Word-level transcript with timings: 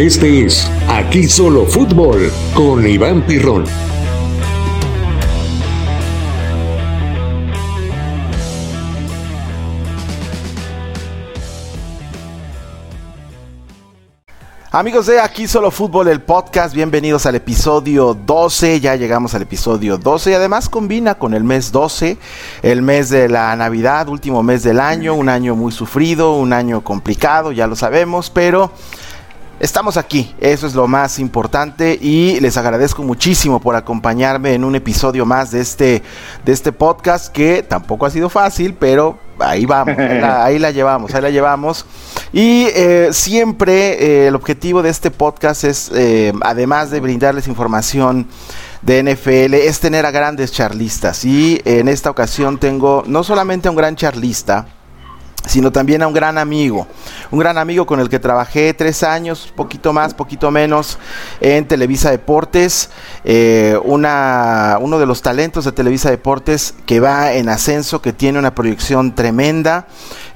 Este 0.00 0.46
es 0.46 0.66
Aquí 0.88 1.24
Solo 1.24 1.66
Fútbol 1.66 2.32
con 2.54 2.86
Iván 2.86 3.20
Pirrón. 3.26 3.66
Amigos 14.70 15.04
de 15.04 15.20
Aquí 15.20 15.46
Solo 15.46 15.70
Fútbol, 15.70 16.08
el 16.08 16.22
podcast, 16.22 16.74
bienvenidos 16.74 17.26
al 17.26 17.34
episodio 17.34 18.14
12, 18.14 18.80
ya 18.80 18.96
llegamos 18.96 19.34
al 19.34 19.42
episodio 19.42 19.98
12 19.98 20.30
y 20.30 20.34
además 20.34 20.70
combina 20.70 21.16
con 21.16 21.34
el 21.34 21.44
mes 21.44 21.72
12, 21.72 22.16
el 22.62 22.80
mes 22.80 23.10
de 23.10 23.28
la 23.28 23.54
Navidad, 23.54 24.08
último 24.08 24.42
mes 24.42 24.62
del 24.62 24.80
año, 24.80 25.12
un 25.12 25.28
año 25.28 25.56
muy 25.56 25.72
sufrido, 25.72 26.36
un 26.36 26.54
año 26.54 26.82
complicado, 26.82 27.52
ya 27.52 27.66
lo 27.66 27.76
sabemos, 27.76 28.30
pero 28.30 28.72
Estamos 29.60 29.98
aquí, 29.98 30.34
eso 30.40 30.66
es 30.66 30.74
lo 30.74 30.88
más 30.88 31.18
importante 31.18 31.98
y 32.00 32.40
les 32.40 32.56
agradezco 32.56 33.02
muchísimo 33.02 33.60
por 33.60 33.76
acompañarme 33.76 34.54
en 34.54 34.64
un 34.64 34.74
episodio 34.74 35.26
más 35.26 35.50
de 35.50 35.60
este, 35.60 36.02
de 36.46 36.52
este 36.52 36.72
podcast 36.72 37.30
que 37.30 37.62
tampoco 37.62 38.06
ha 38.06 38.10
sido 38.10 38.30
fácil, 38.30 38.72
pero 38.72 39.18
ahí 39.38 39.66
vamos, 39.66 39.98
ahí 39.98 40.58
la, 40.58 40.70
llevamos, 40.70 41.14
ahí 41.14 41.20
la 41.20 41.28
llevamos. 41.28 41.84
Y 42.32 42.68
eh, 42.74 43.10
siempre 43.12 44.02
eh, 44.02 44.28
el 44.28 44.34
objetivo 44.34 44.82
de 44.82 44.88
este 44.88 45.10
podcast 45.10 45.64
es, 45.64 45.90
eh, 45.94 46.32
además 46.40 46.90
de 46.90 47.00
brindarles 47.00 47.46
información 47.46 48.28
de 48.80 49.02
NFL, 49.02 49.52
es 49.52 49.78
tener 49.78 50.06
a 50.06 50.10
grandes 50.10 50.52
charlistas. 50.52 51.22
Y 51.26 51.60
en 51.66 51.88
esta 51.88 52.08
ocasión 52.08 52.56
tengo 52.56 53.04
no 53.06 53.22
solamente 53.24 53.68
a 53.68 53.72
un 53.72 53.76
gran 53.76 53.94
charlista, 53.94 54.68
sino 55.46 55.72
también 55.72 56.02
a 56.02 56.06
un 56.06 56.12
gran 56.12 56.38
amigo, 56.38 56.86
un 57.30 57.38
gran 57.38 57.58
amigo 57.58 57.86
con 57.86 58.00
el 58.00 58.08
que 58.08 58.18
trabajé 58.18 58.74
tres 58.74 59.02
años, 59.02 59.52
poquito 59.54 59.92
más, 59.92 60.14
poquito 60.14 60.50
menos, 60.50 60.98
en 61.40 61.66
Televisa 61.66 62.10
Deportes, 62.10 62.90
eh, 63.24 63.78
una, 63.84 64.78
uno 64.80 64.98
de 64.98 65.06
los 65.06 65.22
talentos 65.22 65.64
de 65.64 65.72
Televisa 65.72 66.10
Deportes 66.10 66.74
que 66.86 67.00
va 67.00 67.32
en 67.32 67.48
ascenso, 67.48 68.02
que 68.02 68.12
tiene 68.12 68.38
una 68.38 68.54
proyección 68.54 69.14
tremenda, 69.14 69.86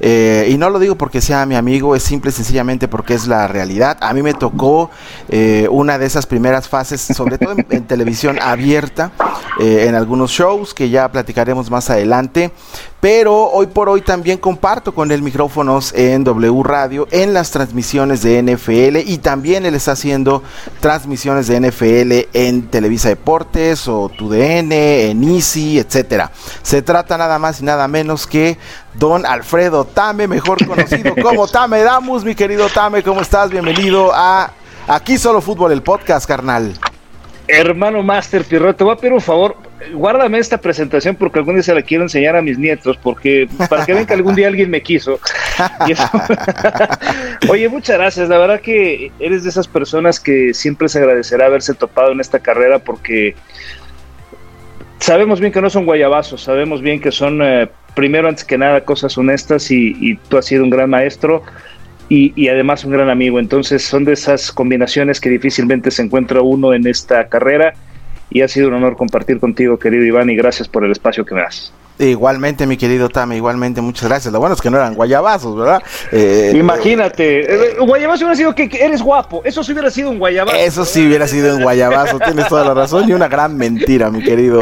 eh, 0.06 0.48
y 0.50 0.58
no 0.58 0.68
lo 0.68 0.78
digo 0.78 0.96
porque 0.96 1.22
sea 1.22 1.46
mi 1.46 1.54
amigo, 1.54 1.96
es 1.96 2.02
simple 2.02 2.28
y 2.28 2.34
sencillamente 2.34 2.88
porque 2.88 3.14
es 3.14 3.26
la 3.26 3.48
realidad. 3.48 3.96
A 4.02 4.12
mí 4.12 4.22
me 4.22 4.34
tocó 4.34 4.90
eh, 5.30 5.66
una 5.70 5.96
de 5.96 6.04
esas 6.04 6.26
primeras 6.26 6.68
fases, 6.68 7.00
sobre 7.00 7.38
todo 7.38 7.54
en 7.70 7.86
televisión 7.86 8.38
abierta, 8.38 9.12
en 9.58 9.94
algunos 9.94 10.30
shows 10.30 10.74
que 10.74 10.90
ya 10.90 11.10
platicaremos 11.10 11.70
más 11.70 11.88
adelante, 11.88 12.52
pero 13.04 13.50
hoy 13.50 13.66
por 13.66 13.90
hoy 13.90 14.00
también 14.00 14.38
comparto 14.38 14.94
con 14.94 15.12
él 15.12 15.20
micrófonos 15.20 15.92
en 15.94 16.24
W 16.24 16.62
Radio, 16.62 17.06
en 17.10 17.34
las 17.34 17.50
transmisiones 17.50 18.22
de 18.22 18.42
NFL 18.42 18.96
y 19.06 19.18
también 19.18 19.66
él 19.66 19.74
está 19.74 19.92
haciendo 19.92 20.42
transmisiones 20.80 21.46
de 21.46 21.60
NFL 21.60 22.30
en 22.32 22.62
Televisa 22.68 23.10
Deportes 23.10 23.88
o 23.88 24.08
TUDN, 24.08 24.72
en 24.72 25.22
Easy, 25.22 25.78
etcétera. 25.78 26.30
Se 26.62 26.80
trata 26.80 27.18
nada 27.18 27.38
más 27.38 27.60
y 27.60 27.64
nada 27.64 27.86
menos 27.88 28.26
que 28.26 28.56
don 28.94 29.26
Alfredo 29.26 29.84
Tame, 29.84 30.26
mejor 30.26 30.64
conocido 30.66 31.14
como 31.16 31.46
Tame 31.52 31.82
Damus. 31.82 32.24
Mi 32.24 32.34
querido 32.34 32.68
Tame, 32.68 33.02
¿cómo 33.02 33.20
estás? 33.20 33.50
Bienvenido 33.50 34.12
a 34.14 34.52
Aquí 34.88 35.18
Solo 35.18 35.40
Fútbol, 35.40 35.72
el 35.72 35.82
podcast, 35.82 36.26
carnal. 36.26 36.74
Hermano 37.46 38.02
Master 38.02 38.42
Pirro, 38.44 38.74
te 38.74 38.84
voy 38.84 38.94
a 38.94 38.96
pedir 38.96 39.12
un 39.12 39.20
favor, 39.20 39.56
guárdame 39.92 40.38
esta 40.38 40.56
presentación 40.56 41.14
porque 41.14 41.40
algún 41.40 41.54
día 41.54 41.62
se 41.62 41.74
la 41.74 41.82
quiero 41.82 42.02
enseñar 42.02 42.36
a 42.36 42.42
mis 42.42 42.58
nietos, 42.58 42.98
porque 43.02 43.46
para 43.68 43.84
que 43.84 43.92
vean 43.92 44.06
que 44.06 44.14
algún 44.14 44.34
día 44.34 44.48
alguien 44.48 44.70
me 44.70 44.82
quiso. 44.82 45.20
Oye, 47.50 47.68
muchas 47.68 47.98
gracias, 47.98 48.30
la 48.30 48.38
verdad 48.38 48.60
que 48.62 49.12
eres 49.18 49.42
de 49.42 49.50
esas 49.50 49.68
personas 49.68 50.20
que 50.20 50.54
siempre 50.54 50.88
se 50.88 51.00
agradecerá 51.00 51.46
haberse 51.46 51.74
topado 51.74 52.12
en 52.12 52.20
esta 52.20 52.38
carrera 52.38 52.78
porque 52.78 53.36
sabemos 55.04 55.38
bien 55.38 55.52
que 55.52 55.60
no 55.60 55.68
son 55.68 55.84
guayabazos, 55.84 56.40
sabemos 56.40 56.80
bien 56.80 56.98
que 56.98 57.12
son, 57.12 57.42
eh, 57.42 57.68
primero 57.94 58.26
antes 58.26 58.42
que 58.42 58.56
nada, 58.56 58.86
cosas 58.86 59.18
honestas 59.18 59.70
y, 59.70 59.94
y 60.00 60.16
tú 60.16 60.38
has 60.38 60.46
sido 60.46 60.64
un 60.64 60.70
gran 60.70 60.88
maestro 60.88 61.42
y, 62.08 62.48
además 62.48 62.84
un 62.86 62.92
gran 62.92 63.10
amigo. 63.10 63.38
Entonces 63.38 63.84
son 63.84 64.06
de 64.06 64.14
esas 64.14 64.50
combinaciones 64.50 65.20
que 65.20 65.28
difícilmente 65.28 65.90
se 65.90 66.00
encuentra 66.00 66.40
uno 66.40 66.72
en 66.72 66.86
esta 66.86 67.28
carrera 67.28 67.74
y 68.30 68.40
ha 68.40 68.48
sido 68.48 68.68
un 68.68 68.74
honor 68.74 68.96
compartir 68.96 69.38
contigo, 69.40 69.78
querido 69.78 70.04
Iván, 70.04 70.30
y 70.30 70.36
gracias 70.36 70.68
por 70.68 70.84
el 70.84 70.92
espacio 70.92 71.26
que 71.26 71.34
me 71.34 71.42
das. 71.42 71.74
Igualmente, 71.96 72.66
mi 72.66 72.76
querido 72.76 73.08
Tame, 73.08 73.36
igualmente, 73.36 73.80
muchas 73.80 74.08
gracias. 74.08 74.32
Lo 74.32 74.40
bueno 74.40 74.56
es 74.56 74.60
que 74.60 74.68
no 74.68 74.78
eran 74.78 74.94
guayabazos, 74.94 75.56
¿verdad? 75.56 75.80
Eh, 76.10 76.52
Imagínate, 76.56 77.42
eh, 77.42 77.76
guayabazo 77.78 78.24
hubiera 78.24 78.36
sido 78.36 78.52
que, 78.52 78.68
eres 78.80 79.00
guapo, 79.00 79.42
eso 79.44 79.62
sí 79.62 79.72
hubiera 79.72 79.92
sido 79.92 80.10
un 80.10 80.18
guayabazo. 80.18 80.56
Eso 80.56 80.84
sí 80.84 81.06
hubiera 81.06 81.28
sido 81.28 81.56
un 81.56 81.62
guayabazo, 81.62 82.18
tienes 82.18 82.48
toda 82.48 82.64
la 82.64 82.74
razón 82.74 83.08
y 83.08 83.12
una 83.12 83.28
gran 83.28 83.56
mentira, 83.56 84.10
mi 84.10 84.24
querido 84.24 84.60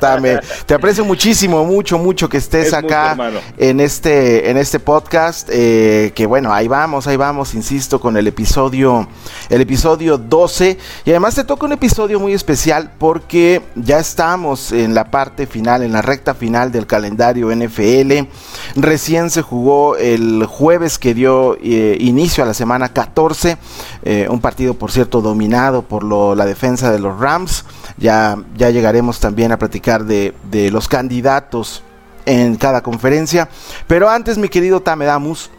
Tame. 0.00 0.38
Te 0.64 0.74
aprecio 0.74 1.04
muchísimo, 1.04 1.64
mucho, 1.64 1.98
mucho 1.98 2.28
que 2.28 2.36
estés 2.36 2.72
acá 2.72 3.16
en 3.58 3.80
este, 3.80 4.48
en 4.48 4.56
este 4.56 4.78
podcast, 4.78 5.48
eh, 5.50 6.12
que 6.14 6.24
bueno, 6.24 6.54
ahí 6.54 6.68
vamos, 6.68 7.08
ahí 7.08 7.16
vamos, 7.16 7.54
insisto, 7.54 8.00
con 8.00 8.16
el 8.16 8.28
episodio, 8.28 9.08
el 9.48 9.60
episodio 9.60 10.18
12. 10.18 10.78
Y 11.04 11.10
además 11.10 11.34
te 11.34 11.42
toca 11.42 11.66
un 11.66 11.72
episodio 11.72 12.20
muy 12.20 12.32
especial 12.32 12.92
porque 12.96 13.60
ya 13.74 13.98
estamos 13.98 14.70
en 14.70 14.94
la 14.94 15.10
parte 15.10 15.48
final, 15.48 15.82
en 15.82 15.92
la 15.92 16.02
recta 16.02 16.32
final 16.32 16.59
del 16.68 16.86
calendario 16.86 17.50
NFL. 17.54 18.28
Recién 18.76 19.30
se 19.30 19.40
jugó 19.42 19.96
el 19.96 20.44
jueves 20.44 20.98
que 20.98 21.14
dio 21.14 21.56
eh, 21.62 21.96
inicio 21.98 22.44
a 22.44 22.46
la 22.46 22.54
semana 22.54 22.90
14, 22.90 23.56
eh, 24.02 24.26
un 24.30 24.40
partido 24.40 24.74
por 24.74 24.92
cierto 24.92 25.22
dominado 25.22 25.82
por 25.82 26.04
la 26.04 26.44
defensa 26.44 26.92
de 26.92 26.98
los 26.98 27.18
Rams. 27.18 27.64
Ya, 27.96 28.38
ya 28.56 28.70
llegaremos 28.70 29.18
también 29.20 29.52
a 29.52 29.58
platicar 29.58 30.04
de, 30.04 30.34
de 30.50 30.70
los 30.70 30.86
candidatos 30.86 31.82
en 32.26 32.56
cada 32.56 32.82
conferencia. 32.82 33.48
Pero 33.86 34.10
antes, 34.10 34.38
mi 34.38 34.48
querido 34.48 34.80
Tamedamus, 34.80 35.50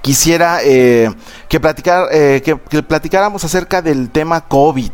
quisiera 0.00 0.58
eh, 0.62 1.10
que, 1.48 1.60
platicar, 1.60 2.08
eh, 2.12 2.42
que, 2.44 2.82
platicáramos 2.82 3.44
acerca 3.44 3.82
del 3.82 4.10
tema 4.10 4.42
COVID 4.42 4.90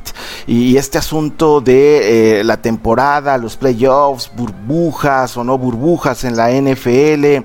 y 0.47 0.77
este 0.77 0.99
asunto 0.99 1.61
de 1.61 2.41
eh, 2.41 2.45
la 2.45 2.57
temporada, 2.61 3.37
los 3.39 3.57
playoffs, 3.57 4.31
burbujas 4.35 5.37
o 5.37 5.45
no 5.45 5.59
burbujas 5.59 6.25
en 6.25 6.37
la 6.37 6.51
NFL, 6.51 7.45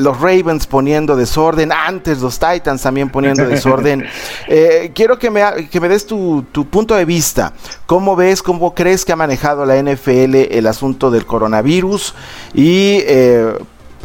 los 0.00 0.20
Ravens 0.20 0.66
poniendo 0.66 1.16
desorden, 1.16 1.72
antes 1.72 2.20
los 2.20 2.38
Titans 2.38 2.82
también 2.82 3.10
poniendo 3.10 3.46
desorden. 3.46 4.04
quiero 4.94 5.18
que 5.18 5.30
me, 5.30 5.68
que 5.70 5.80
me 5.80 5.88
des 5.88 6.06
tu, 6.06 6.44
tu, 6.52 6.66
punto 6.66 6.94
de 6.94 7.04
vista. 7.04 7.52
¿Cómo 7.86 8.16
ves, 8.16 8.42
cómo 8.42 8.74
crees 8.74 9.04
que 9.04 9.12
ha 9.12 9.16
manejado 9.16 9.64
la 9.66 9.80
NFL 9.80 10.34
el 10.50 10.66
asunto 10.66 11.10
del 11.10 11.26
coronavirus? 11.26 12.14
Y 12.54 13.00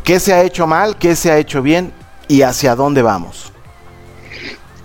qué 0.04 0.20
se 0.20 0.34
ha 0.34 0.44
hecho 0.44 0.68
mal, 0.68 0.98
qué 0.98 1.16
se 1.16 1.32
ha 1.32 1.38
hecho 1.38 1.62
bien 1.62 1.99
y 2.30 2.44
hacia 2.44 2.76
dónde 2.76 3.02
vamos. 3.02 3.52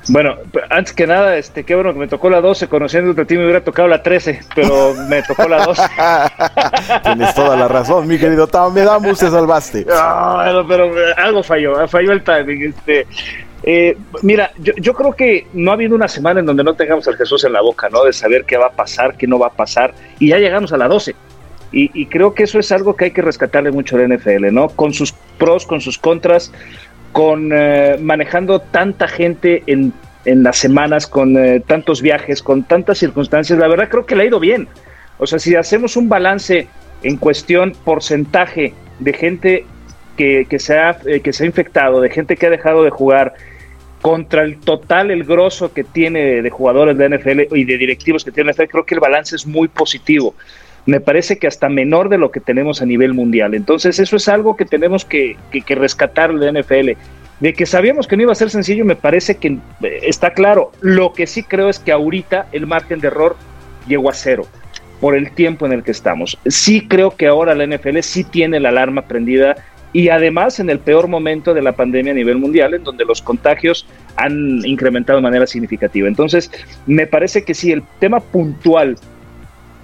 Bueno, 0.09 0.37
antes 0.69 0.93
que 0.93 1.07
nada, 1.07 1.37
este, 1.37 1.65
qué 1.65 1.75
bueno 1.75 1.93
que 1.93 1.99
me 1.99 2.09
tocó 2.09 2.29
la 2.29 2.41
12, 2.41 2.69
conociendo 2.69 3.21
a 3.21 3.25
ti 3.25 3.37
me 3.37 3.45
hubiera 3.45 3.63
tocado 3.63 3.89
la 3.89 4.03
13, 4.03 4.41
pero 4.55 4.95
me 5.09 5.23
tocó 5.23 5.49
la 5.49 5.65
12. 5.65 5.83
Tienes 7.03 7.35
toda 7.35 7.57
la 7.57 7.69
razón, 7.69 8.07
mi 8.07 8.19
querido 8.19 8.47
Tam, 8.47 8.75
me 8.75 8.83
da 8.83 8.99
se 9.15 9.31
salvaste. 9.31 9.87
No, 9.95 10.67
pero 10.69 10.91
algo 11.17 11.43
falló, 11.43 11.89
falló 11.89 12.13
el 12.13 12.23
timing. 12.23 12.65
Este, 12.65 13.07
eh, 13.63 13.97
mira, 14.23 14.51
yo, 14.59 14.75
yo, 14.77 14.93
creo 14.93 15.13
que 15.13 15.47
no 15.55 15.71
ha 15.71 15.75
habido 15.75 15.95
una 15.95 16.09
semana 16.09 16.41
en 16.41 16.47
donde 16.47 16.65
no 16.65 16.75
tengamos 16.75 17.09
al 17.09 17.17
Jesús 17.17 17.45
en 17.45 17.55
la 17.55 17.63
boca, 17.63 17.89
¿no? 17.89 18.05
De 18.05 18.13
saber 18.13 18.45
qué 18.45 18.59
va 18.59 18.67
a 18.67 18.73
pasar, 18.73 19.17
qué 19.17 19.27
no 19.27 19.39
va 19.39 19.47
a 19.47 19.53
pasar, 19.53 19.95
y 20.19 20.29
ya 20.29 20.39
llegamos 20.39 20.73
a 20.73 20.77
la 20.77 20.87
12. 20.87 21.15
Y, 21.73 21.91
y 21.93 22.07
creo 22.07 22.35
que 22.35 22.45
eso 22.45 22.59
es 22.59 22.71
algo 22.71 22.95
que 22.95 23.07
hay 23.07 23.11
que 23.11 23.23
rescatarle 23.23 23.73
mucho 23.73 23.97
a 23.97 24.01
la 24.01 24.15
NFL, 24.15 24.53
¿no? 24.53 24.69
Con 24.69 24.93
sus 24.93 25.13
pros, 25.39 25.67
con 25.67 25.81
sus 25.81 25.99
contras 25.99 26.53
con 27.15 27.53
eh, 27.53 27.97
manejando 28.01 28.59
tanta 28.59 29.07
gente 29.07 29.63
en, 29.69 29.93
en 30.25 30.43
las 30.43 30.57
semanas, 30.57 31.07
con 31.07 31.37
eh, 31.37 31.61
tantos 31.61 32.03
viajes, 32.03 32.43
con 32.43 32.65
tantas 32.65 32.99
circunstancias, 32.99 33.57
la 33.57 33.69
verdad 33.69 33.89
creo 33.89 34.05
que 34.05 34.17
le 34.17 34.25
ha 34.25 34.27
ido 34.27 34.41
bien. 34.41 34.67
O 35.19 35.27
sea, 35.29 35.39
si 35.39 35.55
hacemos 35.55 35.97
un 35.97 36.09
balance 36.09 36.67
en 37.05 37.17
cuestión 37.17 37.73
porcentaje 37.85 38.75
de 38.99 39.13
gente 39.13 39.65
que, 40.17 40.45
que, 40.51 40.59
se 40.59 40.77
ha, 40.77 40.99
eh, 41.07 41.21
que 41.21 41.33
se 41.33 41.45
ha 41.45 41.47
infectado, 41.47 42.01
de 42.01 42.11
gente 42.11 42.37
que 42.37 42.47
ha 42.47 42.51
dejado 42.51 42.83
de 42.83 42.91
jugar, 42.91 43.35
contra 44.03 44.43
el 44.43 44.59
total, 44.59 45.13
el 45.13 45.23
grosso 45.23 45.73
que 45.73 45.85
tiene 45.85 46.43
de 46.43 46.51
jugadores 46.51 46.99
de 46.99 47.11
NFL 47.11 47.55
y 47.57 47.65
de 47.65 47.79
directivos 47.79 48.25
que 48.25 48.33
tiene 48.33 48.51
NFL, 48.51 48.65
creo 48.65 48.85
que 48.85 48.95
el 48.95 49.01
balance 49.01 49.37
es 49.37 49.47
muy 49.47 49.69
positivo 49.69 50.35
me 50.87 51.01
parece 51.01 51.39
que 51.39 51.47
hasta 51.47 51.69
menor 51.69 52.09
de 52.09 52.19
lo 52.19 52.31
que 52.31 52.41
tenemos 52.41 52.83
a 52.83 52.87
nivel 52.87 53.15
mundial. 53.15 53.55
Entonces 53.55 53.99
eso 53.99 54.17
es 54.17 54.29
algo 54.29 54.57
que 54.57 54.65
tenemos 54.65 55.05
que, 55.05 55.37
que, 55.51 55.75
rescatar 55.75 56.35
de 56.35 56.53
NFL. 56.53 57.01
De 57.41 57.53
que 57.53 57.67
sabíamos 57.67 58.07
que 58.07 58.17
no 58.17 58.23
iba 58.23 58.33
a 58.33 58.37
ser 58.37 58.51
sencillo, 58.51 58.85
me 58.85 58.97
parece 58.97 59.37
que 59.37 59.49
eh, 59.49 60.01
está 60.03 60.33
claro. 60.33 60.73
Lo 60.81 61.13
que 61.13 61.27
sí 61.27 61.43
creo 61.43 61.69
es 61.69 61.79
que 61.79 61.93
ahorita 61.93 62.47
el 62.53 62.67
margen 62.67 63.01
de 63.01 63.09
error 63.09 63.37
llegó 63.89 64.11
a 64.11 64.15
cero 64.15 64.47
por 65.01 65.17
el 65.17 65.33
tiempo 65.33 65.67
en 65.67 65.73
el 65.73 65.83
que 65.83 65.91
estamos. 65.91 66.39
Sí 66.47 66.87
creo 66.87 67.11
que 67.11 67.27
ahora 67.27 67.55
la 67.55 67.67
NFL 67.67 67.99
sí 68.01 68.25
tiene 68.25 68.61
la 68.61 68.69
alarma 68.71 69.03
prendida 69.03 69.57
y 69.93 70.09
además 70.09 70.59
en 70.59 70.71
el 70.71 70.81
peor 70.81 71.09
momento 71.09 71.55
de 71.55 71.63
la 71.63 71.73
pandemia 71.73 72.13
a 72.13 72.17
nivel 72.17 72.37
mundial, 72.37 72.75
en 72.75 72.83
donde 72.83 73.05
los 73.05 73.23
contagios 73.23 73.87
han 74.17 74.65
incrementado 74.65 75.19
de 75.19 75.23
manera 75.23 75.47
significativa. 75.47 76.09
Entonces, 76.09 76.51
me 76.87 77.07
parece 77.07 77.45
que 77.45 77.55
sí, 77.55 77.71
el 77.71 77.83
tema 78.01 78.21
puntual 78.21 78.97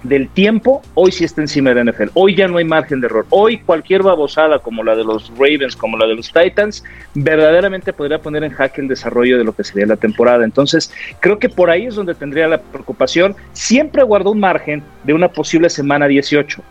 del 0.03 0.29
tiempo, 0.29 0.81
hoy 0.95 1.11
sí 1.11 1.23
está 1.23 1.41
encima 1.41 1.73
de 1.73 1.83
NFL. 1.85 2.09
Hoy 2.13 2.35
ya 2.35 2.47
no 2.47 2.57
hay 2.57 2.65
margen 2.65 3.01
de 3.01 3.07
error. 3.07 3.25
Hoy 3.29 3.59
cualquier 3.59 4.03
babosada 4.03 4.59
como 4.59 4.83
la 4.83 4.95
de 4.95 5.03
los 5.03 5.31
Ravens, 5.37 5.75
como 5.75 5.97
la 5.97 6.07
de 6.07 6.15
los 6.15 6.31
Titans, 6.31 6.83
verdaderamente 7.13 7.93
podría 7.93 8.19
poner 8.19 8.43
en 8.43 8.51
jaque 8.51 8.81
el 8.81 8.87
desarrollo 8.87 9.37
de 9.37 9.43
lo 9.43 9.53
que 9.53 9.63
sería 9.63 9.85
la 9.85 9.97
temporada. 9.97 10.43
Entonces, 10.43 10.91
creo 11.19 11.39
que 11.39 11.49
por 11.49 11.69
ahí 11.69 11.85
es 11.85 11.95
donde 11.95 12.15
tendría 12.15 12.47
la 12.47 12.59
preocupación. 12.59 13.35
Siempre 13.53 14.03
guardó 14.03 14.31
un 14.31 14.39
margen 14.39 14.83
de 15.03 15.13
una 15.13 15.27
posible 15.27 15.69
semana 15.69 16.07
18. 16.07 16.61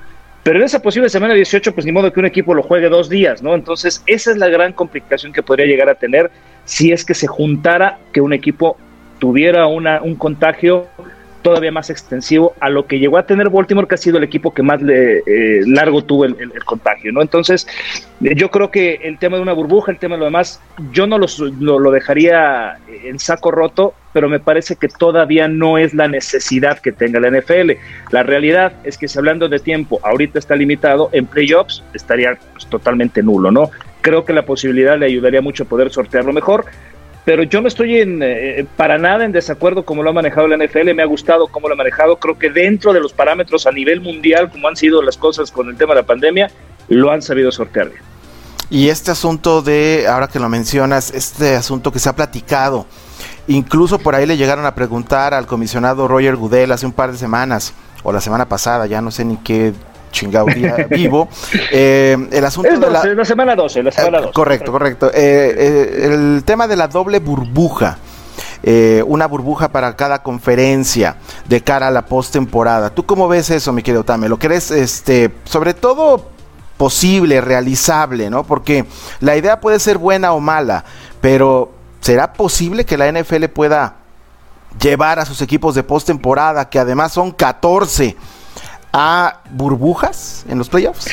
Pero 0.43 0.59
en 0.59 0.65
esa 0.65 0.81
posible 0.81 1.09
semana 1.11 1.35
18, 1.35 1.75
pues 1.75 1.85
ni 1.85 1.93
modo 1.93 2.13
que 2.13 2.19
un 2.19 2.27
equipo 2.27 2.55
lo 2.55 2.63
juegue 2.63 2.89
dos 2.89 3.11
días, 3.11 3.43
¿no? 3.43 3.55
Entonces, 3.55 4.03
esa 4.07 4.31
es 4.31 4.39
la 4.39 4.49
gran 4.49 4.73
complicación 4.73 5.33
que 5.33 5.43
podría 5.43 5.67
llegar 5.67 5.91
a 5.91 5.95
tener 5.95 6.31
si 6.65 6.93
es 6.93 7.05
que 7.05 7.15
se 7.15 7.27
juntara 7.27 7.99
que 8.13 8.23
un 8.23 8.33
equipo 8.33 8.79
tuviera 9.19 9.67
una, 9.67 10.01
un 10.01 10.15
contagio 10.15 10.89
todavía 11.43 11.73
más 11.73 11.91
extensivo 11.91 12.55
a 12.61 12.69
lo 12.69 12.87
que 12.87 12.99
llegó 12.99 13.19
a 13.19 13.27
tener 13.27 13.49
Baltimore, 13.49 13.87
que 13.87 13.95
ha 13.95 13.99
sido 13.99 14.19
el 14.19 14.25
equipo 14.25 14.53
que 14.53 14.63
más 14.63 14.81
le, 14.83 15.19
eh, 15.19 15.63
largo 15.67 16.03
tuvo 16.03 16.25
el, 16.25 16.37
contagio, 16.65 17.13
¿no? 17.13 17.23
Entonces, 17.23 17.67
eh, 18.23 18.35
yo 18.35 18.51
creo 18.51 18.71
que 18.71 19.01
el 19.03 19.19
tema 19.19 19.37
de 19.37 19.43
una 19.43 19.53
burbuja, 19.53 19.93
el 19.93 19.99
tema 19.99 20.17
de 20.17 20.21
lo 20.21 20.25
demás, 20.27 20.61
yo 20.93 21.07
no 21.07 21.19
lo, 21.19 21.91
dejaría 21.91 22.79
en 23.05 23.19
saco 23.19 23.51
roto, 23.51 23.95
pero 24.13 24.29
me 24.29 24.41
parece 24.41 24.77
que 24.77 24.89
todavía 24.89 25.49
no 25.49 25.79
es 25.79 25.95
la 25.95 26.09
necesidad 26.09 26.79
que 26.79 26.93
tenga 26.93 27.21
la 27.21 27.31
NFL. 27.31 27.73
La 28.11 28.23
realidad 28.23 28.73
es 28.85 28.99
que 28.99 29.09
si 29.09 29.19
hablando 29.19 29.49
de 29.49 29.59
tiempo, 29.59 30.01
ahorita 30.03 30.39
está 30.39 30.57
limitado, 30.57 31.11
en 31.13 31.27
playoffs 31.27 31.83
estaría 31.95 32.39
pues, 32.53 32.67
totalmente 32.67 33.23
nulo, 33.23 33.51
¿no? 33.51 33.71
Creo 34.03 34.25
que 34.25 34.33
la 34.33 34.47
posibilidad 34.47 34.99
le 34.99 35.07
ayudaría 35.07 35.43
mucho 35.43 35.65
a 35.65 35.67
poder 35.67 35.91
sortearlo 35.91 36.33
mejor 36.33 36.65
pero 37.25 37.43
yo 37.43 37.61
no 37.61 37.69
estoy 37.69 37.99
en, 37.99 38.21
eh, 38.23 38.67
para 38.77 38.99
nada 38.99 39.25
en 39.25 39.33
desacuerdo 39.33 39.85
como 39.85 40.03
lo 40.03 40.11
ha 40.11 40.13
manejado 40.13 40.49
la 40.49 40.57
NFL, 40.57 40.95
me 40.95 41.03
ha 41.03 41.07
gustado 41.07 41.49
cómo 41.49 41.69
lo 41.69 41.75
ha 41.75 41.77
manejado, 41.77 42.17
creo 42.17 42.39
que 42.39 42.51
dentro 42.51 42.93
de 42.93 43.01
los 43.01 43.13
parámetros 43.13 43.67
a 43.67 43.73
nivel 43.73 44.01
mundial, 44.01 44.51
como 44.51 44.69
han 44.69 44.77
sido 44.77 45.03
las 45.03 45.17
cosas 45.17 45.51
con 45.51 45.69
el 45.69 45.77
tema 45.77 45.95
de 45.95 46.01
la 46.01 46.07
pandemia, 46.07 46.51
lo 46.89 47.11
han 47.11 47.23
sabido 47.23 47.53
sortear 47.53 47.91
Y 48.71 48.89
este 48.89 49.11
asunto 49.11 49.63
de, 49.63 50.07
ahora 50.09 50.29
que 50.29 50.39
lo 50.39 50.49
mencionas, 50.49 51.13
este 51.13 51.55
asunto 51.55 51.93
que 51.93 51.99
se 51.99 52.09
ha 52.09 52.17
platicado, 52.17 52.87
incluso 53.47 53.99
por 53.99 54.15
ahí 54.15 54.27
le 54.27 54.37
llegaron 54.37 54.65
a 54.65 54.75
preguntar 54.75 55.35
al 55.35 55.47
comisionado 55.47 56.09
Roger 56.09 56.37
Goodell 56.37 56.73
hace 56.73 56.87
un 56.87 56.93
par 56.93 57.13
de 57.13 57.19
semanas, 57.19 57.75
o 58.03 58.13
la 58.13 58.21
semana 58.21 58.49
pasada, 58.49 58.87
ya 58.87 59.03
no 59.03 59.11
sé 59.11 59.25
ni 59.25 59.37
qué 59.37 59.75
chingado 60.11 60.47
día 60.47 60.87
vivo. 60.91 61.29
Eh, 61.71 62.17
el 62.31 62.45
asunto 62.45 62.71
de 62.71 62.91
la, 62.91 63.25
semana 63.25 63.57
12, 63.57 63.83
la 63.83 63.93
semana 63.93 64.19
12. 64.19 64.29
Eh, 64.29 64.33
correcto, 64.33 64.73
correcto. 64.73 65.11
Eh, 65.13 66.01
el 66.05 66.43
tema 66.45 66.67
de 66.67 66.77
la 66.77 66.89
doble 66.89 67.19
burbuja. 67.19 67.99
una 69.07 69.27
burbuja 69.27 69.69
para 69.69 69.97
cada 69.97 70.23
conferencia 70.23 71.17
de 71.47 71.63
cara 71.63 71.89
a 71.89 71.91
la 71.91 72.07
postemporada. 72.07 72.91
¿Tú 72.91 73.05
cómo 73.05 73.29
ves 73.29 73.51
eso, 73.51 73.73
mi 73.73 73.83
querido 73.83 74.05
Tame? 74.05 74.29
¿Lo 74.29 74.39
crees, 74.39 74.71
este, 74.71 75.31
sobre 75.45 75.75
todo 75.75 76.31
posible, 76.77 77.43
realizable, 77.43 78.31
¿no? 78.31 78.45
Porque 78.45 78.87
la 79.21 79.37
idea 79.37 79.61
puede 79.61 79.79
ser 79.79 79.99
buena 79.99 80.33
o 80.33 80.41
mala, 80.41 80.85
pero 81.21 81.73
¿será 82.01 82.33
posible 82.33 82.87
que 82.87 82.97
la 82.97 83.13
NFL 83.13 83.45
pueda 83.49 83.97
llevar 84.81 85.19
a 85.19 85.27
sus 85.27 85.43
equipos 85.43 85.75
de 85.75 85.83
postemporada, 85.83 86.71
que 86.71 86.79
además 86.79 87.13
son 87.13 87.33
14? 87.33 88.17
A 88.93 89.41
burbujas 89.51 90.45
en 90.49 90.59
los 90.59 90.69
playoffs? 90.69 91.09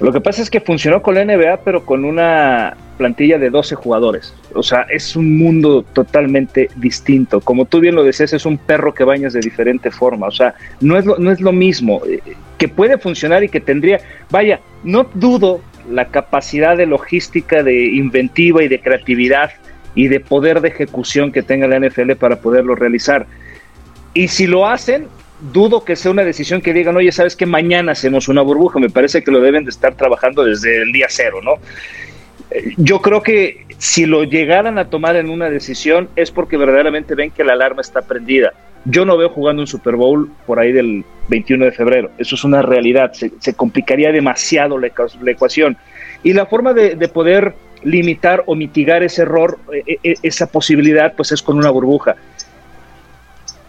Lo 0.00 0.12
que 0.12 0.20
pasa 0.20 0.40
es 0.40 0.48
que 0.48 0.60
funcionó 0.60 1.02
con 1.02 1.14
la 1.14 1.24
NBA, 1.24 1.58
pero 1.58 1.84
con 1.84 2.06
una 2.06 2.74
plantilla 2.96 3.38
de 3.38 3.50
12 3.50 3.74
jugadores. 3.74 4.34
O 4.54 4.62
sea, 4.62 4.86
es 4.88 5.14
un 5.14 5.38
mundo 5.38 5.82
totalmente 5.92 6.70
distinto. 6.76 7.40
Como 7.40 7.66
tú 7.66 7.80
bien 7.80 7.94
lo 7.94 8.02
decías, 8.02 8.32
es 8.32 8.46
un 8.46 8.56
perro 8.56 8.94
que 8.94 9.04
bañas 9.04 9.34
de 9.34 9.40
diferente 9.40 9.90
forma. 9.90 10.26
O 10.26 10.30
sea, 10.30 10.54
no 10.80 10.96
es 10.96 11.04
lo, 11.04 11.18
no 11.18 11.30
es 11.30 11.40
lo 11.40 11.52
mismo. 11.52 12.00
Eh, 12.06 12.20
que 12.56 12.68
puede 12.68 12.96
funcionar 12.96 13.44
y 13.44 13.50
que 13.50 13.60
tendría. 13.60 14.00
Vaya, 14.30 14.60
no 14.84 15.06
dudo 15.14 15.60
la 15.90 16.06
capacidad 16.06 16.76
de 16.76 16.86
logística, 16.86 17.62
de 17.62 17.86
inventiva 17.86 18.62
y 18.62 18.68
de 18.68 18.80
creatividad 18.80 19.50
y 19.94 20.08
de 20.08 20.20
poder 20.20 20.60
de 20.60 20.68
ejecución 20.68 21.32
que 21.32 21.42
tenga 21.42 21.66
la 21.66 21.78
NFL 21.78 22.12
para 22.12 22.36
poderlo 22.36 22.74
realizar. 22.74 23.26
Y 24.14 24.28
si 24.28 24.46
lo 24.46 24.66
hacen, 24.66 25.06
dudo 25.52 25.84
que 25.84 25.96
sea 25.96 26.10
una 26.10 26.24
decisión 26.24 26.60
que 26.60 26.72
digan, 26.72 26.96
oye, 26.96 27.12
sabes 27.12 27.36
que 27.36 27.46
mañana 27.46 27.92
hacemos 27.92 28.28
una 28.28 28.42
burbuja, 28.42 28.78
me 28.78 28.90
parece 28.90 29.22
que 29.22 29.30
lo 29.30 29.40
deben 29.40 29.64
de 29.64 29.70
estar 29.70 29.94
trabajando 29.94 30.44
desde 30.44 30.82
el 30.82 30.92
día 30.92 31.06
cero, 31.08 31.40
¿no? 31.42 31.54
Eh, 32.50 32.74
yo 32.76 33.00
creo 33.00 33.22
que 33.22 33.64
si 33.78 34.06
lo 34.06 34.24
llegaran 34.24 34.78
a 34.78 34.90
tomar 34.90 35.16
en 35.16 35.30
una 35.30 35.48
decisión 35.48 36.08
es 36.16 36.30
porque 36.30 36.56
verdaderamente 36.56 37.14
ven 37.14 37.30
que 37.30 37.44
la 37.44 37.54
alarma 37.54 37.80
está 37.80 38.02
prendida. 38.02 38.52
Yo 38.84 39.04
no 39.04 39.16
veo 39.16 39.28
jugando 39.28 39.62
un 39.62 39.66
Super 39.66 39.96
Bowl 39.96 40.30
por 40.46 40.58
ahí 40.58 40.72
del 40.72 41.04
21 41.28 41.66
de 41.66 41.72
febrero. 41.72 42.10
Eso 42.18 42.34
es 42.34 42.44
una 42.44 42.62
realidad. 42.62 43.12
Se, 43.12 43.54
complicaría 43.54 44.10
demasiado 44.10 44.78
la, 44.78 44.88
ecuación. 45.26 45.76
Y 46.22 46.32
la 46.32 46.46
forma 46.46 46.72
de, 46.72 46.94
de, 46.96 47.08
poder 47.08 47.54
limitar 47.84 48.42
o 48.46 48.54
mitigar 48.54 49.02
ese 49.02 49.22
error, 49.22 49.58
e, 49.86 49.98
e, 50.02 50.14
esa 50.22 50.46
posibilidad, 50.46 51.14
pues 51.14 51.30
es 51.32 51.42
con 51.42 51.58
una 51.58 51.68
burbuja 51.68 52.16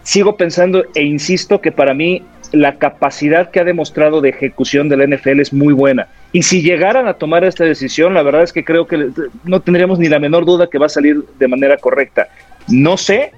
sigo 0.02 0.36
pensando 0.36 0.84
e 0.94 1.02
insisto 1.02 1.60
que 1.60 1.72
para 1.72 1.94
mí 1.94 2.22
la 2.52 2.76
capacidad 2.76 3.50
que 3.50 3.60
ha 3.60 3.64
demostrado 3.64 4.20
de 4.20 4.28
ejecución 4.28 4.88
del 4.88 5.08
NFL 5.08 5.40
es 5.40 5.52
muy 5.52 5.72
buena. 5.72 6.08
Y 6.32 6.42
si 6.42 6.62
llegaran 6.62 7.08
a 7.08 7.14
tomar 7.14 7.44
esta 7.44 7.64
decisión, 7.64 8.14
la 8.14 8.22
verdad 8.22 8.42
es 8.42 8.52
que 8.52 8.64
creo 8.64 8.86
que 8.86 9.10
no 9.44 9.60
tendríamos 9.60 9.98
ni 9.98 10.08
la 10.08 10.18
menor 10.18 10.44
duda 10.44 10.68
que 10.68 10.78
va 10.78 10.86
a 10.86 10.90
salir 10.90 11.24
de 11.38 11.48
manera 11.48 11.76
correcta. 11.78 12.28
No 12.68 12.96
sé 12.96 13.32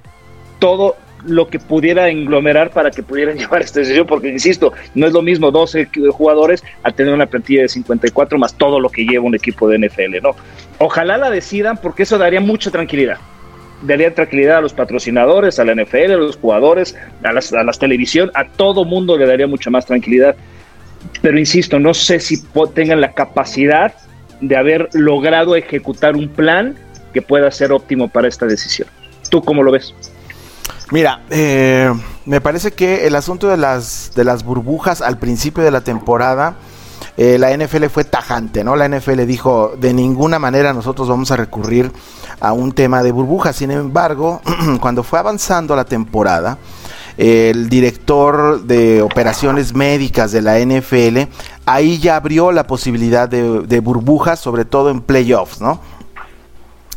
todo 0.58 0.96
lo 1.26 1.48
que 1.48 1.58
pudiera 1.58 2.08
englomerar 2.10 2.70
para 2.70 2.90
que 2.90 3.02
pudieran 3.02 3.38
llevar 3.38 3.62
esta 3.62 3.80
decisión, 3.80 4.06
porque 4.06 4.28
insisto, 4.28 4.72
no 4.94 5.06
es 5.06 5.12
lo 5.12 5.22
mismo 5.22 5.50
12 5.50 5.88
jugadores 6.10 6.62
a 6.82 6.90
tener 6.90 7.14
una 7.14 7.26
plantilla 7.26 7.62
de 7.62 7.68
54 7.68 8.38
más 8.38 8.54
todo 8.54 8.80
lo 8.80 8.90
que 8.90 9.04
lleva 9.04 9.24
un 9.24 9.34
equipo 9.34 9.68
de 9.68 9.78
NFL, 9.78 10.22
¿no? 10.22 10.36
Ojalá 10.78 11.16
la 11.18 11.30
decidan 11.30 11.78
porque 11.78 12.02
eso 12.02 12.18
daría 12.18 12.40
mucha 12.40 12.70
tranquilidad 12.70 13.18
daría 13.84 14.14
tranquilidad 14.14 14.58
a 14.58 14.60
los 14.60 14.72
patrocinadores, 14.72 15.58
a 15.58 15.64
la 15.64 15.74
NFL, 15.74 16.12
a 16.12 16.16
los 16.16 16.36
jugadores, 16.36 16.96
a 17.22 17.32
las, 17.32 17.52
a 17.52 17.62
las 17.62 17.78
televisión, 17.78 18.30
a 18.34 18.48
todo 18.48 18.84
mundo 18.84 19.16
le 19.16 19.26
daría 19.26 19.46
mucha 19.46 19.70
más 19.70 19.86
tranquilidad. 19.86 20.36
Pero 21.22 21.38
insisto, 21.38 21.78
no 21.78 21.94
sé 21.94 22.18
si 22.18 22.42
tengan 22.74 23.00
la 23.00 23.12
capacidad 23.12 23.94
de 24.40 24.56
haber 24.56 24.88
logrado 24.92 25.56
ejecutar 25.56 26.16
un 26.16 26.28
plan 26.28 26.76
que 27.12 27.22
pueda 27.22 27.50
ser 27.50 27.72
óptimo 27.72 28.08
para 28.08 28.28
esta 28.28 28.46
decisión. 28.46 28.88
¿Tú 29.30 29.42
cómo 29.42 29.62
lo 29.62 29.70
ves? 29.70 29.94
Mira, 30.90 31.22
eh, 31.30 31.92
me 32.26 32.40
parece 32.40 32.72
que 32.72 33.06
el 33.06 33.14
asunto 33.14 33.48
de 33.48 33.56
las, 33.56 34.12
de 34.14 34.24
las 34.24 34.44
burbujas 34.44 35.00
al 35.00 35.18
principio 35.18 35.62
de 35.64 35.70
la 35.70 35.80
temporada, 35.82 36.56
eh, 37.16 37.38
la 37.38 37.56
NFL 37.56 37.86
fue 37.86 38.04
tajante, 38.04 38.64
¿no? 38.64 38.76
La 38.76 38.88
NFL 38.88 39.24
dijo, 39.24 39.74
de 39.78 39.94
ninguna 39.94 40.38
manera 40.38 40.72
nosotros 40.72 41.08
vamos 41.08 41.30
a 41.30 41.36
recurrir 41.36 41.90
a 42.40 42.52
un 42.52 42.72
tema 42.72 43.02
de 43.02 43.12
burbujas. 43.12 43.56
Sin 43.56 43.70
embargo, 43.70 44.40
cuando 44.80 45.02
fue 45.02 45.18
avanzando 45.18 45.74
la 45.76 45.84
temporada, 45.84 46.58
el 47.16 47.68
director 47.68 48.62
de 48.62 49.02
operaciones 49.02 49.74
médicas 49.74 50.32
de 50.32 50.42
la 50.42 50.58
NFL, 50.58 51.30
ahí 51.64 51.98
ya 51.98 52.16
abrió 52.16 52.52
la 52.52 52.66
posibilidad 52.66 53.28
de, 53.28 53.60
de 53.60 53.80
burbujas, 53.80 54.40
sobre 54.40 54.64
todo 54.64 54.90
en 54.90 55.00
playoffs, 55.00 55.60
¿no? 55.60 55.80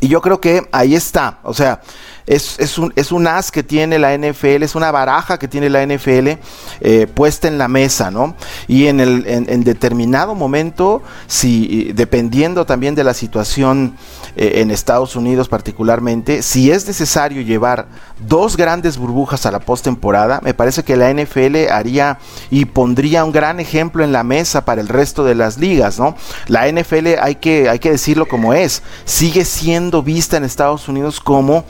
Y 0.00 0.08
yo 0.08 0.20
creo 0.20 0.40
que 0.40 0.68
ahí 0.72 0.94
está, 0.94 1.38
o 1.42 1.54
sea, 1.54 1.80
es, 2.28 2.78
un, 2.78 2.92
es 2.94 3.10
un 3.10 3.26
as 3.26 3.50
que 3.50 3.62
tiene 3.62 3.98
la 3.98 4.16
NFL, 4.16 4.62
es 4.62 4.74
una 4.74 4.90
baraja 4.90 5.38
que 5.38 5.48
tiene 5.48 5.70
la 5.70 5.84
NFL 5.84 6.38
eh, 6.80 7.06
puesta 7.12 7.48
en 7.48 7.56
la 7.56 7.68
mesa, 7.68 8.10
¿no? 8.10 8.36
Y 8.66 8.86
en, 8.86 9.00
el, 9.00 9.24
en, 9.26 9.64
determinado 9.64 10.34
momento, 10.34 11.02
si 11.26 11.92
dependiendo 11.94 12.66
también 12.66 12.94
de 12.94 13.04
la 13.04 13.14
situación 13.14 13.96
eh, 14.36 14.52
en 14.56 14.70
Estados 14.70 15.16
Unidos 15.16 15.48
particularmente, 15.48 16.42
si 16.42 16.70
es 16.70 16.86
necesario 16.86 17.40
llevar 17.40 17.88
dos 18.26 18.56
grandes 18.56 18.98
burbujas 18.98 19.46
a 19.46 19.50
la 19.50 19.60
postemporada, 19.60 20.40
me 20.42 20.52
parece 20.52 20.82
que 20.82 20.96
la 20.96 21.12
NFL 21.12 21.70
haría 21.70 22.18
y 22.50 22.66
pondría 22.66 23.24
un 23.24 23.32
gran 23.32 23.58
ejemplo 23.58 24.04
en 24.04 24.12
la 24.12 24.22
mesa 24.22 24.66
para 24.66 24.82
el 24.82 24.88
resto 24.88 25.24
de 25.24 25.34
las 25.34 25.56
ligas, 25.56 25.98
¿no? 25.98 26.14
La 26.46 26.70
NFL 26.70 27.18
hay 27.20 27.36
que, 27.36 27.70
hay 27.70 27.78
que 27.78 27.90
decirlo 27.90 28.26
como 28.26 28.52
es, 28.52 28.82
sigue 29.06 29.46
siendo 29.46 30.02
vista 30.02 30.36
en 30.36 30.44
Estados 30.44 30.88
Unidos 30.88 31.20
como 31.20 31.64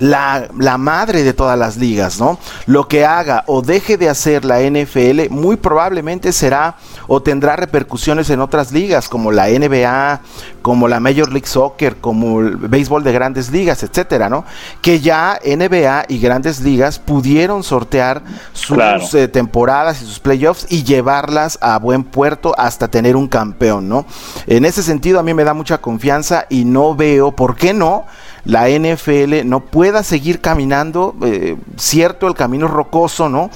la, 0.00 0.48
la, 0.58 0.78
madre 0.78 1.22
de 1.22 1.32
todas 1.34 1.58
las 1.58 1.76
ligas, 1.76 2.18
¿no? 2.18 2.38
Lo 2.66 2.88
que 2.88 3.04
haga 3.04 3.44
o 3.46 3.62
deje 3.62 3.96
de 3.96 4.08
hacer 4.08 4.44
la 4.44 4.60
NFL 4.60 5.30
muy 5.30 5.56
probablemente 5.56 6.32
será 6.32 6.76
o 7.06 7.22
tendrá 7.22 7.54
repercusiones 7.56 8.30
en 8.30 8.40
otras 8.40 8.72
ligas 8.72 9.08
como 9.08 9.30
la 9.30 9.48
NBA, 9.48 10.20
como 10.62 10.88
la 10.88 11.00
Major 11.00 11.30
League 11.30 11.46
Soccer, 11.46 11.96
como 11.96 12.40
el 12.40 12.56
béisbol 12.56 13.04
de 13.04 13.12
grandes 13.12 13.50
ligas, 13.50 13.82
etcétera, 13.82 14.28
¿no? 14.28 14.44
Que 14.80 15.00
ya 15.00 15.38
NBA 15.44 16.06
y 16.08 16.18
grandes 16.18 16.60
ligas 16.60 16.98
pudieron 16.98 17.62
sortear 17.62 18.22
sus 18.52 19.14
eh, 19.14 19.28
temporadas 19.28 20.00
y 20.02 20.06
sus 20.06 20.18
playoffs 20.18 20.66
y 20.70 20.82
llevarlas 20.82 21.58
a 21.60 21.78
buen 21.78 22.04
puerto 22.04 22.54
hasta 22.56 22.88
tener 22.88 23.16
un 23.16 23.28
campeón, 23.28 23.88
¿no? 23.88 24.06
En 24.46 24.64
ese 24.64 24.82
sentido 24.82 25.20
a 25.20 25.22
mí 25.22 25.34
me 25.34 25.44
da 25.44 25.52
mucha 25.52 25.78
confianza 25.78 26.46
y 26.48 26.64
no 26.64 26.94
veo 26.94 27.32
por 27.32 27.56
qué 27.56 27.74
no 27.74 28.06
la 28.44 28.68
NFL 28.68 29.46
no 29.46 29.60
pueda 29.60 30.02
seguir 30.02 30.40
caminando, 30.40 31.14
eh, 31.22 31.56
cierto, 31.76 32.26
el 32.26 32.34
camino 32.34 32.68
rocoso, 32.68 33.28
¿no? 33.28 33.50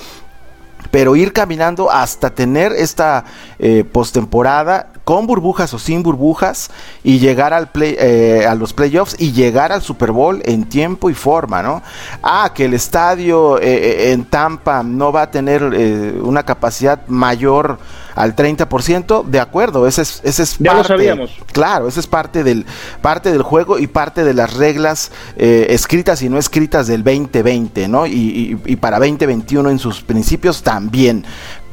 Pero 0.90 1.16
ir 1.16 1.32
caminando 1.32 1.90
hasta 1.90 2.30
tener 2.30 2.72
esta 2.72 3.24
eh, 3.58 3.84
postemporada 3.84 4.88
con 5.04 5.26
burbujas 5.26 5.72
o 5.74 5.78
sin 5.78 6.02
burbujas 6.02 6.70
y 7.02 7.18
llegar 7.18 7.52
al 7.52 7.70
play, 7.70 7.96
eh, 7.98 8.46
a 8.48 8.54
los 8.54 8.72
playoffs 8.72 9.16
y 9.18 9.32
llegar 9.32 9.72
al 9.72 9.82
Super 9.82 10.12
Bowl 10.12 10.42
en 10.44 10.64
tiempo 10.64 11.10
y 11.10 11.14
forma, 11.14 11.62
¿no? 11.62 11.82
Ah, 12.22 12.52
que 12.54 12.64
el 12.64 12.74
estadio 12.74 13.60
en 13.60 14.24
Tampa 14.24 14.82
no 14.82 15.12
va 15.12 15.22
a 15.22 15.30
tener 15.30 15.62
una 15.62 16.42
capacidad 16.42 17.06
mayor 17.06 17.78
al 18.14 18.36
30%, 18.36 19.24
de 19.24 19.40
acuerdo, 19.40 19.86
ese 19.86 20.02
es, 20.02 20.20
ese 20.22 20.44
es 20.44 20.56
ya 20.58 20.72
parte, 20.72 20.82
lo 20.82 20.84
sabíamos. 20.84 21.30
Claro, 21.52 21.88
ese 21.88 22.00
es 22.00 22.06
parte 22.06 22.44
del, 22.44 22.64
parte 23.02 23.32
del 23.32 23.42
juego 23.42 23.78
y 23.78 23.86
parte 23.86 24.24
de 24.24 24.34
las 24.34 24.54
reglas 24.54 25.10
eh, 25.36 25.66
escritas 25.70 26.22
y 26.22 26.28
no 26.28 26.38
escritas 26.38 26.86
del 26.86 27.02
2020, 27.02 27.88
¿no? 27.88 28.06
Y, 28.06 28.58
y, 28.64 28.76
para 28.76 28.98
2021 28.98 29.70
en 29.70 29.78
sus 29.78 30.02
principios 30.02 30.62
también. 30.62 31.24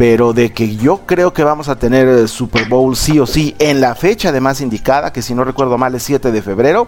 Pero 0.02 0.34
de 0.34 0.52
que 0.52 0.78
yo 0.78 1.02
creo 1.06 1.32
que 1.32 1.44
vamos 1.44 1.70
a 1.70 1.78
tener 1.78 2.08
el 2.08 2.28
Super 2.28 2.68
Bowl 2.68 2.96
sí 2.96 3.20
o 3.20 3.28
sí 3.28 3.56
en 3.60 3.82
la 3.82 3.94
fecha 3.94 4.30
además 4.30 4.60
indicada, 4.60 5.14
que 5.14 5.22
si 5.22 5.36
no 5.36 5.44
recuerdo 5.44 5.78
mal 5.78 5.94
es 5.94 6.02
7 6.02 6.32
de 6.32 6.42
febrero, 6.42 6.88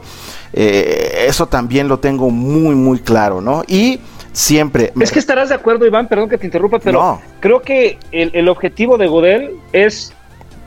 eh, 0.52 1.26
eso 1.28 1.46
también 1.46 1.88
lo 1.88 2.00
tengo 2.00 2.32
muy, 2.32 2.74
muy 2.74 2.98
claro, 3.02 3.40
¿no? 3.40 3.62
Y 3.68 4.00
siempre. 4.32 4.94
Es 5.00 5.12
que 5.12 5.20
estarás 5.20 5.50
de 5.50 5.54
acuerdo, 5.54 5.86
Iván, 5.86 6.08
perdón 6.08 6.28
que 6.28 6.40
te 6.40 6.48
interrumpa, 6.48 6.80
pero 6.80 7.22
creo 7.40 7.62
que 7.62 8.00
el, 8.12 8.32
el, 8.34 8.50
objetivo 8.50 8.98
de 8.98 9.06
Godel 9.06 9.52
es, 9.74 10.12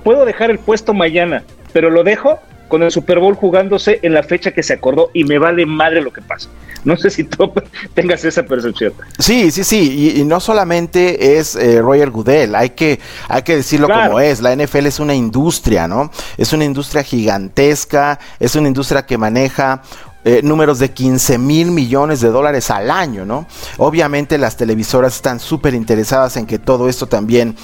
puedo 0.04 0.24
dejar 0.24 0.52
el 0.52 0.60
puesto 0.60 0.94
mañana, 0.94 1.42
pero 1.72 1.90
lo 1.90 2.04
dejo 2.04 2.38
con 2.68 2.82
el 2.82 2.90
Super 2.90 3.18
Bowl 3.18 3.34
jugándose 3.34 4.00
en 4.02 4.14
la 4.14 4.22
fecha 4.22 4.52
que 4.52 4.62
se 4.62 4.72
acordó 4.72 5.10
y 5.12 5.24
me 5.24 5.38
vale 5.38 5.66
madre 5.66 6.00
lo 6.00 6.12
que 6.12 6.22
pasa. 6.22 6.48
No 6.84 6.96
sé 6.96 7.10
si 7.10 7.24
tú 7.24 7.52
tengas 7.94 8.24
esa 8.24 8.44
percepción. 8.44 8.92
Sí, 9.18 9.50
sí, 9.50 9.64
sí, 9.64 10.12
y, 10.16 10.20
y 10.20 10.24
no 10.24 10.40
solamente 10.40 11.38
es 11.38 11.56
eh, 11.56 11.80
Roger 11.80 12.10
Goodell, 12.10 12.54
hay 12.54 12.70
que, 12.70 13.00
hay 13.28 13.42
que 13.42 13.56
decirlo 13.56 13.86
claro. 13.86 14.12
como 14.12 14.20
es, 14.20 14.40
la 14.40 14.54
NFL 14.54 14.86
es 14.86 15.00
una 15.00 15.14
industria, 15.14 15.88
¿no? 15.88 16.10
Es 16.36 16.52
una 16.52 16.64
industria 16.64 17.02
gigantesca, 17.02 18.18
es 18.38 18.54
una 18.54 18.68
industria 18.68 19.04
que 19.04 19.18
maneja 19.18 19.82
eh, 20.28 20.40
números 20.42 20.80
de 20.80 20.90
15 20.90 21.38
mil 21.38 21.70
millones 21.70 22.20
de 22.20 22.30
dólares 22.30 22.72
al 22.72 22.90
año, 22.90 23.24
¿no? 23.24 23.46
Obviamente 23.76 24.38
las 24.38 24.56
televisoras 24.56 25.14
están 25.14 25.38
súper 25.38 25.72
interesadas 25.72 26.36
en 26.36 26.46
que 26.46 26.58
todo 26.58 26.88
esto 26.88 27.06
también 27.06 27.54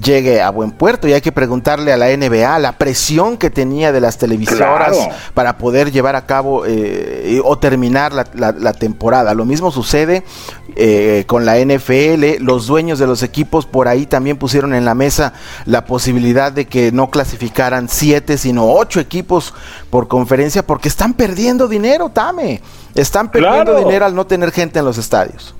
llegue 0.00 0.40
a 0.40 0.50
buen 0.50 0.70
puerto 0.70 1.08
y 1.08 1.14
hay 1.14 1.20
que 1.20 1.32
preguntarle 1.32 1.92
a 1.92 1.96
la 1.96 2.16
NBA 2.16 2.60
la 2.60 2.78
presión 2.78 3.36
que 3.36 3.50
tenía 3.50 3.90
de 3.90 4.00
las 4.00 4.18
televisoras 4.18 4.96
claro. 4.96 5.12
para 5.34 5.58
poder 5.58 5.90
llevar 5.90 6.14
a 6.14 6.24
cabo 6.24 6.62
eh, 6.64 7.40
o 7.42 7.58
terminar 7.58 8.12
la, 8.12 8.24
la, 8.34 8.52
la, 8.52 8.72
temporada. 8.72 9.34
Lo 9.34 9.44
mismo 9.44 9.72
sucede 9.72 10.22
eh, 10.76 11.24
con 11.26 11.44
la 11.44 11.58
NFL, 11.58 12.40
los 12.40 12.66
dueños 12.66 12.98
de 12.98 13.06
los 13.06 13.22
equipos 13.22 13.66
por 13.66 13.88
ahí 13.88 14.06
también 14.06 14.38
pusieron 14.38 14.74
en 14.74 14.84
la 14.84 14.94
mesa 14.94 15.34
la 15.66 15.84
posibilidad 15.84 16.50
de 16.50 16.66
que 16.66 16.92
no 16.92 17.10
clasificaran 17.10 17.88
siete, 17.90 18.38
sino 18.38 18.72
ocho 18.72 18.98
equipos 18.98 19.52
por 19.90 20.08
conferencia 20.08 20.66
porque 20.66 20.88
están 20.88 21.12
perdiendo 21.12 21.68
dinero, 21.68 22.11
Tame. 22.12 22.60
Están 22.94 23.30
perdiendo 23.30 23.72
claro. 23.72 23.78
dinero 23.78 24.04
al 24.04 24.14
no 24.14 24.26
tener 24.26 24.50
gente 24.50 24.78
en 24.78 24.84
los 24.84 24.98
estadios 24.98 25.54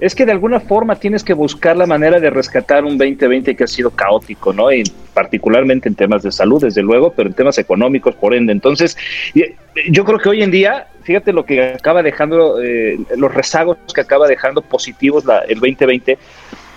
es 0.00 0.14
que 0.14 0.24
de 0.24 0.32
alguna 0.32 0.60
forma 0.60 0.96
tienes 0.96 1.22
que 1.22 1.34
buscar 1.34 1.76
la 1.76 1.86
manera 1.86 2.18
de 2.18 2.30
rescatar 2.30 2.84
un 2.84 2.96
2020 2.96 3.54
que 3.54 3.64
ha 3.64 3.66
sido 3.66 3.90
caótico, 3.90 4.52
¿no? 4.52 4.72
Y 4.72 4.82
particularmente 5.12 5.90
en 5.90 5.94
temas 5.94 6.22
de 6.22 6.32
salud, 6.32 6.62
desde 6.62 6.82
luego, 6.82 7.12
pero 7.12 7.28
en 7.28 7.34
temas 7.34 7.58
económicos, 7.58 8.14
por 8.14 8.34
ende. 8.34 8.52
Entonces, 8.52 8.96
yo 9.34 10.04
creo 10.04 10.18
que 10.18 10.30
hoy 10.30 10.42
en 10.42 10.50
día, 10.50 10.86
fíjate 11.02 11.34
lo 11.34 11.44
que 11.44 11.74
acaba 11.74 12.02
dejando, 12.02 12.62
eh, 12.62 12.98
los 13.14 13.32
rezagos 13.32 13.76
que 13.94 14.00
acaba 14.00 14.26
dejando 14.26 14.62
positivos 14.62 15.26
la, 15.26 15.40
el 15.40 15.60
2020, 15.60 16.16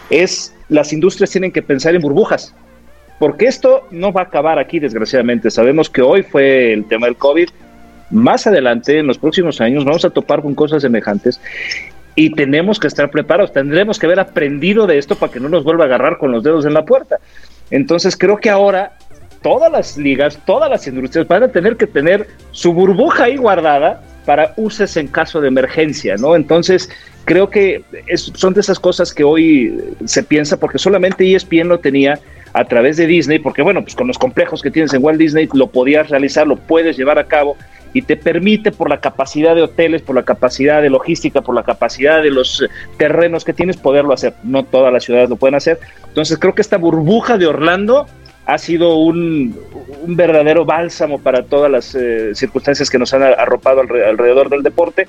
es 0.10 0.54
las 0.68 0.92
industrias 0.92 1.32
tienen 1.32 1.54
que 1.54 1.62
pensar 1.62 1.96
en 1.96 2.02
burbujas. 2.02 2.54
Porque 3.20 3.46
esto 3.46 3.88
no 3.90 4.12
va 4.12 4.22
a 4.22 4.26
acabar 4.26 4.60
aquí, 4.60 4.80
desgraciadamente. 4.80 5.50
Sabemos 5.50 5.90
que 5.90 6.02
hoy 6.02 6.24
fue 6.24 6.74
el 6.74 6.84
tema 6.86 7.06
del 7.06 7.16
COVID, 7.16 7.48
más 8.14 8.48
adelante, 8.48 9.00
en 9.00 9.08
los 9.08 9.18
próximos 9.18 9.60
años, 9.60 9.84
vamos 9.86 10.06
a 10.06 10.10
topar 10.10 10.42
con 10.42 10.56
cosas 10.56 10.82
semejantes 10.82 11.42
y 12.16 12.30
tenemos 12.32 12.80
que 12.80 12.88
estar 12.88 13.10
preparados, 13.10 13.52
tendremos 13.52 13.98
que 13.98 14.06
haber 14.06 14.20
aprendido 14.20 14.86
de 14.86 14.98
esto 14.98 15.16
para 15.16 15.32
que 15.32 15.40
no 15.40 15.50
nos 15.50 15.64
vuelva 15.64 15.86
a 15.86 15.88
agarrar 15.88 16.18
con 16.18 16.32
los 16.32 16.44
dedos 16.44 16.66
en 16.66 16.74
la 16.74 16.86
puerta. 16.86 17.18
Entonces 17.72 18.16
creo 18.16 18.38
que 18.38 18.50
ahora 18.50 18.94
todas 19.42 19.72
las 19.72 19.98
ligas, 19.98 20.40
todas 20.46 20.70
las 20.70 20.88
industrias 20.88 21.28
van 21.28 21.44
a 21.44 21.48
tener 21.48 21.76
que 21.76 21.88
tener 21.88 22.28
su 22.52 22.74
burbuja 22.74 23.26
ahí 23.26 23.36
guardada 23.36 24.02
para 24.26 24.54
uses 24.56 24.96
en 24.96 25.08
caso 25.08 25.42
de 25.42 25.50
emergencia, 25.50 26.16
¿no? 26.18 26.36
Entonces 26.36 26.90
creo 27.26 27.50
que 27.50 27.84
es, 28.08 28.32
son 28.36 28.54
de 28.54 28.62
esas 28.62 28.80
cosas 28.80 29.14
que 29.14 29.24
hoy 29.24 29.78
se 30.06 30.24
piensa 30.24 30.58
porque 30.58 30.78
solamente 30.78 31.36
ESPN 31.36 31.68
lo 31.68 31.80
tenía 31.80 32.20
a 32.54 32.66
través 32.66 32.98
de 32.98 33.08
Disney, 33.08 33.40
porque 33.40 33.64
bueno, 33.64 33.82
pues 33.82 33.96
con 33.96 34.08
los 34.08 34.18
complejos 34.18 34.62
que 34.62 34.72
tienes 34.72 34.94
en 34.94 35.04
Walt 35.04 35.20
Disney 35.20 35.50
lo 35.54 35.68
podías 35.68 36.10
realizar, 36.10 36.48
lo 36.48 36.56
puedes 36.56 36.96
llevar 36.96 37.18
a 37.18 37.26
cabo 37.26 37.58
y 37.94 38.02
te 38.02 38.18
permite 38.18 38.72
por 38.72 38.90
la 38.90 39.00
capacidad 39.00 39.56
de 39.56 39.62
hoteles, 39.62 40.02
por 40.02 40.16
la 40.16 40.24
capacidad 40.24 40.82
de 40.82 40.90
logística, 40.90 41.42
por 41.42 41.56
la 41.56 41.64
capacidad 41.64 42.22
de 42.24 42.32
los 42.32 42.66
terrenos 42.98 43.46
que 43.46 43.54
tienes, 43.54 43.78
poderlo 43.78 44.14
hacer. 44.14 44.34
No 44.44 44.64
todas 44.64 44.92
las 44.92 45.04
ciudades 45.04 45.30
lo 45.30 45.36
pueden 45.36 45.56
hacer. 45.56 45.80
Entonces 46.08 46.38
creo 46.40 46.56
que 46.56 46.62
esta 46.62 46.78
burbuja 46.78 47.38
de 47.38 47.46
Orlando 47.46 48.08
ha 48.46 48.58
sido 48.58 48.98
un, 48.98 49.58
verdadero 50.06 50.66
bálsamo 50.66 51.20
para 51.20 51.44
todas 51.44 51.72
las 51.72 51.96
eh, 51.96 52.36
circunstancias 52.36 52.90
que 52.90 53.00
nos 53.00 53.14
han 53.14 53.24
arropado 53.24 53.82
alrededor, 53.82 54.50
del 54.50 54.64
deporte. 54.64 55.08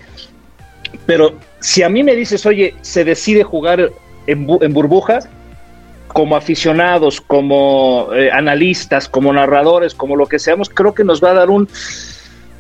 Pero 1.07 1.35
si 1.59 1.83
a 1.83 1.89
mí 1.89 2.05
me 2.05 2.15
dices, 2.15 2.47
oye, 2.47 2.75
se 2.83 3.05
decide 3.05 3.43
jugar 3.43 3.91
en, 4.27 4.47
bu 4.47 4.59
en 4.63 4.73
burbuja, 4.73 5.21
como 6.09 6.37
aficionados, 6.37 7.21
como 7.21 8.11
eh, 8.15 8.31
analistas, 8.31 9.09
como 9.09 9.33
narradores, 9.33 9.95
como 9.95 10.15
lo 10.15 10.27
que 10.27 10.39
seamos, 10.39 10.71
creo 10.71 10.95
que 10.95 11.03
nos 11.03 11.23
va 11.23 11.33
a 11.33 11.35
dar 11.35 11.51
un, 11.51 11.69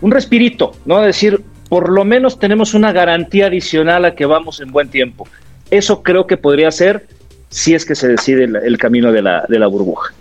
un 0.04 0.10
respirito, 0.10 0.72
¿no? 0.84 1.00
Decir, 1.00 1.42
por 1.70 1.88
lo 1.88 2.04
menos 2.04 2.38
tenemos 2.38 2.74
una 2.74 2.92
garantía 2.92 3.46
adicional 3.46 4.04
a 4.04 4.14
que 4.14 4.26
vamos 4.26 4.60
en 4.60 4.70
buen 4.70 4.90
tiempo. 4.90 5.26
Eso 5.70 6.02
creo 6.02 6.26
que 6.26 6.36
podría 6.36 6.70
ser 6.72 7.06
si 7.48 7.72
es 7.72 7.86
que 7.86 7.94
se 7.94 8.08
decide 8.08 8.44
el, 8.44 8.76
camino 8.76 9.12
de 9.12 9.22
la, 9.22 9.46
de 9.48 9.58
la 9.58 9.66
burbuja. 9.66 10.12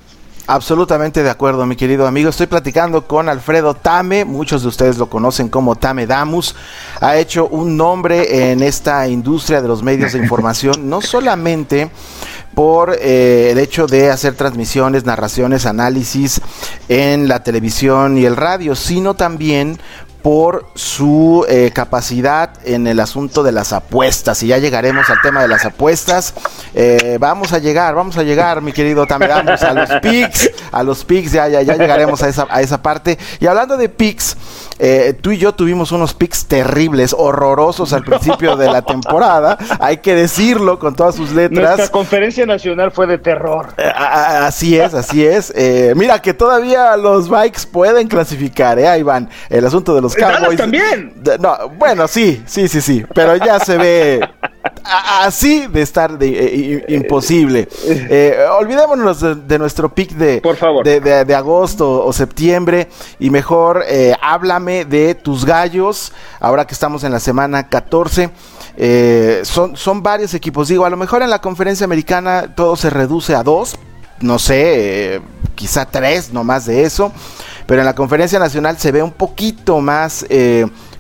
Absolutamente 0.48 1.22
de 1.22 1.30
acuerdo, 1.30 1.66
mi 1.66 1.75
querido 1.75 2.08
amigo. 2.08 2.30
Estoy 2.30 2.48
platicando 2.48 3.06
con 3.08 3.28
Alfredo 3.28 3.74
Tame, 3.74 4.24
muchos 4.24 4.62
de 4.62 4.70
ustedes 4.70 4.98
lo 4.98 5.10
conocen 5.10 5.50
como 5.50 5.75
Tame 5.75 6.08
Damus. 6.08 6.56
Ha 7.02 7.18
hecho 7.18 7.50
un 7.50 7.75
nombre 7.75 8.52
en 8.52 8.63
esta 8.63 9.06
industria 9.10 9.62
de 9.62 9.68
los 9.68 9.84
medios 9.84 10.13
de 10.13 10.20
información, 10.20 10.90
no 10.90 11.02
solamente 11.02 11.92
por 12.55 12.95
eh, 13.00 13.50
el 13.51 13.60
hecho 13.60 13.88
de 13.88 14.10
hacer 14.10 14.36
transmisiones, 14.36 15.05
narraciones, 15.05 15.65
análisis 15.65 16.41
en 16.89 17.27
la 17.27 17.43
televisión 17.43 18.17
y 18.17 18.25
el 18.25 18.36
radio, 18.36 18.75
sino 18.75 19.15
también 19.15 19.79
por 20.24 20.67
su 20.74 21.45
eh, 21.50 21.72
capacidad 21.74 22.51
en 22.63 22.88
el 22.88 23.01
asunto 23.01 23.43
de 23.43 23.51
las 23.51 23.74
apuestas. 23.74 24.41
Y 24.41 24.48
ya 24.48 24.57
llegaremos 24.57 25.10
al 25.10 25.22
tema 25.22 25.41
de 25.41 25.50
las 25.50 25.65
apuestas. 25.65 26.33
Eh, 26.74 27.17
vamos 27.19 27.51
a 27.51 27.60
llegar, 27.60 27.93
vamos 27.93 28.17
a 28.17 28.24
llegar, 28.24 28.62
mi 28.62 28.72
querido 28.72 29.05
Tameramos, 29.05 29.62
a 29.62 29.74
los 29.74 29.89
picks, 30.01 30.50
a 30.72 30.81
los 30.81 31.03
picks, 31.03 31.33
ya, 31.33 31.50
ya, 31.50 31.62
ya 31.62 31.75
llegaremos 31.75 32.24
a 32.24 32.29
esa, 32.29 32.48
a 32.50 32.62
esa 32.62 32.81
parte. 32.81 33.19
Y 33.41 33.48
hablando 33.48 33.75
de 33.75 33.89
picks, 33.89 34.38
eh, 34.80 35.13
tú 35.20 35.32
y 35.32 35.38
yo 35.38 35.53
tuvimos 35.53 35.92
unos 35.92 36.13
picks 36.13 36.46
terribles, 36.46 37.15
horrorosos 37.18 37.94
al 37.94 38.03
principio 38.03 38.56
de 38.56 38.68
la 38.72 38.82
temporada. 38.86 39.58
Hay 39.80 39.98
que 39.98 40.15
decirlo 40.15 40.80
con 40.80 40.96
todas 40.96 41.15
sus 41.15 41.32
letras. 41.32 41.77
Nuestra 41.77 41.88
conferencia 41.89 42.46
nacional 42.46 42.92
fue 42.92 43.08
de 43.08 43.18
terror. 43.18 43.74
Eh, 43.77 43.92
así 43.96 44.77
es, 44.77 44.94
así 44.94 45.25
es. 45.25 45.51
Eh, 45.56 45.94
mira 45.96 46.22
que 46.22 46.34
todavía 46.34 46.98
los 46.98 47.30
bikes 47.30 47.62
pueden 47.72 48.08
clasificar, 48.08 48.80
¿eh? 48.80 48.88
Ahí 48.88 49.03
van. 49.03 49.30
El 49.50 49.65
asunto 49.65 49.96
de 49.96 50.01
los 50.01 50.15
Cowboys. 50.15 50.58
también. 50.58 51.13
No, 51.39 51.70
bueno, 51.77 52.08
sí, 52.08 52.44
sí, 52.46 52.68
sí, 52.68 52.82
sí. 52.82 53.06
Pero 53.13 53.36
ya 53.38 53.60
se 53.60 53.77
ve 53.77 54.22
así 54.84 55.68
de 55.68 55.82
estar 55.82 56.18
de, 56.18 56.28
eh, 56.28 56.86
imposible. 56.90 57.68
Eh, 57.86 58.38
olvidémonos 58.60 59.48
de, 59.48 59.60
nuestro 59.60 59.94
pick 59.94 60.12
de, 60.12 60.42
Por 60.42 60.56
favor. 60.56 60.84
de, 60.86 61.36
agosto 61.36 62.06
o 62.06 62.13
septiembre 62.13 62.90
y 63.20 63.30
mejor 63.30 63.84
eh, 63.88 64.16
háblame 64.22 64.86
de 64.86 65.16
tus 65.16 65.46
gallos, 65.46 66.12
ahora 66.40 66.66
que 66.66 66.74
estamos 66.74 67.04
en 67.04 67.12
la 67.12 67.20
semana 67.20 67.70
14. 67.70 68.30
son, 69.44 69.75
son 69.78 70.04
varios 70.04 70.34
equipos. 70.34 70.68
Digo, 70.68 70.86
a 70.86 70.90
lo 70.90 70.98
mejor 70.98 71.22
en 71.22 71.30
la 71.30 71.40
conferencia 71.40 71.86
americana 71.86 72.54
todo 72.56 72.75
se 72.75 72.90
reduce 72.90 73.36
a 73.36 73.44
dos, 73.44 73.78
no 74.20 74.40
sé, 74.40 75.22
quizá 75.56 75.86
tres, 75.86 76.34
no 76.34 76.44
más 76.44 76.66
de 76.66 76.84
eso. 76.84 77.12
Pero 77.66 77.82
en 77.82 77.86
la 77.86 77.96
conferencia 77.96 78.40
nacional 78.40 78.78
se 78.78 78.92
ve 78.92 79.02
un 79.02 79.12
poquito 79.12 79.80
más 79.80 80.25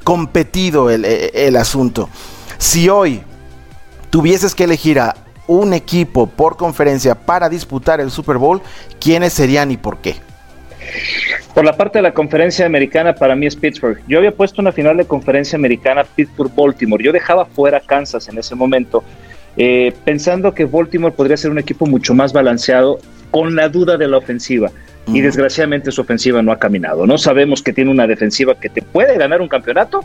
competido 0.03 0.89
el, 0.89 1.03
el 1.05 1.55
asunto. 1.57 2.09
Si 2.57 2.87
hoy 2.87 3.21
tuvieses 4.13 4.53
que 4.53 4.65
elegir 4.65 4.99
a 4.99 5.15
un 5.47 5.73
equipo 5.73 6.27
por 6.27 6.55
conferencia 6.55 7.15
para 7.15 7.49
disputar 7.49 7.99
el 7.99 8.11
Super 8.11 8.37
Bowl, 8.37 8.61
¿quiénes 8.99 9.33
serían 9.33 9.71
y 9.71 9.77
por 9.77 9.97
qué? 10.01 10.17
Por 11.55 11.65
la 11.65 11.75
parte 11.75 11.97
de 11.97 12.03
la 12.03 12.13
conferencia 12.13 12.67
americana, 12.67 13.15
para 13.15 13.35
mí 13.35 13.47
es 13.47 13.55
Pittsburgh. 13.55 13.99
Yo 14.07 14.19
había 14.19 14.31
puesto 14.31 14.61
una 14.61 14.71
final 14.71 14.97
de 14.97 15.05
conferencia 15.05 15.57
americana 15.57 16.03
Pittsburgh-Baltimore. 16.03 17.03
Yo 17.03 17.11
dejaba 17.11 17.45
fuera 17.45 17.79
Kansas 17.79 18.29
en 18.29 18.37
ese 18.37 18.53
momento, 18.53 19.03
eh, 19.57 19.91
pensando 20.05 20.53
que 20.53 20.65
Baltimore 20.65 21.15
podría 21.15 21.35
ser 21.35 21.49
un 21.49 21.57
equipo 21.57 21.87
mucho 21.87 22.13
más 22.13 22.33
balanceado, 22.33 22.99
con 23.31 23.55
la 23.55 23.67
duda 23.67 23.97
de 23.97 24.07
la 24.07 24.17
ofensiva. 24.17 24.69
Y 25.07 25.21
desgraciadamente 25.21 25.91
su 25.91 26.01
ofensiva 26.01 26.43
no 26.43 26.51
ha 26.51 26.59
caminado. 26.59 27.07
No 27.07 27.17
sabemos 27.17 27.63
que 27.63 27.73
tiene 27.73 27.89
una 27.89 28.05
defensiva 28.05 28.53
que 28.59 28.69
te 28.69 28.83
puede 28.83 29.17
ganar 29.17 29.41
un 29.41 29.47
campeonato, 29.47 30.01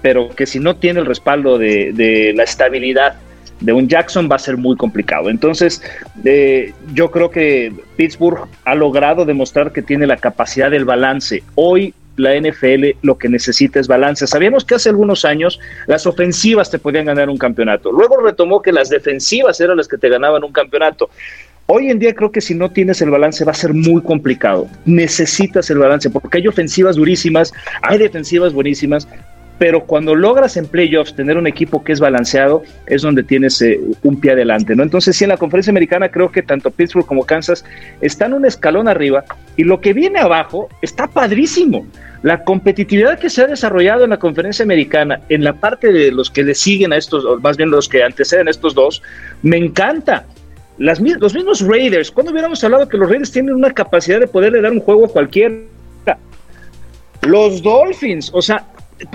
pero 0.00 0.30
que 0.30 0.46
si 0.46 0.60
no 0.60 0.76
tiene 0.76 1.00
el 1.00 1.06
respaldo 1.06 1.58
de, 1.58 2.32
la 2.34 2.44
estabilidad 2.44 3.16
de 3.60 3.72
un 3.72 3.88
Jackson 3.88 4.28
va 4.30 4.36
a 4.36 4.38
ser 4.38 4.56
muy 4.56 4.76
complicado. 4.76 5.30
Entonces, 5.30 5.82
eh, 6.24 6.72
yo 6.94 7.10
creo 7.10 7.30
que 7.30 7.72
Pittsburgh 7.96 8.48
ha 8.64 8.74
logrado 8.74 9.24
demostrar 9.24 9.72
que 9.72 9.82
tiene 9.82 10.06
la 10.06 10.16
capacidad 10.16 10.70
del 10.70 10.84
balance. 10.84 11.42
Hoy 11.54 11.94
la 12.16 12.34
NFL 12.34 12.96
lo 13.02 13.18
que 13.18 13.28
necesita 13.28 13.80
es 13.80 13.88
balance. 13.88 14.26
Sabíamos 14.26 14.64
que 14.64 14.74
hace 14.74 14.88
algunos 14.90 15.24
años 15.24 15.58
las 15.86 16.06
ofensivas 16.06 16.70
te 16.70 16.78
podían 16.78 17.06
ganar 17.06 17.28
un 17.28 17.38
campeonato. 17.38 17.92
Luego 17.92 18.20
retomó 18.20 18.62
que 18.62 18.72
las 18.72 18.88
defensivas 18.88 19.60
eran 19.60 19.76
las 19.76 19.88
que 19.88 19.98
te 19.98 20.08
ganaban 20.08 20.44
un 20.44 20.52
campeonato. 20.52 21.10
Hoy 21.66 21.88
en 21.88 22.00
día 22.00 22.14
creo 22.14 22.32
que 22.32 22.40
si 22.40 22.54
no 22.54 22.70
tienes 22.70 23.00
el 23.00 23.10
balance 23.10 23.44
va 23.44 23.52
a 23.52 23.54
ser 23.54 23.72
muy 23.72 24.02
complicado. 24.02 24.66
Necesitas 24.86 25.70
el 25.70 25.78
balance 25.78 26.10
porque 26.10 26.38
hay 26.38 26.48
ofensivas 26.48 26.96
durísimas, 26.96 27.52
hay 27.82 27.98
defensivas 27.98 28.52
buenísimas, 28.52 29.06
pero 29.60 29.84
cuando 29.84 30.14
logras 30.14 30.56
en 30.56 30.64
playoffs 30.64 31.14
tener 31.14 31.36
un 31.36 31.46
equipo 31.46 31.84
que 31.84 31.92
es 31.92 32.00
balanceado, 32.00 32.62
es 32.86 33.02
donde 33.02 33.22
tienes 33.22 33.60
eh, 33.60 33.78
un 34.02 34.18
pie 34.18 34.32
adelante, 34.32 34.74
¿no? 34.74 34.82
Entonces, 34.82 35.14
sí, 35.14 35.24
en 35.24 35.28
la 35.28 35.36
conferencia 35.36 35.70
americana 35.70 36.08
creo 36.08 36.32
que 36.32 36.42
tanto 36.42 36.70
Pittsburgh 36.70 37.04
como 37.04 37.26
Kansas 37.26 37.62
están 38.00 38.32
un 38.32 38.46
escalón 38.46 38.88
arriba 38.88 39.22
y 39.58 39.64
lo 39.64 39.78
que 39.82 39.92
viene 39.92 40.18
abajo 40.18 40.70
está 40.80 41.08
padrísimo. 41.08 41.86
La 42.22 42.42
competitividad 42.42 43.18
que 43.18 43.28
se 43.28 43.42
ha 43.42 43.48
desarrollado 43.48 44.04
en 44.04 44.10
la 44.10 44.18
conferencia 44.18 44.62
americana, 44.62 45.20
en 45.28 45.44
la 45.44 45.52
parte 45.52 45.92
de 45.92 46.10
los 46.10 46.30
que 46.30 46.42
le 46.42 46.54
siguen 46.54 46.94
a 46.94 46.96
estos, 46.96 47.26
o 47.26 47.38
más 47.38 47.58
bien 47.58 47.70
los 47.70 47.86
que 47.86 48.02
anteceden 48.02 48.48
a 48.48 48.52
estos 48.52 48.74
dos, 48.74 49.02
me 49.42 49.58
encanta. 49.58 50.24
Los 50.78 51.02
mismos 51.02 51.60
Raiders, 51.60 52.10
cuando 52.10 52.32
hubiéramos 52.32 52.64
hablado 52.64 52.88
que 52.88 52.96
los 52.96 53.10
Raiders 53.10 53.30
tienen 53.30 53.54
una 53.54 53.72
capacidad 53.72 54.20
de 54.20 54.26
poderle 54.26 54.62
dar 54.62 54.72
un 54.72 54.80
juego 54.80 55.04
a 55.04 55.08
cualquiera? 55.08 55.54
Los 57.20 57.62
Dolphins, 57.62 58.30
o 58.32 58.40
sea, 58.40 58.64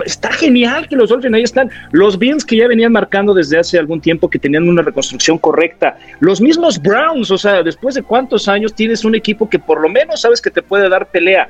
está 0.04 0.32
genial 0.32 0.88
que 0.88 0.96
los 0.96 1.08
Dolphins 1.08 1.34
ahí 1.34 1.42
están. 1.42 1.70
Los 1.92 2.18
Bills 2.18 2.44
que 2.44 2.56
ya 2.56 2.68
venían 2.68 2.92
marcando 2.92 3.34
desde 3.34 3.58
hace 3.58 3.78
algún 3.78 4.00
tiempo 4.00 4.28
que 4.28 4.38
tenían 4.38 4.68
una 4.68 4.82
reconstrucción 4.82 5.38
correcta. 5.38 5.96
Los 6.20 6.40
mismos 6.40 6.80
Browns, 6.80 7.30
o 7.30 7.38
sea, 7.38 7.62
después 7.62 7.94
de 7.94 8.02
cuántos 8.02 8.48
años 8.48 8.74
tienes 8.74 9.04
un 9.04 9.14
equipo 9.14 9.48
que 9.48 9.58
por 9.58 9.80
lo 9.80 9.88
menos 9.88 10.20
sabes 10.20 10.40
que 10.40 10.50
te 10.50 10.62
puede 10.62 10.88
dar 10.88 11.10
pelea. 11.10 11.48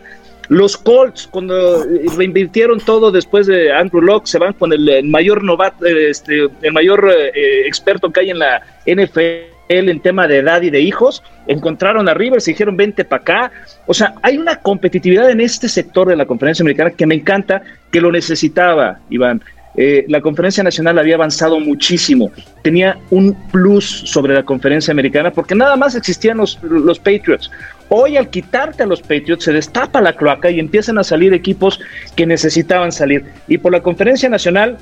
Los 0.49 0.77
Colts, 0.77 1.27
cuando 1.27 1.85
reinvirtieron 2.17 2.79
todo 2.79 3.11
después 3.11 3.49
de 3.49 3.73
Andrew 3.73 4.01
Locke, 4.01 4.29
se 4.29 4.39
van 4.39 4.53
con 4.53 4.73
el, 4.73 5.05
mayor 5.05 5.43
novato, 5.43 5.85
este, 5.85 6.49
el 6.63 6.73
mayor 6.73 7.11
eh, 7.11 7.67
experto 7.67 8.13
que 8.13 8.21
hay 8.21 8.31
en 8.31 8.39
la 8.39 8.63
NFL 8.87 9.56
él 9.69 9.89
en 9.89 10.01
tema 10.01 10.27
de 10.27 10.39
edad 10.39 10.63
y 10.63 10.71
de 10.71 10.81
hijos, 10.81 11.23
encontraron 11.47 12.09
a 12.09 12.15
Rivers 12.15 12.47
y 12.49 12.53
dijeron 12.53 12.77
vente 12.77 13.05
para 13.05 13.23
acá. 13.23 13.53
O 13.87 13.95
sea, 13.95 14.15
hay 14.23 14.39
una 14.39 14.57
competitividad 14.57 15.31
en 15.31 15.41
este 15.41 15.69
sector 15.69 16.09
de 16.09 16.17
la 16.17 16.27
conferencia 16.27 16.63
americana 16.63 16.91
que 16.91 17.07
me 17.07 17.15
encanta, 17.15 17.63
que 17.91 18.01
lo 18.01 18.13
necesitaba, 18.13 19.01
Iván. 19.11 19.43
Eh, 19.79 20.07
la 20.09 20.23
conferencia 20.23 20.63
nacional 20.63 20.99
había 20.99 21.17
avanzado 21.17 21.61
muchísimo, 21.61 22.31
tenía 22.63 22.97
un 23.11 23.35
plus 23.53 23.85
sobre 24.07 24.33
la 24.33 24.43
conferencia 24.43 24.91
americana 24.91 25.31
porque 25.31 25.55
nada 25.55 25.77
más 25.77 25.95
existían 25.95 26.39
los, 26.39 26.59
los 26.63 26.99
Patriots. 26.99 27.51
Hoy 27.91 28.17
al 28.17 28.31
quitarte 28.31 28.85
a 28.85 28.87
los 28.87 29.03
Patriots 29.03 29.45
se 29.45 29.53
destapa 29.53 30.01
la 30.01 30.15
cloaca 30.15 30.51
y 30.51 30.61
empiezan 30.61 30.97
a 30.97 31.05
salir 31.05 31.35
equipos 31.35 31.79
que 32.17 32.25
necesitaban 32.25 32.91
salir. 32.91 33.27
Y 33.49 33.59
por 33.59 33.71
la 33.71 33.83
conferencia 33.83 34.31
nacional 34.31 34.79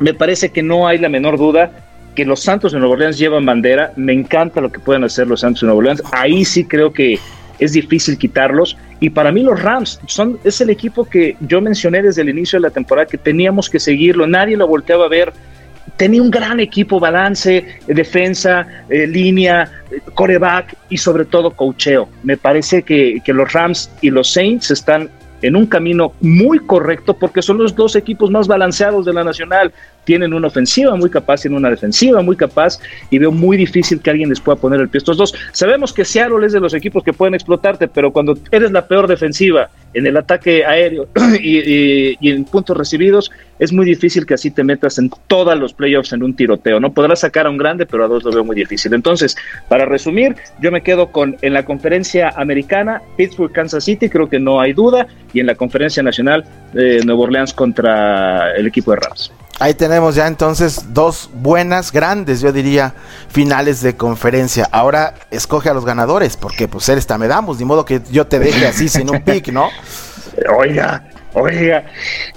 me 0.00 0.14
parece 0.14 0.50
que 0.50 0.62
no 0.62 0.88
hay 0.88 0.96
la 0.96 1.10
menor 1.10 1.36
duda 1.36 1.70
que 2.18 2.24
los 2.24 2.40
Santos 2.40 2.72
de 2.72 2.80
Nueva 2.80 2.94
Orleans 2.94 3.16
llevan 3.16 3.46
bandera. 3.46 3.92
Me 3.94 4.12
encanta 4.12 4.60
lo 4.60 4.72
que 4.72 4.80
pueden 4.80 5.04
hacer 5.04 5.28
los 5.28 5.42
Santos 5.42 5.60
de 5.60 5.66
Nueva 5.68 5.78
Orleans. 5.78 6.02
Ahí 6.10 6.44
sí 6.44 6.64
creo 6.64 6.92
que 6.92 7.16
es 7.60 7.72
difícil 7.74 8.18
quitarlos. 8.18 8.76
Y 8.98 9.10
para 9.10 9.30
mí 9.30 9.44
los 9.44 9.62
Rams 9.62 10.00
son, 10.06 10.36
es 10.42 10.60
el 10.60 10.70
equipo 10.70 11.04
que 11.04 11.36
yo 11.38 11.60
mencioné 11.60 12.02
desde 12.02 12.22
el 12.22 12.30
inicio 12.30 12.58
de 12.58 12.64
la 12.64 12.70
temporada 12.70 13.06
que 13.06 13.18
teníamos 13.18 13.70
que 13.70 13.78
seguirlo. 13.78 14.26
Nadie 14.26 14.56
lo 14.56 14.66
volteaba 14.66 15.04
a 15.04 15.08
ver. 15.08 15.32
Tenía 15.96 16.20
un 16.20 16.28
gran 16.28 16.58
equipo, 16.58 16.98
balance, 16.98 17.64
defensa, 17.86 18.66
eh, 18.88 19.06
línea, 19.06 19.70
coreback 20.14 20.74
y 20.88 20.96
sobre 20.96 21.24
todo 21.24 21.52
cocheo. 21.52 22.08
Me 22.24 22.36
parece 22.36 22.82
que 22.82 23.22
los 23.26 23.52
Rams 23.52 23.92
y 24.00 24.10
los 24.10 24.32
Saints 24.32 24.72
están 24.72 25.08
en 25.42 25.56
un 25.56 25.66
camino 25.66 26.12
muy 26.20 26.58
correcto 26.58 27.14
porque 27.14 27.42
son 27.42 27.58
los 27.58 27.74
dos 27.74 27.96
equipos 27.96 28.30
más 28.30 28.48
balanceados 28.48 29.06
de 29.06 29.12
la 29.12 29.24
nacional 29.24 29.72
tienen 30.08 30.32
una 30.32 30.46
ofensiva 30.46 30.96
muy 30.96 31.10
capaz, 31.10 31.42
tienen 31.42 31.58
una 31.58 31.68
defensiva 31.68 32.22
muy 32.22 32.34
capaz 32.34 32.78
y 33.10 33.18
veo 33.18 33.30
muy 33.30 33.58
difícil 33.58 34.00
que 34.00 34.08
alguien 34.08 34.30
les 34.30 34.40
pueda 34.40 34.56
poner 34.56 34.80
el 34.80 34.88
pie 34.88 34.96
a 34.96 35.00
estos 35.00 35.18
dos. 35.18 35.34
Sabemos 35.52 35.92
que 35.92 36.02
Seattle 36.02 36.46
es 36.46 36.54
de 36.54 36.60
los 36.60 36.72
equipos 36.72 37.04
que 37.04 37.12
pueden 37.12 37.34
explotarte, 37.34 37.88
pero 37.88 38.10
cuando 38.10 38.38
eres 38.50 38.70
la 38.70 38.88
peor 38.88 39.06
defensiva 39.06 39.68
en 39.92 40.06
el 40.06 40.16
ataque 40.16 40.64
aéreo 40.64 41.08
y, 41.42 42.16
en 42.26 42.46
puntos 42.46 42.74
recibidos, 42.74 43.30
es 43.58 43.70
muy 43.70 43.84
difícil 43.84 44.24
que 44.24 44.32
así 44.32 44.50
te 44.50 44.64
metas 44.64 44.98
en 44.98 45.10
todos 45.26 45.58
los 45.58 45.74
playoffs 45.74 46.14
en 46.14 46.22
un 46.22 46.34
tiroteo. 46.34 46.80
No 46.80 46.94
podrás 46.94 47.20
sacar 47.20 47.46
a 47.46 47.50
un 47.50 47.58
grande, 47.58 47.84
pero 47.84 48.06
a 48.06 48.08
dos 48.08 48.24
lo 48.24 48.32
veo 48.32 48.44
muy 48.44 48.56
difícil. 48.56 48.94
Entonces, 48.94 49.36
para 49.68 49.84
resumir, 49.84 50.36
yo 50.62 50.72
me 50.72 50.80
quedo 50.80 51.12
con 51.12 51.36
en 51.42 51.52
la 51.52 51.66
conferencia 51.66 52.30
americana, 52.34 53.02
Pittsburgh, 53.18 53.52
Kansas 53.52 53.84
City, 53.84 54.08
creo 54.08 54.30
que 54.30 54.38
no 54.38 54.58
hay 54.58 54.72
duda, 54.72 55.06
y 55.34 55.40
en 55.40 55.46
la 55.46 55.54
conferencia 55.54 56.02
nacional, 56.02 56.46
eh, 56.74 57.00
Nueva 57.04 57.24
Orleans 57.24 57.52
contra 57.52 58.56
el 58.56 58.66
equipo 58.66 58.92
de 58.92 59.00
Rams. 59.00 59.32
Ahí 59.60 59.74
tenemos 59.74 60.14
ya 60.14 60.28
entonces 60.28 60.94
dos 60.94 61.30
buenas, 61.34 61.90
grandes, 61.90 62.40
yo 62.40 62.52
diría, 62.52 62.94
finales 63.28 63.82
de 63.82 63.96
conferencia. 63.96 64.68
Ahora 64.70 65.14
escoge 65.32 65.68
a 65.68 65.74
los 65.74 65.84
ganadores, 65.84 66.36
porque 66.36 66.68
pues 66.68 66.88
eres 66.88 67.08
damos, 67.08 67.58
ni 67.58 67.64
modo 67.64 67.84
que 67.84 68.00
yo 68.12 68.26
te 68.26 68.38
deje 68.38 68.66
así 68.66 68.88
sin 68.88 69.10
un 69.10 69.20
pick, 69.22 69.48
¿no? 69.48 69.68
Oiga, 70.56 71.04
oiga, 71.34 71.86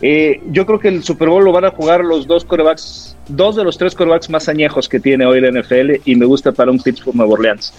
eh, 0.01 0.41
yo 0.47 0.65
creo 0.65 0.79
que 0.79 0.87
el 0.87 1.03
Super 1.03 1.29
Bowl 1.29 1.43
lo 1.43 1.51
van 1.51 1.65
a 1.65 1.69
jugar 1.69 2.03
los 2.03 2.25
dos 2.25 2.43
corebacks, 2.43 3.15
dos 3.27 3.55
de 3.55 3.63
los 3.63 3.77
tres 3.77 3.93
corebacks 3.93 4.27
más 4.31 4.49
añejos 4.49 4.89
que 4.89 4.99
tiene 4.99 5.23
hoy 5.23 5.39
la 5.39 5.51
NFL 5.51 6.01
y 6.03 6.15
me 6.15 6.25
gusta 6.25 6.51
para 6.51 6.71
un 6.71 6.79
Pittsburgh 6.79 7.15
Nueva 7.15 7.33
Orleans. 7.33 7.73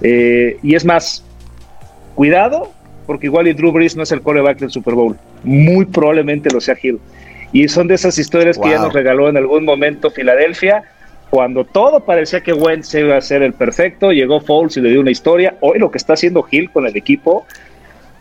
Eh, 0.00 0.58
y 0.64 0.74
es 0.74 0.84
más, 0.84 1.22
cuidado, 2.16 2.72
porque 3.06 3.26
igual 3.26 3.46
y 3.46 3.52
Drew 3.52 3.70
Brees 3.70 3.94
no 3.94 4.02
es 4.02 4.10
el 4.10 4.20
coreback 4.20 4.58
del 4.58 4.70
Super 4.70 4.94
Bowl, 4.94 5.16
muy 5.44 5.84
probablemente 5.84 6.50
lo 6.50 6.60
sea 6.60 6.76
Hill. 6.82 6.98
Y 7.52 7.68
son 7.68 7.88
de 7.88 7.94
esas 7.94 8.18
historias 8.18 8.58
que 8.58 8.70
ya 8.70 8.78
nos 8.78 8.92
regaló 8.92 9.28
en 9.28 9.36
algún 9.36 9.64
momento 9.64 10.10
Filadelfia, 10.10 10.84
cuando 11.30 11.64
todo 11.64 12.00
parecía 12.00 12.40
que 12.40 12.52
Wentz 12.52 12.94
iba 12.94 13.16
a 13.16 13.20
ser 13.20 13.42
el 13.42 13.52
perfecto, 13.52 14.12
llegó 14.12 14.40
Foles 14.40 14.76
y 14.76 14.80
le 14.80 14.90
dio 14.90 15.00
una 15.00 15.10
historia. 15.10 15.56
Hoy 15.60 15.78
lo 15.78 15.90
que 15.90 15.98
está 15.98 16.14
haciendo 16.14 16.46
Hill 16.50 16.70
con 16.70 16.86
el 16.86 16.96
equipo, 16.96 17.46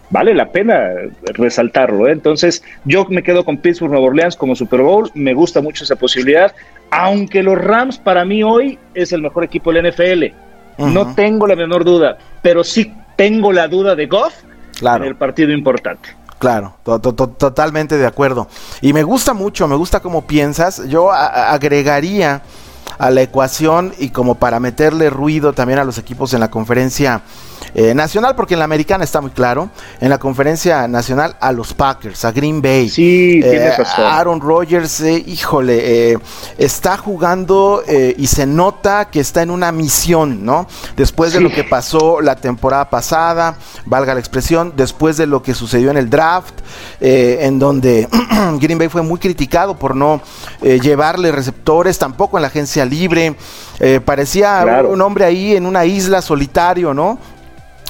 vale 0.10 0.34
la 0.34 0.52
pena 0.52 0.92
resaltarlo. 1.24 2.08
¿eh? 2.08 2.12
Entonces, 2.12 2.64
yo 2.84 3.06
me 3.10 3.24
quedo 3.24 3.46
con 3.46 3.58
Pittsburgh 3.58 3.92
Nueva 3.92 4.08
Orleans 4.08 4.36
como 4.36 4.56
Super 4.56 4.82
Bowl. 4.82 5.10
Me 5.14 5.34
gusta 5.34 5.62
mucho 5.62 5.86
esa 5.86 5.96
posibilidad. 5.96 6.54
Aunque 6.92 7.44
los 7.44 7.58
Rams 7.58 7.98
para 7.98 8.26
mí 8.26 8.44
hoy 8.44 8.78
es 8.94 9.14
el 9.14 9.22
mejor 9.22 9.44
equipo 9.46 9.72
del 9.72 9.90
NFL. 9.90 10.26
No 10.78 11.16
tengo 11.16 11.48
la 11.48 11.56
menor 11.56 11.84
duda, 11.84 12.18
pero 12.42 12.64
sí 12.64 12.94
tengo 13.16 13.52
la 13.52 13.68
duda 13.68 13.96
de 13.96 14.06
Goff 14.06 14.44
en 14.82 15.04
el 15.04 15.16
partido 15.16 15.52
importante. 15.52 16.10
Claro, 16.40 16.76
totalmente 16.84 17.98
de 17.98 18.06
acuerdo. 18.06 18.48
Y 18.82 18.94
me 18.94 19.04
gusta 19.04 19.34
mucho, 19.34 19.68
me 19.68 19.76
gusta 19.76 20.02
cómo 20.02 20.28
piensas. 20.28 20.84
Yo 20.88 21.12
agregaría 21.12 22.44
a 23.00 23.10
la 23.10 23.22
ecuación 23.22 23.94
y 23.98 24.10
como 24.10 24.36
para 24.36 24.60
meterle 24.60 25.10
ruido 25.10 25.54
también 25.54 25.80
a 25.80 25.84
los 25.84 25.98
equipos 25.98 26.34
en 26.34 26.40
la 26.40 26.52
conferencia 26.52 27.22
eh, 27.74 27.94
nacional, 27.94 28.36
porque 28.36 28.56
en 28.56 28.60
la 28.60 28.66
americana 28.66 29.04
está 29.04 29.22
muy 29.22 29.32
claro, 29.32 29.70
en 30.00 30.10
la 30.10 30.18
conferencia 30.18 30.88
nacional 30.88 31.36
a 31.40 31.52
los 31.52 31.74
Packers, 31.74 32.26
a 32.26 32.32
Green 32.32 32.62
Bay. 32.62 32.90
Sí, 32.90 33.40
eh, 33.44 33.72
Aaron 33.98 34.42
Rodgers, 34.42 35.02
eh, 35.02 35.24
híjole, 35.28 36.18
está 36.58 36.98
jugando 36.98 37.84
y 38.18 38.28
se 38.28 38.46
nota 38.46 39.06
que 39.06 39.20
está 39.20 39.42
en 39.42 39.52
una 39.52 39.72
misión, 39.72 40.44
¿no? 40.44 40.68
Después 40.96 41.34
de 41.34 41.42
lo 41.42 41.52
que 41.52 41.64
pasó 41.64 42.22
la 42.22 42.36
temporada 42.36 42.90
pasada, 42.90 43.58
valga 43.86 44.14
la 44.14 44.20
expresión, 44.20 44.74
después 44.76 45.18
de 45.18 45.28
lo 45.28 45.42
que 45.42 45.54
sucedió 45.54 45.92
en 45.92 45.98
el 45.98 46.10
draft, 46.10 46.56
en 47.00 47.60
donde 47.60 48.08
Green 48.60 48.78
Bay 48.78 48.90
fue 48.90 49.02
muy 49.02 49.20
criticado 49.20 49.78
por 49.78 49.96
no 49.96 50.22
llevarle 50.62 51.32
receptores, 51.32 51.98
tampoco 51.98 52.38
en 52.38 52.42
la 52.42 52.48
agencia 52.48 52.86
libre. 52.86 53.36
parecía 54.06 54.66
un 54.88 55.02
hombre 55.02 55.26
ahí 55.26 55.56
en 55.56 55.66
una 55.66 55.86
isla 55.86 56.22
solitario, 56.22 56.94
¿no? 56.94 57.20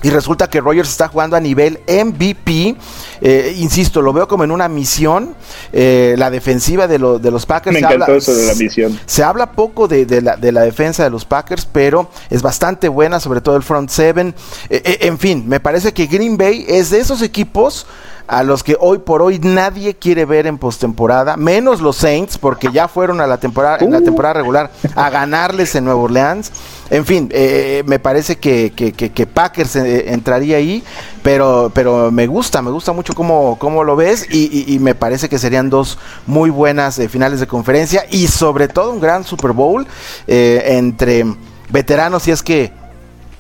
Y 0.04 0.12
resulta 0.12 0.48
que 0.48 0.62
Rogers 0.62 0.90
está 0.90 1.08
jugando 1.08 1.36
a 1.36 1.40
nivel 1.40 1.80
MVP. 1.88 2.76
Eh, 3.22 3.56
insisto, 3.58 4.02
lo 4.02 4.14
veo 4.14 4.28
como 4.28 4.44
en 4.44 4.52
una 4.52 4.68
misión. 4.68 5.36
Eh, 5.74 6.14
la 6.18 6.30
defensiva 6.30 6.88
de, 6.88 7.00
de, 7.00 7.32
los 7.32 7.46
Packers. 7.48 7.74
Me 7.74 7.80
encantó 7.80 8.14
eso 8.16 8.36
de 8.36 8.46
la 8.46 8.54
misión. 8.54 9.00
Se 9.08 9.24
habla 9.24 9.54
poco 9.54 9.88
de, 9.88 10.06
la, 10.22 10.38
de, 10.38 10.52
la, 10.52 10.62
defensa 10.62 11.04
de 11.04 11.10
los 11.10 11.26
Packers, 11.26 11.68
pero 11.72 12.12
es 12.30 12.44
bastante 12.44 12.90
buena, 12.90 13.20
sobre 13.20 13.42
todo 13.42 13.56
el 13.56 13.64
front 13.64 13.90
seven. 13.90 14.36
Eh, 14.70 15.00
en 15.02 15.18
fin, 15.18 15.46
me 15.48 15.60
parece 15.60 15.94
que 15.94 16.06
Green 16.06 16.38
Bay 16.38 16.64
es 16.68 16.92
de 16.92 17.00
esos 17.00 17.24
equipos 17.24 17.88
a 18.28 18.44
los 18.44 18.64
que 18.64 18.76
hoy 18.80 19.00
por 19.00 19.22
hoy 19.22 19.40
nadie 19.40 19.96
quiere 19.96 20.26
ver 20.26 20.48
en 20.48 20.58
postemporada, 20.58 21.38
menos 21.38 21.82
los 21.82 21.96
Saints, 21.96 22.38
porque 22.38 22.70
ya 22.72 22.88
fueron 22.88 23.22
a 23.22 23.28
la 23.28 23.38
temporada, 23.38 23.78
en 23.80 23.92
la 23.92 24.00
uh. 24.00 24.04
temporada 24.04 24.34
regular 24.34 24.72
a 24.96 25.10
ganarles 25.10 25.74
en 25.76 25.86
Nueva 25.86 26.02
Orleans. 26.02 26.52
En 26.90 27.06
fin, 27.06 27.30
eh, 27.32 27.84
me 27.86 28.00
parece 28.00 28.38
que, 28.38 28.72
que, 28.72 29.28
Packers 29.28 29.76
eh, 29.76 30.14
entraría 30.14 30.58
ahí, 30.58 30.84
pero, 31.22 31.72
pero 31.74 32.12
me 32.12 32.28
gusta, 32.28 32.62
me 32.62 32.72
gusta 32.72 32.94
mucho 32.94 33.14
cómo, 33.14 33.58
cómo 33.60 33.84
lo 33.84 33.96
ves 33.96 34.26
y, 34.30 34.78
me 34.80 34.96
parece 34.96 35.28
que 35.28 35.40
serían 35.40 35.70
dos 35.70 35.98
muy 36.26 36.50
buenas 36.50 37.00
eh, 37.00 37.10
finales 37.10 37.40
de 37.40 37.48
conferencia 37.48 38.06
y 38.10 38.28
sobre 38.28 38.68
todo 38.68 38.92
un 38.92 39.00
gran 39.00 39.24
Super 39.24 39.52
Bowl 39.52 39.88
entre 40.28 41.26
veteranos 41.70 42.28
y 42.28 42.32
es 42.32 42.44
que 42.44 42.72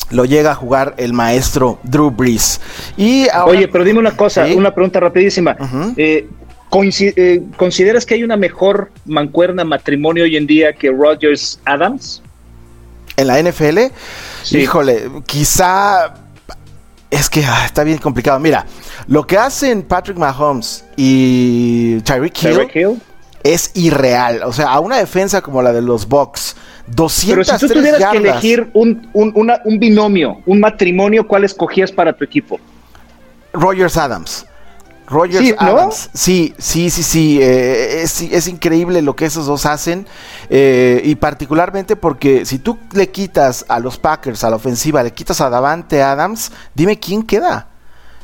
lo 0.09 0.25
llega 0.25 0.51
a 0.51 0.55
jugar 0.55 0.95
el 0.97 1.13
maestro 1.13 1.79
Drew 1.83 2.09
Brees. 2.11 2.61
Y 2.95 3.27
Oye, 3.45 3.67
pero 3.67 3.83
dime 3.83 3.99
una 3.99 4.15
cosa, 4.15 4.45
una 4.55 4.73
pregunta 4.73 4.99
rapidísima. 4.99 5.55
¿Consideras 6.69 8.05
que 8.05 8.13
hay 8.15 8.23
una 8.23 8.37
mejor 8.37 8.91
mancuerna 9.05 9.63
matrimonio 9.63 10.23
hoy 10.23 10.35
en 10.35 10.47
día 10.47 10.73
que 10.73 10.91
Rogers 10.91 11.59
Adams? 11.65 12.21
en 13.17 13.27
la 13.27 13.41
NFL, 13.41 13.79
híjole, 14.51 15.09
quizá 15.25 16.13
es 17.09 17.29
que 17.29 17.43
ah, 17.43 17.63
está 17.65 17.83
bien 17.83 17.97
complicado. 17.97 18.39
Mira, 18.39 18.65
lo 19.07 19.25
que 19.25 19.37
hacen 19.37 19.81
Patrick 19.81 20.17
Mahomes 20.17 20.85
y 20.95 21.99
Tyreek 22.01 22.43
Hill, 22.73 23.01
es 23.43 23.71
irreal. 23.73 24.43
O 24.43 24.53
sea, 24.53 24.67
a 24.67 24.79
una 24.79 24.97
defensa 24.97 25.41
como 25.41 25.61
la 25.61 25.73
de 25.73 25.81
los 25.81 26.07
Bucks, 26.07 26.55
200 26.87 27.47
Pero 27.47 27.59
si 27.59 27.67
tú 27.67 27.73
tuvieras 27.73 28.11
que 28.11 28.17
elegir 28.17 28.69
un, 28.73 29.09
un 29.13 29.79
binomio, 29.79 30.41
un 30.45 30.59
matrimonio, 30.59 31.27
¿cuál 31.27 31.43
escogías 31.43 31.91
para 31.91 32.13
tu 32.13 32.23
equipo? 32.23 32.59
Rogers 33.53 33.97
Adams. 33.97 34.45
Rogers 35.07 35.45
sí, 35.45 35.55
Adams. 35.57 36.09
Sí, 36.13 36.53
sí, 36.57 36.89
sí, 36.89 37.03
sí. 37.03 37.39
Eh, 37.41 38.01
es, 38.03 38.47
increíble 38.47 39.01
lo 39.01 39.15
que 39.15 39.25
esos 39.25 39.45
dos 39.45 39.65
hacen. 39.65 40.05
Eh, 40.49 41.01
y 41.03 41.15
particularmente 41.15 41.95
porque 41.95 42.45
si 42.45 42.59
tú 42.59 42.77
le 42.93 43.09
quitas 43.09 43.65
a 43.69 43.79
los 43.79 43.97
Packers 43.97 44.43
a 44.43 44.49
la 44.49 44.57
ofensiva, 44.57 45.03
le 45.03 45.11
quitas 45.11 45.39
a 45.39 45.49
Davante 45.49 46.01
Adams, 46.01 46.51
dime 46.75 46.99
quién 46.99 47.23
queda. 47.23 47.67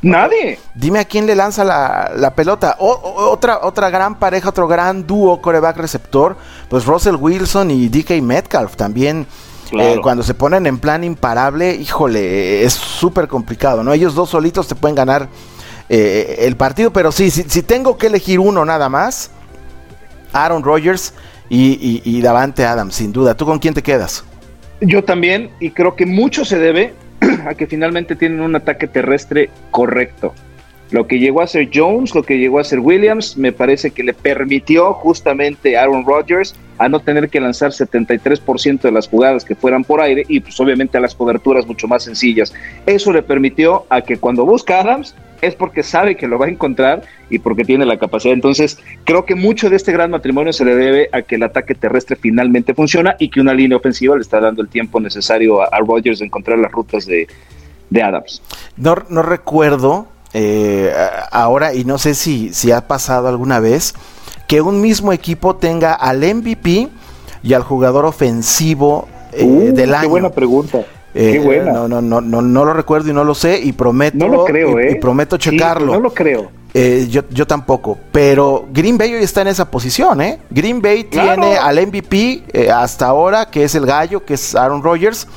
Nadie. 0.03 0.59
Dime 0.75 0.99
a 0.99 1.05
quién 1.05 1.25
le 1.25 1.33
lanza 1.33 1.63
la, 1.63 2.33
pelota. 2.35 2.75
otra, 2.79 3.59
otra 3.63 3.89
gran 3.89 4.19
pareja, 4.19 4.49
otro 4.49 4.67
gran 4.67 5.07
dúo 5.07 5.41
coreback 5.41 5.77
receptor, 5.77 6.37
pues 6.69 6.85
Russell 6.85 7.15
Wilson 7.15 7.71
y 7.71 7.87
DK 7.87 8.21
Metcalf 8.21 8.75
también. 8.75 9.25
Eh, 9.71 9.97
cuando 10.03 10.21
se 10.21 10.35
ponen 10.35 10.67
en 10.67 10.77
plan 10.77 11.03
imparable, 11.03 11.73
híjole, 11.73 12.63
es 12.63 12.73
súper 12.73 13.27
complicado, 13.27 13.83
¿no? 13.83 13.91
Ellos 13.91 14.13
dos 14.13 14.29
solitos 14.29 14.67
te 14.67 14.75
pueden 14.75 14.93
ganar 14.93 15.29
eh, 15.89 16.35
el 16.39 16.55
partido. 16.55 16.91
Pero 16.91 17.11
sí, 17.11 17.31
si, 17.31 17.63
tengo 17.63 17.97
que 17.97 18.07
elegir 18.07 18.39
uno 18.39 18.65
nada 18.65 18.89
más, 18.89 19.31
Aaron 20.31 20.63
Rodgers 20.63 21.13
y, 21.49 22.21
Davante 22.21 22.65
Adams, 22.65 22.95
sin 22.95 23.11
duda. 23.11 23.35
¿Tú 23.35 23.45
con 23.45 23.57
quién 23.57 23.73
te 23.73 23.81
quedas? 23.81 24.23
Yo 24.81 25.03
también, 25.03 25.49
y 25.59 25.71
creo 25.71 25.95
que 25.95 26.05
mucho 26.05 26.45
se 26.45 26.59
debe 26.59 26.93
a 27.47 27.53
que 27.55 27.67
finalmente 27.67 28.15
tienen 28.15 28.41
un 28.41 28.55
ataque 28.55 28.87
terrestre 28.87 29.49
correcto. 29.71 30.33
Lo 30.91 31.07
que 31.07 31.17
llegó 31.17 31.41
a 31.41 31.47
ser 31.47 31.69
Jones, 31.73 32.13
lo 32.13 32.21
que 32.21 32.37
llegó 32.37 32.59
a 32.59 32.63
ser 32.63 32.79
Williams, 32.79 33.35
me 33.35 33.51
parece 33.51 33.89
que 33.91 34.03
le 34.03 34.13
permitió 34.13 34.93
justamente 34.93 35.75
a 35.75 35.81
Aaron 35.81 36.05
Rodgers 36.05 36.55
a 36.77 36.87
no 36.87 36.99
tener 36.99 37.29
que 37.29 37.39
lanzar 37.39 37.71
73% 37.71 38.81
de 38.81 38.91
las 38.91 39.07
jugadas 39.07 39.43
que 39.43 39.55
fueran 39.55 39.83
por 39.83 40.01
aire 40.01 40.23
y 40.27 40.39
pues 40.39 40.59
obviamente 40.59 40.97
a 40.97 41.01
las 41.01 41.15
coberturas 41.15 41.65
mucho 41.65 41.87
más 41.87 42.03
sencillas. 42.03 42.53
Eso 42.85 43.11
le 43.11 43.23
permitió 43.23 43.85
a 43.89 44.01
que 44.01 44.17
cuando 44.17 44.45
busca 44.45 44.81
Adams 44.81 45.15
es 45.43 45.55
porque 45.55 45.83
sabe 45.83 46.15
que 46.15 46.27
lo 46.27 46.39
va 46.39 46.45
a 46.45 46.49
encontrar 46.49 47.03
y 47.29 47.39
porque 47.39 47.65
tiene 47.65 47.85
la 47.85 47.97
capacidad. 47.97 48.33
Entonces, 48.33 48.79
creo 49.03 49.25
que 49.25 49.35
mucho 49.35 49.69
de 49.69 49.75
este 49.75 49.91
gran 49.91 50.11
matrimonio 50.11 50.53
se 50.53 50.65
le 50.65 50.75
debe 50.75 51.09
a 51.11 51.21
que 51.21 51.35
el 51.35 51.43
ataque 51.43 51.75
terrestre 51.75 52.15
finalmente 52.15 52.73
funciona 52.73 53.15
y 53.19 53.29
que 53.29 53.41
una 53.41 53.53
línea 53.53 53.77
ofensiva 53.77 54.15
le 54.15 54.21
está 54.21 54.39
dando 54.39 54.61
el 54.61 54.69
tiempo 54.69 54.99
necesario 54.99 55.61
a, 55.61 55.77
Rodgers 55.79 56.19
de 56.19 56.25
encontrar 56.25 56.57
las 56.59 56.71
rutas 56.71 57.05
de, 57.05 57.27
Adams. 58.01 58.41
No, 58.77 58.95
no 59.09 59.21
recuerdo 59.21 60.07
eh, 60.33 60.91
ahora, 61.31 61.75
y 61.75 61.83
no 61.83 61.99
sé 61.99 62.15
si, 62.15 62.51
si 62.53 62.71
ha 62.71 62.87
pasado 62.87 63.27
alguna 63.27 63.59
vez, 63.59 63.93
que 64.47 64.61
un 64.61 64.81
mismo 64.81 65.13
equipo 65.13 65.57
tenga 65.57 65.93
al 65.93 66.21
MVP 66.21 66.89
y 67.43 67.53
al 67.53 67.63
jugador 67.63 68.05
ofensivo 68.05 69.07
eh, 69.31 69.43
uh, 69.43 69.73
del 69.73 69.93
año. 69.93 70.01
Qué 70.01 70.07
buena 70.07 70.29
pregunta. 70.29 70.85
Eh, 71.15 71.61
no, 71.65 71.87
no, 71.87 72.01
no, 72.01 72.21
no, 72.21 72.41
no 72.41 72.65
lo 72.65 72.73
recuerdo 72.73 73.09
y 73.09 73.13
no 73.13 73.23
lo 73.23 73.35
sé 73.35 73.59
y 73.59 73.71
prometo, 73.71 74.17
no 74.17 74.27
lo 74.27 74.45
creo, 74.45 74.79
y, 74.79 74.93
¿eh? 74.93 74.95
prometo 74.95 75.37
checarlo. 75.37 75.93
no 75.93 75.99
lo 75.99 76.13
creo. 76.13 76.49
Eh, 76.73 77.05
yo, 77.07 77.21
yo 77.29 77.45
tampoco, 77.45 77.99
pero 78.11 78.65
Green 78.73 78.97
Bay 78.97 79.13
hoy 79.13 79.23
está 79.23 79.41
en 79.41 79.49
esa 79.49 79.69
posición, 79.69 80.21
¿eh? 80.21 80.39
Green 80.49 80.81
Bay 80.81 81.03
tiene 81.03 81.55
al 81.55 81.85
MVP 81.85 82.69
hasta 82.71 83.05
ahora, 83.05 83.45
que 83.45 83.63
es 83.63 83.75
el 83.75 83.85
gallo, 83.85 84.25
que 84.25 84.33
es 84.33 84.55
Aaron 84.55 84.81
Rodgers, 84.81 85.27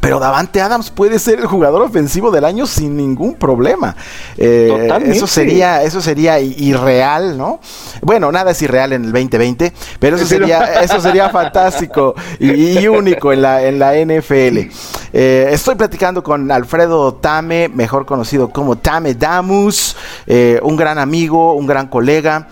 pero 0.00 0.18
Davante 0.18 0.60
Adams 0.60 0.90
puede 0.90 1.18
ser 1.18 1.38
el 1.38 1.46
jugador 1.46 1.82
ofensivo 1.82 2.30
del 2.30 2.44
año 2.44 2.66
sin 2.66 2.96
ningún 2.96 3.34
problema. 3.34 3.94
Eh, 4.36 4.88
eso 5.04 5.26
sería, 5.26 5.82
eso 5.82 6.00
sería 6.00 6.40
irreal, 6.40 7.36
¿no? 7.38 7.60
Bueno, 8.00 8.32
nada 8.32 8.50
es 8.50 8.62
irreal 8.62 8.94
en 8.94 9.04
el 9.04 9.12
2020, 9.12 9.72
pero 10.00 10.16
eso 10.16 10.26
sería, 10.26 10.82
eso 10.82 11.00
sería 11.00 11.28
fantástico 11.30 12.14
y, 12.40 12.86
único 12.88 13.32
en 13.32 13.42
la, 13.42 13.62
en 13.62 13.78
la 13.78 13.94
NFL. 13.94 14.70
Eh, 15.12 15.48
estoy 15.52 15.74
platicando 15.74 16.22
con 16.22 16.50
Alfredo 16.50 17.14
Tame, 17.14 17.68
mejor 17.68 18.06
conocido 18.06 18.48
como 18.48 18.76
Tame 18.78 19.14
Damus, 19.14 19.96
eh, 20.26 20.58
un 20.62 20.76
gran 20.76 20.98
amigo, 20.98 21.54
un 21.54 21.66
gran 21.66 21.86
colega. 21.86 22.48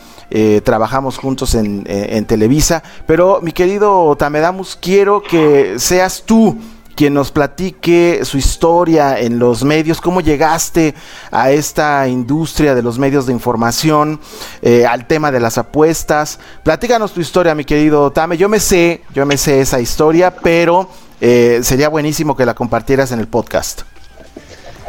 trabajamos 0.63 1.19
juntos 1.19 1.57
en, 1.57 1.83
en 1.89 2.25
Televisa, 2.25 2.85
pero 3.07 3.41
mi 3.43 3.51
querido 3.51 4.15
Tame 4.17 4.39
Damus, 4.39 4.79
quiero 4.81 5.21
que 5.21 5.75
seas 5.81 6.23
tú 6.25 6.57
quien 7.01 7.15
nos 7.15 7.31
platique 7.31 8.27
su 8.27 8.37
historia 8.37 9.19
en 9.19 9.39
los 9.39 9.65
medios, 9.65 10.03
cómo 10.03 10.21
llegaste 10.21 10.93
a 11.31 11.51
esta 11.51 12.07
industria 12.07 12.75
de 12.75 12.83
los 12.83 12.99
medios 12.99 13.25
de 13.25 13.33
información, 13.33 14.21
eh, 14.61 14.85
al 14.85 15.07
tema 15.07 15.33
de 15.33 15.41
las 15.41 15.57
apuestas. 15.57 16.39
Platícanos 16.63 17.15
tu 17.15 17.23
historia, 17.23 17.55
mi 17.55 17.65
querido 17.65 18.11
Tame. 18.11 18.37
Yo 18.37 18.51
me 18.51 18.61
sé, 18.61 19.01
yo 19.15 19.25
me 19.25 19.39
sé 19.39 19.63
esa 19.63 19.81
historia, 19.81 20.31
pero 20.31 20.91
eh, 21.23 21.61
sería 21.63 21.89
buenísimo 21.89 22.37
que 22.37 22.45
la 22.45 22.53
compartieras 22.53 23.13
en 23.13 23.21
el 23.21 23.29
podcast. 23.29 23.81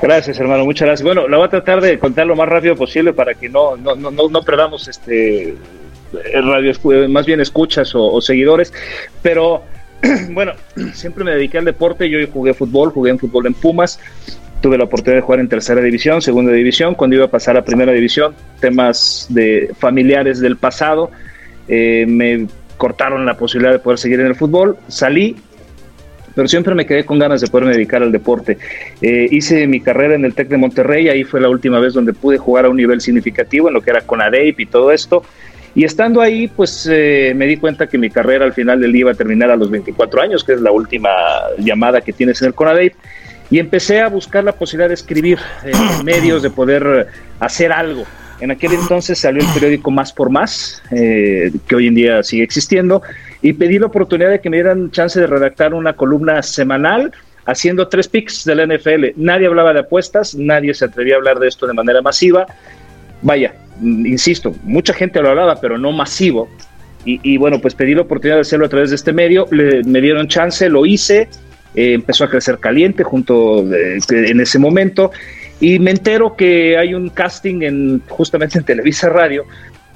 Gracias, 0.02 0.38
hermano, 0.38 0.66
muchas 0.66 0.88
gracias. 0.88 1.06
Bueno, 1.06 1.30
la 1.30 1.38
voy 1.38 1.46
a 1.46 1.50
tratar 1.50 1.80
de 1.80 1.98
contar 1.98 2.28
lo 2.28 2.36
más 2.36 2.50
rápido 2.50 2.76
posible 2.76 3.14
para 3.14 3.36
que 3.36 3.48
no, 3.48 3.78
no, 3.78 3.96
no, 3.96 4.42
perdamos 4.42 4.86
este 4.90 5.56
radio, 6.44 6.74
más 7.08 7.26
bien 7.26 7.40
escuchas 7.40 7.94
o 7.96 8.20
seguidores, 8.20 8.74
pero 9.22 9.64
bueno, 10.32 10.54
siempre 10.94 11.24
me 11.24 11.32
dediqué 11.32 11.58
al 11.58 11.66
deporte, 11.66 12.10
yo 12.10 12.20
jugué 12.32 12.54
fútbol, 12.54 12.92
jugué 12.92 13.12
en 13.12 13.20
fútbol 13.20 13.48
en 13.48 13.54
Pumas, 13.54 14.00
tuve 14.62 14.78
la 14.78 14.86
oportunidad 14.86 15.18
de 15.18 15.26
jugar 15.26 15.40
en 15.40 15.50
tercera 15.50 15.82
división, 15.82 16.22
segunda 16.22 16.52
división, 16.52 16.96
cuando 16.96 17.16
iba 17.16 17.26
a 17.26 17.30
pasar 17.30 17.58
a 17.58 17.64
primera 17.64 17.92
división, 17.92 18.34
temas 18.60 19.28
de 19.30 19.72
familiares 19.78 20.40
del 20.40 20.58
pasado, 20.58 21.12
eh, 21.68 22.06
me 22.08 22.48
cortaron 22.78 23.26
la 23.26 23.38
posibilidad 23.38 23.74
de 23.74 23.80
poder 23.80 24.00
seguir 24.00 24.20
en 24.20 24.28
el 24.28 24.36
fútbol, 24.36 24.78
salí, 24.88 25.36
pero 26.34 26.48
siempre 26.48 26.74
me 26.74 26.86
quedé 26.86 27.06
con 27.06 27.20
ganas 27.20 27.42
de 27.42 27.48
poderme 27.48 27.74
dedicar 27.74 28.02
al 28.02 28.12
deporte. 28.12 28.58
Eh, 29.02 29.28
hice 29.32 29.68
mi 29.68 29.82
carrera 29.82 30.16
en 30.16 30.26
el 30.26 30.34
TEC 30.34 30.48
de 30.48 30.58
Monterrey, 30.58 31.10
ahí 31.10 31.24
fue 31.24 31.42
la 31.42 31.50
última 31.50 31.80
vez 31.80 31.94
donde 31.94 32.14
pude 32.14 32.38
jugar 32.38 32.66
a 32.66 32.70
un 32.70 32.78
nivel 32.78 33.02
significativo 33.02 33.68
en 33.68 33.74
lo 33.74 33.82
que 33.82 33.92
era 33.92 34.02
con 34.02 34.22
ADEIP 34.22 34.62
y 34.62 34.66
todo 34.66 34.92
esto. 34.92 35.24
Y 35.74 35.86
estando 35.86 36.22
ahí, 36.22 36.48
pues 36.48 36.88
eh, 36.92 37.34
me 37.36 37.46
di 37.46 37.58
cuenta 37.58 37.88
que 37.88 37.98
mi 37.98 38.10
carrera 38.10 38.46
al 38.46 38.54
final 38.54 38.82
del 38.82 38.92
día 38.92 39.02
iba 39.02 39.12
a 39.12 39.16
terminar 39.16 39.52
a 39.52 39.56
los 39.56 39.70
24 39.70 40.22
años, 40.22 40.44
que 40.44 40.54
es 40.54 40.62
la 40.62 40.72
última 40.72 41.10
llamada 41.58 42.02
que 42.02 42.12
tienes 42.12 42.42
en 42.42 42.50
el 42.50 42.54
CONADEIP. 42.54 42.94
y 43.50 43.60
empecé 43.60 44.00
a 44.00 44.08
buscar 44.08 44.44
la 44.44 44.54
posibilidad 44.54 44.88
de 44.88 44.94
escribir 44.96 45.38
en 45.64 46.06
medios, 46.06 46.42
de 46.42 46.50
poder 46.50 47.08
hacer 47.40 47.72
algo. 47.72 48.06
En 48.42 48.50
aquel 48.50 48.74
entonces 48.74 49.20
salió 49.20 49.44
el 49.44 49.54
periódico 49.54 49.92
Más 49.92 50.12
por 50.12 50.32
Más, 50.32 50.82
eh, 50.92 51.52
que 51.68 51.76
hoy 51.76 51.88
en 51.88 51.96
día 51.96 52.24
sigue 52.24 52.44
existiendo, 52.44 53.04
y 53.44 53.54
pedí 53.54 53.78
la 53.78 53.86
oportunidad 53.86 54.32
de 54.32 54.42
que 54.42 54.50
me 54.50 54.58
dieran 54.58 54.90
chance 54.90 55.20
de 55.20 55.28
redactar 55.28 55.76
una 55.76 55.94
columna 55.94 56.42
semanal 56.42 57.12
haciendo 57.46 57.88
tres 57.88 58.08
picks 58.08 58.44
de 58.44 58.56
la 58.56 58.66
NFL. 58.66 59.14
Nadie 59.16 59.46
hablaba 59.46 59.74
de 59.74 59.82
apuestas, 59.82 60.34
nadie 60.34 60.74
se 60.74 60.86
atrevía 60.86 61.16
a 61.16 61.18
hablar 61.18 61.38
de 61.38 61.48
esto 61.48 61.68
de 61.68 61.74
manera 61.74 62.02
masiva. 62.02 62.48
Vaya, 63.22 63.54
insisto, 63.82 64.54
mucha 64.64 64.94
gente 64.94 65.22
lo 65.22 65.30
hablaba, 65.30 65.60
pero 65.60 65.78
no 65.78 65.92
masivo. 65.92 66.50
Y, 67.04 67.38
bueno, 67.38 67.60
pues 67.60 67.74
pedí 67.74 67.96
la 67.96 68.04
oportunidad 68.04 68.36
de 68.36 68.42
hacerlo 68.42 68.68
a 68.68 68.70
través 68.70 68.92
de 68.92 68.96
este 68.96 69.12
medio, 69.12 69.48
me 69.50 70.02
dieron 70.02 70.28
chance, 70.28 70.70
lo 70.70 70.86
hice, 70.86 71.30
eh, 71.74 71.94
empezó 71.94 72.26
a 72.26 72.30
crecer 72.30 72.60
caliente 72.60 73.04
junto 73.04 73.66
en 73.66 74.40
ese 74.40 74.60
momento 74.60 75.10
y 75.60 75.80
me 75.80 75.92
entero 75.92 76.36
que 76.36 76.78
hay 76.78 76.94
un 76.94 77.10
casting 77.10 77.62
en 77.64 78.04
justamente 78.08 78.60
en 78.60 78.66
Televisa 78.66 79.10
Radio 79.10 79.46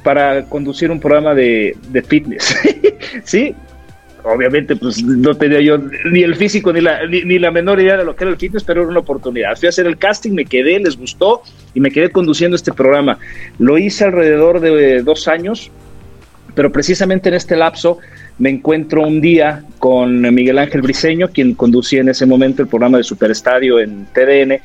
para 0.01 0.45
conducir 0.45 0.89
un 0.89 0.99
programa 0.99 1.35
de, 1.35 1.75
de 1.89 2.01
fitness. 2.01 2.55
sí, 3.23 3.55
obviamente 4.25 4.75
pues 4.75 5.03
no 5.03 5.35
tenía 5.35 5.61
yo 5.61 5.77
ni 6.11 6.23
el 6.23 6.35
físico 6.35 6.73
ni 6.73 6.81
la, 6.81 7.05
ni, 7.05 7.39
la 7.39 7.51
menor 7.51 7.79
idea 7.79 7.97
de 7.97 8.05
lo 8.05 8.15
que 8.15 8.23
era 8.23 8.31
el 8.31 8.37
fitness, 8.37 8.63
pero 8.63 8.81
era 8.81 8.89
una 8.89 8.99
oportunidad. 8.99 9.55
Fui 9.55 9.67
a 9.67 9.69
hacer 9.69 9.85
el 9.85 9.97
casting, 9.97 10.31
me 10.31 10.45
quedé, 10.45 10.79
les 10.79 10.97
gustó 10.97 11.43
y 11.73 11.79
me 11.79 11.91
quedé 11.91 12.09
conduciendo 12.09 12.55
este 12.55 12.73
programa. 12.73 13.19
Lo 13.59 13.77
hice 13.77 14.05
alrededor 14.05 14.59
de 14.59 15.01
dos 15.03 15.27
años, 15.27 15.71
pero 16.55 16.71
precisamente 16.71 17.29
en 17.29 17.35
este 17.35 17.55
lapso 17.55 17.99
me 18.37 18.49
encuentro 18.49 19.01
un 19.03 19.21
día 19.21 19.63
con 19.79 20.21
Miguel 20.33 20.57
Ángel 20.57 20.81
Briseño, 20.81 21.29
quien 21.29 21.53
conducía 21.53 22.01
en 22.01 22.09
ese 22.09 22.25
momento 22.25 22.61
el 22.61 22.67
programa 22.67 22.97
de 22.97 23.03
Superestadio 23.03 23.79
en 23.79 24.07
TDN, 24.07 24.59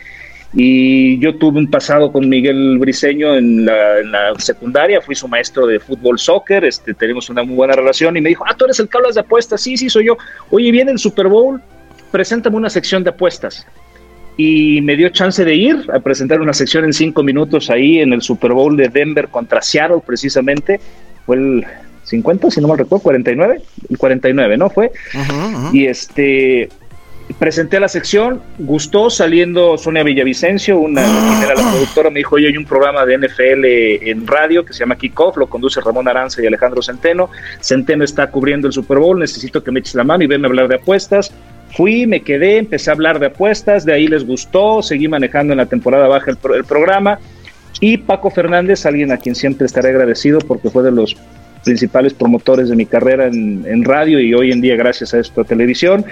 y 0.53 1.19
yo 1.21 1.37
tuve 1.37 1.61
un 1.61 1.71
pasado 1.71 2.11
con 2.11 2.29
Miguel 2.29 2.79
Briseño 2.79 3.37
en 3.37 3.65
la, 3.65 4.35
secundaria, 4.39 5.01
fui 5.01 5.15
su 5.15 5.29
maestro 5.29 5.67
de 5.67 5.79
fútbol 5.79 6.19
soccer, 6.19 6.65
este, 6.65 6.93
tenemos 6.95 7.31
una 7.31 7.45
muy 7.45 7.55
buena 7.55 7.75
relación 7.75 8.17
y 8.17 8.21
me 8.21 8.31
dijo, 8.31 8.45
ah, 8.47 8.57
tú 8.57 8.65
eres 8.65 8.81
el 8.81 8.89
que 8.89 8.97
hablas 8.97 9.15
de 9.15 9.21
apuestas, 9.21 9.61
sí, 9.61 9.77
sí, 9.77 9.89
soy 9.89 10.07
yo. 10.07 10.19
Oye, 10.51 10.73
viene 10.73 10.91
el 10.91 10.99
Super 10.99 11.29
Bowl, 11.29 11.61
preséntame 12.11 12.57
una 12.57 12.71
sección 12.71 13.05
de 13.05 13.11
apuestas. 13.11 13.67
Y 14.37 14.81
me 14.81 14.97
dio 14.97 15.11
chance 15.11 15.45
de 15.45 15.55
ir 15.55 15.87
a 15.93 16.01
presentar 16.01 16.41
una 16.41 16.53
sección 16.53 16.85
en 16.85 16.95
cinco 16.95 17.23
minutos 17.23 17.71
ahí 17.71 17.99
en 17.99 18.13
el 18.13 18.23
Super 18.23 18.53
Bowl 18.53 18.77
de 18.77 18.89
Denver 18.89 19.29
contra 19.29 19.61
Seattle, 19.61 20.01
precisamente. 20.05 20.81
Fue 21.27 21.37
el 21.37 21.65
50, 22.05 22.51
si 22.51 22.61
no 22.61 22.69
mal 22.69 22.79
recuerdo, 22.79 23.03
49, 23.03 23.63
el 23.89 23.99
49, 23.99 24.57
¿no? 24.57 24.71
Fue. 24.71 24.91
Y 25.73 25.87
este, 25.87 26.71
presenté 27.39 27.79
la 27.79 27.89
sección, 27.89 28.43
gustó 28.59 29.11
saliendo 29.11 29.79
Sonia 29.79 30.03
Villavicencio, 30.03 30.79
una 30.79 31.05
productora, 31.71 32.11
me 32.11 32.21
dijo, 32.21 32.37
oye, 32.37 32.49
hay 32.49 32.57
un 32.57 32.65
programa 32.65 33.05
de 33.07 33.19
NFL 33.19 33.65
en 34.09 34.27
radio 34.27 34.65
que 34.65 34.73
se 34.73 34.81
llama 34.81 34.97
Kickoff, 34.97 35.37
lo 35.37 35.49
conduce 35.49 35.81
Ramón 35.81 36.09
Aranza 36.09 36.43
y 36.43 36.47
Alejandro 36.47 36.83
Centeno, 36.83 37.31
Centeno 37.61 38.05
está 38.05 38.31
cubriendo 38.31 38.67
el 38.67 38.73
Super 38.73 38.99
Bowl, 38.99 39.19
necesito 39.19 39.63
que 39.63 39.71
me 39.71 39.81
eches 39.81 39.95
la 39.95 40.05
mano 40.05 40.25
y 40.25 40.27
venme 40.27 40.47
a 40.47 40.51
hablar 40.51 40.69
de 40.69 40.77
apuestas. 40.77 41.33
Fui, 41.77 42.05
me 42.05 42.23
quedé, 42.23 42.59
empecé 42.59 42.91
a 42.91 42.95
hablar 42.95 43.21
de 43.21 43.27
apuestas, 43.27 43.85
de 43.85 43.93
ahí 43.93 44.09
les 44.09 44.27
gustó, 44.27 44.83
seguí 44.83 45.07
manejando 45.07 45.53
en 45.53 45.59
la 45.59 45.67
temporada 45.67 46.09
baja 46.09 46.33
el, 46.33 46.65
programa. 46.65 47.21
Y 47.81 47.97
Paco 47.99 48.31
Fernández, 48.31 48.85
alguien 48.87 49.13
a 49.13 49.19
quien 49.19 49.37
siempre 49.37 49.67
estaré 49.67 49.91
agradecido 49.91 50.41
porque 50.41 50.69
fue 50.69 50.83
de 50.83 50.91
los 50.91 51.17
principales 51.65 52.13
promotores 52.13 52.71
de 52.71 52.77
mi 52.77 52.87
carrera 52.87 53.27
en, 53.27 53.65
en, 53.67 53.85
radio 53.85 54.19
y 54.19 54.35
hoy 54.35 54.51
en 54.51 54.61
día 54.61 54.77
gracias 54.77 55.15
a 55.15 55.19
esto 55.19 55.43
a 55.43 55.45
televisión 55.45 56.05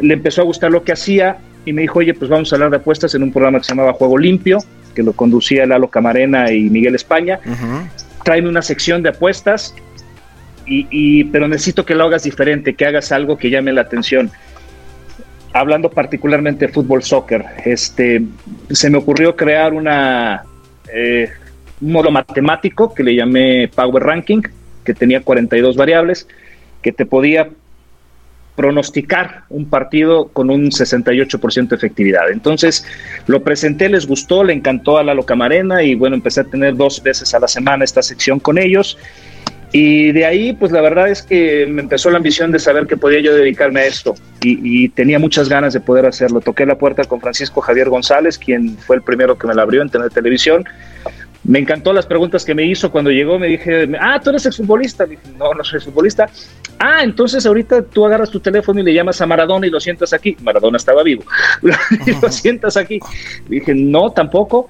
le 0.00 0.14
empezó 0.14 0.42
a 0.42 0.44
gustar 0.44 0.70
lo 0.70 0.84
que 0.84 0.92
hacía 0.92 1.38
y 1.64 1.72
me 1.72 1.82
dijo, 1.82 1.98
oye, 1.98 2.14
pues 2.14 2.30
vamos 2.30 2.52
a 2.52 2.56
hablar 2.56 2.70
de 2.70 2.76
apuestas 2.76 3.14
en 3.14 3.22
un 3.22 3.32
programa 3.32 3.58
que 3.58 3.64
se 3.64 3.72
llamaba 3.72 3.92
Juego 3.92 4.16
Limpio, 4.16 4.58
que 4.94 5.02
lo 5.02 5.12
conducía 5.12 5.66
Lalo 5.66 5.88
Camarena 5.88 6.50
y 6.52 6.70
Miguel 6.70 6.94
España. 6.94 7.40
Tráeme 8.24 8.48
una 8.48 8.62
sección 8.62 9.02
de 9.02 9.10
apuestas, 9.10 9.74
y, 10.66 11.24
pero 11.24 11.48
necesito 11.48 11.84
que 11.84 11.94
lo 11.94 12.04
hagas 12.04 12.24
diferente, 12.24 12.74
que 12.74 12.86
hagas 12.86 13.12
algo 13.12 13.38
que 13.38 13.50
llame 13.50 13.72
la 13.72 13.82
atención. 13.82 14.30
Hablando 15.52 15.90
particularmente 15.90 16.66
de 16.66 16.72
fútbol 16.72 17.02
soccer, 17.02 17.44
este, 17.64 18.22
se 18.70 18.90
me 18.90 18.98
ocurrió 18.98 19.34
crear 19.34 19.72
una, 19.72 20.42
eh, 20.92 21.30
un 21.80 21.92
modo 21.92 22.10
matemático 22.10 22.94
que 22.94 23.02
le 23.02 23.14
llamé 23.14 23.68
Power 23.74 24.02
Ranking, 24.02 24.42
que 24.84 24.94
tenía 24.94 25.22
42 25.22 25.76
variables, 25.76 26.28
que 26.82 26.92
te 26.92 27.06
podía 27.06 27.48
pronosticar 28.58 29.44
un 29.50 29.70
partido 29.70 30.30
con 30.32 30.50
un 30.50 30.72
68% 30.72 31.68
de 31.68 31.76
efectividad. 31.76 32.28
Entonces 32.28 32.84
lo 33.28 33.44
presenté, 33.44 33.88
les 33.88 34.04
gustó, 34.04 34.42
le 34.42 34.52
encantó 34.52 34.98
a 34.98 35.04
Lalo 35.04 35.24
Camarena 35.24 35.84
y 35.84 35.94
bueno, 35.94 36.16
empecé 36.16 36.40
a 36.40 36.44
tener 36.44 36.74
dos 36.74 37.00
veces 37.00 37.32
a 37.34 37.38
la 37.38 37.46
semana 37.46 37.84
esta 37.84 38.02
sección 38.02 38.40
con 38.40 38.58
ellos. 38.58 38.98
Y 39.70 40.10
de 40.10 40.26
ahí, 40.26 40.54
pues 40.54 40.72
la 40.72 40.80
verdad 40.80 41.08
es 41.08 41.22
que 41.22 41.66
me 41.68 41.82
empezó 41.82 42.10
la 42.10 42.16
ambición 42.16 42.50
de 42.50 42.58
saber 42.58 42.88
que 42.88 42.96
podía 42.96 43.20
yo 43.20 43.32
dedicarme 43.32 43.80
a 43.80 43.86
esto 43.86 44.16
y, 44.40 44.88
tenía 44.88 45.20
muchas 45.20 45.48
ganas 45.48 45.72
de 45.72 45.78
poder 45.78 46.06
hacerlo. 46.06 46.40
Toqué 46.40 46.66
la 46.66 46.78
puerta 46.78 47.04
con 47.04 47.20
Francisco 47.20 47.60
Javier 47.60 47.88
González, 47.88 48.38
quien 48.38 48.76
fue 48.76 48.96
el 48.96 49.02
primero 49.02 49.38
que 49.38 49.46
me 49.46 49.54
la 49.54 49.62
abrió 49.62 49.82
en 49.82 49.88
tener 49.88 50.10
televisión 50.10 50.64
me 51.44 51.60
encantó 51.60 51.92
las 51.92 52.06
preguntas 52.06 52.44
que 52.44 52.54
me 52.54 52.64
hizo 52.64 52.90
cuando 52.90 53.10
llegó. 53.10 53.38
Me 53.38 53.46
dije, 53.46 53.88
ah, 54.00 54.20
tú 54.22 54.30
eres 54.30 54.46
exfutbolista. 54.46 55.06
Dije, 55.06 55.22
no, 55.38 55.54
no 55.54 55.64
soy 55.64 55.80
futbolista. 55.80 56.28
Ah, 56.78 57.02
entonces 57.02 57.46
ahorita 57.46 57.82
tú 57.82 58.04
agarras 58.04 58.30
tu 58.30 58.40
teléfono 58.40 58.80
y 58.80 58.82
le 58.82 58.94
llamas 58.94 59.20
a 59.20 59.26
Maradona 59.26 59.66
y 59.66 59.70
lo 59.70 59.80
sientas 59.80 60.12
aquí. 60.12 60.36
Maradona 60.42 60.76
estaba 60.76 61.02
vivo. 61.02 61.24
y 62.06 62.20
lo 62.20 62.30
sientas 62.30 62.76
aquí. 62.76 62.98
Dije, 63.48 63.74
no, 63.74 64.10
tampoco. 64.10 64.68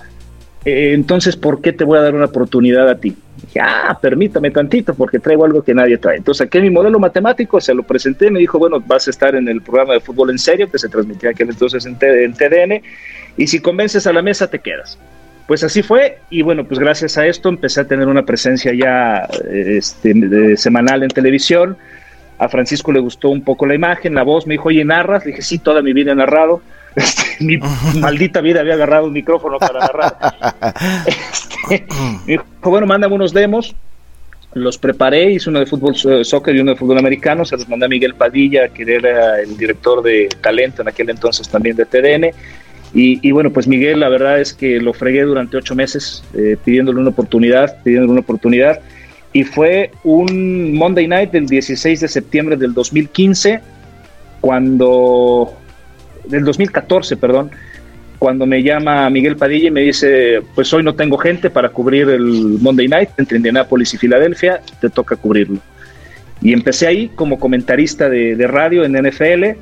Eh, 0.65 0.93
entonces, 0.93 1.37
¿por 1.37 1.61
qué 1.63 1.73
te 1.73 1.85
voy 1.85 1.99
a 1.99 2.03
dar 2.03 2.15
una 2.15 2.27
oportunidad 2.27 2.89
a 2.89 2.97
ti? 2.97 3.17
Dije, 3.41 3.61
ah, 3.61 3.99
permítame 4.01 4.51
tantito 4.51 4.93
porque 4.95 5.19
traigo 5.19 5.45
algo 5.45 5.63
que 5.63 5.73
nadie 5.73 5.99
trae. 5.99 6.19
Entonces 6.19 6.45
saqué 6.45 6.61
mi 6.61 6.71
modelo 6.71 6.99
matemático, 6.99 7.61
se 7.61 7.73
lo 7.75 7.85
presenté, 7.85 8.31
me 8.31 8.41
dijo, 8.41 8.59
bueno, 8.59 8.83
vas 8.85 9.07
a 9.07 9.11
estar 9.11 9.35
en 9.35 9.49
el 9.49 9.63
programa 9.63 9.95
de 9.95 10.01
fútbol 10.01 10.31
en 10.31 10.39
serio 10.39 10.71
que 10.71 10.79
se 10.79 10.89
transmitía 10.89 11.31
aquel 11.31 11.49
entonces 11.51 11.87
en, 11.87 11.97
en 12.01 12.35
TDN 12.35 12.83
y 13.37 13.47
si 13.47 13.61
convences 13.61 14.07
a 14.07 14.13
la 14.13 14.21
mesa 14.21 14.49
te 14.49 14.59
quedas. 14.59 14.99
Pues 15.49 15.65
así 15.65 15.83
fue 15.83 16.19
y 16.29 16.43
bueno, 16.43 16.65
pues 16.65 16.79
gracias 16.79 17.17
a 17.17 17.27
esto 17.27 17.49
empecé 17.49 17.81
a 17.81 17.89
tener 17.89 18.07
una 18.07 18.23
presencia 18.23 18.71
ya 18.75 19.27
este, 19.51 20.59
semanal 20.59 21.03
en 21.03 21.09
televisión. 21.09 21.79
A 22.37 22.51
Francisco 22.51 22.93
le 22.93 23.01
gustó 23.01 23.31
un 23.31 23.43
poco 23.43 23.65
la 23.65 23.75
imagen, 23.75 24.15
la 24.15 24.25
voz, 24.25 24.47
me 24.47 24.55
dijo, 24.55 24.69
oye, 24.69 24.85
¿narras? 24.85 25.25
Le 25.25 25.31
dije, 25.31 25.41
sí, 25.41 25.59
toda 25.59 25.81
mi 25.81 25.95
vida 25.95 26.13
he 26.13 26.15
narrado. 26.15 26.61
Este, 26.97 27.45
mi 27.45 27.59
maldita 28.01 28.41
vida 28.41 28.61
había 28.61 28.75
agarrado 28.75 29.07
un 29.07 29.13
micrófono 29.13 29.59
para 29.59 29.79
narrar. 29.79 30.17
Este, 31.07 31.87
me 32.27 32.33
dijo, 32.33 32.45
bueno, 32.65 32.87
mándame 32.87 33.15
unos 33.15 33.33
demos. 33.33 33.75
Los 34.53 34.77
preparé, 34.79 35.31
hice 35.31 35.49
uno 35.49 35.61
de 35.61 35.67
fútbol 35.67 35.95
soccer 36.25 36.57
y 36.57 36.61
uno 36.61 36.73
de 36.73 36.77
fútbol 36.77 36.99
americano. 36.99 37.45
Se 37.45 37.57
los 37.57 37.69
mandé 37.69 37.87
a 37.87 37.89
Miguel 37.89 38.15
Padilla, 38.15 38.69
que 38.69 38.83
era 38.83 39.41
el 39.41 39.57
director 39.57 40.03
de 40.03 40.29
talento 40.41 40.83
en 40.83 40.89
aquel 40.89 41.11
entonces 41.11 41.49
también 41.49 41.77
de 41.77 41.85
TDN 41.85 42.35
y, 42.95 43.31
bueno, 43.33 43.53
pues 43.53 43.69
Miguel, 43.69 44.01
la 44.01 44.09
verdad 44.09 44.41
es 44.41 44.55
que 44.55 44.81
lo 44.81 44.95
fregué 44.95 45.23
durante 45.23 45.57
ocho 45.57 45.75
meses 45.75 46.25
eh, 46.35 46.57
pidiéndole 46.65 46.99
una 47.01 47.11
oportunidad, 47.11 47.83
pidiéndole 47.83 48.13
una 48.13 48.21
oportunidad. 48.21 48.81
Y 49.33 49.45
fue 49.45 49.91
un 50.05 50.75
Monday 50.75 51.07
Night 51.07 51.31
del 51.33 51.47
16 51.47 52.01
de 52.01 52.09
septiembre 52.09 52.57
del 52.57 52.73
2015, 52.73 53.61
cuando, 54.41 55.53
del 56.25 56.45
2014, 56.45 57.17
perdón, 57.19 57.51
cuando 58.19 58.47
me 58.47 58.63
llama 58.63 59.09
Miguel 59.11 59.37
Padilla 59.37 59.69
y 59.69 59.71
me 59.71 59.83
dice, 59.83 60.41
pues 60.55 60.73
hoy 60.73 60.83
no 60.83 60.95
tengo 60.95 61.19
gente 61.19 61.51
para 61.51 61.69
cubrir 61.69 62.09
el 62.09 62.59
Monday 62.61 62.89
Night 62.89 63.11
entre 63.19 63.37
Indianápolis 63.37 63.93
y 63.95 63.99
Filadelfia, 63.99 64.63
te 64.81 64.89
toca 64.89 65.15
cubrirlo. 65.17 65.61
Y 66.41 66.53
empecé 66.55 66.87
ahí 66.87 67.11
como 67.15 67.39
comentarista 67.39 68.09
de, 68.09 68.35
de 68.35 68.47
radio 68.47 68.85
en 68.85 68.93
NFL 68.93 69.59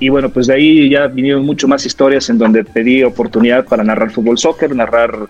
y 0.00 0.08
bueno, 0.08 0.30
pues 0.30 0.46
de 0.46 0.54
ahí 0.54 0.90
ya 0.90 1.06
vinieron 1.06 1.44
mucho 1.44 1.68
más 1.68 1.84
historias 1.84 2.28
en 2.30 2.38
donde 2.38 2.64
pedí 2.64 3.04
oportunidad 3.04 3.66
para 3.66 3.84
narrar 3.84 4.10
fútbol 4.10 4.38
soccer, 4.38 4.74
narrar 4.74 5.28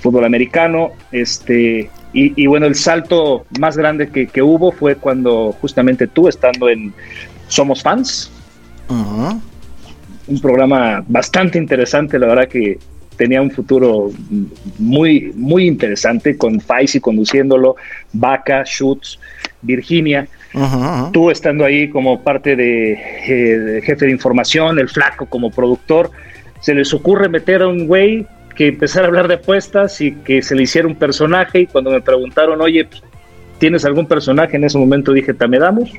fútbol 0.00 0.24
americano, 0.24 0.92
este, 1.10 1.90
y, 2.14 2.46
bueno, 2.46 2.66
el 2.66 2.74
salto 2.74 3.46
más 3.58 3.76
grande 3.76 4.08
que, 4.08 4.42
hubo 4.42 4.70
fue 4.70 4.96
cuando 4.96 5.52
justamente 5.60 6.06
tú, 6.06 6.28
estando 6.28 6.68
en 6.68 6.92
Somos 7.48 7.82
Fans, 7.82 8.30
un 8.88 10.40
programa 10.40 11.02
bastante 11.08 11.58
interesante, 11.58 12.18
la 12.18 12.26
verdad 12.26 12.48
que 12.48 12.78
tenía 13.16 13.40
un 13.40 13.50
futuro 13.50 14.10
muy, 14.78 15.32
muy 15.34 15.66
interesante 15.66 16.36
con 16.36 16.60
Faisy 16.60 17.00
conduciéndolo, 17.00 17.76
Vaca, 18.12 18.64
Schutz, 18.64 19.18
Virginia. 19.62 20.28
Tú 21.12 21.30
estando 21.30 21.64
ahí 21.64 21.88
como 21.88 22.22
parte 22.22 22.52
eh, 22.52 23.58
de, 23.58 23.82
jefe 23.82 24.06
de 24.06 24.12
información, 24.12 24.78
el 24.78 24.88
flaco 24.88 25.26
como 25.26 25.50
productor, 25.50 26.10
se 26.60 26.74
les 26.74 26.92
ocurre 26.92 27.28
meter 27.28 27.62
a 27.62 27.68
un 27.68 27.86
güey 27.86 28.26
que 28.54 28.68
empezara 28.68 29.06
a 29.06 29.08
hablar 29.08 29.28
de 29.28 29.34
apuestas 29.34 30.00
y 30.00 30.12
que 30.12 30.42
se 30.42 30.54
le 30.54 30.64
hiciera 30.64 30.86
un 30.86 30.96
personaje 30.96 31.60
y 31.60 31.66
cuando 31.66 31.90
me 31.90 32.00
preguntaron, 32.00 32.60
oye, 32.60 32.86
¿tienes 33.58 33.84
algún 33.84 34.06
personaje? 34.06 34.56
En 34.56 34.64
ese 34.64 34.78
momento 34.78 35.12
dije, 35.12 35.32
damos 35.32 35.90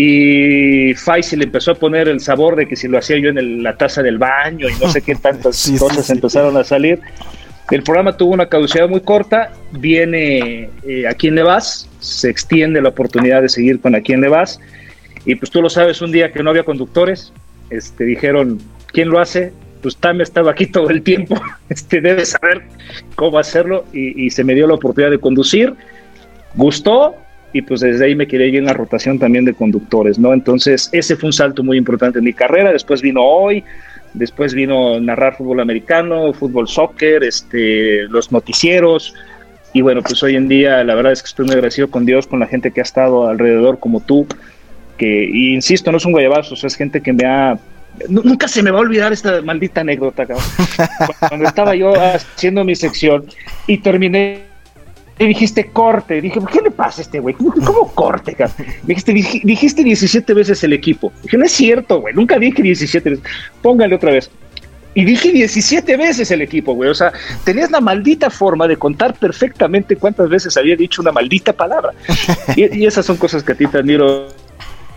y 0.00 0.94
Faisy 0.94 1.34
le 1.34 1.44
empezó 1.44 1.72
a 1.72 1.74
poner 1.74 2.06
el 2.06 2.20
sabor 2.20 2.54
de 2.54 2.68
que 2.68 2.76
si 2.76 2.86
lo 2.86 2.98
hacía 2.98 3.18
yo 3.18 3.30
en 3.30 3.64
la 3.64 3.76
taza 3.76 4.00
del 4.00 4.16
baño 4.16 4.68
y 4.68 4.80
no 4.80 4.88
sé 4.88 5.02
qué 5.02 5.14
tantas 5.20 5.72
cosas 5.76 6.08
empezaron 6.10 6.56
a 6.56 6.62
salir. 6.62 7.00
El 7.70 7.82
programa 7.82 8.16
tuvo 8.16 8.32
una 8.32 8.46
caducidad 8.46 8.88
muy 8.88 9.00
corta, 9.00 9.52
viene 9.72 10.70
eh, 10.86 11.06
a 11.06 11.12
quién 11.12 11.34
le 11.34 11.42
vas, 11.42 11.88
se 12.00 12.30
extiende 12.30 12.80
la 12.80 12.88
oportunidad 12.88 13.42
de 13.42 13.50
seguir 13.50 13.80
con 13.80 13.94
a 13.94 14.00
quién 14.00 14.22
le 14.22 14.28
vas, 14.28 14.58
y 15.26 15.34
pues 15.34 15.50
tú 15.50 15.60
lo 15.60 15.68
sabes, 15.68 16.00
un 16.00 16.10
día 16.10 16.32
que 16.32 16.42
no 16.42 16.48
había 16.48 16.62
conductores, 16.62 17.32
este, 17.68 18.04
dijeron, 18.04 18.58
¿quién 18.92 19.10
lo 19.10 19.20
hace? 19.20 19.52
Pues 19.82 19.96
Tam 19.98 20.22
estaba 20.22 20.52
aquí 20.52 20.66
todo 20.66 20.88
el 20.88 21.02
tiempo, 21.02 21.38
este, 21.68 22.00
debe 22.00 22.24
saber 22.24 22.62
cómo 23.14 23.38
hacerlo, 23.38 23.84
y, 23.92 24.30
se 24.30 24.44
me 24.44 24.54
dio 24.54 24.66
la 24.66 24.74
oportunidad 24.74 25.10
de 25.10 25.18
conducir, 25.18 25.74
gustó, 26.54 27.16
y 27.52 27.60
pues 27.60 27.80
desde 27.80 28.06
ahí 28.06 28.14
me 28.14 28.26
quedé 28.26 28.56
en 28.56 28.64
la 28.64 28.72
rotación 28.72 29.18
también 29.18 29.44
de 29.44 29.52
conductores, 29.52 30.18
¿no? 30.18 30.32
Entonces 30.32 30.88
ese 30.92 31.16
fue 31.16 31.28
un 31.28 31.32
salto 31.34 31.62
muy 31.62 31.76
importante 31.76 32.18
en 32.18 32.24
mi 32.24 32.32
carrera, 32.32 32.72
después 32.72 33.02
vino 33.02 33.22
hoy, 33.22 33.62
después 34.14 34.54
vino 34.54 35.00
narrar 35.00 35.36
fútbol 35.36 35.60
americano, 35.60 36.32
fútbol 36.32 36.68
soccer, 36.68 37.24
este, 37.24 38.04
los 38.08 38.32
noticieros, 38.32 39.14
y 39.72 39.82
bueno, 39.82 40.02
pues 40.02 40.22
hoy 40.22 40.36
en 40.36 40.48
día 40.48 40.82
la 40.84 40.94
verdad 40.94 41.12
es 41.12 41.22
que 41.22 41.28
estoy 41.28 41.46
muy 41.46 41.54
agradecido 41.54 41.90
con 41.90 42.06
Dios, 42.06 42.26
con 42.26 42.40
la 42.40 42.46
gente 42.46 42.70
que 42.70 42.80
ha 42.80 42.82
estado 42.82 43.28
alrededor 43.28 43.78
como 43.78 44.00
tú, 44.00 44.26
que, 44.96 45.24
insisto, 45.24 45.92
no 45.92 45.98
es 45.98 46.04
un 46.04 46.12
guayabazo, 46.12 46.54
es 46.54 46.74
gente 46.74 47.00
que 47.00 47.12
me 47.12 47.26
ha 47.26 47.58
nunca 48.08 48.46
se 48.48 48.62
me 48.62 48.70
va 48.70 48.78
a 48.78 48.82
olvidar 48.82 49.12
esta 49.12 49.42
maldita 49.42 49.80
anécdota. 49.80 50.26
Cuando 51.28 51.48
estaba 51.48 51.74
yo 51.74 51.92
haciendo 51.94 52.64
mi 52.64 52.74
sección 52.74 53.26
y 53.66 53.78
terminé 53.78 54.47
y 55.18 55.26
dijiste 55.26 55.70
corte. 55.70 56.20
Dije, 56.20 56.40
¿qué 56.52 56.60
le 56.60 56.70
pasa 56.70 57.00
a 57.00 57.02
este 57.02 57.20
güey? 57.20 57.34
¿Cómo 57.34 57.92
corte? 57.94 58.36
Dijiste, 58.84 59.12
dijiste 59.12 59.82
17 59.82 60.34
veces 60.34 60.62
el 60.64 60.72
equipo. 60.72 61.12
Dije, 61.22 61.36
no 61.36 61.44
es 61.44 61.52
cierto, 61.52 62.00
güey. 62.00 62.14
Nunca 62.14 62.38
dije 62.38 62.62
17 62.62 63.10
veces. 63.10 63.24
Póngale 63.60 63.94
otra 63.94 64.12
vez. 64.12 64.30
Y 64.94 65.04
dije 65.04 65.30
17 65.30 65.96
veces 65.96 66.30
el 66.30 66.42
equipo, 66.42 66.74
güey. 66.74 66.90
O 66.90 66.94
sea, 66.94 67.12
tenías 67.44 67.70
la 67.70 67.80
maldita 67.80 68.30
forma 68.30 68.66
de 68.66 68.76
contar 68.76 69.14
perfectamente 69.14 69.96
cuántas 69.96 70.28
veces 70.28 70.56
había 70.56 70.76
dicho 70.76 71.02
una 71.02 71.12
maldita 71.12 71.52
palabra. 71.52 71.92
Y, 72.56 72.86
esas 72.86 73.06
son 73.06 73.16
cosas 73.16 73.42
que 73.42 73.52
a 73.52 73.54
ti 73.54 73.66
te 73.66 73.78
admiro 73.78 74.28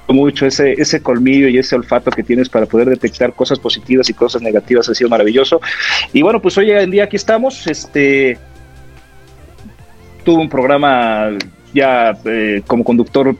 mucho, 0.08 0.46
ese, 0.46 0.74
ese 0.74 1.02
colmillo 1.02 1.48
y 1.48 1.58
ese 1.58 1.76
olfato 1.76 2.12
que 2.12 2.24
tienes 2.24 2.50
para 2.50 2.66
poder 2.66 2.90
detectar 2.90 3.34
cosas 3.34 3.60
positivas 3.60 4.10
y 4.10 4.14
cosas 4.14 4.42
negativas 4.42 4.90
ha 4.90 4.96
sido 4.96 5.10
maravilloso. 5.10 5.62
Y 6.14 6.22
bueno, 6.22 6.42
pues 6.42 6.58
hoy 6.58 6.72
en 6.72 6.92
día 6.92 7.06
aquí 7.06 7.16
estamos, 7.16 7.68
este, 7.68 8.38
tuvo 10.24 10.42
un 10.42 10.50
programa 10.50 11.30
ya 11.74 12.18
eh, 12.26 12.62
como 12.68 12.84
conductor 12.84 13.36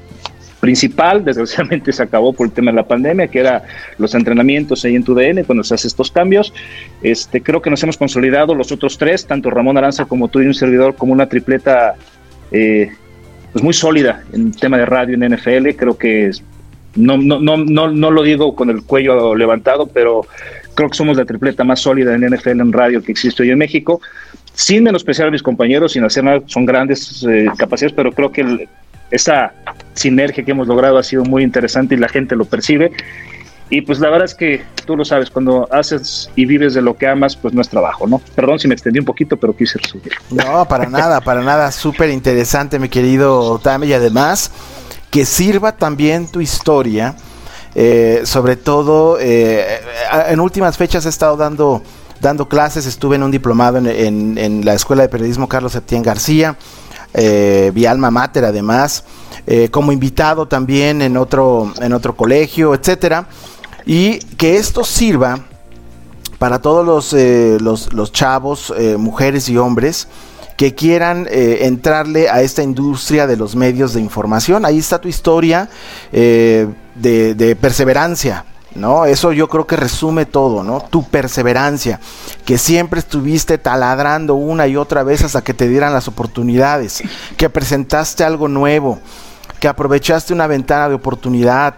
principal, 0.62 1.26
desgraciadamente 1.26 1.92
se 1.92 2.04
acabó 2.04 2.32
por 2.32 2.48
el 2.48 2.54
tema 2.54 2.72
de 2.72 2.78
la 2.78 2.88
pandemia, 2.88 3.28
que 3.28 3.40
era 3.40 3.64
los 3.98 4.14
entrenamientos 4.14 4.86
ahí 4.86 4.96
en 4.96 5.04
tu 5.04 5.14
DN 5.16 5.44
cuando 5.44 5.64
se 5.64 5.74
hace 5.74 5.88
estos 5.88 6.12
cambios. 6.12 6.54
Este, 7.02 7.42
creo 7.42 7.62
que 7.62 7.70
nos 7.70 7.82
hemos 7.84 7.98
consolidado 7.98 8.54
los 8.54 8.72
otros 8.72 8.98
tres, 8.98 9.26
tanto 9.26 9.50
Ramón 9.50 9.78
Aranza 9.78 10.06
como 10.06 10.28
tú 10.28 10.40
y 10.40 10.46
un 10.46 10.54
servidor, 10.54 10.96
como 10.96 11.14
una 11.14 11.28
tripleta 11.28 11.96
eh, 12.52 12.92
pues 13.52 13.64
muy 13.64 13.74
sólida 13.74 14.24
en 14.32 14.52
tema 14.52 14.78
de 14.78 14.86
radio 14.86 15.16
en 15.16 15.34
NFL. 15.34 15.70
Creo 15.76 15.98
que 15.98 16.30
no, 16.96 17.18
no, 17.18 17.40
no, 17.40 17.58
no, 17.58 17.90
no 17.90 18.12
lo 18.12 18.22
digo 18.22 18.56
con 18.56 18.70
el 18.70 18.84
cuello 18.84 19.36
levantado, 19.36 19.88
pero 19.88 20.28
creo 20.76 20.90
que 20.90 20.98
somos 20.98 21.18
la 21.18 21.26
tripleta 21.26 21.64
más 21.64 21.80
sólida 21.80 22.14
en 22.14 22.26
NFL 22.28 22.62
en 22.62 22.72
radio 22.72 23.02
que 23.02 23.12
existe 23.12 23.44
hoy 23.44 23.50
en 23.50 23.58
México 23.58 24.00
sin 24.62 24.84
menospreciar 24.84 25.28
a 25.28 25.32
mis 25.32 25.42
compañeros, 25.42 25.94
sin 25.94 26.04
hacer 26.04 26.24
nada, 26.24 26.42
son 26.46 26.68
grandes 26.68 27.26
eh, 27.28 27.48
capacidades, 27.58 27.96
pero 27.96 28.12
creo 28.12 28.32
que 28.32 28.70
esa 29.10 29.54
sinergia 29.96 30.46
que 30.46 30.52
hemos 30.52 30.68
logrado 30.68 31.00
ha 31.00 31.04
sido 31.04 31.24
muy 31.24 31.42
interesante 31.44 31.96
y 31.96 31.98
la 31.98 32.08
gente 32.08 32.36
lo 32.36 32.46
percibe. 32.46 32.92
Y 33.72 33.82
pues 33.82 34.00
la 34.00 34.10
verdad 34.10 34.26
es 34.26 34.36
que 34.36 34.64
tú 34.86 34.96
lo 34.96 35.04
sabes, 35.04 35.32
cuando 35.32 35.68
haces 35.72 36.30
y 36.36 36.46
vives 36.46 36.76
de 36.76 36.82
lo 36.84 36.96
que 36.96 37.08
amas, 37.08 37.36
pues 37.36 37.56
no 37.56 37.62
es 37.62 37.70
trabajo, 37.70 38.06
¿no? 38.06 38.22
Perdón 38.36 38.60
si 38.60 38.68
me 38.68 38.76
extendí 38.76 39.00
un 39.00 39.06
poquito, 39.06 39.36
pero 39.36 39.56
quise 39.56 39.80
resumir. 39.80 40.12
No, 40.30 40.68
para 40.68 40.88
nada, 40.88 41.22
para 41.22 41.42
nada, 41.42 41.72
súper 41.72 42.12
interesante, 42.12 42.78
mi 42.78 42.90
querido 42.90 43.58
Tame, 43.60 43.88
y 43.88 43.94
además 43.94 44.52
que 45.10 45.26
sirva 45.26 45.76
también 45.76 46.30
tu 46.30 46.40
historia, 46.40 47.16
eh, 47.74 48.22
sobre 48.26 48.58
todo, 48.58 49.18
eh, 49.20 49.80
en 50.28 50.40
últimas 50.40 50.78
fechas 50.78 51.08
he 51.08 51.10
estado 51.10 51.36
dando 51.36 51.82
dando 52.22 52.48
clases, 52.48 52.86
estuve 52.86 53.16
en 53.16 53.24
un 53.24 53.32
diplomado 53.32 53.80
en, 53.80 54.64
la 54.64 54.76
Escuela 54.76 55.02
de 55.02 55.10
Periodismo 55.10 55.50
Carlos 55.50 55.72
Septién 55.74 56.04
García, 56.04 56.56
eh, 57.14 57.74
alma 57.90 58.12
mater 58.12 58.46
además, 58.46 59.04
eh, 59.48 59.70
como 59.70 59.92
invitado 59.92 60.48
también 60.48 61.02
en 61.02 61.18
otro, 61.18 61.74
en 61.82 61.94
otro 61.94 62.16
colegio, 62.16 62.76
etcétera, 62.76 63.28
y 63.86 64.20
que 64.20 64.58
esto 64.58 64.84
sirva 64.84 65.40
para 66.38 66.60
todos 66.60 66.86
los, 66.86 67.14
eh, 67.14 67.58
los, 67.60 68.12
chavos, 68.12 68.72
eh, 68.78 68.98
mujeres 68.98 69.50
y 69.50 69.58
hombres, 69.58 70.08
que 70.58 70.76
quieran 70.76 71.28
entrarle 71.32 72.30
a 72.30 72.44
esta 72.44 72.62
industria 72.62 73.26
de 73.26 73.36
los 73.36 73.56
medios 73.56 73.96
de 73.96 74.02
información. 74.02 74.64
Ahí 74.64 74.78
está 74.78 75.02
tu 75.02 75.08
historia 75.08 75.70
de, 76.12 76.68
de, 76.94 77.56
perseverancia, 77.56 78.46
¿no? 78.76 79.06
Eso 79.06 79.32
yo 79.32 79.48
creo 79.50 79.68
que 79.68 79.76
resume 79.76 80.26
todo, 80.26 80.64
¿no? 80.64 80.82
Tu 80.82 81.04
perseverancia, 81.04 82.00
que 82.46 82.58
siempre 82.58 83.00
estuviste 83.00 83.58
taladrando 83.58 84.36
una 84.36 84.68
y 84.68 84.78
otra 84.78 85.04
vez 85.04 85.24
hasta 85.24 85.44
que 85.44 85.54
te 85.54 85.68
dieran 85.68 85.94
las 85.94 86.08
oportunidades, 86.08 87.04
que 87.38 87.50
presentaste 87.50 88.24
algo 88.24 88.48
nuevo, 88.48 89.00
que 89.60 89.68
aprovechaste 89.68 90.34
una 90.34 90.48
ventana 90.48 90.90
de 90.90 90.96
oportunidad. 90.96 91.76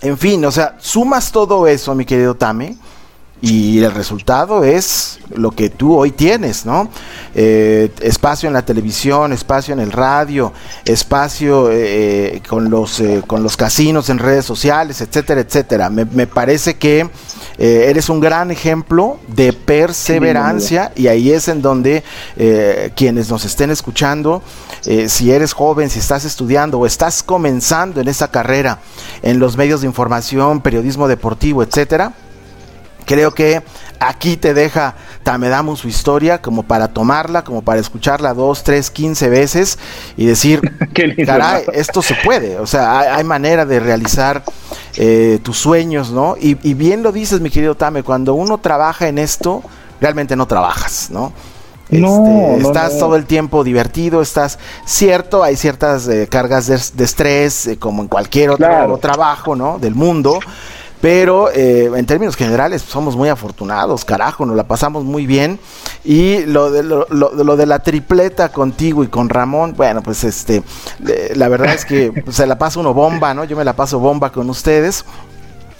En 0.00 0.18
fin, 0.18 0.44
o 0.44 0.50
sea, 0.50 0.76
sumas 0.78 1.32
todo 1.32 1.66
eso, 1.66 1.94
mi 1.94 2.04
querido 2.04 2.34
Tame, 2.34 2.76
y 3.40 3.82
el 3.82 3.92
resultado 3.92 4.64
es 4.64 5.18
lo 5.34 5.50
que 5.50 5.68
tú 5.68 5.96
hoy 5.96 6.12
tienes, 6.12 6.64
¿no? 6.64 6.88
Eh, 7.34 7.90
espacio 8.00 8.46
en 8.46 8.52
la 8.52 8.64
televisión, 8.64 9.32
espacio 9.32 9.74
en 9.74 9.80
el 9.80 9.92
radio, 9.92 10.52
espacio 10.84 11.68
eh, 11.70 12.40
con, 12.48 12.70
los, 12.70 13.00
eh, 13.00 13.22
con 13.26 13.42
los 13.42 13.56
casinos 13.56 14.08
en 14.08 14.18
redes 14.18 14.46
sociales, 14.46 15.00
etcétera, 15.00 15.42
etcétera. 15.42 15.90
Me, 15.90 16.04
me 16.06 16.26
parece 16.26 16.74
que 16.74 17.08
eres 17.56 18.08
un 18.08 18.18
gran 18.18 18.50
ejemplo 18.50 19.18
de 19.28 19.52
perseverancia 19.52 20.90
y 20.96 21.06
ahí 21.06 21.30
es 21.30 21.46
en 21.46 21.62
donde 21.62 22.02
quienes 22.96 23.30
nos 23.30 23.44
estén 23.44 23.70
escuchando, 23.70 24.42
si 25.06 25.30
eres 25.30 25.52
joven, 25.52 25.88
si 25.88 26.00
estás 26.00 26.24
estudiando 26.24 26.80
o 26.80 26.86
estás 26.86 27.22
comenzando 27.22 28.00
en 28.00 28.08
esa 28.08 28.28
carrera 28.32 28.80
en 29.22 29.38
los 29.38 29.56
medios 29.56 29.82
de 29.82 29.86
información, 29.86 30.62
periodismo 30.62 31.06
deportivo, 31.06 31.62
etcétera, 31.62 32.12
Creo 33.04 33.32
que 33.32 33.62
aquí 34.00 34.36
te 34.36 34.54
deja 34.54 34.94
Tamedamos 35.24 35.80
su 35.80 35.88
historia 35.88 36.42
como 36.42 36.64
para 36.64 36.88
tomarla, 36.88 37.44
como 37.44 37.62
para 37.62 37.80
escucharla 37.80 38.34
dos, 38.34 38.62
tres, 38.62 38.90
quince 38.90 39.30
veces 39.30 39.78
y 40.18 40.26
decir, 40.26 40.60
caray, 41.26 41.64
esto 41.72 42.02
se 42.02 42.14
puede. 42.22 42.58
O 42.58 42.66
sea, 42.66 43.16
hay, 43.16 43.24
manera 43.24 43.64
de 43.64 43.80
realizar 43.80 44.42
eh, 44.96 45.40
tus 45.42 45.56
sueños, 45.56 46.10
¿no? 46.10 46.36
Y, 46.38 46.54
bien 46.74 47.02
lo 47.02 47.10
dices, 47.10 47.40
mi 47.40 47.48
querido 47.48 47.74
Tame, 47.74 48.02
cuando 48.02 48.34
uno 48.34 48.58
trabaja 48.58 49.08
en 49.08 49.16
esto, 49.16 49.62
realmente 49.98 50.36
no 50.36 50.46
trabajas, 50.46 51.08
¿no? 51.10 51.32
Este, 51.88 52.56
estás 52.60 52.98
todo 52.98 53.16
el 53.16 53.24
tiempo 53.24 53.64
divertido, 53.64 54.20
estás 54.20 54.58
cierto, 54.84 55.42
hay 55.42 55.56
ciertas 55.56 56.06
eh, 56.08 56.28
cargas 56.30 56.66
de, 56.66 57.04
estrés, 57.04 57.66
eh, 57.66 57.78
como 57.78 58.02
en 58.02 58.08
cualquier 58.08 58.50
otro 58.50 58.98
trabajo, 58.98 59.56
¿no? 59.56 59.78
Del 59.78 59.94
mundo 59.94 60.38
pero 61.04 61.50
eh, 61.50 61.90
en 61.94 62.06
términos 62.06 62.34
generales 62.34 62.80
somos 62.80 63.14
muy 63.14 63.28
afortunados, 63.28 64.06
carajo, 64.06 64.46
nos 64.46 64.56
la 64.56 64.66
pasamos 64.66 65.04
muy 65.04 65.26
bien. 65.26 65.60
Y 66.02 66.46
lo 66.46 66.70
de, 66.70 66.82
lo, 66.82 67.06
lo, 67.10 67.56
de 67.58 67.66
la 67.66 67.80
tripleta 67.80 68.48
contigo 68.48 69.04
y 69.04 69.08
con 69.08 69.28
Ramón, 69.28 69.74
bueno, 69.76 70.02
pues 70.02 70.24
este, 70.24 70.62
la 71.34 71.48
verdad 71.48 71.74
es 71.74 71.84
que 71.84 72.10
pues, 72.24 72.36
se 72.36 72.46
la 72.46 72.56
pasa 72.56 72.80
uno 72.80 72.94
bomba, 72.94 73.34
¿no? 73.34 73.44
Yo 73.44 73.54
me 73.54 73.64
la 73.66 73.76
paso 73.76 73.98
bomba 73.98 74.32
con 74.32 74.48
ustedes 74.48 75.04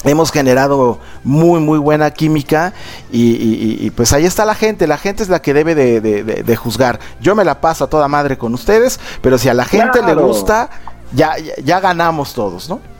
hemos 0.05 0.31
generado 0.31 0.99
muy 1.23 1.61
muy 1.61 1.79
buena 1.79 2.11
química 2.11 2.75
y, 3.11 3.91
pues 3.93 4.13
ahí 4.13 4.27
está 4.27 4.45
la 4.45 4.55
gente, 4.55 4.87
la 4.87 4.99
gente 4.99 5.23
es 5.23 5.31
la 5.31 5.41
que 5.41 5.55
debe 5.55 5.75
de, 5.75 6.57
juzgar. 6.57 7.01
Yo 7.23 7.35
me 7.35 7.47
la 7.47 7.63
paso 7.63 7.85
a 7.85 7.87
toda 7.87 8.09
madre 8.09 8.37
con 8.37 8.53
ustedes, 8.53 9.01
pero 9.23 9.39
si 9.39 9.49
a 9.49 9.55
la 9.55 9.65
gente 9.65 10.03
le 10.03 10.13
gusta, 10.13 10.69
ya, 11.15 11.33
ya 11.65 11.81
ganamos 11.81 12.35
todos, 12.35 12.69
¿no? 12.69 12.94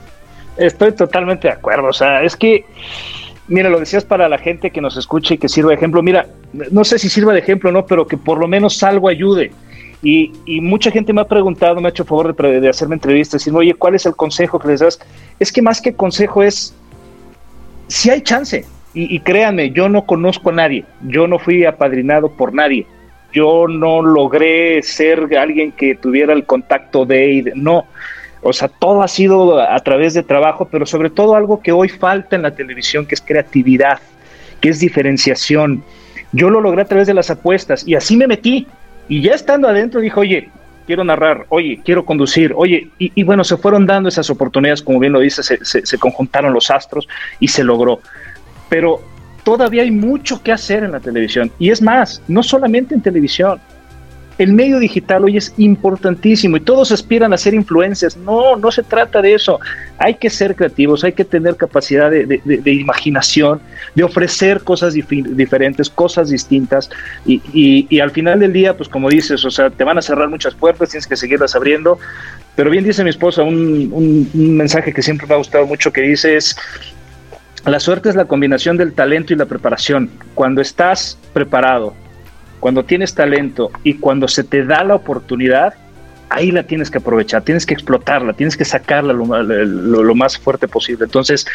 Estoy 0.57 0.91
totalmente 0.93 1.47
de 1.47 1.53
acuerdo. 1.53 1.87
O 1.87 1.93
sea, 1.93 2.23
es 2.23 2.35
que, 2.35 2.65
mira, 3.47 3.69
lo 3.69 3.79
decías 3.79 4.05
para 4.05 4.29
la 4.29 4.37
gente 4.37 4.71
que 4.71 4.81
nos 4.81 4.97
escuche 4.97 5.35
y 5.35 5.37
que 5.37 5.49
sirva 5.49 5.69
de 5.69 5.75
ejemplo. 5.75 6.01
Mira, 6.01 6.27
no 6.71 6.83
sé 6.83 6.99
si 6.99 7.09
sirva 7.09 7.33
de 7.33 7.39
ejemplo 7.39 7.69
o 7.69 7.73
no, 7.73 7.85
pero 7.85 8.07
que 8.07 8.17
por 8.17 8.37
lo 8.37 8.47
menos 8.47 8.81
algo 8.83 9.09
ayude. 9.09 9.51
Y, 10.01 10.31
mucha 10.61 10.91
gente 10.91 11.13
me 11.13 11.21
ha 11.21 11.27
preguntado, 11.27 11.81
me 11.81 11.87
ha 11.87 11.89
hecho 11.89 12.05
favor 12.05 12.35
de, 12.35 12.69
hacerme 12.69 12.93
entrevistas, 12.93 13.41
diciendo, 13.41 13.59
oye, 13.59 13.73
¿cuál 13.73 13.95
es 13.95 14.05
el 14.05 14.15
consejo 14.15 14.59
que 14.59 14.67
les 14.67 14.79
das? 14.79 14.99
Es 15.39 15.51
que 15.51 15.63
más 15.63 15.81
que 15.81 15.95
consejo 15.95 16.43
es, 16.43 16.75
si 17.87 18.11
hay 18.11 18.21
chance. 18.21 18.65
Y, 18.93 19.19
créanme, 19.19 19.71
yo 19.71 19.89
no 19.89 20.05
conozco 20.05 20.51
a 20.51 20.53
nadie, 20.53 20.85
yo 21.01 21.27
no 21.27 21.37
fui 21.37 21.65
apadrinado 21.65 22.29
por 22.29 22.53
nadie, 22.53 22.87
yo 23.33 23.67
no 23.67 24.01
logré 24.01 24.81
ser 24.83 25.27
alguien 25.37 25.73
que 25.73 25.95
tuviera 25.95 26.31
el 26.31 26.45
contacto 26.45 27.05
de, 27.05 27.51
no 27.55 27.87
O 28.47 28.53
sea, 28.53 28.67
todo 28.67 29.01
ha 29.01 29.07
sido 29.07 29.59
a 29.59 29.79
través 29.79 30.13
de 30.13 30.21
trabajo, 30.21 30.67
pero 30.71 30.85
sobre 30.85 31.09
todo 31.09 31.35
algo 31.35 31.63
que 31.63 31.71
hoy 31.71 31.89
falta 31.89 32.35
en 32.35 32.43
la 32.43 32.51
televisión, 32.51 33.07
que 33.07 33.15
es 33.15 33.21
creatividad, 33.21 33.97
que 34.61 34.69
es 34.69 34.79
diferenciación. 34.79 35.83
Yo 36.31 36.51
lo 36.51 36.61
logré 36.61 36.83
a 36.83 36.85
través 36.85 37.07
de 37.07 37.15
las 37.15 37.31
apuestas 37.31 37.87
y 37.87 37.95
así 37.95 38.15
me 38.15 38.27
metí. 38.27 38.67
Y 39.07 39.23
ya 39.23 39.33
estando 39.33 39.67
adentro 39.67 39.99
dije, 39.99 40.19
oye, 40.19 40.49
quiero 40.85 41.03
narrar, 41.03 41.47
oye, 41.49 41.81
quiero 41.83 42.05
conducir, 42.05 42.53
oye, 42.55 42.91
y, 42.99 43.23
bueno, 43.23 43.43
se 43.43 43.57
fueron 43.57 43.87
dando 43.87 44.09
esas 44.09 44.29
oportunidades, 44.29 44.83
como 44.83 44.99
bien 44.99 45.13
lo 45.13 45.21
dice, 45.21 45.41
se, 45.41 45.83
se 45.83 45.97
conjuntaron 45.97 46.53
los 46.53 46.69
astros 46.69 47.07
y 47.39 47.47
se 47.47 47.63
logró. 47.63 47.99
Pero 48.69 49.01
todavía 49.43 49.81
hay 49.81 49.91
mucho 49.91 50.43
que 50.43 50.51
hacer 50.51 50.83
en 50.83 50.91
la 50.91 50.99
televisión. 50.99 51.51
Y 51.57 51.71
es 51.71 51.81
más, 51.81 52.21
no 52.27 52.43
solamente 52.43 52.93
en 52.93 53.01
televisión, 53.01 53.59
el 54.37 54.53
medio 54.53 54.79
digital 54.79 55.23
hoy 55.23 55.37
es 55.37 55.53
importantísimo 55.57 56.57
y 56.57 56.59
todos 56.59 56.91
aspiran 56.91 57.31
a 57.33 57.37
ser 57.37 57.53
influencers. 57.53 58.17
No, 58.17 58.57
no 58.57 58.71
se 58.71 58.83
trata 58.83 59.21
de 59.21 59.33
eso. 59.33 59.59
Hay 59.97 60.15
que 60.15 60.29
ser 60.29 60.55
creativos, 60.55 61.03
hay 61.03 61.13
que 61.13 61.23
tener 61.23 61.55
capacidad 61.55 62.11
de, 62.11 62.71
imaginación, 62.71 63.61
de 63.93 64.03
ofrecer 64.03 64.61
cosas 64.61 64.93
diferentes, 64.93 65.89
cosas 65.89 66.29
distintas. 66.29 66.89
Y, 67.25 67.99
al 67.99 68.11
final 68.11 68.39
del 68.39 68.51
día, 68.51 68.75
pues 68.75 68.89
como 68.89 69.09
dices, 69.09 69.43
o 69.45 69.51
sea, 69.51 69.69
te 69.69 69.83
van 69.83 69.97
a 69.97 70.01
cerrar 70.01 70.29
muchas 70.29 70.53
puertas, 70.53 70.89
tienes 70.89 71.07
que 71.07 71.15
seguirlas 71.15 71.55
abriendo. 71.55 71.97
Pero 72.55 72.69
bien 72.69 72.83
dice 72.83 73.03
mi 73.03 73.09
esposa 73.09 73.43
un, 73.43 73.89
un 74.33 74.57
mensaje 74.57 74.93
que 74.93 75.01
siempre 75.01 75.27
me 75.27 75.33
ha 75.33 75.37
gustado 75.37 75.65
mucho 75.65 75.91
que 75.91 76.01
dice 76.01 76.37
es, 76.37 76.55
la 77.65 77.79
suerte 77.79 78.09
es 78.09 78.15
la 78.15 78.25
combinación 78.25 78.77
del 78.77 78.93
talento 78.93 79.33
y 79.33 79.37
la 79.37 79.45
preparación. 79.45 80.09
Cuando 80.35 80.61
estás 80.61 81.17
preparado, 81.33 81.95
cuando 82.65 82.83
tienes 82.83 83.13
talento 83.13 83.69
y 83.83 83.93
cuando 83.93 84.27
se 84.27 84.43
te 84.43 84.65
da 84.65 84.83
la 84.83 84.95
oportunidad, 84.95 85.75
ahí 86.31 86.49
la 86.49 86.63
tienes 86.63 86.89
que 86.89 86.97
aprovechar, 86.97 87.43
tienes 87.43 87.63
que 87.63 87.75
explotarla, 87.75 88.33
tienes 88.33 88.57
que 88.57 88.65
sacarla 88.65 89.13
lo, 89.13 90.15
más 90.15 90.39
fuerte 90.39 90.67
posible. 90.67 91.05
Entonces, 91.05 91.45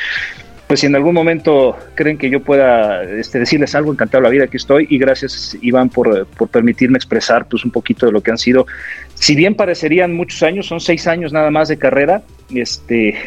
pues 0.68 0.78
si 0.78 0.86
en 0.86 0.94
algún 0.94 1.12
momento 1.12 1.76
creen 1.96 2.16
que 2.16 2.30
yo 2.30 2.44
pueda 2.44 3.02
este, 3.02 3.40
decirles 3.40 3.74
algo, 3.74 3.90
encantado 3.90 4.22
la 4.22 4.30
vida, 4.30 4.44
aquí 4.44 4.56
estoy 4.56 4.86
y 4.88 4.98
gracias 4.98 5.58
Iván 5.60 5.88
por, 5.88 6.28
por, 6.28 6.46
permitirme 6.46 6.96
expresar 6.96 7.44
pues 7.48 7.64
un 7.64 7.72
poquito 7.72 8.06
de 8.06 8.12
lo 8.12 8.20
que 8.20 8.30
han 8.30 8.38
sido, 8.38 8.68
si 9.14 9.34
bien 9.34 9.56
parecerían 9.56 10.14
muchos 10.14 10.44
años, 10.44 10.68
son 10.68 10.78
seis 10.78 11.08
años 11.08 11.32
nada 11.32 11.50
más 11.50 11.66
de 11.66 11.76
carrera, 11.76 12.22
este, 12.54 13.18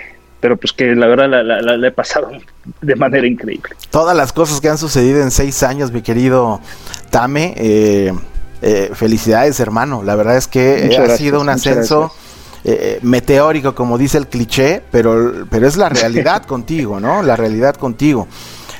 pero 0.43 0.57
pues 0.57 0.73
que 0.73 0.93
la 0.93 1.07
verdad 1.07 1.29
la, 1.29 1.87
he 1.87 1.91
pasado 1.91 2.29
de 2.81 2.95
manera 2.97 3.25
increíble. 3.25 3.77
Todas 3.89 4.13
las 4.13 4.33
cosas 4.33 4.59
que 4.59 4.67
han 4.67 4.77
sucedido 4.77 5.21
en 5.21 5.31
seis 5.31 5.63
años, 5.63 5.93
mi 5.93 6.01
querido 6.01 6.59
Tame, 7.11 7.53
eh, 7.55 8.13
eh, 8.61 8.91
felicidades 8.93 9.61
hermano, 9.61 10.03
la 10.03 10.15
verdad 10.15 10.35
es 10.35 10.49
que 10.49 10.99
ha 11.01 11.15
sido 11.15 11.39
un 11.39 11.47
ascenso 11.47 12.11
eh, 12.65 12.99
meteórico, 13.03 13.73
como 13.73 13.97
dice 13.97 14.17
el 14.17 14.27
cliché, 14.27 14.83
pero, 14.91 15.45
pero 15.49 15.65
es 15.65 15.77
la 15.77 15.87
realidad 15.87 16.43
contigo, 16.45 16.99
¿no? 16.99 17.23
La 17.23 17.37
realidad 17.37 17.75
contigo. 17.75 18.27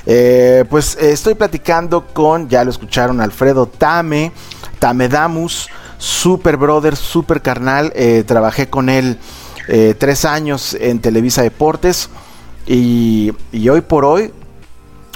pues 0.04 0.98
estoy 1.00 1.32
platicando 1.32 2.08
con, 2.08 2.46
ya 2.50 2.62
lo 2.62 2.68
escucharon, 2.72 3.22
Alfredo 3.22 3.64
Tame, 3.68 4.32
Tame 4.78 5.08
Damus, 5.08 5.70
super 5.96 6.58
brother, 6.58 6.94
super 6.94 7.40
carnal, 7.40 7.90
trabajé 8.26 8.68
con 8.68 8.90
él 8.90 9.18
eh, 9.68 9.94
tres 9.96 10.24
años 10.24 10.74
en 10.78 11.00
Televisa 11.00 11.42
Deportes 11.42 12.08
y, 12.66 13.32
y 13.52 13.68
hoy 13.68 13.80
por 13.80 14.04
hoy 14.04 14.32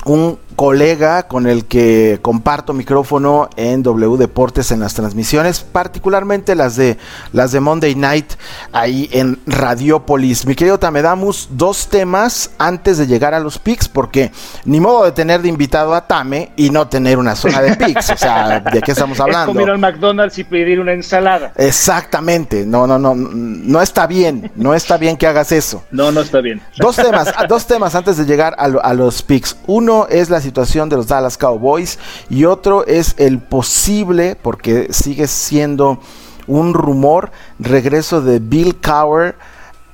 un 0.05 0.39
colega 0.59 1.29
con 1.29 1.47
el 1.47 1.67
que 1.67 2.19
comparto 2.21 2.73
micrófono 2.73 3.49
en 3.55 3.85
W 3.85 4.17
Deportes 4.17 4.73
en 4.73 4.81
las 4.81 4.93
transmisiones, 4.93 5.61
particularmente 5.61 6.57
las 6.57 6.75
de 6.75 6.99
las 7.33 7.53
de 7.53 7.61
Monday 7.61 7.95
Night 7.95 8.33
ahí 8.73 9.09
en 9.13 9.39
Radiopolis. 9.47 10.47
Mi 10.47 10.57
querido 10.57 10.77
Tamedamus, 10.81 11.51
dos 11.53 11.87
temas 11.87 12.51
antes 12.59 12.99
de 12.99 13.07
llegar 13.07 13.35
a 13.35 13.39
los 13.39 13.61
picks, 13.61 13.89
porque 13.89 14.33
ni 14.65 14.81
modo 14.81 15.05
de 15.05 15.13
tener 15.13 15.43
de 15.43 15.49
invitado 15.49 15.95
a 15.95 16.09
Tame 16.09 16.51
y 16.57 16.71
no 16.71 16.89
tener 16.89 17.19
una 17.19 17.37
zona 17.37 17.63
de 17.63 17.77
picks. 17.77 18.11
O 18.11 18.17
sea, 18.17 18.59
¿de 18.59 18.83
qué 18.83 18.91
estamos 18.91 19.21
hablando? 19.21 19.53
Es 19.53 19.57
comer 19.57 19.71
al 19.71 19.79
McDonald's 19.79 20.39
y 20.41 20.43
pedir 20.45 20.81
una 20.81 20.93
ensalada. 20.93 21.53
Exactamente. 21.55 22.67
No, 22.67 22.85
no, 22.85 22.99
no, 22.99 23.15
no 23.15 23.81
está 23.81 24.09
bien. 24.09 24.51
No 24.57 24.75
está 24.75 24.97
bien 24.97 25.17
que 25.17 25.29
hagas 25.29 25.53
eso. 25.53 25.85
No, 25.93 26.11
no 26.11 26.23
está 26.23 26.41
bien. 26.41 26.61
Dos 26.79 26.97
temas, 26.97 27.33
dos 27.49 27.65
temas 27.69 27.95
antes 27.95 28.17
de 28.17 28.25
llegar 28.25 28.57
a, 28.59 28.65
a 28.65 28.93
los 28.93 29.23
picks. 29.23 29.57
Uno 29.69 30.09
es 30.11 30.31
la 30.31 30.41
situación 30.49 30.89
de 30.89 30.97
los 30.97 31.07
Dallas 31.07 31.39
Cowboys 31.39 31.99
y 32.29 32.45
otro 32.45 32.87
es 32.87 33.15
el 33.19 33.39
posible, 33.39 34.37
porque 34.41 34.89
sigue 34.91 35.27
siendo 35.27 36.01
un 36.47 36.75
rumor, 36.75 37.31
regreso 37.59 38.21
de 38.21 38.39
Bill 38.39 38.77
Cowher 38.81 39.37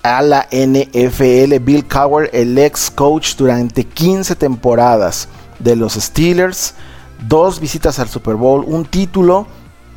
a 0.02 0.22
la 0.22 0.46
NFL. 0.50 1.58
Bill 1.60 1.86
Cowher, 1.86 2.30
el 2.32 2.56
ex 2.58 2.90
coach 2.90 3.36
durante 3.36 3.84
15 3.84 4.36
temporadas 4.36 5.28
de 5.58 5.76
los 5.76 5.94
Steelers, 5.94 6.74
dos 7.26 7.58
visitas 7.58 7.98
al 7.98 8.08
Super 8.08 8.36
Bowl, 8.36 8.64
un 8.66 8.84
título. 8.84 9.46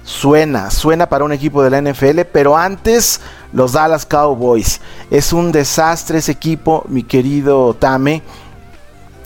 Suena, 0.03 0.71
suena 0.71 1.09
para 1.09 1.25
un 1.25 1.33
equipo 1.33 1.61
de 1.61 1.69
la 1.69 1.81
NFL, 1.81 2.21
pero 2.31 2.55
antes 2.55 3.19
los 3.51 3.73
Dallas 3.73 4.05
Cowboys. 4.05 4.79
Es 5.11 5.33
un 5.33 5.51
desastre 5.51 6.19
ese 6.19 6.31
equipo, 6.31 6.85
mi 6.87 7.03
querido 7.03 7.73
Tame. 7.73 8.23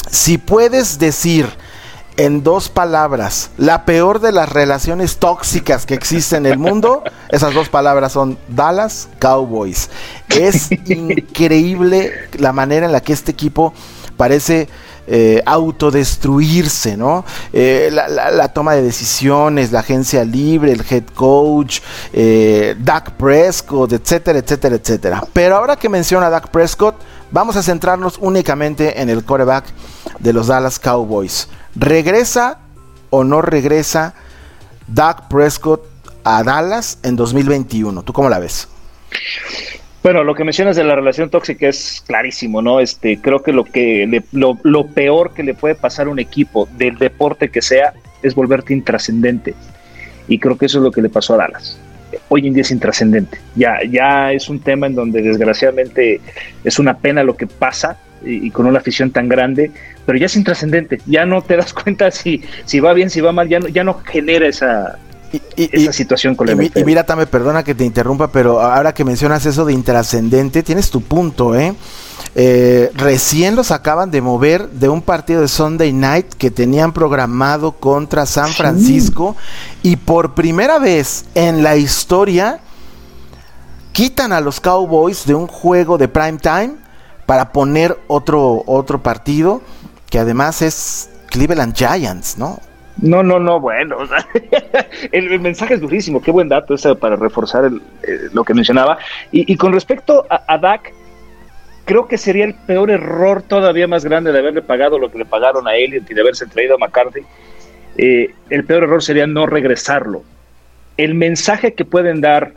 Si 0.10 0.38
puedes 0.38 0.99
decir 0.99 1.47
en 2.18 2.43
dos 2.43 2.70
palabras 2.70 3.52
la 3.58 3.86
peor 3.86 4.20
de 4.20 4.32
las 4.32 4.49
relaciones 4.49 5.18
tóxicas 5.18 5.86
que 5.86 5.93
existen 5.93 6.45
en 6.45 6.54
el 6.54 6.60
mundo, 6.60 7.04
esas 7.30 7.54
dos 7.54 7.70
palabras 7.70 8.12
son 8.12 8.38
Dallas 8.47 9.10
Cowboys. 9.20 9.89
Es 10.30 10.72
increíble 10.72 12.14
la 12.38 12.54
manera 12.54 12.86
en 12.86 12.91
la 12.91 13.02
que 13.02 13.14
este 13.14 13.32
equipo 13.32 13.74
parece 14.18 14.68
eh, 15.08 15.41
autodestruirse, 15.45 16.95
¿no? 16.95 17.26
Eh, 17.52 17.89
la, 17.91 18.47
toma 18.54 18.76
de 18.76 18.84
decisiones, 18.84 19.72
la 19.72 19.80
agencia 19.80 20.24
libre, 20.24 20.72
el 20.72 20.86
head 20.88 21.06
coach, 21.16 21.80
eh, 22.14 22.76
Dak 22.80 23.14
Prescott, 23.14 23.91
etcétera, 23.93 24.39
etcétera, 24.39 24.76
etcétera. 24.76 25.24
Pero 25.34 25.58
ahora 25.58 25.76
que 25.76 25.89
menciona 25.89 26.30
Dak 26.30 26.49
Prescott, 26.49 26.95
vamos 27.32 27.55
a 27.55 27.63
centrarnos 27.63 28.17
únicamente 28.19 29.01
en 29.01 29.09
el 29.09 29.23
quarterback 29.23 29.65
de 30.19 30.34
los 30.34 30.47
Dallas 30.47 30.79
Cowboys. 30.79 31.49
¿Regresa 31.75 32.59
o 33.09 33.23
no 33.23 33.41
regresa 33.41 34.13
Dak 34.88 35.27
Prescott 35.27 35.84
a 36.23 36.43
Dallas 36.43 36.99
en 37.03 37.15
2021? 37.15 38.03
¿Tú 38.03 38.13
cómo 38.13 38.29
la 38.29 38.39
ves? 38.39 38.67
Bueno, 40.03 40.23
lo 40.23 40.34
que 40.34 40.43
mencionas 40.43 40.75
de 40.75 40.84
la 40.84 40.95
relación 40.95 41.29
tóxica 41.29 41.67
es 41.67 42.03
clarísimo, 42.05 42.61
¿no? 42.61 42.79
Este, 42.79 43.21
creo 43.21 43.43
que 43.43 43.53
lo 43.53 43.65
que 43.65 44.23
lo, 44.32 44.57
lo, 44.63 44.88
peor 44.88 45.34
que 45.34 45.43
le 45.43 45.53
puede 45.53 45.75
pasar 45.75 46.07
a 46.07 46.09
un 46.09 46.17
equipo 46.17 46.67
del 46.77 46.97
deporte 46.97 47.49
que 47.49 47.61
sea 47.61 47.93
es 48.23 48.34
volverte 48.34 48.73
intrascendente. 48.73 49.53
Y 50.27 50.39
creo 50.39 50.57
que 50.57 50.65
eso 50.65 50.79
es 50.79 50.84
lo 50.84 50.91
que 50.91 51.03
le 51.03 51.09
pasó 51.09 51.36
a 51.36 51.38
Dallas. 51.38 51.79
Hoy 52.30 52.47
en 52.47 52.53
día 52.53 52.62
es 52.62 52.72
intrascendente. 52.72 53.39
Ya, 53.55 53.80
ya 53.89 54.32
es 54.32 54.49
un 54.49 54.59
tema 54.59 54.88
en 54.88 54.95
donde 54.95 55.22
desgraciadamente 55.22 56.22
es 56.64 56.80
una 56.80 56.97
pena 56.97 57.24
lo 57.24 57.36
que 57.36 57.47
pasa 57.47 57.97
y, 58.24 58.51
con 58.51 58.66
una 58.66 58.80
afición 58.80 59.12
tan 59.12 59.28
grande, 59.28 59.72
pero 60.05 60.18
ya 60.18 60.26
es 60.26 60.36
intrascendente. 60.36 61.01
Ya 61.05 61.26
no 61.26 61.41
te 61.41 61.57
das 61.57 61.74
cuenta 61.84 62.12
si, 62.12 62.41
si 62.66 62.80
va 62.80 62.93
bien, 62.93 63.09
si 63.09 63.22
va 63.22 63.32
mal, 63.32 63.47
ya 63.49 63.59
no, 63.59 63.68
ya 63.68 63.84
no 63.84 63.99
genera 63.99 64.47
esa, 64.47 64.97
y, 65.32 65.70
esa 65.72 65.93
situación 65.93 66.36
con 66.36 66.47
y, 66.49 66.72
y 66.76 66.84
mira, 66.84 67.03
Tame, 67.05 67.26
perdona 67.26 67.64
que 67.64 67.76
te 67.76 67.86
interrumpa, 67.86 68.32
pero 68.32 68.59
ahora 68.62 68.93
que 68.93 69.03
mencionas 69.05 69.45
eso 69.45 69.66
de 69.66 69.74
intrascendente, 69.74 70.64
tienes 70.64 70.89
tu 70.89 71.01
punto, 71.01 71.55
¿eh? 71.57 71.74
¿Eh? 72.36 72.91
Recién 72.95 73.55
los 73.55 73.72
acaban 73.72 74.11
de 74.11 74.22
mover 74.22 74.69
de 74.69 74.89
un 74.89 75.01
partido 75.01 75.41
de 75.41 75.47
Sunday 75.47 75.93
Night 75.93 76.34
que 76.38 76.51
tenían 76.51 76.93
programado 76.93 77.74
contra 77.74 78.26
San 78.26 78.49
Francisco 78.49 79.36
y 79.84 79.95
por 79.95 80.34
primera 80.34 80.80
vez 80.80 81.26
en 81.36 81.63
la 81.63 81.76
historia 81.76 82.59
quitan 83.91 84.32
a 84.34 84.41
los 84.41 84.59
Cowboys 84.59 85.26
de 85.26 85.36
un 85.36 85.47
juego 85.47 85.97
de 85.97 86.07
prime 86.07 86.38
time 86.38 86.76
para 87.26 87.51
poner 87.51 87.97
otro, 88.07 88.63
otro 88.65 89.01
partido 89.01 89.61
que 90.09 90.19
además 90.19 90.61
es 90.61 91.09
Cleveland 91.28 91.74
Giants, 91.76 92.38
¿no? 92.38 92.59
No, 92.97 93.24
no, 93.24 93.39
no, 93.39 93.59
bueno, 93.59 93.97
el, 95.11 95.39
mensaje 95.39 95.76
es 95.76 95.82
durísimo, 95.82 96.22
qué 96.22 96.30
buen 96.30 96.49
dato 96.49 96.76
ese 96.76 96.93
para 96.95 97.15
reforzar 97.15 97.65
eh, 97.65 98.30
lo 98.34 98.43
que 98.43 98.53
mencionaba. 98.53 98.97
Y, 99.32 99.55
con 99.55 99.74
respecto 99.74 100.26
a, 100.30 100.57
Dak, 100.57 100.93
creo 101.91 102.07
que 102.07 102.17
sería 102.17 102.45
el 102.45 102.53
peor 102.53 102.89
error 102.89 103.41
todavía 103.41 103.85
más 103.85 104.05
grande 104.05 104.31
de 104.31 104.39
haberle 104.39 104.61
pagado 104.61 104.97
lo 104.97 105.11
que 105.11 105.17
le 105.17 105.25
pagaron 105.25 105.67
a 105.67 105.75
Elliot 105.75 106.09
y 106.09 106.13
de 106.13 106.21
haberse 106.21 106.45
traído 106.45 106.75
a 106.75 106.77
McCarthy. 106.77 107.19
Eh, 107.97 108.33
el 108.49 108.63
peor 108.63 108.83
error 108.83 109.03
sería 109.03 109.27
no 109.27 109.45
regresarlo. 109.45 110.23
El 110.95 111.15
mensaje 111.15 111.73
que 111.73 111.83
pueden 111.83 112.21
dar, 112.21 112.53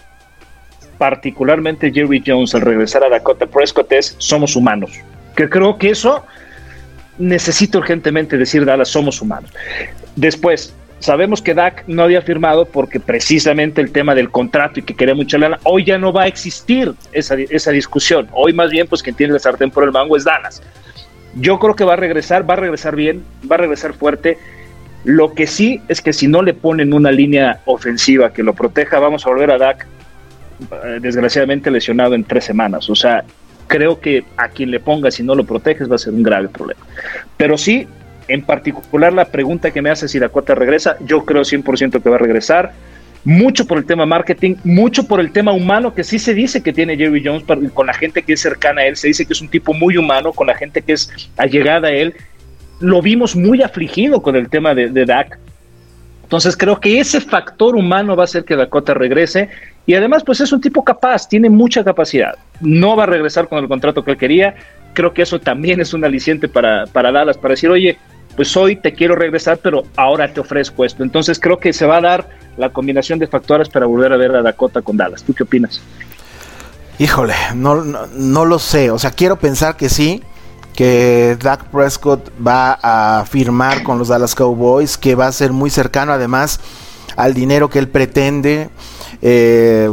particularmente 0.99 1.91
Jerry 1.91 2.22
Jones, 2.24 2.55
al 2.55 2.61
regresar 2.61 3.03
a 3.03 3.09
Dakota 3.09 3.47
Prescott 3.47 3.91
es: 3.91 4.14
somos 4.18 4.55
humanos. 4.55 4.93
Que 5.35 5.49
creo 5.49 5.78
que 5.78 5.91
eso 5.91 6.24
necesito 7.18 7.78
urgentemente 7.78 8.39
decir, 8.39 8.64
Dallas, 8.64 8.87
somos 8.87 9.20
humanos. 9.20 9.51
Después, 10.14 10.72
sabemos 11.05 11.43
que 11.43 11.53
Dak 11.53 11.85
no 11.87 12.03
había 12.03 12.23
firmado 12.23 12.65
porque 12.65 12.99
precisamente 12.99 13.83
el 13.83 13.93
tema 13.93 14.15
del 14.15 14.31
contrato 14.31 14.81
y 14.81 14.83
que 14.83 14.95
quería 14.95 15.15
mucha 15.15 15.37
lana, 15.37 15.59
hoy 15.65 15.85
ya 15.85 15.99
no 15.99 16.15
va 16.15 16.23
a 16.23 16.27
existir 16.27 16.95
esa, 17.13 17.35
esa 17.35 17.71
discusión. 17.73 18.27
Hoy 18.33 18.55
más 18.55 18.71
bien, 18.71 18.87
pues 18.89 19.03
quien 19.03 19.15
tiene 19.15 19.35
la 19.35 19.39
sartén 19.39 19.71
por 19.71 19.85
el 19.85 19.93
mango 19.93 20.17
es 20.17 20.25
Dallas. 20.25 20.63
Yo 21.35 21.59
creo 21.59 21.77
que 21.77 21.85
va 21.85 21.93
a 21.93 21.97
regresar, 21.97 22.49
va 22.49 22.55
a 22.55 22.57
regresar 22.57 22.97
bien, 22.97 23.23
va 23.51 23.57
a 23.57 23.59
regresar 23.59 23.93
fuerte. 23.93 24.39
Lo 25.05 25.35
que 25.35 25.47
sí 25.47 25.83
es 25.89 26.01
que 26.01 26.15
si 26.15 26.27
no 26.27 26.41
le 26.41 26.55
ponen 26.55 26.95
una 26.95 27.11
línea 27.11 27.61
ofensiva 27.67 28.33
que 28.33 28.43
lo 28.43 28.55
proteja, 28.55 28.99
vamos 28.99 29.27
a 29.27 29.29
volver 29.29 29.51
a 29.51 29.59
Dak 29.59 29.87
eh, 30.61 30.99
desgraciadamente 31.03 31.71
lesionado 31.71 32.15
en 32.15 32.25
tres 32.25 32.45
semanas. 32.47 32.89
O 32.89 32.95
sea, 32.95 33.25
creo 33.67 34.01
que 34.01 34.25
a 34.39 34.49
quien 34.49 34.71
le 34.71 34.81
ponga, 34.81 35.11
si 35.11 35.23
no 35.23 35.35
lo 35.35 35.45
proteges, 35.45 35.91
va 35.91 35.97
a 35.97 35.99
ser 35.99 36.15
un 36.15 36.23
grave 36.23 36.49
problema. 36.49 36.81
Pero 37.37 37.59
sí, 37.59 37.87
en 38.29 38.43
particular 38.43 39.12
la 39.12 39.27
pregunta 39.27 39.70
que 39.70 39.83
me 39.83 39.91
hace 39.91 40.09
si 40.09 40.18
Dakota 40.18 40.55
regresa, 40.55 40.97
yo 41.05 41.25
creo 41.25 41.43
100% 41.43 42.03
que 42.03 42.09
va 42.09 42.16
a 42.16 42.18
regresar. 42.18 42.72
Mucho 43.25 43.66
por 43.66 43.79
el 43.79 43.87
tema 43.87 44.05
marketing, 44.05 44.57
mucho 44.64 45.07
por 45.07 45.18
el 45.18 45.33
tema 45.33 45.53
humano 45.53 45.95
que 45.95 46.05
sí 46.05 46.18
se 46.18 46.35
dice 46.35 46.62
que 46.62 46.75
tiene 46.75 46.97
Jerry 46.97 47.22
Jones 47.25 47.45
con 47.72 47.87
la 47.87 47.95
gente 47.95 48.22
que 48.22 48.35
es 48.35 48.41
cercana 48.41 48.83
a 48.83 48.87
él. 48.87 48.97
Se 48.97 49.09
dice 49.09 49.25
que 49.25 49.33
es 49.33 49.41
un 49.41 49.49
tipo 49.49 49.72
muy 49.72 49.97
humano, 49.97 50.33
con 50.33 50.47
la 50.47 50.55
gente 50.55 50.83
que 50.83 50.93
es 50.93 51.11
allegada 51.39 51.89
a 51.89 51.93
él. 51.93 52.14
Lo 52.81 53.01
vimos 53.01 53.35
muy 53.35 53.62
afligido 53.62 54.20
con 54.20 54.37
el 54.37 54.51
tema 54.51 54.75
de, 54.75 55.07
Dak. 55.07 55.39
Entonces 56.25 56.55
creo 56.55 56.79
que 56.79 57.01
ese 57.01 57.20
factor 57.22 57.77
humano 57.77 58.14
va 58.14 58.25
a 58.25 58.27
hacer 58.27 58.45
que 58.45 58.57
Dakota 58.57 58.93
regrese 58.93 59.49
y 59.87 59.95
además 59.95 60.22
pues 60.22 60.41
es 60.41 60.53
un 60.53 60.61
tipo 60.61 60.85
capaz, 60.85 61.27
tiene 61.27 61.49
mucha 61.49 61.83
capacidad. 61.83 62.35
No 62.61 62.95
va 62.95 63.05
a 63.05 63.07
regresar 63.07 63.49
con 63.49 63.59
el 63.59 63.68
contrato 63.68 64.05
que 64.05 64.11
él 64.12 64.16
quería. 64.18 64.55
Creo 64.93 65.14
que 65.14 65.22
eso 65.22 65.41
también 65.41 65.81
es 65.81 65.95
un 65.95 66.05
aliciente 66.05 66.47
para, 66.47 66.85
para 66.87 67.11
Dallas, 67.11 67.39
para 67.39 67.53
decir, 67.53 67.70
oye, 67.70 67.97
pues 68.37 68.57
hoy 68.57 68.76
te 68.76 68.93
quiero 68.93 69.14
regresar, 69.14 69.59
pero 69.62 69.85
ahora 69.97 70.32
te 70.32 70.41
ofrezco 70.41 70.85
esto. 70.85 71.03
Entonces 71.03 71.39
creo 71.39 71.59
que 71.59 71.72
se 71.72 71.87
va 71.87 71.99
a 71.99 72.01
dar 72.01 72.28
la 72.57 72.70
combinación 72.70 73.18
de 73.18 73.26
factores 73.26 73.68
para 73.68 73.87
volver 73.87 74.12
a 74.12 74.16
ver 74.16 74.35
a 74.35 74.43
Dakota 74.43 74.82
con 74.82 74.97
Dallas. 74.97 75.22
¿Tú 75.22 75.35
qué 75.35 75.43
opinas? 75.43 75.80
Híjole, 76.99 77.35
no, 77.55 77.82
no, 77.82 78.45
lo 78.45 78.59
sé. 78.59 78.91
O 78.91 78.99
sea, 78.99 79.11
quiero 79.11 79.37
pensar 79.37 79.76
que 79.76 79.89
sí, 79.89 80.22
que 80.74 81.37
Dak 81.41 81.64
Prescott 81.64 82.30
va 82.45 82.78
a 82.82 83.24
firmar 83.24 83.82
con 83.82 83.99
los 83.99 84.09
Dallas 84.09 84.35
Cowboys, 84.35 84.97
que 84.97 85.14
va 85.14 85.26
a 85.26 85.32
ser 85.32 85.53
muy 85.53 85.70
cercano 85.70 86.12
además 86.12 86.61
al 87.16 87.35
dinero 87.35 87.68
que 87.68 87.78
él 87.78 87.89
pretende 87.89 88.70
eh, 89.27 89.91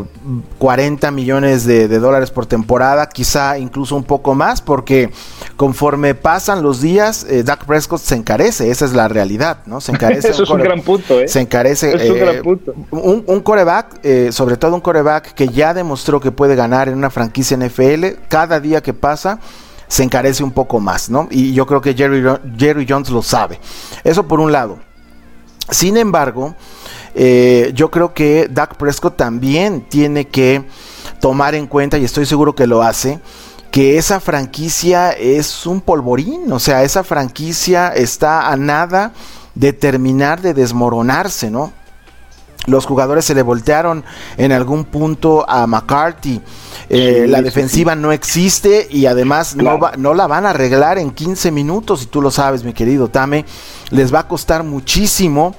40 0.57 1.09
millones 1.11 1.65
de, 1.65 1.88
dólares 1.88 2.32
por 2.32 2.45
temporada, 2.45 3.07
quizá 3.07 3.57
incluso 3.57 3.95
un 3.95 4.03
poco 4.03 4.36
más, 4.36 4.61
porque 4.61 5.09
conforme 5.55 6.15
pasan 6.15 6.61
los 6.61 6.82
días, 6.82 7.25
eh, 7.29 7.41
Dak 7.41 7.65
Prescott 7.65 8.01
se 8.01 8.15
encarece, 8.15 8.69
esa 8.69 8.84
es 8.84 8.93
la 8.93 9.07
realidad, 9.07 9.59
¿no? 9.65 9.79
Se 9.79 9.93
encarece. 9.93 10.27
Eso 10.32 10.43
es 10.43 10.49
un 10.49 10.59
gran 10.59 10.82
punto, 10.82 11.21
¿eh? 11.21 11.29
Se 11.29 11.39
encarece. 11.39 11.95
Es 11.95 12.09
un 12.09 12.19
gran 12.19 12.36
eh, 12.36 12.41
punto. 12.43 12.75
Un, 12.91 13.39
coreback, 13.39 13.99
eh, 14.03 14.29
sobre 14.34 14.57
todo 14.57 14.75
un 14.75 14.82
coreback 14.82 15.34
que 15.34 15.47
ya 15.47 15.73
demostró 15.73 16.19
que 16.19 16.32
puede 16.32 16.55
ganar 16.55 16.89
en 16.89 16.95
una 16.95 17.09
franquicia 17.09 17.55
NFL, 17.55 18.05
cada 18.27 18.59
día 18.59 18.82
que 18.82 18.93
pasa 18.93 19.39
se 19.88 20.03
encarece 20.03 20.43
un 20.43 20.51
poco 20.51 20.82
más, 20.82 21.09
¿no? 21.09 21.29
Y 21.32 21.53
yo 21.53 21.65
creo 21.65 21.79
que 21.79 21.93
Jerry, 21.93 22.21
Jerry 22.57 22.86
Jones 22.88 23.09
lo 23.09 23.21
sabe. 23.21 23.59
Eso 24.03 24.27
por 24.27 24.41
un 24.41 24.51
lado. 24.51 24.90
Sin 25.70 25.97
embargo, 25.97 26.55
eh, 27.14 27.72
yo 27.76 27.91
creo 27.91 28.14
que 28.14 28.47
Dak 28.49 28.76
Prescott 28.76 29.18
también 29.18 29.82
tiene 29.82 30.28
que 30.28 30.64
tomar 31.20 31.55
en 31.55 31.68
cuenta, 31.68 31.97
y 31.97 32.05
estoy 32.05 32.26
seguro 32.26 32.55
que 32.55 32.68
lo 32.68 32.82
hace, 32.82 33.20
que 33.70 33.97
esa 33.97 34.20
franquicia 34.20 35.12
es 35.12 35.66
un 35.66 35.82
polvorín, 35.82 36.51
o 36.51 36.59
sea, 36.59 36.84
esa 36.84 37.03
franquicia 37.03 37.89
está 37.89 38.51
a 38.51 38.57
nada 38.57 39.14
de 39.55 39.72
terminar 39.72 40.41
de 40.41 40.53
desmoronarse, 40.53 41.49
¿no? 41.49 41.72
Los 42.68 42.86
jugadores 42.86 43.26
se 43.26 43.34
le 43.34 43.41
voltearon 43.41 44.03
en 44.38 44.51
algún 44.51 44.86
punto 44.86 45.49
a 45.49 45.66
McCarthy. 45.66 46.41
Eh, 46.89 47.26
la 47.28 47.41
defensiva 47.41 47.95
no 47.95 48.12
existe 48.12 48.88
y 48.89 49.05
además 49.05 49.55
no, 49.55 49.80
no 49.97 50.14
la 50.14 50.28
van 50.28 50.45
a 50.45 50.51
arreglar 50.51 50.97
en 50.97 51.12
15 51.12 51.51
minutos, 51.51 52.03
y 52.03 52.05
tú 52.07 52.22
lo 52.22 52.30
sabes, 52.32 52.64
mi 52.64 52.74
querido 52.74 53.07
Tame. 53.07 53.45
Les 53.89 54.14
va 54.14 54.20
a 54.20 54.28
costar 54.28 54.64
muchísimo 54.64 55.55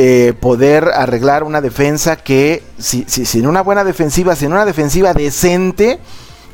eh, 0.00 0.32
poder 0.38 0.84
arreglar 0.94 1.42
una 1.42 1.60
defensa 1.60 2.14
que, 2.14 2.62
si, 2.78 3.04
sin 3.08 3.48
una 3.48 3.62
buena 3.62 3.82
defensiva, 3.82 4.36
sin 4.36 4.52
una 4.52 4.64
defensiva 4.64 5.12
decente, 5.12 5.98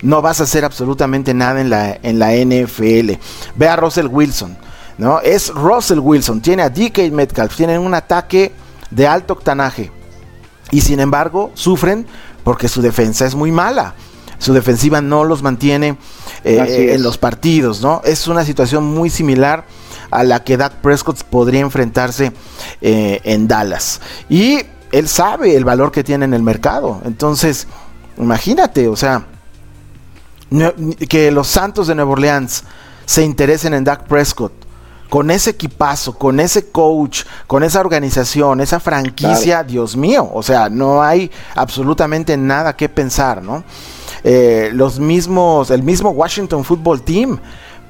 no 0.01 0.23
vas 0.23 0.41
a 0.41 0.45
hacer 0.45 0.65
absolutamente 0.65 1.35
nada 1.35 1.61
en 1.61 1.69
la, 1.69 1.99
en 2.03 2.19
la 2.19 2.33
NFL. 2.33 3.13
Ve 3.57 3.69
a 3.69 3.77
Russell 3.77 4.07
Wilson, 4.07 4.57
¿no? 4.97 5.21
Es 5.21 5.51
Russell 5.51 5.99
Wilson, 5.99 6.41
tiene 6.41 6.63
a 6.63 6.71
DK 6.71 7.11
Metcalf, 7.13 7.55
tienen 7.55 7.81
un 7.81 7.93
ataque 7.93 8.53
de 8.91 9.07
alto 9.07 9.35
octanaje. 9.35 9.91
Y 10.71 10.81
sin 10.81 11.01
embargo, 11.01 11.51
sufren 11.55 12.07
porque 12.43 12.69
su 12.69 12.83
defensa 12.83 13.27
es 13.27 13.35
muy 13.35 13.53
mala. 13.53 13.95
Su 14.39 14.53
defensiva 14.53 15.01
no 15.01 15.25
los 15.25 15.43
mantiene 15.43 15.97
eh, 16.45 16.91
en 16.95 17.03
los 17.03 17.17
partidos, 17.19 17.81
¿no? 17.81 18.03
Es 18.05 18.27
una 18.29 18.45
situación 18.45 18.85
muy 18.85 19.09
similar 19.09 19.65
a 20.11 20.23
la 20.23 20.45
que 20.45 20.57
Dak 20.57 20.75
Prescott 20.75 21.23
podría 21.25 21.61
enfrentarse 21.61 22.33
eh, 22.81 23.21
en 23.25 23.49
Dallas. 23.49 24.01
Y 24.29 24.61
él 24.93 25.09
sabe 25.09 25.57
el 25.57 25.65
valor 25.65 25.93
que 25.93 26.05
tiene 26.05 26.25
en 26.25 26.35
el 26.35 26.43
mercado. 26.43 27.01
Entonces, 27.05 27.67
imagínate, 28.19 28.89
o 28.89 28.97
sea, 28.97 29.27
que 31.09 31.31
los 31.31 31.49
Santos 31.49 31.87
de 31.87 31.95
Nueva 31.95 32.13
Orleans 32.13 32.65
se 33.07 33.23
interesen 33.25 33.75
en 33.75 33.85
Dak 33.85 34.07
Prescott. 34.07 34.53
Con 35.09 35.31
ese 35.31 35.51
equipazo, 35.51 36.19
con 36.19 36.41
ese 36.41 36.71
coach, 36.71 37.25
con 37.47 37.63
esa 37.63 37.81
organización, 37.81 38.61
esa 38.61 38.81
franquicia, 38.81 39.63
Dios 39.63 39.97
mío, 39.97 40.29
o 40.33 40.43
sea, 40.43 40.69
no 40.69 41.03
hay 41.03 41.31
absolutamente 41.55 42.37
nada 42.37 42.75
que 42.75 42.89
pensar, 42.89 43.43
¿no? 43.43 43.63
Eh, 44.25 44.71
los 44.73 44.99
mismos, 44.99 45.71
el 45.71 45.83
mismo 45.83 46.11
Washington 46.11 46.65
Football 46.65 47.03
Team 47.03 47.39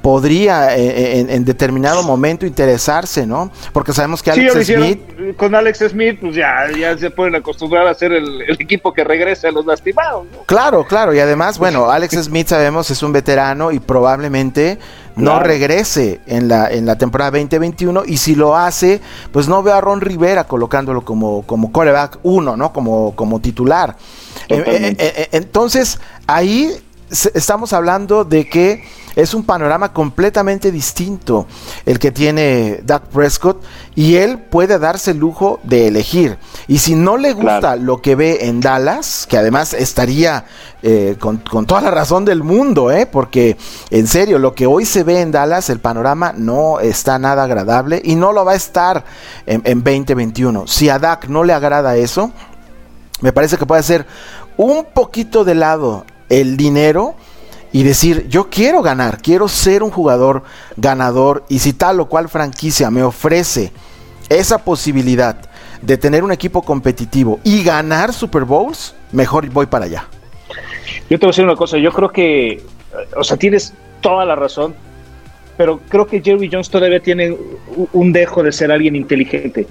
podría 0.04 0.76
eh, 0.76 1.20
eh, 1.20 1.26
en, 1.30 1.44
determinado 1.46 2.02
momento 2.02 2.44
interesarse, 2.44 3.26
¿no? 3.26 3.50
Porque 3.72 3.94
sabemos 3.94 4.22
que 4.22 4.32
Alex 4.32 4.66
Smith... 4.66 5.00
Con 5.34 5.54
Alex 5.54 5.78
Smith, 5.88 6.18
pues 6.20 6.36
ya, 6.36 6.70
ya 6.78 6.98
se 6.98 7.10
pueden 7.10 7.34
acostumbrar 7.34 7.86
a 7.86 7.94
ser 7.94 8.12
el, 8.12 8.42
equipo 8.60 8.92
que 8.92 9.02
regrese 9.02 9.48
a 9.48 9.50
los 9.50 9.64
lastimados. 9.64 10.26
¿no? 10.30 10.42
Claro, 10.44 10.84
claro, 10.86 11.14
y 11.14 11.20
además, 11.20 11.58
bueno, 11.58 11.90
Alex 11.90 12.24
Smith 12.24 12.48
sabemos 12.48 12.90
es 12.90 13.02
un 13.02 13.12
veterano 13.12 13.72
y 13.72 13.80
probablemente 13.80 14.78
no 15.16 15.40
regrese 15.40 16.20
en 16.26 16.48
la, 16.48 16.70
en 16.70 16.86
la 16.86 16.96
temporada 16.96 17.30
2021 17.32 18.02
y 18.06 18.16
si 18.16 18.34
lo 18.34 18.56
hace, 18.56 19.00
pues 19.32 19.48
no 19.48 19.62
veo 19.62 19.74
a 19.74 19.80
Ron 19.80 20.00
Rivera 20.00 20.44
colocándolo 20.44 21.04
como, 21.04 21.42
como 21.42 21.72
coreback 21.72 22.18
uno, 22.22 22.56
¿no? 22.56 22.72
Como, 22.72 23.14
como 23.14 23.40
titular. 23.40 23.96
Eh, 24.48 25.28
entonces, 25.32 26.00
ahí 26.26 26.70
estamos 27.10 27.72
hablando 27.72 28.24
de 28.24 28.48
que 28.48 28.84
es 29.16 29.34
un 29.34 29.44
panorama 29.44 29.92
completamente 29.92 30.72
distinto 30.72 31.46
el 31.86 31.98
que 31.98 32.10
tiene 32.10 32.80
Dak 32.84 33.04
Prescott 33.06 33.62
y 33.94 34.16
él 34.16 34.38
puede 34.38 34.78
darse 34.78 35.12
el 35.12 35.18
lujo 35.18 35.60
de 35.62 35.88
elegir. 35.88 36.38
Y 36.66 36.78
si 36.78 36.94
no 36.94 37.16
le 37.16 37.32
gusta 37.32 37.76
lo 37.76 38.02
que 38.02 38.16
ve 38.16 38.46
en 38.46 38.60
Dallas, 38.60 39.26
que 39.28 39.38
además 39.38 39.72
estaría 39.72 40.44
eh, 40.82 41.16
con, 41.18 41.38
toda 41.38 41.80
la 41.80 41.90
razón 41.90 42.24
del 42.24 42.42
mundo, 42.42 42.90
¿eh? 42.90 43.06
porque 43.06 43.56
en 43.90 44.06
serio, 44.06 44.38
lo 44.38 44.54
que 44.54 44.66
hoy 44.66 44.84
se 44.84 45.04
ve 45.04 45.20
en 45.20 45.30
Dallas, 45.30 45.70
el 45.70 45.80
panorama 45.80 46.32
no 46.36 46.80
está 46.80 47.18
nada 47.18 47.44
agradable 47.44 48.02
y 48.04 48.16
no 48.16 48.32
lo 48.32 48.44
va 48.44 48.52
a 48.52 48.56
estar 48.56 49.04
en, 49.46 49.62
en 49.64 49.82
2021. 49.82 50.66
Si 50.66 50.88
a 50.88 50.98
Dak 50.98 51.28
no 51.28 51.44
le 51.44 51.52
agrada 51.52 51.96
eso, 51.96 52.32
me 53.20 53.32
parece 53.32 53.56
que 53.56 53.66
puede 53.66 53.82
ser 53.82 54.06
un 54.56 54.86
poquito 54.92 55.44
de 55.44 55.54
lado 55.54 56.04
el 56.28 56.56
dinero 56.56 57.14
y 57.74 57.82
decir, 57.82 58.28
yo 58.28 58.50
quiero 58.50 58.82
ganar, 58.82 59.20
quiero 59.20 59.48
ser 59.48 59.82
un 59.82 59.90
jugador 59.90 60.44
ganador 60.76 61.44
y 61.48 61.58
si 61.58 61.72
tal 61.72 61.98
o 61.98 62.06
cual 62.06 62.28
franquicia 62.28 62.88
me 62.88 63.02
ofrece 63.02 63.72
esa 64.28 64.58
posibilidad 64.58 65.50
de 65.82 65.98
tener 65.98 66.22
un 66.22 66.30
equipo 66.30 66.62
competitivo 66.62 67.40
y 67.42 67.64
ganar 67.64 68.12
Super 68.12 68.44
Bowls, 68.44 68.94
mejor 69.10 69.50
voy 69.50 69.66
para 69.66 69.86
allá. 69.86 70.06
Yo 71.10 71.18
te 71.18 71.26
voy 71.26 71.30
a 71.30 71.32
decir 71.32 71.44
una 71.44 71.56
cosa, 71.56 71.76
yo 71.76 71.90
creo 71.90 72.10
que, 72.10 72.62
o 73.16 73.24
sea, 73.24 73.36
tienes 73.36 73.74
toda 74.00 74.24
la 74.24 74.36
razón, 74.36 74.76
pero 75.56 75.80
creo 75.88 76.06
que 76.06 76.22
Jerry 76.22 76.48
Jones 76.50 76.70
todavía 76.70 77.00
tiene 77.00 77.36
un 77.92 78.12
dejo 78.12 78.44
de 78.44 78.52
ser 78.52 78.70
alguien 78.70 78.94
inteligente. 78.94 79.66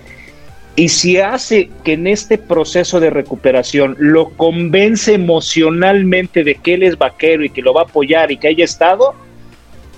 Y 0.76 0.89
si 0.89 1.17
hace 1.17 1.69
que 1.84 1.93
en 1.93 2.07
este 2.07 2.38
proceso 2.38 2.99
de 2.99 3.11
recuperación 3.11 3.95
lo 3.99 4.30
convence 4.30 5.13
emocionalmente 5.13 6.43
de 6.43 6.55
que 6.55 6.74
él 6.74 6.84
es 6.84 6.97
vaquero 6.97 7.43
y 7.43 7.49
que 7.49 7.61
lo 7.61 7.74
va 7.74 7.82
a 7.82 7.84
apoyar 7.86 8.32
y 8.32 8.38
que 8.38 8.47
haya 8.47 8.65
estado, 8.65 9.13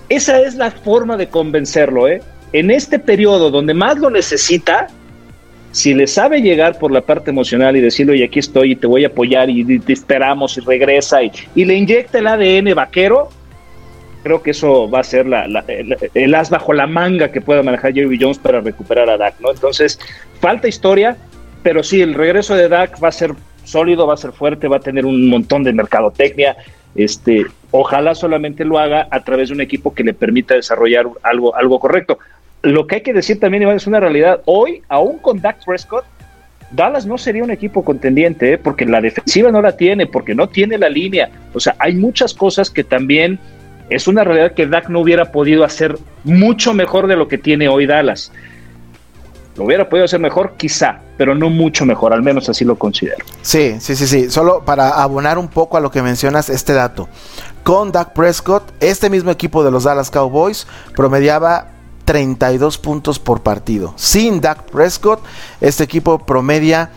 esa 0.09 0.41
es 0.41 0.55
la 0.55 0.71
forma 0.71 1.15
de 1.15 1.29
convencerlo. 1.29 2.09
¿eh? 2.09 2.21
En 2.51 2.71
este 2.71 2.99
periodo 2.99 3.51
donde 3.51 3.73
más 3.73 3.97
lo 3.99 4.09
necesita, 4.09 4.87
si 5.71 5.93
le 5.93 6.07
sabe 6.07 6.41
llegar 6.41 6.77
por 6.77 6.91
la 6.91 7.01
parte 7.01 7.31
emocional 7.31 7.77
y 7.77 7.81
decirle, 7.81 8.13
oye, 8.13 8.25
aquí 8.25 8.39
estoy 8.39 8.73
y 8.73 8.75
te 8.75 8.87
voy 8.87 9.05
a 9.05 9.07
apoyar 9.07 9.49
y 9.49 9.79
te 9.79 9.93
esperamos 9.93 10.57
y 10.57 10.61
regresa 10.61 11.23
y, 11.23 11.31
y 11.53 11.63
le 11.63 11.75
inyecta 11.75 12.19
el 12.19 12.27
ADN 12.27 12.75
vaquero, 12.75 13.29
creo 14.25 14.41
que 14.41 14.51
eso 14.51 14.89
va 14.89 15.01
a 15.01 15.03
ser 15.03 15.27
el, 16.15 16.33
as 16.35 16.49
bajo 16.49 16.73
la 16.73 16.87
manga 16.87 17.31
que 17.31 17.41
pueda 17.41 17.61
manejar 17.61 17.93
Jerry 17.93 18.17
Jones 18.19 18.39
para 18.39 18.59
recuperar 18.59 19.07
a 19.07 19.17
Dak, 19.17 19.39
¿no? 19.39 19.51
Entonces, 19.51 19.99
falta 20.39 20.67
historia, 20.67 21.15
pero 21.61 21.83
sí, 21.83 22.01
el 22.01 22.15
regreso 22.15 22.55
de 22.55 22.67
Dak 22.67 23.01
va 23.03 23.09
a 23.09 23.11
ser 23.11 23.35
sólido, 23.65 24.07
va 24.07 24.15
a 24.15 24.17
ser 24.17 24.31
fuerte, 24.31 24.67
va 24.67 24.77
a 24.77 24.79
tener 24.79 25.05
un 25.05 25.29
montón 25.29 25.63
de 25.63 25.73
mercadotecnia. 25.73 26.57
Este, 26.95 27.45
ojalá 27.69 28.15
solamente 28.15 28.65
lo 28.65 28.79
haga 28.79 29.07
a 29.11 29.23
través 29.23 29.49
de 29.49 29.53
un 29.53 29.61
equipo 29.61 29.93
que 29.93 30.03
le 30.03 30.15
permita 30.15 30.55
desarrollar 30.55 31.05
algo, 31.21 31.55
algo 31.55 31.79
correcto. 31.79 32.17
Lo 32.63 32.87
que 32.87 32.95
hay 32.95 33.01
que 33.01 33.13
decir 33.13 33.39
también, 33.39 33.61
Iván, 33.61 33.75
es 33.75 33.85
una 33.85 33.99
realidad. 33.99 34.41
Hoy, 34.45 34.81
aún 34.89 35.19
con 35.19 35.39
Dak 35.39 35.63
Prescott, 35.63 36.05
Dallas 36.71 37.05
no 37.05 37.19
sería 37.19 37.43
un 37.43 37.51
equipo 37.51 37.85
contendiente, 37.85 38.53
¿eh? 38.53 38.57
porque 38.57 38.85
la 38.85 39.01
defensiva 39.01 39.51
no 39.51 39.61
la 39.61 39.77
tiene, 39.77 40.07
porque 40.07 40.33
no 40.33 40.49
tiene 40.49 40.79
la 40.79 40.89
línea. 40.89 41.29
O 41.53 41.59
sea, 41.59 41.75
hay 41.77 41.93
muchas 41.93 42.33
cosas 42.33 42.71
que 42.71 42.83
también 42.83 43.37
es 43.89 44.07
una 44.07 44.23
realidad 44.23 44.53
que 44.53 44.67
Dak 44.67 44.89
no 44.89 45.01
hubiera 45.01 45.31
podido 45.31 45.63
hacer 45.63 45.97
mucho 46.23 46.73
mejor 46.73 47.07
de 47.07 47.15
lo 47.15 47.27
que 47.27 47.37
tiene 47.37 47.67
hoy 47.67 47.85
Dallas. 47.85 48.31
Lo 49.57 49.63
hubiera 49.63 49.87
podido 49.87 50.05
hacer 50.05 50.19
mejor, 50.19 50.55
quizá, 50.57 50.99
pero 51.17 51.33
no 51.33 51.49
mucho 51.49 51.85
mejor, 51.85 52.11
al 52.11 52.21
menos 52.21 52.49
así 52.49 52.65
lo 52.65 52.77
considero. 52.77 53.23
Sí, 53.41 53.77
sí, 53.79 53.95
sí, 53.95 54.05
sí. 54.05 54.29
Solo 54.29 54.65
para 54.65 55.01
abonar 55.01 55.37
un 55.37 55.47
poco 55.47 55.77
a 55.77 55.79
lo 55.79 55.91
que 55.91 56.01
mencionas, 56.01 56.49
este 56.49 56.73
dato. 56.73 57.07
Con 57.63 57.91
Dak 57.91 58.13
Prescott, 58.13 58.63
este 58.81 59.09
mismo 59.09 59.31
equipo 59.31 59.63
de 59.63 59.71
los 59.71 59.85
Dallas 59.85 60.11
Cowboys 60.11 60.67
promediaba 60.95 61.69
32 62.03 62.77
puntos 62.77 63.17
por 63.17 63.43
partido. 63.43 63.93
Sin 63.95 64.41
Dak 64.41 64.63
Prescott, 64.63 65.21
este 65.61 65.85
equipo 65.85 66.19
promedia 66.19 66.91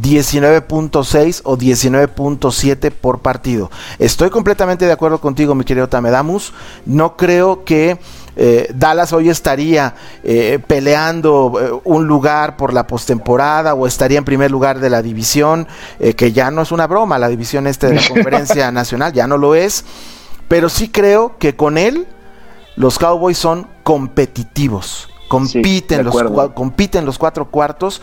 19.6 0.00 1.42
o 1.44 1.56
19.7 1.56 2.90
por 2.90 3.20
partido. 3.20 3.70
Estoy 3.98 4.30
completamente 4.30 4.86
de 4.86 4.92
acuerdo 4.92 5.20
contigo, 5.20 5.54
mi 5.54 5.64
querido 5.64 5.88
Tamedamus. 5.88 6.52
No 6.86 7.16
creo 7.16 7.64
que 7.64 7.98
eh, 8.36 8.70
Dallas 8.74 9.12
hoy 9.12 9.28
estaría 9.28 9.94
eh, 10.24 10.58
peleando 10.66 11.52
eh, 11.60 11.80
un 11.84 12.06
lugar 12.06 12.56
por 12.56 12.72
la 12.72 12.86
postemporada 12.86 13.74
o 13.74 13.86
estaría 13.86 14.18
en 14.18 14.24
primer 14.24 14.50
lugar 14.50 14.80
de 14.80 14.90
la 14.90 15.02
división, 15.02 15.68
que 16.16 16.32
ya 16.32 16.50
no 16.50 16.62
es 16.62 16.72
una 16.72 16.86
broma, 16.86 17.18
la 17.18 17.28
división 17.28 17.66
este 17.66 17.88
de 17.88 17.94
la 17.94 18.08
conferencia 18.08 18.72
nacional 18.72 19.12
ya 19.12 19.26
no 19.26 19.38
lo 19.38 19.54
es. 19.54 19.84
Pero 20.48 20.68
sí 20.68 20.88
creo 20.88 21.38
que 21.38 21.56
con 21.56 21.78
él 21.78 22.06
los 22.76 22.98
Cowboys 22.98 23.38
son 23.38 23.68
competitivos 23.82 25.08
compiten, 25.28 26.04
los, 26.04 26.14
compiten 26.52 27.04
los 27.04 27.18
cuatro 27.18 27.50
cuartos 27.50 28.00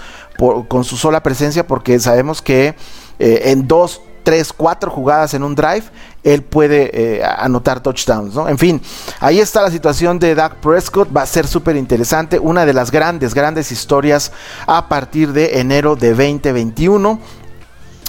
con 0.67 0.83
su 0.83 0.97
sola 0.97 1.21
presencia 1.21 1.65
porque 1.67 1.99
sabemos 1.99 2.41
que 2.41 2.75
eh, 3.19 3.41
en 3.51 3.67
dos, 3.67 4.01
tres, 4.23 4.53
cuatro 4.53 4.89
jugadas 4.91 5.33
en 5.33 5.43
un 5.43 5.55
drive, 5.55 5.83
él 6.23 6.43
puede 6.43 6.89
eh, 6.93 7.23
anotar 7.23 7.81
touchdowns, 7.81 8.33
¿no? 8.33 8.47
En 8.49 8.57
fin, 8.57 8.81
ahí 9.19 9.39
está 9.39 9.61
la 9.61 9.71
situación 9.71 10.19
de 10.19 10.35
Dak 10.35 10.55
Prescott, 10.55 11.15
va 11.15 11.23
a 11.23 11.25
ser 11.27 11.47
súper 11.47 11.75
interesante, 11.75 12.39
una 12.39 12.65
de 12.65 12.73
las 12.73 12.91
grandes, 12.91 13.33
grandes 13.33 13.71
historias 13.71 14.31
a 14.67 14.87
partir 14.87 15.33
de 15.33 15.59
enero 15.59 15.95
de 15.95 16.09
2021. 16.09 17.19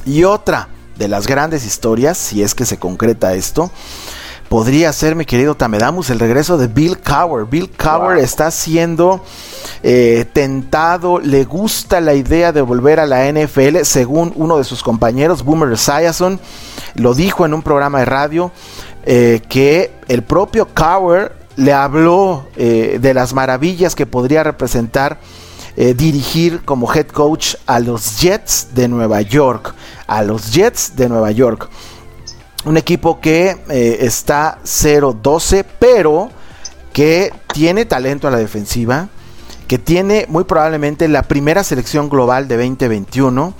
Y 0.04 0.24
otra 0.24 0.68
de 0.96 1.08
las 1.08 1.26
grandes 1.26 1.64
historias, 1.64 2.18
si 2.18 2.42
es 2.42 2.54
que 2.54 2.66
se 2.66 2.78
concreta 2.78 3.34
esto, 3.34 3.70
podría 4.52 4.92
ser, 4.92 5.16
mi 5.16 5.24
querido 5.24 5.54
Tamedamus, 5.54 6.10
el 6.10 6.20
regreso 6.20 6.58
de 6.58 6.66
Bill 6.66 6.98
Cower. 6.98 7.46
Bill 7.46 7.70
Cower 7.70 8.18
está 8.18 8.50
siendo 8.50 9.24
eh, 9.82 10.26
tentado, 10.30 11.18
le 11.20 11.44
gusta 11.44 12.02
la 12.02 12.12
idea 12.12 12.52
de 12.52 12.60
volver 12.60 13.00
a 13.00 13.06
la 13.06 13.32
NFL, 13.32 13.78
según 13.84 14.30
uno 14.36 14.58
de 14.58 14.64
sus 14.64 14.82
compañeros, 14.82 15.42
Boomer 15.42 15.72
Esiason, 15.72 16.38
lo 16.96 17.14
dijo 17.14 17.46
en 17.46 17.54
un 17.54 17.62
programa 17.62 18.00
de 18.00 18.04
radio, 18.04 18.52
eh, 19.04 19.40
que 19.48 19.94
el 20.08 20.22
propio 20.22 20.68
Cower 20.74 21.32
le 21.56 21.72
habló 21.72 22.44
eh, 22.56 22.98
de 23.00 23.14
las 23.14 23.32
maravillas 23.32 23.94
que 23.94 24.04
podría 24.04 24.44
representar 24.44 25.18
dirigir 25.74 26.60
como 26.66 26.92
head 26.92 27.06
coach 27.06 27.54
a 27.64 27.80
los 27.80 28.20
Jets 28.20 28.74
de 28.74 28.88
Nueva 28.88 29.22
York. 29.22 29.74
A 30.06 30.22
los 30.22 30.52
Jets 30.52 30.96
de 30.96 31.08
Nueva 31.08 31.30
York. 31.30 31.70
Un 32.64 32.76
equipo 32.76 33.20
que 33.20 33.56
eh, 33.70 33.98
está 34.00 34.58
0-12, 34.64 35.64
pero 35.80 36.30
que 36.92 37.32
tiene 37.52 37.86
talento 37.86 38.28
a 38.28 38.30
la 38.30 38.38
defensiva, 38.38 39.08
que 39.66 39.78
tiene 39.78 40.26
muy 40.28 40.44
probablemente 40.44 41.08
la 41.08 41.22
primera 41.22 41.64
selección 41.64 42.08
global 42.08 42.46
de 42.46 42.56
2021. 42.56 43.54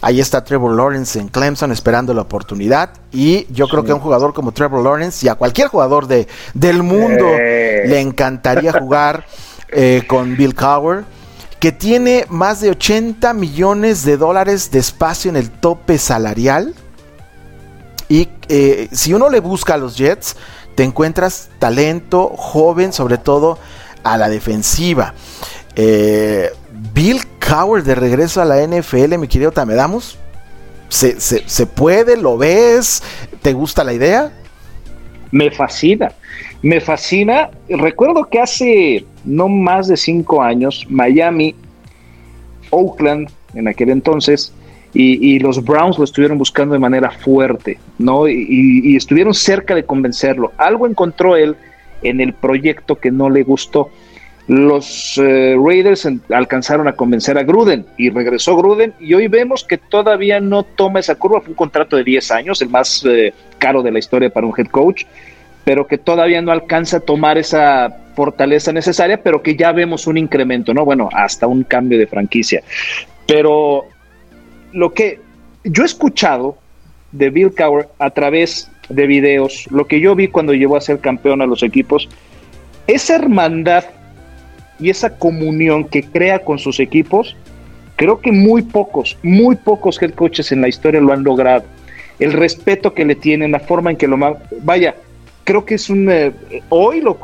Ahí 0.00 0.20
está 0.20 0.42
Trevor 0.42 0.74
Lawrence 0.74 1.18
en 1.18 1.28
Clemson 1.28 1.70
esperando 1.70 2.14
la 2.14 2.22
oportunidad. 2.22 2.90
Y 3.12 3.46
yo 3.52 3.68
creo 3.68 3.84
que 3.84 3.92
a 3.92 3.94
un 3.94 4.00
jugador 4.00 4.32
como 4.32 4.52
Trevor 4.52 4.82
Lawrence 4.82 5.26
y 5.26 5.28
a 5.28 5.34
cualquier 5.34 5.68
jugador 5.68 6.06
de, 6.06 6.26
del 6.54 6.82
mundo 6.82 7.26
le 7.36 8.00
encantaría 8.00 8.72
jugar 8.72 9.26
eh, 9.68 10.04
con 10.06 10.36
Bill 10.36 10.54
Cowher, 10.54 11.04
que 11.60 11.72
tiene 11.72 12.24
más 12.28 12.60
de 12.60 12.70
80 12.70 13.34
millones 13.34 14.04
de 14.04 14.16
dólares 14.16 14.70
de 14.70 14.78
espacio 14.78 15.28
en 15.28 15.36
el 15.36 15.50
tope 15.50 15.98
salarial 15.98 16.74
y 18.08 18.28
eh, 18.48 18.88
si 18.92 19.12
uno 19.12 19.28
le 19.28 19.40
busca 19.40 19.74
a 19.74 19.76
los 19.76 19.96
Jets, 19.96 20.36
te 20.74 20.84
encuentras 20.84 21.50
talento 21.58 22.28
joven, 22.36 22.92
sobre 22.92 23.18
todo 23.18 23.58
a 24.04 24.16
la 24.16 24.28
defensiva. 24.28 25.14
Eh, 25.74 26.50
Bill 26.92 27.20
Cowher 27.38 27.82
de 27.82 27.94
regreso 27.94 28.40
a 28.40 28.44
la 28.44 28.64
NFL, 28.64 29.18
mi 29.18 29.28
querido 29.28 29.52
Tamedamos. 29.52 30.18
¿Se, 30.88 31.18
se, 31.20 31.66
puede? 31.66 32.16
¿Lo 32.16 32.38
ves? 32.38 33.02
¿Te 33.42 33.52
gusta 33.52 33.82
la 33.82 33.92
idea? 33.92 34.30
Me 35.32 35.50
fascina, 35.50 36.12
me 36.62 36.80
fascina. 36.80 37.50
Recuerdo 37.68 38.24
que 38.30 38.40
hace 38.40 39.04
no 39.24 39.48
más 39.48 39.88
de 39.88 39.96
cinco 39.96 40.42
años, 40.42 40.86
Miami, 40.88 41.56
Oakland, 42.70 43.28
en 43.54 43.66
aquel 43.66 43.90
entonces, 43.90 44.52
y, 44.98 45.38
los 45.40 45.62
Browns 45.62 45.98
lo 45.98 46.04
estuvieron 46.04 46.38
buscando 46.38 46.72
de 46.72 46.78
manera 46.78 47.10
fuerte, 47.10 47.78
¿no? 47.98 48.26
Y, 48.28 48.96
estuvieron 48.96 49.34
cerca 49.34 49.74
de 49.74 49.84
convencerlo. 49.84 50.52
Algo 50.56 50.86
encontró 50.86 51.36
él 51.36 51.54
en 52.02 52.20
el 52.20 52.32
proyecto 52.32 52.96
que 52.96 53.10
no 53.10 53.28
le 53.28 53.42
gustó. 53.42 53.90
Los 54.48 55.18
eh, 55.18 55.56
Raiders 55.58 56.08
alcanzaron 56.30 56.86
a 56.86 56.92
convencer 56.92 57.36
a 57.36 57.42
Gruden 57.42 57.84
y 57.98 58.10
regresó 58.10 58.56
Gruden 58.56 58.94
y 59.00 59.12
hoy 59.12 59.26
vemos 59.26 59.64
que 59.64 59.76
todavía 59.76 60.38
no 60.38 60.62
toma 60.62 61.00
esa 61.00 61.16
curva. 61.16 61.40
Fue 61.40 61.50
un 61.50 61.56
contrato 61.56 61.96
de 61.96 62.04
10 62.04 62.30
años, 62.30 62.62
el 62.62 62.70
más 62.70 63.04
eh, 63.04 63.34
caro 63.58 63.82
de 63.82 63.90
la 63.90 63.98
historia 63.98 64.30
para 64.30 64.46
un 64.46 64.54
head 64.56 64.68
coach, 64.68 65.02
pero 65.64 65.86
que 65.86 65.98
todavía 65.98 66.40
no 66.40 66.52
alcanza 66.52 66.98
a 66.98 67.00
tomar 67.00 67.38
esa 67.38 67.88
fortaleza 68.14 68.72
necesaria, 68.72 69.20
pero 69.20 69.42
que 69.42 69.56
ya 69.56 69.72
vemos 69.72 70.06
un 70.06 70.16
incremento, 70.16 70.72
¿no? 70.72 70.84
Bueno, 70.84 71.08
hasta 71.12 71.48
un 71.48 71.64
cambio 71.64 71.98
de 71.98 72.06
franquicia. 72.06 72.62
Pero 73.26 73.88
lo 74.76 74.92
que 74.92 75.20
yo 75.64 75.82
he 75.82 75.86
escuchado 75.86 76.58
de 77.10 77.30
Bill 77.30 77.54
Cowher 77.54 77.88
a 77.98 78.10
través 78.10 78.70
de 78.90 79.06
videos, 79.06 79.66
lo 79.70 79.86
que 79.86 80.00
yo 80.00 80.14
vi 80.14 80.28
cuando 80.28 80.52
llevó 80.52 80.76
a 80.76 80.82
ser 80.82 80.98
campeón 81.00 81.40
a 81.40 81.46
los 81.46 81.62
equipos, 81.62 82.10
esa 82.86 83.16
hermandad 83.16 83.84
y 84.78 84.90
esa 84.90 85.18
comunión 85.18 85.84
que 85.84 86.02
crea 86.02 86.40
con 86.40 86.58
sus 86.58 86.78
equipos, 86.78 87.34
creo 87.96 88.20
que 88.20 88.32
muy 88.32 88.60
pocos, 88.60 89.16
muy 89.22 89.56
pocos 89.56 90.00
head 90.02 90.12
coaches 90.12 90.52
en 90.52 90.60
la 90.60 90.68
historia 90.68 91.00
lo 91.00 91.14
han 91.14 91.24
logrado. 91.24 91.64
El 92.18 92.34
respeto 92.34 92.92
que 92.92 93.06
le 93.06 93.14
tienen, 93.14 93.52
la 93.52 93.60
forma 93.60 93.90
en 93.90 93.96
que 93.96 94.06
lo... 94.06 94.18
Vaya, 94.62 94.94
creo 95.44 95.64
que 95.64 95.76
es 95.76 95.88
un... 95.88 96.10
Eh, 96.10 96.32
hoy, 96.68 97.00
lo, 97.00 97.18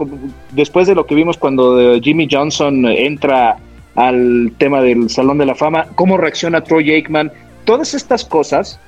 después 0.52 0.86
de 0.86 0.94
lo 0.94 1.04
que 1.04 1.14
vimos 1.14 1.36
cuando 1.36 1.78
eh, 1.78 2.00
Jimmy 2.02 2.26
Johnson 2.30 2.86
entra 2.86 3.58
al 3.94 4.52
tema 4.58 4.80
del 4.80 5.10
Salón 5.10 5.38
de 5.38 5.46
la 5.46 5.54
Fama, 5.54 5.86
cómo 5.94 6.16
reacciona 6.16 6.62
Troy 6.62 6.92
Aikman, 6.92 7.30
todas 7.64 7.94
estas 7.94 8.24
cosas, 8.24 8.78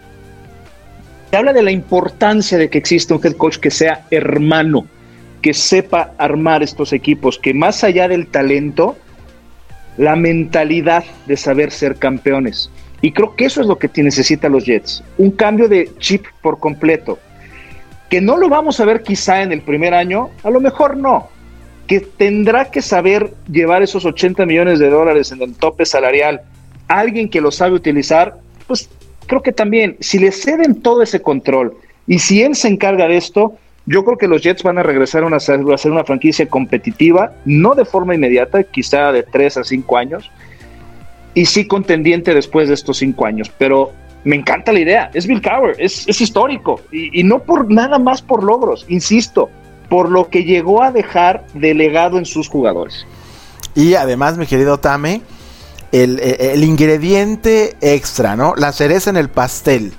te 1.30 1.36
habla 1.36 1.52
de 1.52 1.62
la 1.62 1.70
importancia 1.70 2.58
de 2.58 2.70
que 2.70 2.78
exista 2.78 3.14
un 3.14 3.20
head 3.24 3.36
coach 3.36 3.56
que 3.56 3.70
sea 3.70 4.06
hermano, 4.10 4.86
que 5.42 5.52
sepa 5.52 6.12
armar 6.18 6.62
estos 6.62 6.92
equipos, 6.92 7.38
que 7.38 7.52
más 7.52 7.84
allá 7.84 8.08
del 8.08 8.28
talento, 8.28 8.96
la 9.96 10.16
mentalidad 10.16 11.04
de 11.26 11.36
saber 11.36 11.70
ser 11.70 11.96
campeones. 11.96 12.70
Y 13.02 13.12
creo 13.12 13.36
que 13.36 13.46
eso 13.46 13.60
es 13.60 13.66
lo 13.66 13.78
que 13.78 13.90
necesitan 14.02 14.52
los 14.52 14.64
Jets, 14.64 15.04
un 15.18 15.30
cambio 15.32 15.68
de 15.68 15.90
chip 15.98 16.24
por 16.40 16.58
completo, 16.58 17.18
que 18.08 18.20
no 18.20 18.36
lo 18.36 18.48
vamos 18.48 18.80
a 18.80 18.84
ver 18.84 19.02
quizá 19.02 19.42
en 19.42 19.52
el 19.52 19.60
primer 19.60 19.92
año, 19.92 20.30
a 20.42 20.50
lo 20.50 20.60
mejor 20.60 20.96
no, 20.96 21.28
que 21.86 22.00
tendrá 22.00 22.70
que 22.70 22.80
saber 22.80 23.34
llevar 23.50 23.82
esos 23.82 24.04
80 24.04 24.46
millones 24.46 24.78
de 24.78 24.88
dólares 24.88 25.32
en 25.32 25.42
el 25.42 25.54
tope 25.54 25.84
salarial, 25.84 26.42
alguien 26.88 27.28
que 27.28 27.40
lo 27.40 27.50
sabe 27.50 27.74
utilizar, 27.74 28.38
pues 28.66 28.88
creo 29.26 29.42
que 29.42 29.52
también, 29.52 29.96
si 30.00 30.18
le 30.18 30.32
ceden 30.32 30.80
todo 30.82 31.02
ese 31.02 31.22
control 31.22 31.76
y 32.06 32.18
si 32.18 32.42
él 32.42 32.54
se 32.54 32.68
encarga 32.68 33.08
de 33.08 33.16
esto, 33.16 33.54
yo 33.86 34.04
creo 34.04 34.16
que 34.16 34.28
los 34.28 34.42
Jets 34.42 34.62
van 34.62 34.78
a 34.78 34.82
regresar 34.82 35.24
a, 35.24 35.40
ser 35.40 35.60
una 35.92 36.04
franquicia 36.04 36.48
competitiva, 36.48 37.32
no 37.44 37.74
de 37.74 37.84
forma 37.84 38.14
inmediata, 38.14 38.62
quizá 38.62 39.12
de 39.12 39.22
3 39.22 39.58
a 39.58 39.64
5 39.64 39.96
años, 39.96 40.30
y 41.34 41.46
sí 41.46 41.66
contendiente 41.66 42.32
después 42.32 42.68
de 42.68 42.74
estos 42.74 42.98
5 42.98 43.26
años, 43.26 43.50
pero 43.58 43.92
me 44.24 44.36
encanta 44.36 44.72
la 44.72 44.80
idea, 44.80 45.10
es 45.12 45.26
Bill 45.26 45.42
Cower, 45.42 45.76
es, 45.78 46.08
histórico, 46.20 46.80
y, 46.90 47.20
y 47.20 47.24
no 47.24 47.40
por 47.40 47.70
nada 47.70 47.98
más 47.98 48.22
por 48.22 48.42
logros, 48.42 48.86
insisto, 48.88 49.50
por 49.90 50.10
lo 50.10 50.28
que 50.30 50.44
llegó 50.44 50.82
a 50.82 50.90
dejar 50.90 51.44
delegado 51.52 52.18
en 52.18 52.24
sus 52.24 52.48
jugadores. 52.48 53.06
Y 53.74 53.94
además, 53.94 54.38
mi 54.38 54.46
querido 54.46 54.78
Tame, 54.78 55.20
el, 56.03 56.18
el, 56.20 56.64
ingrediente 56.64 57.76
extra, 57.80 58.34
¿no? 58.34 58.55
La 58.57 58.72
cereza 58.72 59.11
en 59.11 59.16
el 59.16 59.28
pastel. 59.28 59.92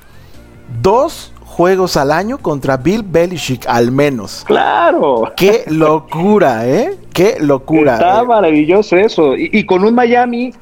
Dos 0.81 1.33
juegos 1.45 1.95
al 1.95 2.11
año 2.11 2.37
contra 2.37 2.75
Bill 2.75 3.01
Belichick, 3.01 3.65
al 3.67 3.91
menos. 3.93 4.43
Claro. 4.45 5.31
Qué 5.37 5.63
locura, 5.67 6.67
¿eh? 6.67 6.97
Qué 7.13 7.37
locura. 7.39 7.93
Está 7.93 8.21
eh. 8.21 8.25
maravilloso 8.25 8.97
eso. 8.97 9.37
Y, 9.37 9.49
y, 9.53 9.65
con 9.65 9.85
un 9.85 9.95
Miami, 9.95 10.53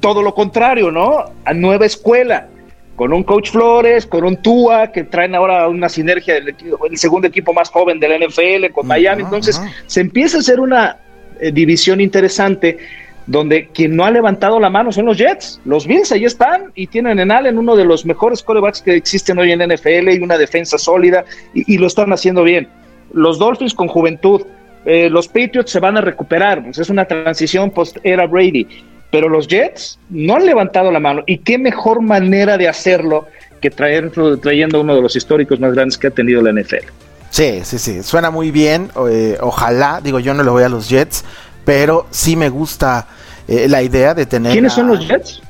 todo 0.00 0.22
lo 0.22 0.34
contrario, 0.34 0.90
¿no? 0.90 1.24
A 1.44 1.54
nueva 1.54 1.86
escuela. 1.86 2.48
Con 2.96 3.12
un 3.12 3.22
coach 3.22 3.50
Flores, 3.50 4.06
con 4.06 4.24
un 4.24 4.36
Tua, 4.42 4.88
que 4.90 5.04
traen 5.04 5.36
ahora 5.36 5.68
una 5.68 5.88
sinergia 5.88 6.34
del 6.34 6.54
el 6.90 6.98
segundo 6.98 7.28
equipo 7.28 7.52
más 7.52 7.70
joven 7.70 8.00
del 8.00 8.26
NFL 8.26 8.72
con 8.72 8.88
Miami. 8.88 9.22
Uh 9.22 9.24
-huh, 9.24 9.28
Entonces, 9.28 9.58
uh 9.58 9.62
-huh. 9.62 9.72
se 9.86 10.00
empieza 10.00 10.36
a 10.36 10.40
hacer 10.40 10.58
una 10.58 10.96
eh, 11.40 11.52
división 11.52 12.00
interesante 12.00 12.78
donde 13.26 13.68
quien 13.68 13.96
no 13.96 14.04
ha 14.04 14.10
levantado 14.10 14.60
la 14.60 14.70
mano 14.70 14.92
son 14.92 15.06
los 15.06 15.16
Jets. 15.16 15.60
Los 15.64 15.86
Bills 15.86 16.12
ahí 16.12 16.24
están 16.24 16.72
y 16.74 16.86
tienen 16.86 17.18
en 17.18 17.30
Allen 17.30 17.58
uno 17.58 17.76
de 17.76 17.84
los 17.84 18.04
mejores 18.04 18.42
corebacks 18.42 18.82
que 18.82 18.94
existen 18.94 19.38
hoy 19.38 19.52
en 19.52 19.60
NFL 19.60 20.10
y 20.10 20.18
una 20.18 20.36
defensa 20.36 20.78
sólida 20.78 21.24
y, 21.54 21.78
lo 21.78 21.86
están 21.86 22.12
haciendo 22.12 22.42
bien. 22.42 22.68
Los 23.12 23.38
Dolphins 23.38 23.74
con 23.74 23.88
juventud. 23.88 24.42
Eh, 24.84 25.08
los 25.08 25.28
Patriots 25.28 25.70
se 25.70 25.80
van 25.80 25.96
a 25.96 26.02
recuperar. 26.02 26.62
Pues 26.62 26.78
es 26.78 26.90
una 26.90 27.06
transición 27.06 27.70
post-era 27.70 28.26
Brady. 28.26 28.66
Pero 29.10 29.28
los 29.28 29.46
Jets 29.48 29.98
no 30.10 30.36
han 30.36 30.44
levantado 30.44 30.90
la 30.90 31.00
mano. 31.00 31.22
Y 31.26 31.38
qué 31.38 31.56
mejor 31.56 32.02
manera 32.02 32.58
de 32.58 32.68
hacerlo 32.68 33.26
que 33.60 33.70
traer, 33.70 34.10
trayendo 34.42 34.80
uno 34.80 34.94
de 34.94 35.00
los 35.00 35.16
históricos 35.16 35.58
más 35.58 35.72
grandes 35.72 35.96
que 35.96 36.08
ha 36.08 36.10
tenido 36.10 36.42
la 36.42 36.52
NFL. 36.52 36.86
Sí, 37.30 37.62
sí, 37.64 37.78
sí. 37.78 38.02
Suena 38.02 38.30
muy 38.30 38.50
bien. 38.50 38.90
Eh, 39.10 39.38
ojalá, 39.40 40.00
digo, 40.04 40.20
yo 40.20 40.34
no 40.34 40.42
le 40.42 40.50
voy 40.50 40.62
a 40.62 40.68
los 40.68 40.88
Jets, 40.88 41.24
pero 41.64 42.06
sí 42.10 42.36
me 42.36 42.48
gusta 42.48 43.06
eh, 43.48 43.68
la 43.68 43.82
idea 43.82 44.14
de 44.14 44.26
tener. 44.26 44.52
¿Quiénes 44.52 44.72
a... 44.72 44.76
son 44.76 44.88
los 44.88 45.06
Jets? 45.06 45.42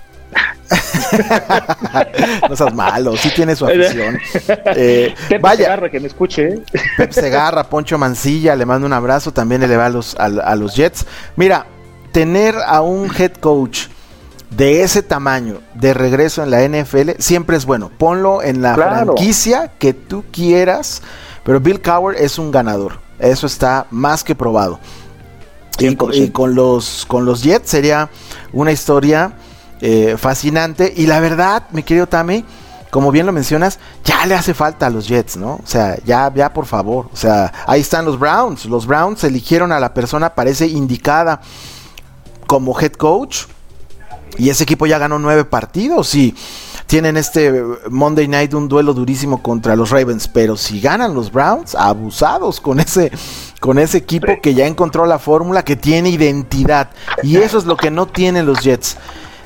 no 2.49 2.57
seas 2.57 2.75
malo, 2.75 3.17
sí 3.17 3.31
tiene 3.35 3.55
su 3.55 3.67
afición. 3.67 4.19
Eh, 4.77 5.15
Pep 5.29 5.41
vaya, 5.41 5.65
Segarra, 5.65 5.91
que 5.91 6.01
me 6.01 6.09
escuche. 6.09 6.63
Pep 6.97 7.13
Segarra, 7.13 7.65
Poncho 7.65 7.99
Mancilla, 7.99 8.57
le 8.57 8.67
mando 8.67 8.87
un 8.87 8.93
abrazo, 8.93 9.33
también 9.33 9.61
le 9.61 9.77
va 9.77 9.87
a 9.87 9.91
los, 9.91 10.17
a, 10.19 10.25
a 10.25 10.57
los 10.57 10.75
Jets. 10.75 11.07
Mira, 11.37 11.67
tener 12.13 12.57
a 12.65 12.81
un 12.81 13.11
head 13.17 13.33
coach 13.35 13.87
de 14.51 14.83
ese 14.83 15.03
tamaño 15.03 15.61
de 15.75 15.95
regreso 15.95 16.43
en 16.43 16.51
la 16.51 16.67
NFL 16.67 17.13
siempre 17.19 17.57
es 17.57 17.67
bueno. 17.67 17.91
Ponlo 17.97 18.43
en 18.43 18.63
la 18.63 18.75
claro. 18.75 19.15
franquicia 19.15 19.73
que 19.79 19.93
tú 19.93 20.25
quieras, 20.31 21.03
pero 21.45 21.61
Bill 21.61 21.81
Cowher 21.81 22.17
es 22.17 22.39
un 22.39 22.51
ganador. 22.51 22.99
Eso 23.19 23.47
está 23.47 23.87
más 23.91 24.25
que 24.25 24.35
probado. 24.35 24.79
Y 25.79 25.97
con, 25.97 26.15
y 26.15 26.31
con, 26.31 26.55
los, 26.55 27.05
con 27.07 27.25
los 27.25 27.43
Jets 27.43 27.71
sería 27.71 28.11
una 28.53 28.73
historia 28.73 29.35
eh, 29.81 30.17
fascinante. 30.19 30.93
Y 30.97 31.07
la 31.07 31.21
verdad, 31.21 31.65
mi 31.73 31.83
querido 31.83 32.07
Tami, 32.07 32.45
como 32.91 33.11
bien 33.11 33.27
lo 33.27 33.33
mencionas, 33.33 33.79
ya 34.05 34.25
le 34.25 34.35
hace 34.35 34.55
falta 34.55 34.87
a 34.87 34.91
los 34.91 35.09
Jets, 35.09 35.37
¿no? 35.37 35.55
O 35.55 35.67
sea, 35.67 35.99
ya, 36.05 36.33
ya 36.35 36.53
por 36.53 36.67
favor. 36.67 37.09
O 37.13 37.17
sea, 37.17 37.53
ahí 37.67 37.81
están 37.81 38.05
los 38.05 38.19
Browns. 38.19 38.67
Los 38.67 38.87
Browns 38.87 39.25
eligieron 39.25 39.73
a 39.73 39.81
la 39.81 39.93
persona, 39.93 40.35
parece 40.35 40.69
indicada 40.69 41.41
como 42.47 42.79
head 42.81 42.93
coach. 42.93 43.47
Y 44.39 44.49
ese 44.49 44.65
equipo 44.65 44.87
ya 44.87 44.99
ganó 44.99 45.19
nueve 45.19 45.45
partidos 45.45 46.15
y 46.15 46.35
tienen 46.87 47.17
este 47.17 47.53
Monday 47.89 48.29
Night 48.29 48.55
un 48.55 48.69
duelo 48.69 48.95
durísimo 48.95 49.43
contra 49.43 49.77
los 49.77 49.91
Ravens. 49.91 50.29
Pero 50.29 50.57
si 50.57 50.81
ganan 50.81 51.15
los 51.15 51.33
Browns, 51.33 51.75
abusados 51.75 52.61
con 52.61 52.81
ese, 52.81 53.11
con 53.65 53.79
ese 53.79 53.97
equipo 53.97 54.27
que 54.43 54.53
ya 54.53 54.67
encontró 54.67 55.07
la 55.07 55.19
fórmula, 55.19 55.65
que 55.65 55.75
tiene 55.75 56.11
identidad. 56.11 56.91
Y 57.23 57.39
eso 57.39 57.57
es 57.57 57.65
lo 57.65 57.79
que 57.79 57.91
no 57.91 58.05
tienen 58.05 58.45
los 58.45 58.61
Jets. 58.61 58.99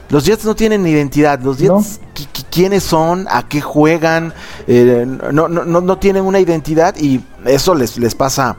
Los 0.09 0.25
Jets 0.25 0.45
no 0.45 0.57
tienen 0.57 0.85
identidad. 0.85 1.39
Los 1.41 1.59
Jets, 1.59 1.71
¿No? 1.71 2.27
¿quiénes 2.51 2.83
son? 2.83 3.29
¿A 3.31 3.47
qué 3.49 3.61
juegan? 3.61 4.35
Eh, 4.67 5.07
no, 5.07 5.47
no, 5.47 5.65
no, 5.65 5.81
no 5.81 5.99
tienen 5.99 6.25
una 6.25 6.41
identidad 6.41 6.97
y 6.97 7.21
eso 7.45 7.77
les, 7.77 7.97
les 7.97 8.17
pasa 8.17 8.57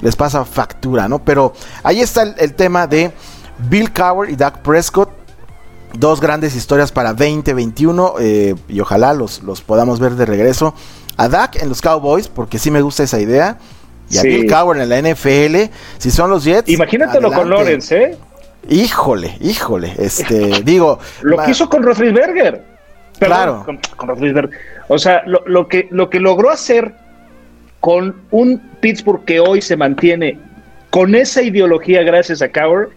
les 0.00 0.14
pasa 0.14 0.44
factura, 0.44 1.08
¿no? 1.08 1.18
Pero 1.24 1.54
ahí 1.82 2.00
está 2.00 2.22
el, 2.22 2.36
el 2.38 2.54
tema 2.54 2.86
de 2.86 3.12
Bill 3.68 3.92
Cowher 3.92 4.30
y 4.30 4.36
Dak 4.36 4.62
Prescott 4.62 5.10
dos 5.92 6.20
grandes 6.20 6.54
historias 6.54 6.92
para 6.92 7.14
2021 7.14 8.14
eh, 8.20 8.54
y 8.68 8.78
ojalá 8.78 9.12
los, 9.12 9.42
los 9.42 9.60
podamos 9.60 9.98
ver 9.98 10.14
de 10.14 10.24
regreso. 10.24 10.72
A 11.16 11.28
Dak 11.28 11.56
en 11.56 11.68
los 11.68 11.80
Cowboys, 11.82 12.28
porque 12.28 12.60
sí 12.60 12.70
me 12.70 12.80
gusta 12.80 13.02
esa 13.02 13.18
idea. 13.18 13.58
Y 14.10 14.18
a 14.18 14.22
sí. 14.22 14.28
Bill 14.28 14.46
Cowher 14.50 14.80
en 14.80 14.88
la 14.88 15.00
NFL. 15.00 15.72
Si 15.98 16.10
son 16.10 16.30
los 16.30 16.44
Jets. 16.44 16.68
Imagínatelo 16.68 17.28
adelante. 17.28 17.38
con 17.38 17.50
Lawrence, 17.50 18.02
¿eh? 18.02 18.18
Híjole, 18.68 19.36
híjole. 19.40 19.94
Este, 19.98 20.62
digo. 20.64 20.98
Lo 21.22 21.36
ma... 21.36 21.46
quiso 21.46 21.68
con 21.68 21.82
Roethlisberger. 21.82 22.62
Claro. 23.18 23.62
Con, 23.64 23.78
con 23.96 24.08
Roethlisberger. 24.08 24.58
O 24.88 24.98
sea, 24.98 25.22
lo, 25.26 25.42
lo, 25.46 25.68
que, 25.68 25.88
lo 25.90 26.10
que 26.10 26.20
logró 26.20 26.50
hacer 26.50 26.94
con 27.80 28.16
un 28.30 28.60
Pittsburgh 28.80 29.24
que 29.24 29.40
hoy 29.40 29.62
se 29.62 29.76
mantiene 29.76 30.38
con 30.90 31.14
esa 31.14 31.42
ideología 31.42 32.02
gracias 32.02 32.42
a 32.42 32.48
Cowher, 32.50 32.88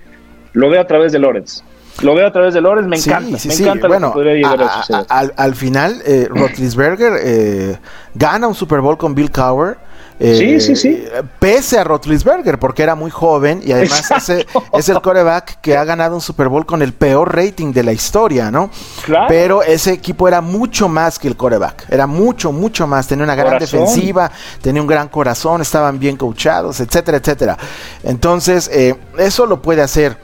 lo 0.54 0.70
veo 0.70 0.82
a 0.82 0.88
través 0.88 1.12
de 1.12 1.20
Lawrence. 1.20 1.64
Lo 2.02 2.16
veo 2.16 2.28
a 2.28 2.32
través 2.32 2.56
de 2.56 2.62
Lores, 2.62 2.86
me 2.88 2.98
encanta. 2.98 3.38
Sí, 3.38 3.48
me 3.48 3.54
sí, 3.54 3.64
encanta 3.64 3.88
bueno, 3.88 4.14
a, 4.46 4.84
a, 4.90 5.00
al, 5.10 5.34
al, 5.38 5.56
final, 5.56 6.02
eh, 6.06 6.28
Rotlisberger 6.28 7.14
eh, 7.24 7.78
gana 8.16 8.48
un 8.48 8.56
Super 8.56 8.82
Bowl 8.82 8.98
con 8.98 9.14
Bill 9.14 9.30
Cowher. 9.30 9.78
Eh, 10.20 10.36
sí, 10.38 10.62
sí, 10.62 10.76
sí. 10.76 11.06
Pese 11.40 11.80
a 11.80 11.84
Rotlisberger, 11.84 12.60
porque 12.60 12.84
era 12.84 12.96
muy 12.96 13.12
joven 13.12 13.62
y 13.64 13.72
además 13.72 14.12
ese, 14.12 14.46
es 14.74 14.90
el 14.90 15.02
coreback 15.02 15.60
que 15.62 15.76
ha 15.76 15.84
ganado 15.84 16.16
un 16.16 16.22
Super 16.22 16.48
Bowl 16.48 16.66
con 16.66 16.82
el 16.82 16.94
peor 16.94 17.36
rating 17.36 17.74
de 17.74 17.84
la 17.84 17.94
historia, 17.94 18.52
¿no? 18.52 18.70
Claro. 19.06 19.26
Pero 19.28 19.64
ese 19.64 19.92
equipo 19.92 20.28
era 20.28 20.42
mucho 20.42 20.88
más 20.88 21.20
que 21.20 21.28
el 21.28 21.36
coreback. 21.36 21.88
Era 21.90 22.08
mucho, 22.08 22.52
mucho 22.52 22.88
más. 22.88 23.08
Tenía 23.08 23.24
una 23.24 23.36
gran 23.36 23.54
corazón. 23.54 23.80
defensiva, 23.80 24.32
tenía 24.62 24.82
un 24.82 24.88
gran 24.88 25.08
corazón, 25.10 25.62
estaban 25.62 26.00
bien 26.00 26.18
coachados, 26.18 26.80
etcétera, 26.80 27.18
etcétera. 27.18 27.58
Entonces, 28.04 28.70
eh, 28.72 28.96
eso 29.18 29.46
lo 29.46 29.62
puede 29.62 29.82
hacer. 29.82 30.18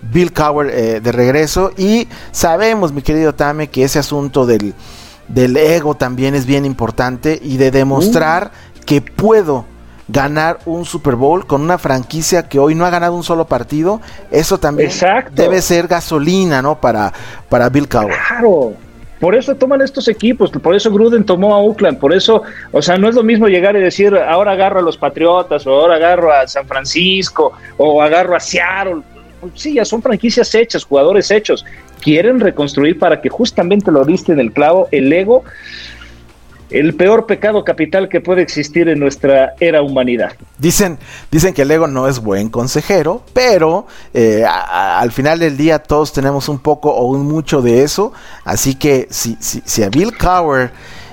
Bill 0.00 0.32
Cowher 0.32 0.70
eh, 0.70 1.00
de 1.00 1.12
regreso 1.12 1.72
y 1.76 2.08
sabemos, 2.30 2.92
mi 2.92 3.02
querido 3.02 3.34
Tame, 3.34 3.68
que 3.68 3.84
ese 3.84 3.98
asunto 3.98 4.46
del, 4.46 4.74
del 5.26 5.56
ego 5.56 5.96
también 5.96 6.34
es 6.34 6.46
bien 6.46 6.64
importante 6.64 7.38
y 7.42 7.56
de 7.56 7.70
demostrar 7.70 8.52
uh. 8.54 8.77
Que 8.88 9.02
puedo 9.02 9.66
ganar 10.08 10.60
un 10.64 10.86
Super 10.86 11.14
Bowl 11.14 11.46
con 11.46 11.60
una 11.60 11.76
franquicia 11.76 12.48
que 12.48 12.58
hoy 12.58 12.74
no 12.74 12.86
ha 12.86 12.90
ganado 12.90 13.14
un 13.14 13.22
solo 13.22 13.44
partido, 13.44 14.00
eso 14.30 14.56
también 14.56 14.88
Exacto. 14.88 15.42
debe 15.42 15.60
ser 15.60 15.88
gasolina, 15.88 16.62
¿no? 16.62 16.80
Para, 16.80 17.12
para 17.50 17.68
Bill 17.68 17.86
Cowher. 17.86 18.16
Claro. 18.26 18.72
Por 19.20 19.34
eso 19.34 19.54
toman 19.56 19.82
estos 19.82 20.08
equipos, 20.08 20.50
por 20.50 20.74
eso 20.74 20.90
Gruden 20.90 21.24
tomó 21.24 21.54
a 21.54 21.58
Oakland, 21.58 21.98
por 21.98 22.14
eso, 22.14 22.42
o 22.72 22.80
sea, 22.80 22.96
no 22.96 23.10
es 23.10 23.14
lo 23.14 23.22
mismo 23.22 23.46
llegar 23.46 23.76
y 23.76 23.80
decir, 23.80 24.16
ahora 24.16 24.52
agarro 24.52 24.78
a 24.78 24.82
los 24.82 24.96
Patriotas, 24.96 25.66
o 25.66 25.70
ahora 25.70 25.96
agarro 25.96 26.32
a 26.32 26.46
San 26.46 26.66
Francisco, 26.66 27.52
o 27.76 28.00
agarro 28.00 28.36
a 28.36 28.40
Seattle 28.40 29.02
sí, 29.54 29.74
ya 29.74 29.84
son 29.84 30.02
franquicias 30.02 30.54
hechas, 30.54 30.84
jugadores 30.84 31.30
hechos. 31.30 31.64
Quieren 32.00 32.40
reconstruir 32.40 32.98
para 32.98 33.20
que 33.20 33.28
justamente 33.28 33.90
lo 33.90 34.04
diste 34.04 34.32
en 34.32 34.40
el 34.40 34.52
clavo, 34.52 34.88
el 34.90 35.12
ego, 35.12 35.44
el 36.70 36.94
peor 36.94 37.26
pecado 37.26 37.64
capital 37.64 38.08
que 38.08 38.20
puede 38.20 38.42
existir 38.42 38.88
en 38.88 38.98
nuestra 38.98 39.54
era 39.60 39.82
humanidad. 39.82 40.32
Dicen, 40.58 40.98
dicen 41.30 41.54
que 41.54 41.62
el 41.62 41.70
ego 41.70 41.86
no 41.86 42.08
es 42.08 42.20
buen 42.20 42.48
consejero, 42.48 43.22
pero 43.32 43.86
eh, 44.12 44.44
al 44.44 45.12
final 45.12 45.38
del 45.38 45.56
día 45.56 45.78
todos 45.78 46.12
tenemos 46.12 46.48
un 46.48 46.58
poco 46.58 46.90
o 46.90 47.06
un 47.06 47.26
mucho 47.26 47.62
de 47.62 47.82
eso. 47.82 48.12
Así 48.44 48.74
que 48.74 49.08
si, 49.10 49.36
si, 49.40 49.62
si 49.64 49.82
a 49.82 49.88
Bill 49.88 50.16
Cowher 50.16 50.70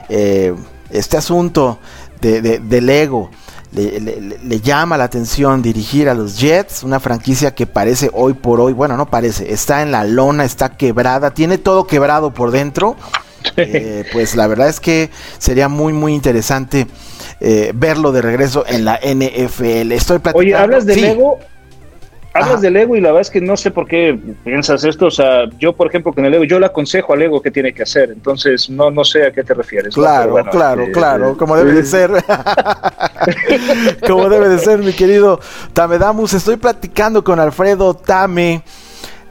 eh, 0.09 0.53
este 0.89 1.17
asunto 1.17 1.79
de, 2.21 2.41
de, 2.41 2.59
del 2.59 2.89
ego 2.89 3.29
le, 3.71 3.99
le, 3.99 4.61
llama 4.61 4.97
la 4.97 5.03
atención 5.03 5.61
dirigir 5.61 6.07
a 6.07 6.13
los 6.13 6.39
Jets, 6.39 6.83
una 6.83 7.01
franquicia 7.01 7.53
que 7.53 7.67
parece 7.67 8.09
hoy 8.13 8.33
por 8.33 8.61
hoy, 8.61 8.71
bueno, 8.71 8.95
no 8.95 9.07
parece, 9.07 9.51
está 9.51 9.81
en 9.81 9.91
la 9.91 10.05
lona, 10.05 10.45
está 10.45 10.77
quebrada, 10.77 11.33
tiene 11.33 11.57
todo 11.57 11.85
quebrado 11.85 12.33
por 12.33 12.51
dentro. 12.51 12.95
Eh, 13.57 14.03
pues 14.11 14.35
la 14.35 14.47
verdad 14.47 14.69
es 14.69 14.79
que 14.79 15.09
sería 15.37 15.69
muy, 15.69 15.93
muy 15.93 16.13
interesante 16.13 16.87
eh, 17.39 17.71
verlo 17.73 18.11
de 18.11 18.21
regreso 18.21 18.65
en 18.67 18.85
la 18.85 18.95
NFL. 18.97 19.91
Estoy 19.91 20.19
platicando. 20.19 20.39
Oye, 20.39 20.55
hablas 20.55 20.85
de 20.85 20.95
sí. 20.95 21.01
Lego. 21.01 21.39
Hablas 22.35 22.59
del 22.59 22.75
ego 22.75 22.97
y 22.97 22.99
la 22.99 23.09
verdad 23.09 23.21
es 23.21 23.29
que 23.29 23.39
no 23.39 23.55
sé 23.55 23.71
por 23.71 23.87
qué 23.87 24.19
piensas 24.43 24.83
esto. 24.83 25.05
O 25.05 25.11
sea, 25.11 25.45
yo, 25.57 25.71
por 25.71 25.87
ejemplo, 25.87 26.11
con 26.11 26.25
el 26.25 26.33
ego, 26.33 26.43
yo 26.43 26.59
le 26.59 26.65
aconsejo 26.65 27.13
al 27.13 27.21
ego 27.21 27.41
qué 27.41 27.49
tiene 27.49 27.73
que 27.73 27.83
hacer. 27.83 28.09
Entonces, 28.11 28.69
no, 28.69 28.91
no 28.91 29.05
sé 29.05 29.25
a 29.25 29.31
qué 29.31 29.41
te 29.41 29.53
refieres. 29.53 29.95
Claro, 29.95 30.31
bueno, 30.31 30.51
claro, 30.51 30.83
eh, 30.83 30.91
claro. 30.91 31.31
Eh, 31.31 31.37
como 31.37 31.55
debe 31.55 31.71
de 31.71 31.85
ser. 31.85 32.11
como 34.05 34.27
debe 34.27 34.49
de 34.49 34.59
ser, 34.59 34.79
mi 34.79 34.91
querido 34.91 35.39
Tamedamus. 35.71 36.33
Estoy 36.33 36.57
platicando 36.57 37.23
con 37.23 37.39
Alfredo 37.39 37.93
Tame 37.93 38.63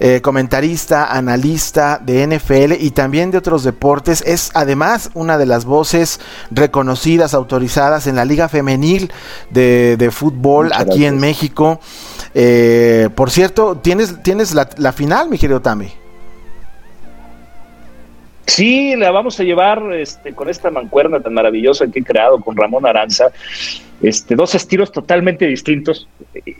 eh, 0.00 0.20
comentarista, 0.20 1.12
analista 1.12 2.00
de 2.02 2.26
NFL 2.26 2.72
y 2.80 2.90
también 2.90 3.30
de 3.30 3.38
otros 3.38 3.62
deportes. 3.62 4.22
Es 4.26 4.50
además 4.54 5.10
una 5.14 5.38
de 5.38 5.46
las 5.46 5.64
voces 5.64 6.20
reconocidas, 6.50 7.32
autorizadas 7.32 8.06
en 8.06 8.16
la 8.16 8.24
Liga 8.24 8.48
Femenil 8.48 9.12
de, 9.50 10.08
fútbol 10.10 10.72
aquí 10.74 11.04
en 11.04 11.18
México. 11.18 11.80
Eh, 12.34 13.08
por 13.14 13.30
cierto, 13.30 13.76
tienes, 13.76 14.22
tienes 14.22 14.54
la, 14.54 14.68
la 14.78 14.92
final, 14.92 15.28
mi 15.28 15.38
querido 15.38 15.62
Tami. 15.62 15.92
Sí, 18.46 18.94
la 18.96 19.10
vamos 19.10 19.40
a 19.40 19.42
llevar 19.42 19.82
este, 19.94 20.34
con 20.34 20.48
esta 20.50 20.70
mancuerna 20.70 21.20
tan 21.20 21.32
maravillosa 21.32 21.86
que 21.86 22.00
he 22.00 22.04
creado 22.04 22.40
con 22.40 22.56
Ramón 22.56 22.86
Aranza. 22.86 23.26
Este, 24.02 24.34
dos 24.34 24.54
estilos 24.54 24.92
totalmente 24.92 25.46
distintos 25.46 26.08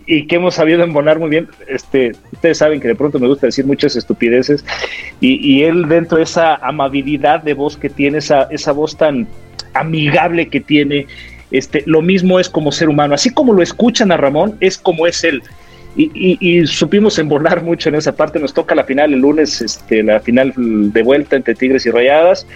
y, 0.06 0.26
que 0.26 0.36
hemos 0.36 0.54
sabido 0.54 0.82
embonar 0.82 1.18
muy 1.18 1.28
bien. 1.28 1.48
Este, 1.68 2.12
ustedes 2.32 2.58
saben 2.58 2.80
que 2.80 2.88
de 2.88 2.94
pronto 2.94 3.18
me 3.18 3.28
gusta 3.28 3.46
decir 3.46 3.66
muchas 3.66 3.96
estupideces 3.96 4.64
y, 5.20 5.62
él 5.62 5.88
dentro 5.88 6.18
de 6.18 6.24
esa 6.24 6.54
amabilidad 6.54 7.42
de 7.42 7.54
voz 7.54 7.76
que 7.76 7.90
tiene, 7.90 8.18
esa, 8.18 8.44
esa 8.50 8.72
voz 8.72 8.96
tan 8.96 9.26
amigable 9.74 10.48
que 10.48 10.60
tiene, 10.60 11.06
este, 11.50 11.82
lo 11.86 12.02
mismo 12.02 12.40
es 12.40 12.48
como 12.48 12.72
ser 12.72 12.88
humano. 12.88 13.14
Así 13.14 13.30
como 13.30 13.52
lo 13.52 13.62
escuchan 13.62 14.12
a 14.12 14.16
Ramón, 14.16 14.56
es 14.60 14.78
como 14.78 15.06
es 15.06 15.24
él 15.24 15.42
y, 15.96 16.66
supimos 16.66 17.18
embonar 17.18 17.62
mucho 17.62 17.88
en 17.88 17.94
esa 17.94 18.12
parte. 18.12 18.40
Nos 18.40 18.52
toca 18.52 18.74
la 18.74 18.84
final 18.84 19.12
el 19.12 19.20
lunes, 19.20 19.60
este, 19.60 20.02
la 20.02 20.18
final 20.18 20.52
de 20.56 21.02
vuelta 21.02 21.36
entre 21.36 21.54
Tigres 21.54 21.86
y 21.86 21.90
Rayadas. 21.90 22.46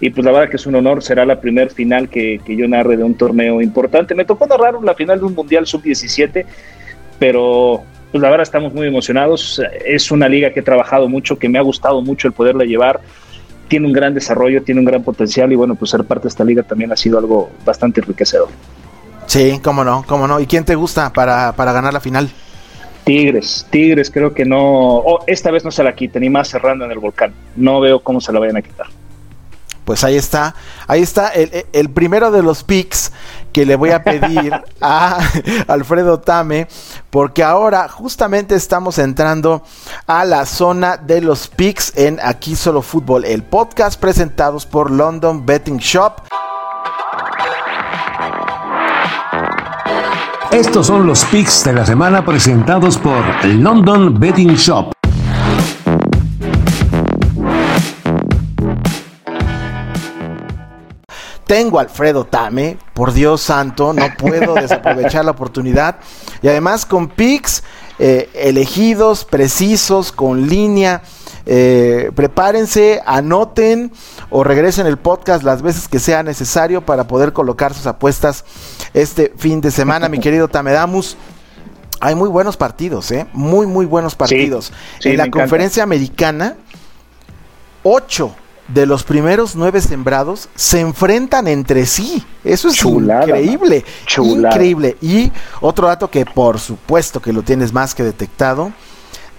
Y 0.00 0.10
pues 0.10 0.24
la 0.24 0.32
verdad 0.32 0.50
que 0.50 0.56
es 0.56 0.66
un 0.66 0.74
honor, 0.74 1.02
será 1.02 1.24
la 1.24 1.40
primer 1.40 1.70
final 1.70 2.08
que, 2.08 2.40
yo 2.46 2.66
narre 2.66 2.96
de 2.96 3.04
un 3.04 3.14
torneo 3.14 3.62
importante. 3.62 4.14
Me 4.14 4.24
tocó 4.24 4.46
narrar 4.46 4.74
la 4.82 4.94
final 4.94 5.20
de 5.20 5.26
un 5.26 5.34
Mundial 5.34 5.66
Sub-17, 5.66 6.44
pero 7.20 7.84
pues 8.10 8.20
la 8.20 8.30
verdad 8.30 8.42
estamos 8.42 8.74
muy 8.74 8.88
emocionados. 8.88 9.62
Es 9.86 10.10
una 10.10 10.28
liga 10.28 10.52
que 10.52 10.60
he 10.60 10.64
trabajado 10.64 11.08
mucho, 11.08 11.38
que 11.38 11.48
me 11.48 11.58
ha 11.58 11.62
gustado 11.62 12.02
mucho 12.02 12.26
el 12.26 12.34
poderla 12.34 12.64
llevar. 12.64 13.00
Tiene 13.68 13.86
un 13.86 13.92
gran 13.92 14.12
desarrollo, 14.12 14.62
tiene 14.62 14.80
un 14.80 14.86
gran 14.86 15.04
potencial 15.04 15.52
y 15.52 15.56
bueno, 15.56 15.76
pues 15.76 15.92
ser 15.92 16.02
parte 16.02 16.24
de 16.24 16.30
esta 16.30 16.42
liga 16.42 16.64
también 16.64 16.90
ha 16.90 16.96
sido 16.96 17.18
algo 17.18 17.50
bastante 17.64 18.00
enriquecedor. 18.00 18.48
Sí, 19.26 19.60
cómo 19.62 19.84
no, 19.84 20.04
cómo 20.08 20.26
no. 20.26 20.40
¿Y 20.40 20.46
quién 20.46 20.64
te 20.64 20.74
gusta 20.74 21.12
para, 21.12 21.52
para 21.52 21.72
ganar 21.72 21.92
la 21.92 22.00
final? 22.00 22.30
Tigres, 23.08 23.66
Tigres 23.70 24.10
creo 24.10 24.34
que 24.34 24.44
no, 24.44 25.02
esta 25.26 25.50
vez 25.50 25.64
no 25.64 25.70
se 25.70 25.82
la 25.82 25.94
quiten, 25.94 26.20
ni 26.20 26.28
más 26.28 26.48
cerrando 26.48 26.84
en 26.84 26.90
el 26.90 26.98
volcán. 26.98 27.32
No 27.56 27.80
veo 27.80 28.00
cómo 28.00 28.20
se 28.20 28.30
la 28.34 28.38
vayan 28.38 28.58
a 28.58 28.62
quitar. 28.62 28.86
Pues 29.86 30.04
ahí 30.04 30.16
está, 30.16 30.54
ahí 30.86 31.00
está 31.00 31.28
el, 31.30 31.88
primero 31.88 32.30
de 32.30 32.42
los 32.42 32.64
picks 32.64 33.10
que 33.54 33.64
le 33.64 33.76
voy 33.76 33.92
a 33.92 34.04
pedir 34.04 34.52
a 34.82 35.20
Alfredo 35.68 36.20
Tame, 36.20 36.68
porque 37.08 37.42
ahora 37.42 37.88
justamente 37.88 38.54
estamos 38.54 38.98
entrando 38.98 39.62
a 40.06 40.26
la 40.26 40.44
zona 40.44 40.98
de 40.98 41.22
los 41.22 41.48
picks 41.48 41.96
en 41.96 42.20
Aquí 42.22 42.56
Solo 42.56 42.82
Fútbol, 42.82 43.24
el 43.24 43.42
podcast 43.42 43.98
presentados 43.98 44.66
por 44.66 44.90
London 44.90 45.46
Betting 45.46 45.78
Shop. 45.78 46.20
Estos 50.50 50.86
son 50.86 51.06
los 51.06 51.26
picks 51.26 51.62
de 51.64 51.74
la 51.74 51.84
semana 51.84 52.24
presentados 52.24 52.96
por 52.96 53.22
London 53.44 54.18
Betting 54.18 54.54
Shop. 54.54 54.92
Tengo 61.46 61.78
Alfredo 61.78 62.24
Tame, 62.24 62.78
por 62.94 63.12
Dios 63.12 63.42
santo, 63.42 63.92
no 63.92 64.06
puedo 64.16 64.54
desaprovechar 64.54 65.26
la 65.26 65.32
oportunidad. 65.32 65.96
Y 66.40 66.48
además 66.48 66.86
con 66.86 67.08
picks 67.08 67.62
eh, 67.98 68.28
elegidos, 68.34 69.24
precisos, 69.24 70.12
con 70.12 70.48
línea. 70.48 71.02
Eh, 71.50 72.10
prepárense, 72.14 73.00
anoten 73.06 73.90
o 74.28 74.44
regresen 74.44 74.86
el 74.86 74.98
podcast 74.98 75.42
las 75.42 75.62
veces 75.62 75.88
que 75.88 75.98
sea 75.98 76.22
necesario 76.22 76.84
para 76.84 77.08
poder 77.08 77.32
colocar 77.32 77.72
sus 77.72 77.86
apuestas 77.86 78.44
este 78.92 79.32
fin 79.38 79.62
de 79.62 79.70
semana, 79.70 80.10
mi 80.10 80.18
querido 80.20 80.48
Tamedamus. 80.48 81.16
Hay 82.00 82.14
muy 82.14 82.28
buenos 82.28 82.56
partidos, 82.56 83.10
¿eh? 83.10 83.26
Muy, 83.32 83.66
muy 83.66 83.86
buenos 83.86 84.14
partidos. 84.14 84.72
en 85.02 85.16
la 85.16 85.30
conferencia 85.30 85.82
americana, 85.82 86.56
ocho 87.82 88.34
de 88.68 88.86
los 88.86 89.02
primeros 89.02 89.56
nueve 89.56 89.80
sembrados 89.80 90.48
se 90.54 90.80
enfrentan 90.80 91.48
entre 91.48 91.86
sí. 91.86 92.22
Eso 92.44 92.68
es 92.68 92.84
increíble. 92.84 93.84
Increíble. 94.18 94.96
Y 95.00 95.32
otro 95.60 95.88
dato 95.88 96.10
que 96.10 96.24
por 96.24 96.60
supuesto 96.60 97.20
que 97.20 97.32
lo 97.32 97.42
tienes 97.42 97.72
más 97.72 97.94
que 97.94 98.02
detectado. 98.02 98.72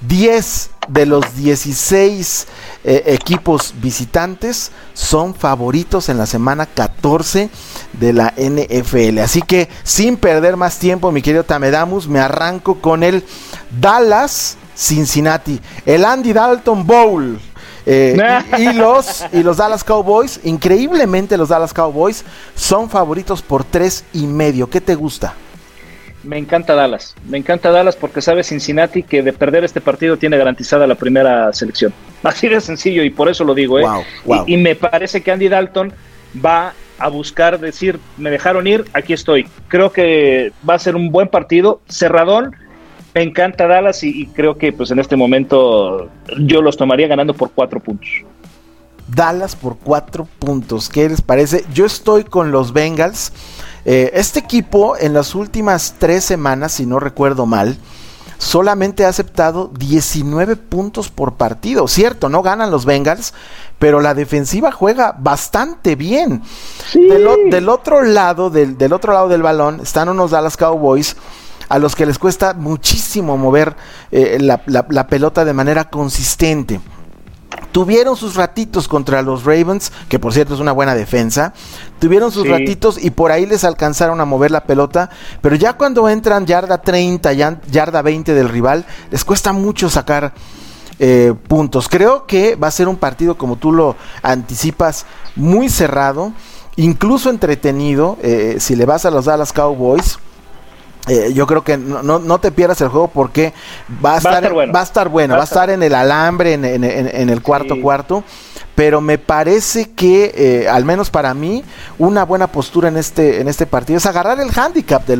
10 0.01 0.69
de 0.87 1.05
los 1.05 1.35
16 1.35 2.47
eh, 2.85 3.03
equipos 3.07 3.73
visitantes 3.81 4.71
son 4.93 5.35
favoritos 5.35 6.07
en 6.07 6.17
la 6.17 6.25
semana 6.25 6.65
14 6.65 7.49
de 7.93 8.13
la 8.13 8.33
NFL. 8.37 9.19
Así 9.19 9.41
que 9.41 9.67
sin 9.83 10.15
perder 10.15 10.55
más 10.55 10.79
tiempo, 10.79 11.11
mi 11.11 11.21
querido 11.21 11.43
Tamedamus, 11.43 12.07
me 12.07 12.19
arranco 12.19 12.75
con 12.75 13.03
el 13.03 13.25
Dallas 13.77 14.57
Cincinnati, 14.75 15.59
el 15.85 16.05
Andy 16.05 16.31
Dalton 16.31 16.87
Bowl. 16.87 17.39
Eh, 17.91 18.15
y, 18.59 18.73
los, 18.73 19.25
y 19.33 19.41
los 19.41 19.57
Dallas 19.57 19.83
Cowboys, 19.83 20.39
increíblemente 20.43 21.37
los 21.37 21.49
Dallas 21.49 21.73
Cowboys 21.73 22.23
son 22.53 22.87
favoritos 22.87 23.41
por 23.41 23.63
tres 23.63 24.05
y 24.13 24.27
medio. 24.27 24.69
¿Qué 24.69 24.79
te 24.79 24.93
gusta? 24.93 25.33
Me 26.23 26.37
encanta 26.37 26.75
Dallas. 26.75 27.15
Me 27.27 27.39
encanta 27.39 27.71
Dallas 27.71 27.95
porque 27.95 28.21
sabe 28.21 28.43
Cincinnati 28.43 29.01
que 29.01 29.23
de 29.23 29.33
perder 29.33 29.63
este 29.63 29.81
partido 29.81 30.17
tiene 30.17 30.37
garantizada 30.37 30.85
la 30.85 30.93
primera 30.95 31.51
selección. 31.51 31.91
Así 32.23 32.47
de 32.47 32.61
sencillo 32.61 33.03
y 33.03 33.09
por 33.09 33.27
eso 33.27 33.43
lo 33.43 33.55
digo. 33.55 33.79
¿eh? 33.79 33.85
Y, 34.45 34.57
me 34.57 34.75
parece 34.75 35.21
que 35.21 35.31
Andy 35.31 35.49
Dalton 35.49 35.91
va 36.45 36.73
a 36.99 37.07
buscar 37.07 37.59
decir, 37.59 37.99
me 38.17 38.29
dejaron 38.29 38.67
ir, 38.67 38.85
aquí 38.93 39.13
estoy. 39.13 39.47
Creo 39.67 39.91
que 39.91 40.51
va 40.69 40.75
a 40.75 40.79
ser 40.79 40.95
un 40.95 41.11
buen 41.11 41.29
partido, 41.29 41.81
cerradón. 41.87 42.55
Me 43.13 43.23
encanta 43.23 43.67
Dallas 43.67 44.03
y, 44.03 44.27
creo 44.27 44.57
que 44.57 44.71
pues 44.71 44.91
en 44.91 44.99
este 44.99 45.15
momento 45.15 46.09
yo 46.39 46.61
los 46.61 46.77
tomaría 46.77 47.07
ganando 47.07 47.33
por 47.33 47.51
cuatro 47.51 47.79
puntos. 47.79 48.09
Dallas 49.07 49.55
por 49.55 49.77
cuatro 49.77 50.27
puntos. 50.37 50.89
¿Qué 50.89 51.09
les 51.09 51.21
parece? 51.21 51.65
Yo 51.73 51.85
estoy 51.85 52.23
con 52.23 52.51
los 52.51 52.73
Bengals. 52.73 53.33
Eh, 53.85 54.11
este 54.13 54.39
equipo 54.39 54.95
en 54.97 55.13
las 55.13 55.33
últimas 55.33 55.95
tres 55.97 56.23
semanas, 56.23 56.73
si 56.73 56.85
no 56.85 56.99
recuerdo 56.99 57.47
mal, 57.47 57.77
solamente 58.37 59.05
ha 59.05 59.09
aceptado 59.09 59.71
19 59.77 60.55
puntos 60.55 61.09
por 61.09 61.33
partido. 61.33 61.87
Cierto, 61.87 62.29
no 62.29 62.41
ganan 62.41 62.71
los 62.71 62.85
Bengals, 62.85 63.33
pero 63.79 64.01
la 64.01 64.13
defensiva 64.13 64.71
juega 64.71 65.15
bastante 65.19 65.95
bien. 65.95 66.41
Del, 66.93 67.69
otro 67.69 68.03
lado, 68.03 68.49
del, 68.49 68.93
otro 68.93 69.13
lado 69.13 69.27
del 69.27 69.41
balón, 69.41 69.81
están 69.81 70.09
unos 70.09 70.31
Dallas 70.31 70.57
Cowboys 70.57 71.15
a 71.69 71.79
los 71.79 71.95
que 71.95 72.05
les 72.05 72.19
cuesta 72.19 72.53
muchísimo 72.53 73.37
mover 73.37 73.75
eh, 74.11 74.37
la 74.39 75.07
pelota 75.07 75.45
de 75.45 75.53
manera 75.53 75.89
consistente. 75.89 76.81
Tuvieron 77.71 78.15
sus 78.15 78.35
ratitos 78.35 78.87
contra 78.87 79.21
los 79.21 79.43
Ravens, 79.43 79.91
que 80.07 80.17
por 80.17 80.33
cierto 80.33 80.53
es 80.55 80.59
una 80.59 80.71
buena 80.71 80.95
defensa. 80.95 81.53
Tuvieron 81.99 82.31
sus 82.31 82.47
ratitos 82.47 83.03
y 83.03 83.11
por 83.11 83.31
ahí 83.31 83.45
les 83.45 83.63
alcanzaron 83.63 84.19
a 84.21 84.25
mover 84.25 84.49
la 84.51 84.63
pelota. 84.63 85.09
Pero 85.41 85.55
ya 85.55 85.73
cuando 85.73 86.09
entran 86.09 86.45
yarda 86.45 86.81
30, 86.81 87.33
yarda 87.33 88.01
20 88.01 88.33
del 88.33 88.49
rival, 88.49 88.85
les 89.11 89.23
cuesta 89.23 89.53
mucho 89.53 89.89
sacar 89.89 90.33
eh, 90.97 91.33
puntos. 91.47 91.89
Creo 91.89 92.25
que 92.25 92.55
va 92.55 92.67
a 92.67 92.71
ser 92.71 92.87
un 92.87 92.97
partido, 92.97 93.37
como 93.37 93.55
tú 93.55 93.71
lo 93.71 93.95
anticipas, 94.23 95.05
muy 95.35 95.69
cerrado, 95.69 96.33
incluso 96.75 97.29
entretenido. 97.29 98.17
Eh, 98.23 98.57
si 98.59 98.75
le 98.75 98.85
vas 98.85 99.05
a 99.05 99.11
los 99.11 99.25
Dallas 99.25 99.53
Cowboys 99.53 100.17
eh, 101.09 101.33
yo 101.33 101.47
creo 101.47 101.63
que 101.63 101.77
no, 101.77 102.01
no, 102.03 102.39
te 102.39 102.51
pierdas 102.51 102.79
el 102.81 102.89
juego 102.89 103.07
porque 103.07 103.53
va 104.03 104.15
a, 104.15 104.17
estar, 104.17 104.53
bueno. 104.53 104.71
Va 104.71 104.81
a 104.81 104.83
estar 104.83 105.09
bueno, 105.09 105.33
va, 105.35 105.41
a 105.41 105.43
estar 105.43 105.69
en 105.69 105.81
el 105.81 105.95
alambre, 105.95 106.53
en, 106.53 106.65
en, 106.65 107.29
el 107.29 107.41
cuarto 107.41 107.81
cuarto 107.81 108.23
pero 108.79 109.01
me 109.01 109.17
parece 109.17 109.89
que, 109.89 110.31
eh, 110.33 110.69
al 110.69 110.85
menos 110.85 111.09
para 111.09 111.33
mí, 111.33 111.65
una 111.97 112.23
buena 112.23 112.47
postura 112.47 112.87
en 112.87 112.95
este, 112.95 113.41
en 113.41 113.49
este 113.49 113.65
partido 113.65 113.97
es 113.97 114.05
agarrar 114.05 114.39
el 114.39 114.57
handicap 114.57 115.05
de, 115.05 115.17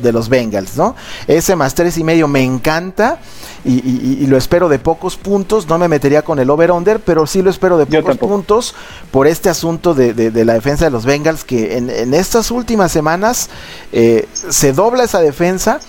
de, 0.00 0.12
los 0.12 0.28
Bengals, 0.28 0.76
¿no? 0.76 0.94
Ese 1.26 1.56
más 1.56 1.74
tres 1.74 1.98
y 1.98 2.04
medio 2.04 2.28
me 2.28 2.44
encanta 2.44 3.18
y, 3.64 4.24
lo 4.28 4.36
espero 4.36 4.68
de 4.68 4.78
pocos 4.78 5.16
puntos, 5.16 5.66
no 5.66 5.76
me 5.76 5.88
metería 5.88 6.22
con 6.22 6.38
el 6.38 6.48
over-under, 6.50 7.00
pero 7.00 7.26
sí 7.26 7.42
lo 7.42 7.50
espero 7.50 7.78
de 7.78 7.86
pocos 7.86 8.16
puntos 8.16 8.76
por 9.10 9.26
este 9.26 9.48
asunto 9.48 9.92
de, 9.92 10.30
la 10.44 10.54
defensa 10.54 10.84
de 10.84 10.92
los 10.92 11.04
Bengals 11.04 11.42
que 11.42 11.78
en, 11.78 12.14
estas 12.14 12.52
últimas 12.52 12.92
semanas 12.92 13.50
eh, 13.90 14.28
se 14.32 14.72
dobla 14.72 15.02
esa 15.02 15.20
defensa 15.20 15.80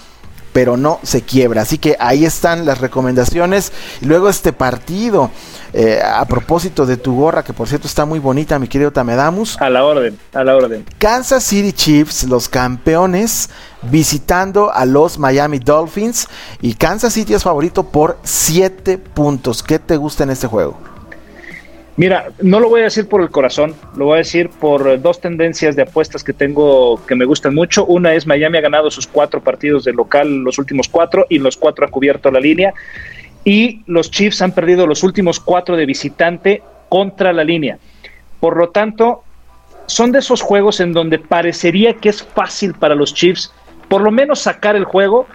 pero 0.53 0.77
no 0.77 0.99
se 1.03 1.21
quiebra. 1.21 1.61
Así 1.61 1.77
que 1.77 1.95
ahí 1.99 2.25
están 2.25 2.65
las 2.65 2.79
recomendaciones. 2.79 3.71
Y 4.01 4.05
luego 4.05 4.29
este 4.29 4.53
partido, 4.53 5.31
eh, 5.73 6.01
a 6.03 6.25
propósito 6.25 6.85
de 6.85 6.97
tu 6.97 7.15
gorra, 7.15 7.43
que 7.43 7.53
por 7.53 7.67
cierto 7.67 7.87
está 7.87 8.05
muy 8.05 8.19
bonita, 8.19 8.59
mi 8.59 8.67
querido 8.67 8.91
Tamedamus. 8.91 9.59
A 9.61 9.69
la 9.69 9.83
orden, 9.83 10.17
a 10.33 10.43
la 10.43 10.55
orden. 10.55 10.85
Kansas 10.97 11.43
City 11.43 11.73
Chiefs, 11.73 12.23
los 12.23 12.49
campeones, 12.49 13.49
visitando 13.83 14.71
a 14.71 14.85
los 14.85 15.17
Miami 15.17 15.59
Dolphins. 15.59 16.27
Y 16.61 16.73
Kansas 16.73 17.13
City 17.13 17.33
es 17.33 17.43
favorito 17.43 17.83
por 17.83 18.17
7 18.23 18.97
puntos. 18.97 19.63
¿Qué 19.63 19.79
te 19.79 19.97
gusta 19.97 20.23
en 20.23 20.31
este 20.31 20.47
juego? 20.47 20.90
Mira, 21.97 22.29
no 22.41 22.59
lo 22.59 22.69
voy 22.69 22.81
a 22.81 22.85
decir 22.85 23.07
por 23.09 23.21
el 23.21 23.29
corazón, 23.29 23.75
lo 23.97 24.05
voy 24.05 24.15
a 24.15 24.17
decir 24.19 24.49
por 24.49 25.01
dos 25.01 25.19
tendencias 25.19 25.75
de 25.75 25.81
apuestas 25.81 26.23
que 26.23 26.33
tengo 26.33 27.05
que 27.05 27.15
me 27.15 27.25
gustan 27.25 27.53
mucho. 27.53 27.85
Una 27.85 28.13
es 28.13 28.25
Miami 28.25 28.57
ha 28.57 28.61
ganado 28.61 28.89
sus 28.89 29.07
cuatro 29.07 29.41
partidos 29.41 29.83
de 29.83 29.93
local, 29.93 30.43
los 30.43 30.57
últimos 30.57 30.87
cuatro, 30.87 31.25
y 31.29 31.39
los 31.39 31.57
cuatro 31.57 31.85
ha 31.85 31.89
cubierto 31.89 32.31
la 32.31 32.39
línea. 32.39 32.73
Y 33.43 33.81
los 33.87 34.09
Chiefs 34.09 34.41
han 34.41 34.53
perdido 34.53 34.87
los 34.87 35.03
últimos 35.03 35.39
cuatro 35.39 35.75
de 35.75 35.85
visitante 35.85 36.63
contra 36.87 37.33
la 37.33 37.43
línea. 37.43 37.77
Por 38.39 38.57
lo 38.57 38.69
tanto, 38.69 39.23
son 39.85 40.11
de 40.11 40.19
esos 40.19 40.41
juegos 40.41 40.79
en 40.79 40.93
donde 40.93 41.19
parecería 41.19 41.95
que 41.95 42.09
es 42.09 42.23
fácil 42.23 42.73
para 42.73 42.95
los 42.95 43.13
Chiefs 43.13 43.53
por 43.91 44.01
lo 44.01 44.09
menos 44.09 44.39
sacar 44.39 44.77
el 44.77 44.85
juego, 44.85 45.27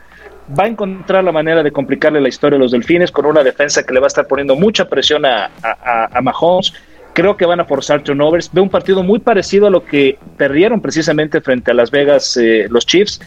va 0.59 0.65
a 0.65 0.69
encontrar 0.69 1.25
la 1.25 1.33
manera 1.33 1.63
de 1.63 1.73
complicarle 1.73 2.21
la 2.21 2.29
historia 2.29 2.57
a 2.57 2.61
los 2.61 2.73
Delfines 2.73 3.11
con 3.11 3.27
una 3.27 3.43
defensa 3.43 3.85
que 3.85 3.93
le 3.93 4.01
va 4.01 4.07
a 4.07 4.09
estar 4.09 4.27
poniendo 4.27 4.55
mucha 4.57 4.89
presión 4.89 5.25
a, 5.25 5.51
Mahomes. 6.23 6.73
Creo 7.13 7.37
que 7.37 7.47
van 7.47 7.61
a 7.61 7.65
forzar 7.65 8.03
turnovers. 8.03 8.51
Veo 8.53 8.63
un 8.63 8.71
partido 8.71 9.03
muy 9.03 9.19
parecido 9.19 9.67
a 9.67 9.71
lo 9.71 9.85
que 9.85 10.19
perdieron 10.37 10.81
precisamente 10.81 11.41
frente 11.41 11.71
a 11.71 11.75
Las 11.75 11.91
Vegas 11.91 12.37
eh, 12.37 12.67
los 12.69 12.85
Chiefs 12.85 13.21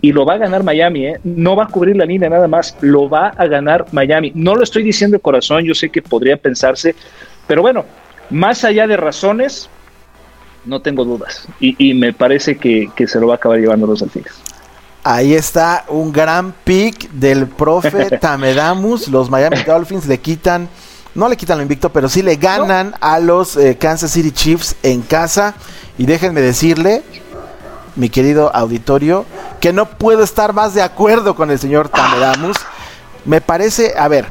y 0.00 0.12
lo 0.12 0.24
va 0.26 0.34
a 0.34 0.38
ganar 0.38 0.64
Miami. 0.64 1.06
¿eh? 1.06 1.20
No 1.24 1.56
va 1.56 1.64
a 1.64 1.68
cubrir 1.68 1.96
la 1.96 2.04
línea 2.04 2.28
nada 2.28 2.48
más, 2.48 2.76
lo 2.80 3.08
va 3.08 3.28
a 3.28 3.46
ganar 3.46 3.86
Miami. 3.92 4.32
No 4.34 4.54
lo 4.54 4.62
estoy 4.62 4.82
diciendo 4.82 5.16
de 5.16 5.20
corazón, 5.20 5.64
yo 5.64 5.74
sé 5.74 5.90
que 5.90 6.02
podría 6.02 6.36
pensarse, 6.36 6.94
pero 7.46 7.62
bueno, 7.62 7.84
más 8.30 8.64
allá 8.64 8.86
de 8.86 8.96
razones, 8.96 9.70
no 10.64 10.82
tengo 10.82 11.04
dudas. 11.04 11.48
Y, 11.60 11.94
me 11.94 12.12
parece 12.12 12.56
que, 12.56 12.88
que, 12.96 13.06
se 13.06 13.20
lo 13.20 13.28
va 13.28 13.34
a 13.34 13.36
acabar 13.36 13.60
llevando 13.60 13.86
los 13.86 14.00
Delfines. 14.00 14.45
Ahí 15.08 15.34
está 15.34 15.84
un 15.86 16.10
gran 16.10 16.52
pick 16.64 17.08
del 17.12 17.46
profe 17.46 18.18
Tamedamus. 18.20 19.06
Los 19.06 19.30
Miami 19.30 19.62
Dolphins 19.62 20.04
le 20.08 20.18
quitan, 20.18 20.68
no 21.14 21.28
le 21.28 21.36
quitan 21.36 21.58
lo 21.58 21.62
invicto, 21.62 21.92
pero 21.92 22.08
sí 22.08 22.22
le 22.22 22.34
ganan 22.34 22.92
a 23.00 23.20
los 23.20 23.56
eh, 23.56 23.78
Kansas 23.78 24.10
City 24.10 24.32
Chiefs 24.32 24.74
en 24.82 25.02
casa. 25.02 25.54
Y 25.96 26.06
déjenme 26.06 26.40
decirle, 26.40 27.04
mi 27.94 28.08
querido 28.08 28.50
auditorio, 28.52 29.26
que 29.60 29.72
no 29.72 29.86
puedo 29.86 30.24
estar 30.24 30.52
más 30.52 30.74
de 30.74 30.82
acuerdo 30.82 31.36
con 31.36 31.52
el 31.52 31.60
señor 31.60 31.88
Tamedamus. 31.88 32.56
Me 33.24 33.40
parece, 33.40 33.94
a 33.96 34.08
ver, 34.08 34.26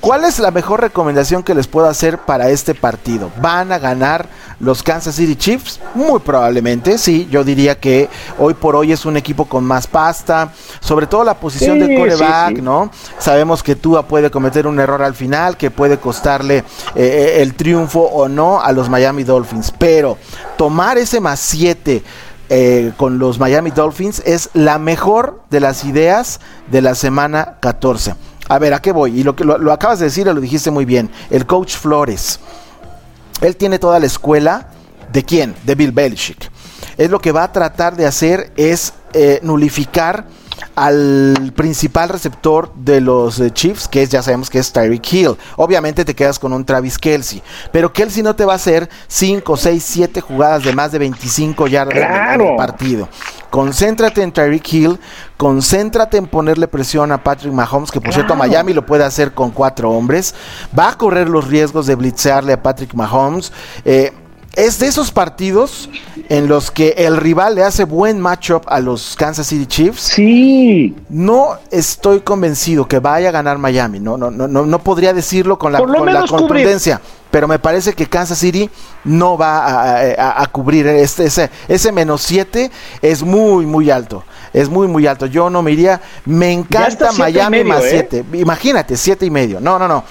¿Cuál 0.00 0.24
es 0.24 0.38
la 0.38 0.50
mejor 0.50 0.80
recomendación 0.80 1.42
que 1.42 1.54
les 1.54 1.66
puedo 1.66 1.86
hacer 1.86 2.16
para 2.16 2.48
este 2.48 2.74
partido? 2.74 3.30
¿Van 3.42 3.70
a 3.70 3.78
ganar 3.78 4.28
los 4.58 4.82
Kansas 4.82 5.14
City 5.14 5.36
Chiefs? 5.36 5.78
Muy 5.94 6.20
probablemente, 6.20 6.96
sí. 6.96 7.28
Yo 7.30 7.44
diría 7.44 7.78
que 7.78 8.08
hoy 8.38 8.54
por 8.54 8.76
hoy 8.76 8.92
es 8.92 9.04
un 9.04 9.18
equipo 9.18 9.44
con 9.44 9.62
más 9.62 9.86
pasta, 9.86 10.52
sobre 10.80 11.06
todo 11.06 11.22
la 11.22 11.34
posición 11.34 11.78
de 11.78 11.94
coreback, 11.94 12.60
¿no? 12.60 12.90
Sabemos 13.18 13.62
que 13.62 13.76
Tua 13.76 14.06
puede 14.08 14.30
cometer 14.30 14.66
un 14.66 14.80
error 14.80 15.02
al 15.02 15.14
final, 15.14 15.58
que 15.58 15.70
puede 15.70 15.98
costarle 15.98 16.58
eh, 16.58 16.64
eh, 16.94 17.42
el 17.42 17.52
triunfo 17.52 18.00
o 18.00 18.26
no 18.26 18.62
a 18.62 18.72
los 18.72 18.88
Miami 18.88 19.24
Dolphins, 19.24 19.70
pero 19.70 20.16
tomar 20.56 20.96
ese 20.96 21.20
más 21.20 21.40
7 21.40 22.02
eh, 22.48 22.92
con 22.96 23.18
los 23.18 23.38
Miami 23.38 23.70
Dolphins 23.70 24.22
es 24.24 24.48
la 24.54 24.78
mejor 24.78 25.42
de 25.50 25.60
las 25.60 25.84
ideas 25.84 26.40
de 26.70 26.80
la 26.80 26.94
semana 26.94 27.58
14. 27.60 28.14
A 28.50 28.58
ver, 28.58 28.74
¿a 28.74 28.82
qué 28.82 28.90
voy? 28.90 29.20
Y 29.20 29.22
lo 29.22 29.36
que 29.36 29.44
lo, 29.44 29.72
acabas 29.72 30.00
de 30.00 30.06
decir, 30.06 30.26
lo 30.26 30.40
dijiste 30.40 30.72
muy 30.72 30.84
bien. 30.84 31.08
El 31.30 31.46
coach 31.46 31.76
Flores. 31.76 32.40
Él 33.40 33.54
tiene 33.54 33.78
toda 33.78 34.00
la 34.00 34.06
escuela. 34.06 34.66
¿De 35.12 35.22
quién? 35.24 35.54
De 35.62 35.76
Bill 35.76 35.92
Belichick. 35.92 36.50
Es 36.96 37.10
lo 37.10 37.20
que 37.20 37.30
va 37.30 37.44
a 37.44 37.52
tratar 37.52 37.94
de 37.94 38.06
hacer 38.06 38.52
es 38.56 38.92
eh, 39.12 39.38
nulificar 39.44 40.26
al 40.74 41.52
principal 41.54 42.08
receptor 42.08 42.74
de 42.74 43.00
los 43.00 43.38
eh, 43.38 43.52
Chiefs, 43.52 43.86
que 43.86 44.02
es, 44.02 44.10
ya 44.10 44.20
sabemos 44.20 44.50
que 44.50 44.58
es 44.58 44.72
Tyreek 44.72 45.12
Hill. 45.12 45.36
Obviamente 45.56 46.04
te 46.04 46.16
quedas 46.16 46.40
con 46.40 46.52
un 46.52 46.64
Travis 46.64 46.98
Kelsey, 46.98 47.40
pero 47.70 47.92
Kelsey 47.92 48.24
no 48.24 48.34
te 48.34 48.44
va 48.44 48.54
a 48.54 48.56
hacer 48.56 48.88
5, 49.06 49.56
6, 49.56 49.84
7 49.86 50.20
jugadas 50.20 50.64
de 50.64 50.72
más 50.72 50.90
de 50.90 50.98
25 50.98 51.68
yardas 51.68 52.34
en 52.34 52.40
el 52.40 52.56
partido. 52.56 53.08
Concéntrate 53.50 54.22
en 54.22 54.30
Tyreek 54.30 54.72
Hill, 54.72 54.98
concéntrate 55.36 56.16
en 56.16 56.26
ponerle 56.26 56.68
presión 56.68 57.10
a 57.10 57.22
Patrick 57.22 57.52
Mahomes, 57.52 57.90
que 57.90 58.00
por 58.00 58.12
cierto 58.14 58.36
Miami 58.36 58.72
lo 58.72 58.86
puede 58.86 59.04
hacer 59.04 59.32
con 59.32 59.50
cuatro 59.50 59.90
hombres. 59.90 60.34
Va 60.78 60.90
a 60.90 60.96
correr 60.96 61.28
los 61.28 61.48
riesgos 61.48 61.86
de 61.86 61.96
blitzearle 61.96 62.52
a 62.52 62.62
Patrick 62.62 62.94
Mahomes. 62.94 63.52
Eh, 63.84 64.12
es 64.56 64.78
de 64.78 64.88
esos 64.88 65.12
partidos 65.12 65.88
en 66.28 66.48
los 66.48 66.70
que 66.70 66.94
el 66.98 67.16
rival 67.16 67.54
le 67.54 67.64
hace 67.64 67.84
buen 67.84 68.20
matchup 68.20 68.64
a 68.66 68.80
los 68.80 69.14
Kansas 69.16 69.46
City 69.46 69.66
Chiefs. 69.66 70.00
Sí. 70.00 70.94
No 71.08 71.58
estoy 71.70 72.20
convencido 72.20 72.86
que 72.86 72.98
vaya 72.98 73.28
a 73.28 73.32
ganar 73.32 73.58
Miami. 73.58 74.00
No, 74.00 74.16
no, 74.16 74.30
no, 74.30 74.48
no, 74.48 74.78
podría 74.80 75.12
decirlo 75.12 75.58
con 75.58 75.72
la, 75.72 75.78
contundencia. 76.28 77.00
Pero 77.30 77.46
me 77.46 77.60
parece 77.60 77.92
que 77.92 78.06
Kansas 78.06 78.38
City 78.38 78.68
no 79.04 79.38
va 79.38 80.40
a, 80.40 80.46
cubrir 80.48 80.86
este, 80.88 81.26
ese, 81.26 81.48
ese 81.68 81.92
menos 81.92 82.22
7 82.22 82.70
es 83.02 83.22
muy, 83.22 83.66
muy 83.66 83.88
alto. 83.90 84.24
Es 84.52 84.68
muy, 84.68 84.88
muy 84.88 85.06
alto. 85.06 85.26
Yo 85.26 85.48
no 85.48 85.62
me 85.62 85.70
iría. 85.70 86.00
Me 86.24 86.52
encanta 86.52 87.12
Miami 87.12 87.62
más 87.62 87.84
7. 87.88 88.18
¿eh? 88.18 88.38
Imagínate, 88.38 88.96
7 88.96 89.26
y 89.26 89.30
medio. 89.30 89.60
No, 89.60 89.78
no, 89.78 89.86
no. 89.86 90.02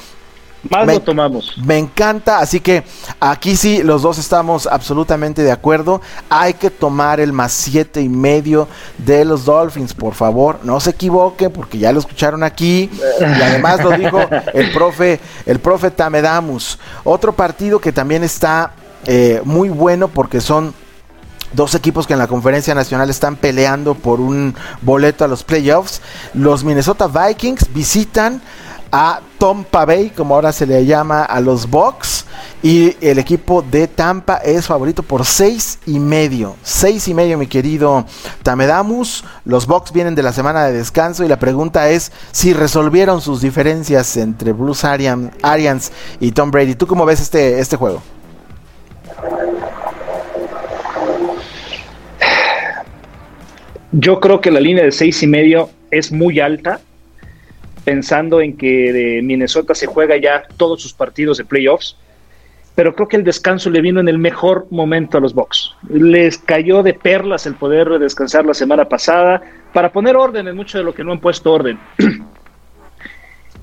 Más 0.69 0.85
me, 0.85 0.93
lo 0.95 0.99
tomamos. 1.01 1.53
Me 1.57 1.77
encanta, 1.77 2.39
así 2.39 2.59
que 2.59 2.83
aquí 3.19 3.55
sí 3.55 3.81
los 3.81 4.01
dos 4.01 4.17
estamos 4.17 4.67
absolutamente 4.67 5.41
de 5.41 5.51
acuerdo. 5.51 6.01
Hay 6.29 6.53
que 6.55 6.69
tomar 6.69 7.19
el 7.19 7.31
más 7.31 7.53
siete 7.53 8.01
y 8.01 8.09
medio 8.09 8.67
de 8.97 9.23
los 9.23 9.45
Dolphins, 9.45 9.93
por 9.93 10.15
favor. 10.15 10.59
No 10.63 10.79
se 10.79 10.91
equivoque, 10.91 11.49
porque 11.49 11.77
ya 11.77 11.91
lo 11.91 11.99
escucharon 11.99 12.43
aquí. 12.43 12.89
Y 13.19 13.41
además 13.41 13.83
lo 13.83 13.91
dijo 13.91 14.19
el 14.53 14.71
profe, 14.73 15.19
el 15.45 15.59
profe 15.59 15.91
Tamedamus. 15.91 16.77
Otro 17.03 17.33
partido 17.33 17.79
que 17.79 17.91
también 17.91 18.23
está 18.23 18.73
eh, 19.05 19.41
muy 19.45 19.69
bueno 19.69 20.09
porque 20.09 20.41
son 20.41 20.73
dos 21.53 21.73
equipos 21.73 22.05
que 22.05 22.13
en 22.13 22.19
la 22.19 22.27
conferencia 22.27 22.75
nacional 22.75 23.09
están 23.09 23.35
peleando 23.35 23.95
por 23.95 24.19
un 24.19 24.55
boleto 24.81 25.25
a 25.25 25.27
los 25.27 25.43
playoffs. 25.43 26.01
Los 26.33 26.63
Minnesota 26.63 27.07
Vikings 27.07 27.73
visitan 27.73 28.41
a 28.91 29.21
Tom 29.37 29.65
Bay, 29.71 30.09
como 30.09 30.35
ahora 30.35 30.51
se 30.51 30.65
le 30.65 30.85
llama 30.85 31.23
a 31.23 31.39
los 31.39 31.69
Bucks. 31.69 32.25
Y 32.61 32.95
el 33.01 33.19
equipo 33.19 33.61
de 33.61 33.87
Tampa 33.87 34.37
es 34.37 34.67
favorito 34.67 35.03
por 35.03 35.25
seis 35.25 35.79
y 35.85 35.99
medio. 35.99 36.55
Seis 36.63 37.07
y 37.07 37.13
medio, 37.13 37.37
mi 37.37 37.47
querido 37.47 38.05
Tamedamus. 38.43 39.23
Los 39.45 39.65
Bucks 39.65 39.93
vienen 39.93 40.15
de 40.15 40.23
la 40.23 40.33
semana 40.33 40.65
de 40.65 40.73
descanso. 40.73 41.23
Y 41.23 41.27
la 41.27 41.39
pregunta 41.39 41.89
es 41.89 42.11
si 42.31 42.53
resolvieron 42.53 43.21
sus 43.21 43.41
diferencias 43.41 44.17
entre 44.17 44.51
Blues 44.53 44.83
Arians 44.83 45.91
y 46.19 46.31
Tom 46.31 46.51
Brady. 46.51 46.75
¿Tú 46.75 46.87
cómo 46.87 47.05
ves 47.05 47.21
este, 47.21 47.59
este 47.59 47.77
juego? 47.77 48.01
Yo 53.91 54.19
creo 54.19 54.39
que 54.41 54.51
la 54.51 54.59
línea 54.59 54.83
de 54.83 54.91
seis 54.91 55.23
y 55.23 55.27
medio 55.27 55.69
es 55.91 56.11
muy 56.11 56.39
alta 56.39 56.79
pensando 57.83 58.41
en 58.41 58.57
que 58.57 58.93
de 58.93 59.21
Minnesota 59.21 59.75
se 59.75 59.87
juega 59.87 60.17
ya 60.17 60.43
todos 60.57 60.81
sus 60.81 60.93
partidos 60.93 61.37
de 61.37 61.45
playoffs, 61.45 61.95
pero 62.75 62.95
creo 62.95 63.07
que 63.07 63.17
el 63.17 63.23
descanso 63.23 63.69
le 63.69 63.81
vino 63.81 63.99
en 63.99 64.07
el 64.07 64.17
mejor 64.17 64.67
momento 64.69 65.17
a 65.17 65.21
los 65.21 65.33
Bucks. 65.33 65.75
Les 65.89 66.37
cayó 66.37 66.81
de 66.81 66.93
perlas 66.93 67.45
el 67.45 67.55
poder 67.55 67.99
descansar 67.99 68.45
la 68.45 68.53
semana 68.53 68.85
pasada 68.85 69.41
para 69.73 69.91
poner 69.91 70.15
orden 70.15 70.47
en 70.47 70.55
mucho 70.55 70.77
de 70.77 70.85
lo 70.85 70.93
que 70.93 71.03
no 71.03 71.11
han 71.11 71.19
puesto 71.19 71.51
orden. 71.51 71.79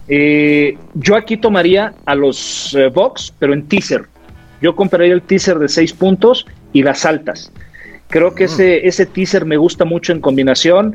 Eh, 0.08 0.78
yo 0.94 1.16
aquí 1.16 1.36
tomaría 1.36 1.92
a 2.04 2.14
los 2.14 2.72
eh, 2.74 2.90
Bucks, 2.90 3.34
pero 3.40 3.52
en 3.52 3.66
teaser. 3.66 4.04
Yo 4.62 4.76
compraría 4.76 5.12
el 5.12 5.22
teaser 5.22 5.58
de 5.58 5.68
seis 5.68 5.92
puntos 5.92 6.46
y 6.72 6.84
las 6.84 7.04
altas. 7.04 7.52
Creo 8.08 8.32
que 8.32 8.44
mm. 8.44 8.46
ese, 8.46 8.86
ese 8.86 9.06
teaser 9.06 9.44
me 9.44 9.56
gusta 9.56 9.84
mucho 9.84 10.12
en 10.12 10.20
combinación. 10.20 10.94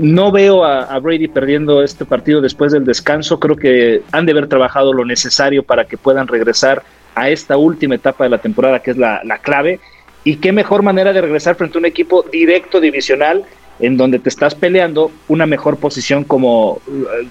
No 0.00 0.32
veo 0.32 0.64
a, 0.64 0.98
Brady 0.98 1.28
perdiendo 1.28 1.82
este 1.82 2.06
partido 2.06 2.40
después 2.40 2.72
del 2.72 2.86
descanso. 2.86 3.38
Creo 3.38 3.54
que 3.54 4.00
han 4.12 4.24
de 4.24 4.32
haber 4.32 4.46
trabajado 4.46 4.94
lo 4.94 5.04
necesario 5.04 5.62
para 5.62 5.84
que 5.84 5.98
puedan 5.98 6.26
regresar 6.26 6.82
a 7.14 7.28
esta 7.28 7.58
última 7.58 7.96
etapa 7.96 8.24
de 8.24 8.30
la 8.30 8.38
temporada, 8.38 8.80
que 8.80 8.92
es 8.92 8.96
la, 8.96 9.20
clave. 9.42 9.78
Y 10.24 10.36
qué 10.36 10.52
mejor 10.52 10.82
manera 10.82 11.12
de 11.12 11.20
regresar 11.20 11.54
frente 11.56 11.76
a 11.76 11.80
un 11.80 11.84
equipo 11.84 12.24
directo 12.32 12.80
divisional 12.80 13.44
en 13.78 13.98
donde 13.98 14.18
te 14.18 14.30
estás 14.30 14.54
peleando 14.54 15.12
una 15.28 15.44
mejor 15.44 15.76
posición 15.76 16.24
como, 16.24 16.80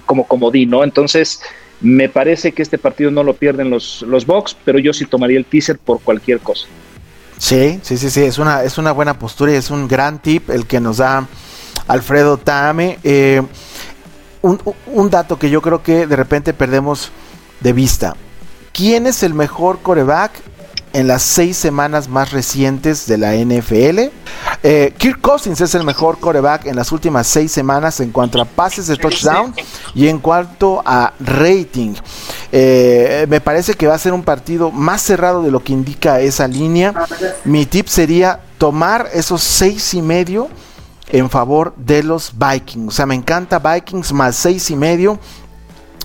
como 0.06 0.28
comodín, 0.28 0.70
¿no? 0.70 0.84
Entonces, 0.84 1.42
me 1.80 2.08
parece 2.08 2.52
que 2.52 2.62
este 2.62 2.78
partido 2.78 3.10
no 3.10 3.24
lo 3.24 3.34
pierden 3.34 3.68
los, 3.68 4.02
los 4.02 4.26
Bucks, 4.26 4.56
pero 4.64 4.78
yo 4.78 4.92
sí 4.92 5.06
tomaría 5.06 5.38
el 5.38 5.44
teaser 5.44 5.76
por 5.76 6.00
cualquier 6.02 6.38
cosa. 6.38 6.68
Sí, 7.36 7.80
sí, 7.82 7.96
sí, 7.96 8.10
sí, 8.10 8.22
es 8.22 8.38
una, 8.38 8.62
es 8.62 8.78
una 8.78 8.92
buena 8.92 9.18
postura 9.18 9.50
y 9.50 9.56
es 9.56 9.70
un 9.70 9.88
gran 9.88 10.22
tip 10.22 10.50
el 10.50 10.66
que 10.66 10.78
nos 10.78 10.98
da 10.98 11.26
Alfredo 11.90 12.38
Tame. 12.38 12.98
Eh, 13.02 13.42
un, 14.42 15.10
dato 15.10 15.38
que 15.38 15.50
yo 15.50 15.60
creo 15.60 15.82
que 15.82 16.06
de 16.06 16.16
repente 16.16 16.54
perdemos 16.54 17.10
de 17.60 17.72
vista. 17.72 18.16
¿Quién 18.72 19.06
es 19.06 19.22
el 19.22 19.34
mejor 19.34 19.80
coreback 19.80 20.32
en 20.92 21.06
las 21.06 21.22
seis 21.22 21.56
semanas 21.56 22.08
más 22.08 22.32
recientes 22.32 23.06
de 23.06 23.16
la 23.16 23.34
NFL. 23.34 24.10
Eh, 24.62 24.92
Kirk 24.98 25.20
Cousins 25.20 25.60
es 25.60 25.74
el 25.76 25.84
mejor 25.84 26.18
coreback 26.18 26.66
en 26.66 26.74
las 26.74 26.90
últimas 26.90 27.28
seis 27.28 27.52
semanas 27.52 28.00
en 28.00 28.10
cuanto 28.10 28.40
a 28.40 28.44
pases 28.44 28.88
de 28.88 28.96
touchdown 28.96 29.54
y 29.94 30.08
en 30.08 30.18
cuanto 30.18 30.82
a 30.84 31.12
rating. 31.20 31.94
Eh, 32.50 33.24
me 33.28 33.40
parece 33.40 33.74
que 33.74 33.86
va 33.86 33.94
a 33.94 33.98
ser 33.98 34.12
un 34.12 34.24
partido 34.24 34.72
más 34.72 35.02
cerrado 35.02 35.42
de 35.42 35.52
lo 35.52 35.62
que 35.62 35.72
indica 35.72 36.20
esa 36.20 36.48
línea. 36.48 36.92
Mi 37.44 37.66
tip 37.66 37.86
sería 37.86 38.40
tomar 38.58 39.08
esos 39.12 39.42
seis 39.42 39.94
y 39.94 40.02
medio 40.02 40.48
en 41.12 41.30
favor 41.30 41.74
de 41.76 42.02
los 42.02 42.32
Vikings. 42.36 42.88
O 42.88 42.90
sea, 42.90 43.06
me 43.06 43.14
encanta 43.14 43.58
Vikings 43.58 44.12
más 44.12 44.36
seis 44.36 44.70
y 44.70 44.76
medio. 44.76 45.18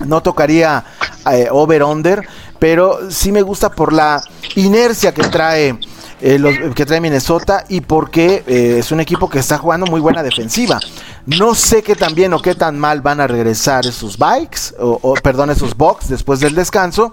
No 0.04 0.22
tocaría 0.22 0.84
eh, 1.30 1.48
over-under, 1.50 2.26
pero 2.58 3.10
sí 3.10 3.32
me 3.32 3.42
gusta 3.42 3.70
por 3.70 3.92
la 3.92 4.22
inercia 4.54 5.14
que 5.14 5.22
trae. 5.22 5.78
Eh, 6.18 6.72
que 6.74 6.86
trae 6.86 6.98
Minnesota 6.98 7.66
y 7.68 7.82
porque 7.82 8.42
eh, 8.46 8.76
es 8.78 8.90
un 8.90 9.00
equipo 9.00 9.28
que 9.28 9.38
está 9.38 9.58
jugando 9.58 9.84
muy 9.84 10.00
buena 10.00 10.22
defensiva. 10.22 10.80
No 11.26 11.54
sé 11.54 11.82
qué 11.82 11.94
tan 11.94 12.14
bien 12.14 12.32
o 12.32 12.40
qué 12.40 12.54
tan 12.54 12.78
mal 12.78 13.02
van 13.02 13.20
a 13.20 13.26
regresar 13.26 13.84
esos 13.84 14.16
bikes, 14.16 14.74
o, 14.78 15.12
perdón, 15.22 15.50
esos 15.50 15.76
box 15.76 16.08
después 16.08 16.40
del 16.40 16.54
descanso, 16.54 17.12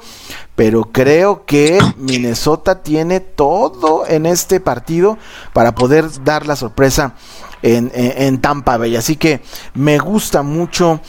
pero 0.56 0.86
creo 0.86 1.44
que 1.46 1.80
Minnesota 1.98 2.82
tiene 2.82 3.20
todo 3.20 4.06
en 4.08 4.26
este 4.26 4.62
partido 4.62 5.18
para 5.52 5.76
poder 5.76 6.24
dar 6.24 6.48
la 6.48 6.56
sorpresa 6.56 7.16
en, 7.64 7.92
en 7.94 8.40
Tampa 8.40 8.78
Bay. 8.78 8.96
Así 8.96 9.16
que 9.16 9.42
me 9.74 9.98
gusta 9.98 10.44
mucho 10.44 11.00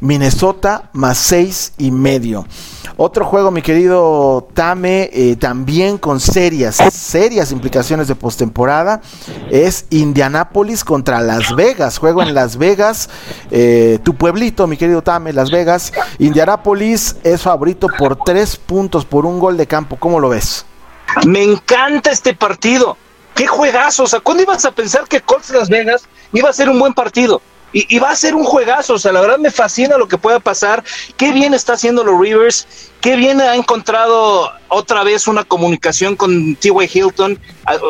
Minnesota 0.00 0.90
más 0.92 1.18
seis 1.18 1.72
y 1.78 1.90
medio. 1.90 2.46
Otro 2.96 3.24
juego, 3.24 3.50
mi 3.50 3.62
querido 3.62 4.48
Tame, 4.52 5.08
eh, 5.12 5.36
también 5.36 5.96
con 5.96 6.20
serias, 6.20 6.76
serias 6.92 7.50
implicaciones 7.50 8.08
de 8.08 8.14
postemporada, 8.14 9.00
es 9.50 9.86
Indianapolis 9.88 10.84
contra 10.84 11.20
Las 11.20 11.54
Vegas. 11.54 11.96
Juego 11.96 12.22
en 12.22 12.34
Las 12.34 12.58
Vegas, 12.58 13.08
eh, 13.50 13.98
tu 14.02 14.16
pueblito, 14.16 14.66
mi 14.66 14.76
querido 14.76 15.02
Tame, 15.02 15.32
Las 15.32 15.50
Vegas. 15.50 15.92
Indianapolis 16.18 17.16
es 17.22 17.40
favorito 17.40 17.86
por 17.98 18.16
tres 18.16 18.56
puntos 18.56 19.06
por 19.06 19.24
un 19.24 19.38
gol 19.38 19.56
de 19.56 19.66
campo. 19.66 19.96
¿Cómo 19.96 20.20
lo 20.20 20.28
ves? 20.28 20.66
Me 21.26 21.42
encanta 21.42 22.10
este 22.10 22.34
partido. 22.34 22.98
Qué 23.40 23.46
juegazo. 23.46 24.02
O 24.02 24.06
sea, 24.06 24.20
¿cuándo 24.20 24.42
ibas 24.42 24.66
a 24.66 24.70
pensar 24.70 25.08
que 25.08 25.22
Colts 25.22 25.48
Las 25.48 25.70
Vegas 25.70 26.02
iba 26.34 26.50
a 26.50 26.52
ser 26.52 26.68
un 26.68 26.78
buen 26.78 26.92
partido? 26.92 27.40
Y, 27.72 27.98
va 27.98 28.10
a 28.10 28.16
ser 28.16 28.34
un 28.34 28.44
juegazo, 28.44 28.94
o 28.94 28.98
sea, 28.98 29.12
la 29.12 29.20
verdad 29.20 29.38
me 29.38 29.50
fascina 29.50 29.96
lo 29.96 30.08
que 30.08 30.18
pueda 30.18 30.40
pasar. 30.40 30.84
Qué 31.16 31.32
bien 31.32 31.54
está 31.54 31.72
haciendo 31.74 32.04
los 32.04 32.20
Rivers, 32.20 32.66
qué 33.00 33.16
bien 33.16 33.40
ha 33.40 33.54
encontrado 33.54 34.50
otra 34.68 35.04
vez 35.04 35.26
una 35.26 35.44
comunicación 35.44 36.16
con 36.16 36.56
T.Y. 36.56 36.90
Hilton, 36.92 37.38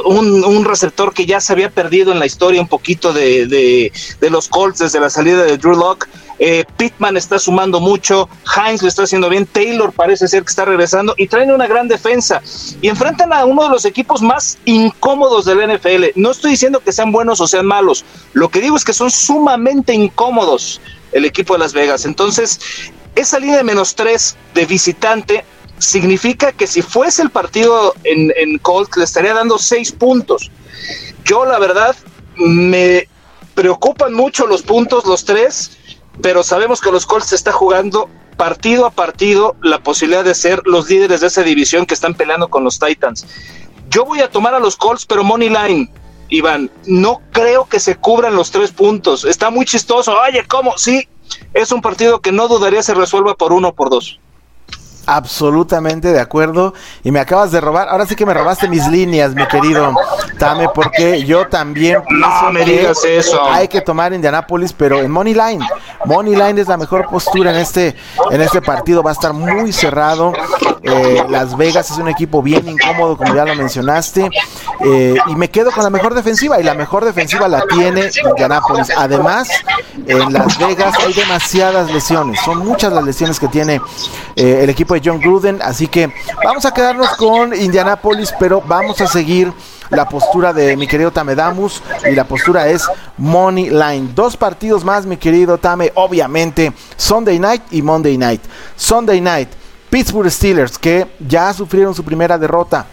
un, 0.05 0.65
receptor 0.67 1.15
que 1.15 1.27
ya 1.27 1.41
se 1.41 1.55
había 1.55 1.71
perdido 1.71 2.13
en 2.13 2.21
la 2.21 2.27
historia 2.27 2.61
un 2.61 2.69
poquito 2.69 3.13
de, 3.13 3.47
de, 3.47 4.31
los 4.31 4.49
Colts 4.49 4.79
desde 4.79 5.01
la 5.01 5.11
salida 5.11 5.43
de 5.43 5.57
Drew 5.57 5.75
Locke. 5.75 6.07
Eh, 6.43 6.65
Pittman 6.79 7.19
está 7.19 7.39
sumando 7.39 7.81
mucho, 7.81 8.27
Hines 8.57 8.81
lo 8.81 8.89
está 8.89 9.03
haciendo 9.03 9.29
bien, 9.29 9.45
Taylor 9.45 9.93
parece 9.93 10.27
ser 10.27 10.43
que 10.43 10.49
está 10.49 10.65
regresando 10.65 11.15
y 11.19 11.29
traen 11.29 11.51
una 11.51 11.67
gran 11.67 11.87
defensa 11.87 12.41
y 12.81 12.89
enfrentan 12.89 13.31
a 13.35 13.45
uno 13.45 13.65
de 13.65 13.69
los 13.69 13.85
equipos 13.85 14.23
más 14.23 14.57
incómodos 14.65 15.45
del 15.45 15.59
NFL. 15.59 16.07
No 16.15 16.31
estoy 16.31 16.53
diciendo 16.53 16.81
que 16.81 16.93
sean 16.93 17.13
buenos 17.13 17.43
o 17.43 17.47
sean 17.47 17.67
malos, 17.67 18.07
lo 18.33 18.49
que 18.49 18.63
digo 18.63 18.75
es 18.75 18.87
que 18.87 18.95
son 18.95 19.11
sumamente 19.11 19.93
incómodos 19.93 20.81
el 21.13 21.27
equipo 21.27 21.53
de 21.53 21.59
Las 21.59 21.75
Vegas. 21.75 22.07
Entonces, 22.07 22.59
esa 23.17 23.39
línea 23.39 23.59
de 23.59 23.65
menos 23.65 23.95
tres 23.95 24.35
de 24.55 24.65
visitante 24.65 25.45
significa 25.77 26.53
que 26.53 26.67
si 26.67 26.81
fuese 26.81 27.21
el 27.21 27.29
partido 27.29 27.95
en, 28.05 28.33
en 28.37 28.57
Colts 28.59 28.97
le 28.97 29.05
estaría 29.05 29.35
dando 29.35 29.59
seis 29.59 29.93
puntos. 29.93 30.51
Yo 31.23 31.45
la 31.45 31.59
verdad 31.59 31.95
me 32.37 33.07
preocupan 33.55 34.15
mucho 34.15 34.47
los 34.47 34.63
puntos, 34.63 35.05
los 35.05 35.25
tres, 35.27 35.73
pero 36.23 36.43
sabemos 36.43 36.81
que 36.81 36.93
los 36.93 37.07
Colts 37.07 37.29
se 37.29 37.37
está 37.37 37.53
jugando 37.53 38.09
partido 38.37 38.87
a 38.87 38.91
partido 38.91 39.57
la 39.63 39.83
posibilidad 39.83 40.25
de 40.25 40.35
ser 40.35 40.63
los 40.65 40.89
líderes 40.89 41.21
de 41.21 41.27
esa 41.27 41.43
división 41.43 41.87
que 41.87 41.95
están 41.95 42.15
peleando 42.15 42.49
con 42.49 42.65
los 42.65 42.79
Titans. 42.79 43.27
Yo 43.91 44.05
voy 44.05 44.21
a 44.21 44.31
tomar 44.31 44.55
a 44.55 44.61
los 44.61 44.77
Colts, 44.77 45.05
pero 45.05 45.25
money 45.25 45.49
line. 45.49 45.93
Iván, 46.29 46.71
no 46.87 47.21
creo 47.33 47.69
que 47.69 47.81
se 47.81 47.97
cubran 47.97 48.37
los 48.37 48.51
tres 48.51 48.71
puntos. 48.71 49.25
Está 49.25 49.51
muy 49.51 49.67
chistoso. 49.67 50.17
Oye, 50.21 50.45
¿cómo? 50.47 50.79
Sí, 50.79 51.09
es 51.55 51.73
un 51.73 51.83
partido 51.83 52.21
que 52.21 52.31
no 52.33 52.47
dudaría 52.49 52.83
se 52.83 52.95
resuelva 52.95 53.35
por 53.35 53.53
uno 53.53 53.69
o 53.69 53.75
por 53.75 53.91
dos 53.91 54.21
absolutamente 55.11 56.13
de 56.13 56.21
acuerdo 56.21 56.73
y 57.03 57.11
me 57.11 57.19
acabas 57.19 57.51
de 57.51 57.61
robar, 57.61 57.89
ahora 57.89 58.07
sí 58.07 58.15
que 58.15 58.25
me 58.25 58.33
robaste 58.33 58.69
mis 58.69 58.87
líneas, 58.87 59.35
mi 59.35 59.47
querido 59.47 59.95
Tame, 60.39 60.69
porque 60.75 61.25
yo 61.25 61.49
también 61.49 61.99
no 62.11 62.53
me 62.53 62.65
digas 62.65 63.05
eso. 63.05 63.43
Hay 63.51 63.67
que 63.67 63.81
tomar 63.81 64.13
Indianapolis, 64.13 64.73
pero 64.73 65.01
en 65.01 65.11
Money 65.11 65.35
Line. 65.35 65.67
Money 66.05 66.37
Line 66.37 66.61
es 66.61 66.69
la 66.69 66.77
mejor 66.77 67.07
postura 67.09 67.51
en 67.51 67.57
este 67.57 67.97
en 68.31 68.41
este 68.41 68.63
partido, 68.63 69.03
va 69.03 69.11
a 69.11 69.15
estar 69.15 69.33
muy 69.33 69.73
cerrado. 69.73 70.33
Eh, 70.83 71.25
Las 71.29 71.57
Vegas 71.57 71.91
es 71.91 71.99
un 71.99 72.09
equipo 72.09 72.43
bien 72.43 72.67
incómodo, 72.69 73.17
como 73.17 73.35
ya 73.35 73.45
lo 73.45 73.55
mencionaste, 73.55 74.31
eh, 74.85 75.15
y 75.27 75.35
me 75.37 75.51
quedo 75.51 75.71
con 75.73 75.85
la 75.85 75.91
mejor 75.91 76.15
defensiva 76.15 76.59
y 76.59 76.63
la 76.63 76.75
mejor 76.75 77.05
defensiva 77.05 77.49
la 77.49 77.63
tiene 77.67 78.11
Indianapolis. 78.25 78.91
Además, 78.97 79.49
en 80.07 80.33
Las 80.33 80.59
Vegas 80.59 80.95
hay 80.99 81.13
demasiadas 81.13 81.93
lesiones, 81.93 82.41
son 82.41 82.59
muchas 82.59 82.93
las 82.93 83.05
lesiones 83.05 83.39
que 83.39 83.49
tiene 83.49 83.81
eh, 84.37 84.61
el 84.63 84.71
equipo 84.71 84.95
de 84.95 85.03
John 85.05 85.21
Gruden. 85.21 85.61
Así 85.63 85.87
que 85.87 86.13
vamos 86.43 86.65
a 86.65 86.73
quedarnos 86.73 87.11
con 87.17 87.55
Indianapolis, 87.55 88.33
pero 88.39 88.63
vamos 88.67 89.01
a 89.01 89.07
seguir 89.07 89.53
la 89.91 90.09
postura 90.09 90.53
de 90.53 90.77
mi 90.77 90.87
querido 90.87 91.11
Tamedamus 91.11 91.83
y 92.09 92.15
la 92.15 92.25
postura 92.25 92.69
es 92.69 92.87
Money 93.19 93.71
Line. 93.71 94.11
Dos 94.15 94.37
partidos 94.37 94.85
más, 94.85 95.05
mi 95.05 95.17
querido 95.17 95.59
Tame, 95.59 95.93
obviamente 95.95 96.73
Sunday 96.97 97.39
Night 97.39 97.63
y 97.71 97.83
Monday 97.83 98.17
Night. 98.17 98.41
Sunday 98.77 99.21
Night, 99.21 99.49
Pittsburgh 99.91 100.31
Steelers 100.31 100.79
que 100.79 101.07
ya 101.19 101.53
sufrieron 101.53 101.95
su 101.95 102.05
primera 102.05 102.39
derrota. 102.39 102.87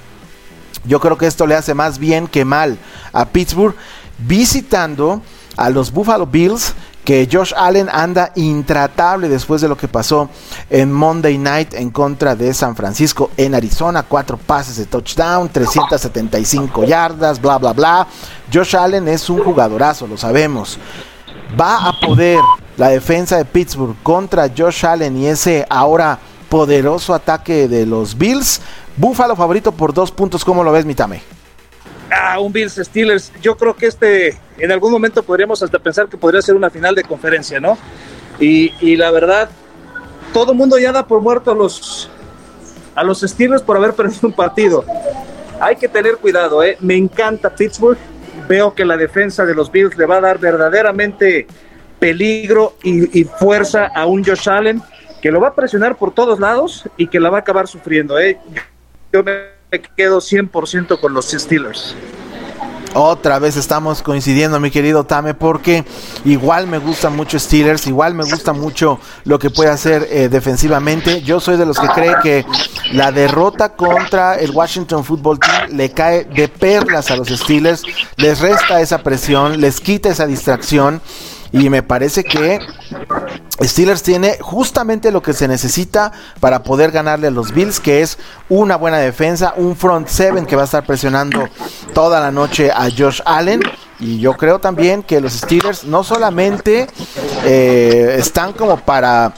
Yo 0.84 1.00
creo 1.00 1.18
que 1.18 1.28
esto 1.28 1.45
le 1.45 1.56
hace 1.56 1.74
más 1.74 2.00
bien 2.00 2.28
que 2.28 2.43
mal 2.45 2.78
a 3.14 3.26
Pittsburgh 3.26 3.76
visitando 4.18 5.22
a 5.56 5.70
los 5.70 5.91
Buffalo 5.91 6.26
Bills 6.26 6.74
que 7.08 7.28
Josh 7.32 7.54
Allen 7.56 7.88
anda 7.89 8.34
intratable 8.36 9.30
después 9.30 9.62
de 9.62 9.70
lo 9.70 9.78
que 9.78 9.88
pasó 9.88 10.30
en 10.70 10.91
Monday 10.91 11.38
Night 11.38 11.74
en 11.74 11.89
contra 11.89 12.36
de 12.36 12.54
San 12.54 12.76
Francisco 12.76 13.32
en 13.38 13.56
Arizona. 13.56 14.04
Cuatro 14.04 14.36
pases 14.38 14.76
de 14.76 14.88
touchdown, 14.88 15.48
375 15.48 16.84
yardas, 16.84 17.39
bla, 17.39 17.60
bla, 17.60 17.72
bla. 17.72 18.08
Josh 18.54 18.76
Allen 18.76 19.08
es 19.08 19.30
un 19.30 19.41
jugadorazo, 19.41 20.06
lo 20.06 20.18
sabemos. 20.18 20.78
Va 21.58 21.88
a 21.88 21.98
poder 21.98 22.41
la 22.76 22.89
defensa 22.89 23.38
de 23.38 23.45
Pittsburgh 23.45 23.95
contra 24.04 24.52
Josh 24.56 24.86
Allen 24.86 25.18
y 25.18 25.28
ese 25.28 25.66
ahora 25.70 26.20
poderoso 26.50 27.14
ataque 27.14 27.68
de 27.68 27.86
los 27.86 28.18
Bills. 28.18 28.62
Búfalo 28.95 29.36
favorito 29.36 29.72
por 29.72 29.93
dos 29.93 30.12
puntos, 30.12 30.43
¿cómo 30.43 30.64
lo 30.64 30.72
ves, 30.72 30.86
Mitame? 30.86 31.22
Ah, 32.12 32.39
un 32.39 32.52
Bills 32.52 32.76
Steelers. 32.76 33.32
Yo 33.41 33.58
creo 33.58 33.76
que 33.76 33.88
este, 33.88 34.38
en 34.58 34.72
algún 34.72 34.91
momento 34.91 35.24
podríamos 35.24 35.62
hasta 35.62 35.78
pensar 35.80 36.08
que 36.08 36.18
podría 36.18 36.41
ser 36.41 36.56
una 36.56 36.70
final 36.70 36.95
de 36.95 37.04
conferencia, 37.04 37.60
¿no? 37.60 37.78
Y, 38.39 38.95
la 38.95 39.12
verdad, 39.12 39.50
todo 40.32 40.52
el 40.52 40.58
mundo 40.58 40.78
ya 40.78 40.91
da 40.91 41.08
por 41.08 41.22
muerto 41.22 41.52
a 41.52 41.56
los, 41.56 42.10
a 42.95 43.04
los 43.04 43.22
Steelers 43.22 43.62
por 43.62 43.78
haber 43.78 43.93
perdido 43.95 44.28
un 44.28 44.34
partido. 44.34 44.86
Hay 45.60 45.76
que 45.76 45.88
tener 45.88 46.18
cuidado, 46.18 46.64
¿eh? 46.64 46.78
Me 46.80 46.95
encanta 46.95 47.50
Pittsburgh. 47.50 47.98
Veo 48.48 48.74
que 48.74 48.86
la 48.86 48.95
defensa 48.95 49.45
de 49.45 49.56
los 49.56 49.72
Bills 49.72 49.98
le 49.98 50.06
va 50.06 50.18
a 50.18 50.22
dar 50.22 50.38
verdaderamente 50.38 51.48
peligro 52.00 52.76
y, 52.84 53.20
y 53.20 53.24
fuerza 53.26 53.88
a 53.93 54.06
un 54.06 54.24
Josh 54.24 54.48
Allen 54.48 54.82
que 55.22 55.32
lo 55.32 55.39
va 55.39 55.49
a 55.49 55.55
presionar 55.55 55.97
por 55.97 56.13
todos 56.13 56.39
lados 56.39 56.88
y 56.97 57.07
que 57.07 57.20
la 57.20 57.30
va 57.30 57.38
a 57.38 57.41
acabar 57.41 57.68
sufriendo, 57.68 58.20
¿eh? 58.20 58.39
Yo 59.11 59.24
me 59.24 59.57
quedo 59.95 60.20
100% 60.20 60.99
con 60.99 61.13
los 61.13 61.32
Steelers. 61.32 61.95
Otra 62.93 63.38
vez 63.38 63.57
estamos 63.57 64.01
coincidiendo, 64.01 64.59
mi 64.59 64.72
querido 64.72 65.03
Tame, 65.03 65.34
porque 65.34 65.86
igual 66.26 66.68
me 66.68 66.80
gusta 66.80 67.09
mucho 67.09 67.38
Steelers, 67.38 67.86
igual 67.86 68.15
me 68.15 68.24
gusta 68.24 68.53
mucho 68.53 68.99
lo 69.26 69.38
que 69.38 69.49
puede 69.49 69.70
hacer 69.70 70.07
eh, 70.09 70.30
defensivamente. 70.30 71.22
Yo 71.22 71.39
soy 71.39 71.57
de 71.57 71.65
los 71.65 71.78
que 71.78 71.88
cree 71.89 72.15
que 72.24 72.45
la 72.93 73.11
derrota 73.11 73.76
contra 73.76 74.36
el 74.36 74.51
Washington 74.51 75.03
Football 75.03 75.39
Team 75.39 75.78
le 75.78 75.91
cae 75.91 76.24
de 76.24 76.47
perlas 76.47 77.11
a 77.11 77.18
los 77.18 77.28
Steelers, 77.28 77.84
les 78.15 78.39
resta 78.39 78.82
esa 78.82 79.03
presión, 79.03 79.61
les 79.61 79.80
quita 79.80 80.09
esa 80.09 80.26
distracción 80.26 81.01
y 81.52 81.70
me 81.70 81.84
parece 81.84 82.24
que 82.24 82.60
Steelers 83.62 84.04
tiene 84.04 84.38
justamente 84.39 85.12
lo 85.12 85.22
que 85.22 85.34
se 85.34 85.48
necesita 85.48 86.12
para 86.39 86.64
poder 86.64 86.91
ganarle 86.91 87.28
a 87.28 87.32
los 87.32 87.54
Bills, 87.54 87.80
que 87.80 88.02
es 88.02 88.18
una 88.50 88.76
buena 88.76 88.98
defensa, 88.98 89.54
un 89.58 89.76
front 89.76 90.08
seven 90.08 90.45
que 90.45 90.56
va 90.56 90.64
a 90.64 90.66
estar 90.66 90.86
presionando 90.86 91.48
toda 91.93 92.20
la 92.20 92.32
noche 92.32 92.72
a 92.72 92.89
Josh 92.95 93.22
Allen. 93.26 93.62
Y 94.00 94.20
yo 94.20 94.34
creo 94.34 94.60
también 94.60 95.02
que 95.02 95.19
los 95.19 95.34
Steelers 95.34 95.84
no 95.84 96.03
solamente 96.03 96.88
eh, 97.44 98.15
están 98.19 98.53
como 98.53 98.78
para 98.78 99.34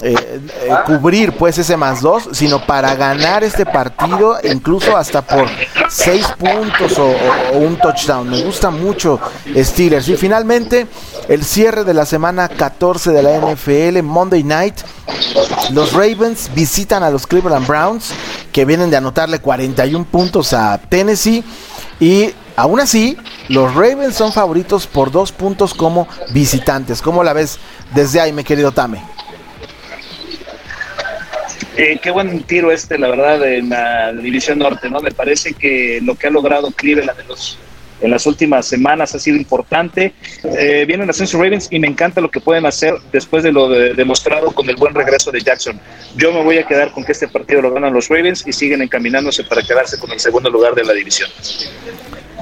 eh, 0.00 0.14
eh, 0.14 0.70
cubrir 0.86 1.32
pues 1.32 1.58
ese 1.58 1.76
más 1.76 2.00
dos, 2.00 2.28
sino 2.32 2.64
para 2.64 2.94
ganar 2.94 3.42
este 3.42 3.66
partido, 3.66 4.38
incluso 4.44 4.96
hasta 4.96 5.22
por 5.22 5.48
seis 5.90 6.24
puntos 6.38 6.96
o, 6.98 7.12
un 7.58 7.76
touchdown. 7.76 8.30
Me 8.30 8.42
gusta 8.42 8.70
mucho 8.70 9.18
Steelers. 9.56 10.08
Y 10.08 10.16
finalmente, 10.16 10.86
el 11.28 11.44
cierre 11.44 11.82
de 11.82 11.94
la 11.94 12.06
semana 12.06 12.48
14 12.48 13.10
de 13.10 13.22
la 13.22 13.38
NFL, 13.38 14.02
Monday 14.02 14.44
Night. 14.44 14.76
Los 15.72 15.92
Ravens 15.92 16.50
visitan 16.54 17.02
a 17.02 17.10
los 17.10 17.26
Cleveland 17.26 17.66
Browns, 17.66 18.12
que 18.52 18.64
vienen 18.64 18.90
de 18.90 18.96
anotarle 18.96 19.40
41 19.40 20.04
puntos 20.04 20.52
a 20.52 20.78
Tennessee. 20.78 21.42
Y 21.98 22.32
aún 22.58 22.80
así, 22.80 23.16
los 23.48 23.72
Ravens 23.74 24.16
son 24.16 24.32
favoritos 24.32 24.86
por 24.88 25.12
dos 25.12 25.30
puntos 25.30 25.72
como 25.72 26.08
visitantes. 26.30 27.00
¿Cómo 27.00 27.22
la 27.22 27.32
ves 27.32 27.58
desde 27.94 28.20
ahí, 28.20 28.32
mi 28.32 28.42
querido 28.42 28.72
Tame? 28.72 29.00
Eh, 31.76 32.00
qué 32.02 32.10
buen 32.10 32.42
tiro 32.42 32.72
este, 32.72 32.98
la 32.98 33.08
verdad, 33.08 33.46
en 33.46 33.68
la 33.68 34.12
división 34.12 34.58
norte, 34.58 34.90
¿no? 34.90 34.98
Me 34.98 35.12
parece 35.12 35.54
que 35.54 36.00
lo 36.02 36.16
que 36.16 36.26
ha 36.26 36.30
logrado 36.30 36.72
Cleveland 36.72 37.20
en, 38.00 38.10
las 38.10 38.26
últimas 38.26 38.66
semanas 38.66 39.14
ha 39.14 39.20
sido 39.20 39.36
importante. 39.36 40.12
Eh, 40.42 40.84
vienen 40.84 41.08
Ascenso 41.08 41.40
Ravens 41.40 41.68
y 41.70 41.78
me 41.78 41.86
encanta 41.86 42.20
lo 42.20 42.28
que 42.28 42.40
pueden 42.40 42.66
hacer 42.66 42.94
después 43.12 43.44
de 43.44 43.52
lo 43.52 43.68
demostrado 43.68 44.50
con 44.50 44.68
el 44.68 44.74
buen 44.74 44.94
regreso 44.94 45.30
de 45.30 45.40
Jackson. 45.40 45.80
Yo 46.16 46.32
me 46.32 46.42
voy 46.42 46.58
a 46.58 46.66
quedar 46.66 46.90
con 46.90 47.04
que 47.04 47.12
este 47.12 47.28
partido 47.28 47.62
lo 47.62 47.72
ganan 47.72 47.92
los 47.92 48.08
Ravens 48.08 48.44
y 48.44 48.52
siguen 48.52 48.82
encaminándose 48.82 49.44
para 49.44 49.62
quedarse 49.62 49.96
con 50.00 50.10
el 50.10 50.18
segundo 50.18 50.50
lugar 50.50 50.74
de 50.74 50.84
la 50.84 50.92
división. 50.92 51.30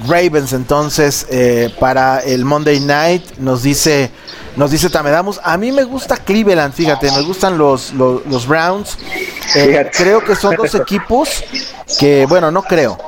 Ravens 0.07 0.53
entonces 0.53 1.27
eh, 1.31 1.75
para 1.81 2.21
el 2.21 2.45
Monday 2.45 2.81
Night 2.81 3.39
nos 3.39 3.63
dice 3.63 4.11
nos 4.57 4.71
dice 4.71 4.91
Tamedamos 4.91 5.41
a 5.43 5.57
mí 5.57 5.73
me 5.73 5.85
gusta 5.85 6.17
Cleveland 6.17 6.75
fíjate 6.75 7.11
me 7.13 7.23
gustan 7.23 7.59
los, 7.59 7.93
los, 7.93 8.47
Browns. 8.47 8.99
Eh, 9.55 9.91
creo 9.97 10.25
que 10.25 10.35
son 10.35 10.57
dos 10.57 10.75
equipos 10.75 11.45
que 11.99 12.27
bueno 12.27 12.51
no 12.51 12.63
creo 12.63 12.99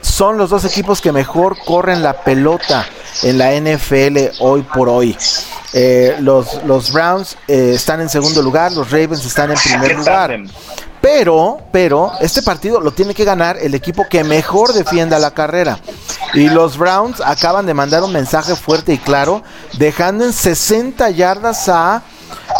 son 0.00 0.38
los 0.38 0.50
dos 0.50 0.64
equipos 0.64 1.00
que 1.00 1.12
mejor 1.12 1.56
corren 1.64 2.02
la 2.02 2.12
pelota 2.12 2.86
en 3.22 3.38
la 3.38 3.52
NFL 3.58 4.36
hoy 4.38 4.62
por 4.62 4.88
hoy. 4.88 5.16
Eh, 5.72 6.16
los, 6.20 6.62
los 6.64 6.92
Browns 6.92 7.36
están 7.48 8.00
en 8.00 8.08
segundo 8.08 8.42
lugar 8.42 8.70
los 8.72 8.90
Ravens 8.90 9.24
están 9.24 9.50
en 9.50 9.56
primer 9.58 9.96
lugar 9.96 10.38
pero, 11.04 11.58
pero, 11.70 12.12
este 12.22 12.40
partido 12.40 12.80
lo 12.80 12.90
tiene 12.92 13.12
que 13.12 13.26
ganar 13.26 13.58
el 13.58 13.74
equipo 13.74 14.06
que 14.08 14.24
mejor 14.24 14.72
defienda 14.72 15.18
la 15.18 15.32
carrera. 15.32 15.78
Y 16.32 16.48
los 16.48 16.78
Browns 16.78 17.20
acaban 17.20 17.66
de 17.66 17.74
mandar 17.74 18.02
un 18.02 18.10
mensaje 18.10 18.56
fuerte 18.56 18.94
y 18.94 18.96
claro, 18.96 19.42
dejando 19.74 20.24
en 20.24 20.32
60 20.32 21.10
yardas 21.10 21.68
a 21.68 22.02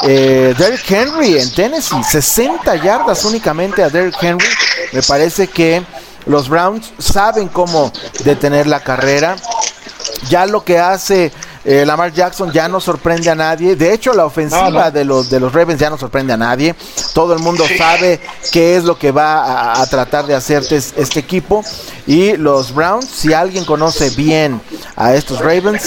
eh, 0.02 0.54
Derrick 0.58 0.90
Henry 0.90 1.38
en 1.38 1.50
Tennessee. 1.54 2.04
60 2.04 2.76
yardas 2.82 3.24
únicamente 3.24 3.82
a 3.82 3.88
Derrick 3.88 4.22
Henry. 4.22 4.46
Me 4.92 5.00
parece 5.00 5.48
que 5.48 5.82
los 6.26 6.50
Browns 6.50 6.92
saben 6.98 7.48
cómo 7.48 7.90
detener 8.24 8.66
la 8.66 8.80
carrera. 8.80 9.36
Ya 10.28 10.44
lo 10.44 10.64
que 10.64 10.78
hace 10.78 11.32
eh, 11.64 11.84
Lamar 11.86 12.12
Jackson 12.12 12.52
ya 12.52 12.68
no 12.68 12.80
sorprende 12.80 13.30
a 13.30 13.34
nadie. 13.34 13.74
De 13.74 13.92
hecho, 13.92 14.12
la 14.12 14.26
ofensiva 14.26 14.90
de 14.90 15.04
los 15.04 15.30
de 15.30 15.40
los 15.40 15.52
Ravens 15.52 15.80
ya 15.80 15.88
no 15.88 15.96
sorprende 15.96 16.32
a 16.32 16.36
nadie. 16.36 16.74
Todo 17.14 17.32
el 17.32 17.38
mundo 17.40 17.64
sabe 17.78 18.20
qué 18.52 18.76
es 18.76 18.84
lo 18.84 18.98
que 18.98 19.10
va 19.10 19.80
a, 19.80 19.86
tratar 19.86 20.26
de 20.26 20.34
hacer 20.34 20.62
este 20.70 21.20
equipo. 21.20 21.64
Y 22.06 22.36
los 22.36 22.74
Browns, 22.74 23.08
si 23.08 23.32
alguien 23.32 23.64
conoce 23.64 24.10
bien 24.10 24.60
a 24.94 25.14
estos 25.14 25.38
Ravens, 25.38 25.82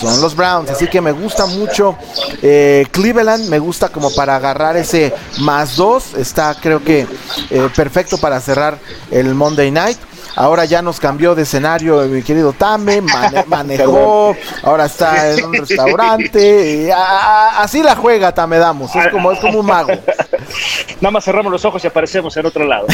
son 0.00 0.20
los 0.20 0.36
Browns. 0.36 0.70
Así 0.70 0.86
que 0.86 1.00
me 1.00 1.12
gusta 1.12 1.46
mucho 1.46 1.96
eh, 2.42 2.86
Cleveland. 2.90 3.48
Me 3.48 3.58
gusta 3.58 3.88
como 3.88 4.14
para 4.14 4.36
agarrar 4.36 4.76
ese 4.76 5.14
más 5.38 5.76
dos. 5.76 6.14
Está 6.14 6.54
creo 6.60 6.84
que 6.84 7.06
eh, 7.50 7.68
perfecto 7.74 8.18
para 8.18 8.38
cerrar 8.40 8.78
el 9.10 9.34
Monday 9.34 9.70
Night. 9.70 9.98
Ahora 10.34 10.64
ya 10.64 10.82
nos 10.82 10.98
cambió 10.98 11.34
de 11.34 11.42
escenario 11.42 12.02
mi 12.02 12.22
querido 12.22 12.52
Tame, 12.52 13.00
manejó, 13.46 14.36
ahora 14.62 14.86
está 14.86 15.32
en 15.32 15.44
un 15.44 15.54
restaurante. 15.54 16.92
así 16.92 17.82
la 17.82 17.96
juega 17.96 18.32
Tame 18.32 18.58
Damos, 18.58 18.94
es 18.94 19.08
como, 19.08 19.32
es 19.32 19.38
como 19.38 19.60
un 19.60 19.66
mago. 19.66 19.92
Nada 21.00 21.10
más 21.10 21.24
cerramos 21.24 21.50
los 21.50 21.64
ojos 21.64 21.82
y 21.82 21.88
aparecemos 21.88 22.36
en 22.36 22.46
otro 22.46 22.64
lado. 22.64 22.86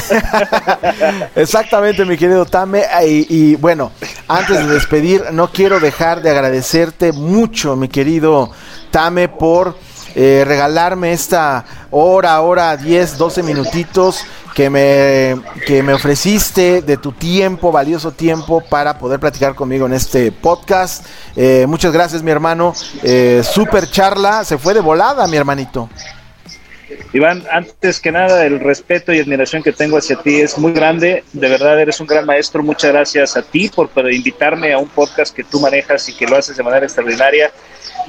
Exactamente, 1.34 2.04
mi 2.04 2.16
querido 2.16 2.46
Tame. 2.46 2.84
Y, 3.04 3.54
bueno, 3.56 3.92
antes 4.26 4.66
de 4.66 4.72
despedir, 4.72 5.24
no 5.32 5.50
quiero 5.52 5.78
dejar 5.78 6.22
de 6.22 6.30
agradecerte 6.30 7.12
mucho, 7.12 7.76
mi 7.76 7.88
querido 7.88 8.50
Tame, 8.90 9.28
por 9.28 9.76
eh, 10.14 10.44
regalarme 10.46 11.12
esta 11.12 11.64
hora, 11.90 12.40
hora, 12.40 12.76
10, 12.76 13.18
12 13.18 13.42
minutitos 13.42 14.24
que 14.54 14.70
me, 14.70 15.40
que 15.66 15.82
me 15.82 15.94
ofreciste 15.94 16.82
de 16.82 16.96
tu 16.96 17.12
tiempo, 17.12 17.70
valioso 17.70 18.12
tiempo, 18.12 18.60
para 18.60 18.98
poder 18.98 19.20
platicar 19.20 19.54
conmigo 19.54 19.86
en 19.86 19.92
este 19.92 20.32
podcast. 20.32 21.06
Eh, 21.36 21.66
muchas 21.68 21.92
gracias, 21.92 22.22
mi 22.22 22.30
hermano. 22.30 22.74
Eh, 23.02 23.42
super 23.48 23.88
charla, 23.88 24.44
se 24.44 24.58
fue 24.58 24.74
de 24.74 24.80
volada, 24.80 25.28
mi 25.28 25.36
hermanito. 25.36 25.88
Iván, 27.12 27.44
antes 27.50 28.00
que 28.00 28.12
nada, 28.12 28.44
el 28.46 28.60
respeto 28.60 29.12
y 29.12 29.20
admiración 29.20 29.62
que 29.62 29.72
tengo 29.72 29.98
hacia 29.98 30.16
ti 30.16 30.40
es 30.40 30.58
muy 30.58 30.72
grande. 30.72 31.24
De 31.32 31.48
verdad, 31.48 31.80
eres 31.80 32.00
un 32.00 32.06
gran 32.06 32.26
maestro. 32.26 32.62
Muchas 32.62 32.92
gracias 32.92 33.36
a 33.36 33.42
ti 33.42 33.68
por, 33.68 33.88
por 33.88 34.10
invitarme 34.12 34.72
a 34.72 34.78
un 34.78 34.88
podcast 34.88 35.34
que 35.34 35.44
tú 35.44 35.60
manejas 35.60 36.08
y 36.08 36.14
que 36.14 36.26
lo 36.26 36.36
haces 36.36 36.56
de 36.56 36.62
manera 36.62 36.86
extraordinaria. 36.86 37.50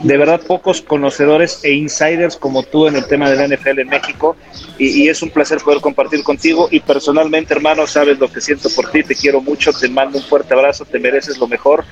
De 0.03 0.17
verdad 0.17 0.39
pocos 0.39 0.81
conocedores 0.81 1.59
e 1.63 1.73
insiders 1.73 2.37
como 2.37 2.63
tú 2.63 2.87
en 2.87 2.95
el 2.95 3.05
tema 3.05 3.29
de 3.29 3.35
la 3.35 3.53
NFL 3.53 3.79
en 3.79 3.89
México. 3.89 4.37
Y, 4.77 5.09
es 5.09 5.21
un 5.21 5.29
placer 5.29 5.59
poder 5.59 5.81
compartir 5.81 6.23
contigo. 6.23 6.69
Y 6.71 6.79
personalmente 6.79 7.53
hermano 7.53 7.85
sabes 7.85 8.17
lo 8.17 8.31
que 8.31 8.39
siento 8.39 8.69
por 8.69 8.89
ti, 8.91 9.03
te 9.03 9.15
quiero 9.15 9.41
mucho, 9.41 9.73
te 9.73 9.89
mando 9.89 10.17
un 10.17 10.23
fuerte 10.23 10.53
abrazo, 10.53 10.85
te 10.85 10.99
mereces 10.99 11.37
lo 11.37 11.47
mejor. 11.47 11.83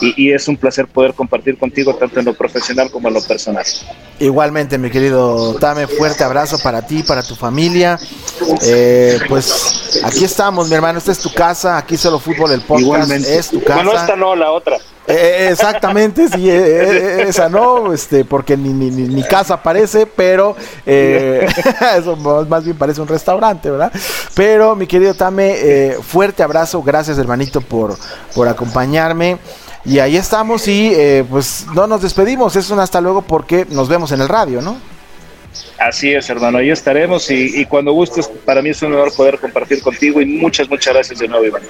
Y, 0.00 0.30
es 0.30 0.46
un 0.46 0.56
placer 0.56 0.86
poder 0.86 1.14
compartir 1.14 1.58
contigo 1.58 1.94
tanto 1.96 2.20
en 2.20 2.26
lo 2.26 2.34
profesional 2.34 2.90
como 2.90 3.08
en 3.08 3.14
lo 3.14 3.22
personal. 3.22 3.64
Igualmente 4.20 4.78
mi 4.78 4.90
querido 4.90 5.54
Tame, 5.54 5.86
fuerte 5.86 6.22
abrazo 6.22 6.35
para 6.62 6.82
ti, 6.82 7.02
para 7.02 7.22
tu 7.22 7.34
familia, 7.34 7.98
eh, 8.62 9.18
pues 9.28 10.00
aquí 10.04 10.24
estamos 10.24 10.68
mi 10.68 10.74
hermano, 10.74 10.98
esta 10.98 11.12
es 11.12 11.18
tu 11.18 11.32
casa, 11.32 11.76
aquí 11.76 11.96
solo 11.96 12.18
fútbol 12.18 12.52
el 12.52 12.60
podcast, 12.60 12.82
Igualmente. 12.82 13.36
es 13.36 13.48
tu 13.48 13.62
casa. 13.62 13.82
Bueno, 13.82 13.98
esta 13.98 14.16
no, 14.16 14.36
la 14.36 14.52
otra. 14.52 14.78
Eh, 15.08 15.50
exactamente, 15.52 16.28
sí, 16.28 16.50
eh, 16.50 16.56
eh, 16.56 17.24
esa 17.28 17.48
no, 17.48 17.92
este, 17.92 18.24
porque 18.24 18.56
ni, 18.56 18.70
ni, 18.70 18.90
ni, 18.90 19.22
casa 19.22 19.62
parece, 19.62 20.04
pero 20.04 20.56
eso 20.86 22.16
más 22.16 22.64
bien 22.64 22.76
parece 22.76 23.00
un 23.00 23.06
restaurante, 23.06 23.70
¿verdad? 23.70 23.92
Pero 24.34 24.74
mi 24.74 24.86
querido 24.88 25.14
Tame, 25.14 25.96
fuerte 26.02 26.42
abrazo, 26.42 26.82
gracias 26.82 27.18
hermanito 27.18 27.60
por, 27.60 27.96
por 28.34 28.48
acompañarme. 28.48 29.38
Y 29.84 30.00
ahí 30.00 30.16
estamos 30.16 30.66
y 30.66 30.92
pues 31.30 31.66
no 31.72 31.86
nos 31.86 32.02
despedimos, 32.02 32.56
es 32.56 32.68
un 32.70 32.80
hasta 32.80 33.00
luego 33.00 33.22
porque 33.22 33.64
nos 33.70 33.88
vemos 33.88 34.10
en 34.10 34.20
el 34.20 34.28
radio, 34.28 34.60
¿no? 34.60 34.76
Así 35.78 36.12
es, 36.12 36.28
hermano, 36.30 36.58
ahí 36.58 36.70
estaremos 36.70 37.30
y, 37.30 37.64
cuando 37.66 37.92
gustes, 37.92 38.28
para 38.44 38.62
mí 38.62 38.70
es 38.70 38.82
un 38.82 38.94
honor 38.94 39.12
poder 39.14 39.38
compartir 39.38 39.82
contigo 39.82 40.20
y 40.20 40.26
muchas, 40.26 40.68
muchas 40.68 40.94
gracias 40.94 41.18
de 41.18 41.28
nuevo, 41.28 41.44
Iván. 41.44 41.62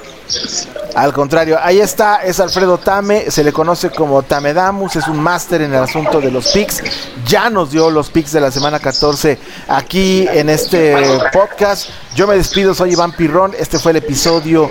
Al 0.94 1.12
contrario, 1.12 1.58
ahí 1.60 1.80
está, 1.80 2.22
es 2.22 2.40
Alfredo 2.40 2.78
Tame, 2.78 3.30
se 3.30 3.44
le 3.44 3.52
conoce 3.52 3.90
como 3.90 4.22
Tamedamus, 4.22 4.96
es 4.96 5.08
un 5.08 5.20
máster 5.20 5.62
en 5.62 5.74
el 5.74 5.82
asunto 5.82 6.20
de 6.20 6.30
los 6.30 6.52
picks, 6.52 6.82
ya 7.26 7.50
nos 7.50 7.70
dio 7.70 7.90
los 7.90 8.10
picks 8.10 8.32
de 8.32 8.40
la 8.40 8.50
semana 8.50 8.78
14 8.78 9.38
aquí 9.68 10.26
en 10.32 10.48
este 10.48 10.94
podcast. 11.32 11.90
Yo 12.14 12.26
me 12.26 12.34
despido, 12.34 12.74
soy 12.74 12.92
Iván 12.92 13.12
Pirrón, 13.12 13.52
este 13.58 13.78
fue 13.78 13.90
el 13.90 13.98
episodio 13.98 14.70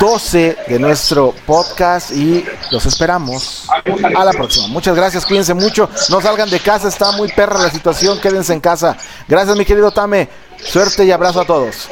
12 0.00 0.56
de 0.66 0.78
nuestro 0.78 1.34
podcast 1.44 2.10
y 2.10 2.44
los 2.70 2.86
esperamos 2.86 3.68
a 4.16 4.24
la 4.24 4.32
próxima. 4.32 4.68
Muchas 4.68 4.96
gracias, 4.96 5.26
cuídense 5.26 5.52
mucho, 5.52 5.90
no 6.08 6.20
salgan 6.22 6.48
de 6.48 6.58
casa, 6.60 6.88
está 6.88 7.12
muy 7.12 7.28
perra 7.28 7.58
la 7.58 7.70
situación, 7.70 8.18
quédense 8.18 8.54
en 8.56 8.60
casa. 8.60 8.96
Gracias 9.28 9.56
mi 9.56 9.64
querido 9.64 9.90
Tame, 9.92 10.28
suerte 10.58 11.04
y 11.04 11.12
abrazo 11.12 11.42
a 11.42 11.44
todos. 11.44 11.88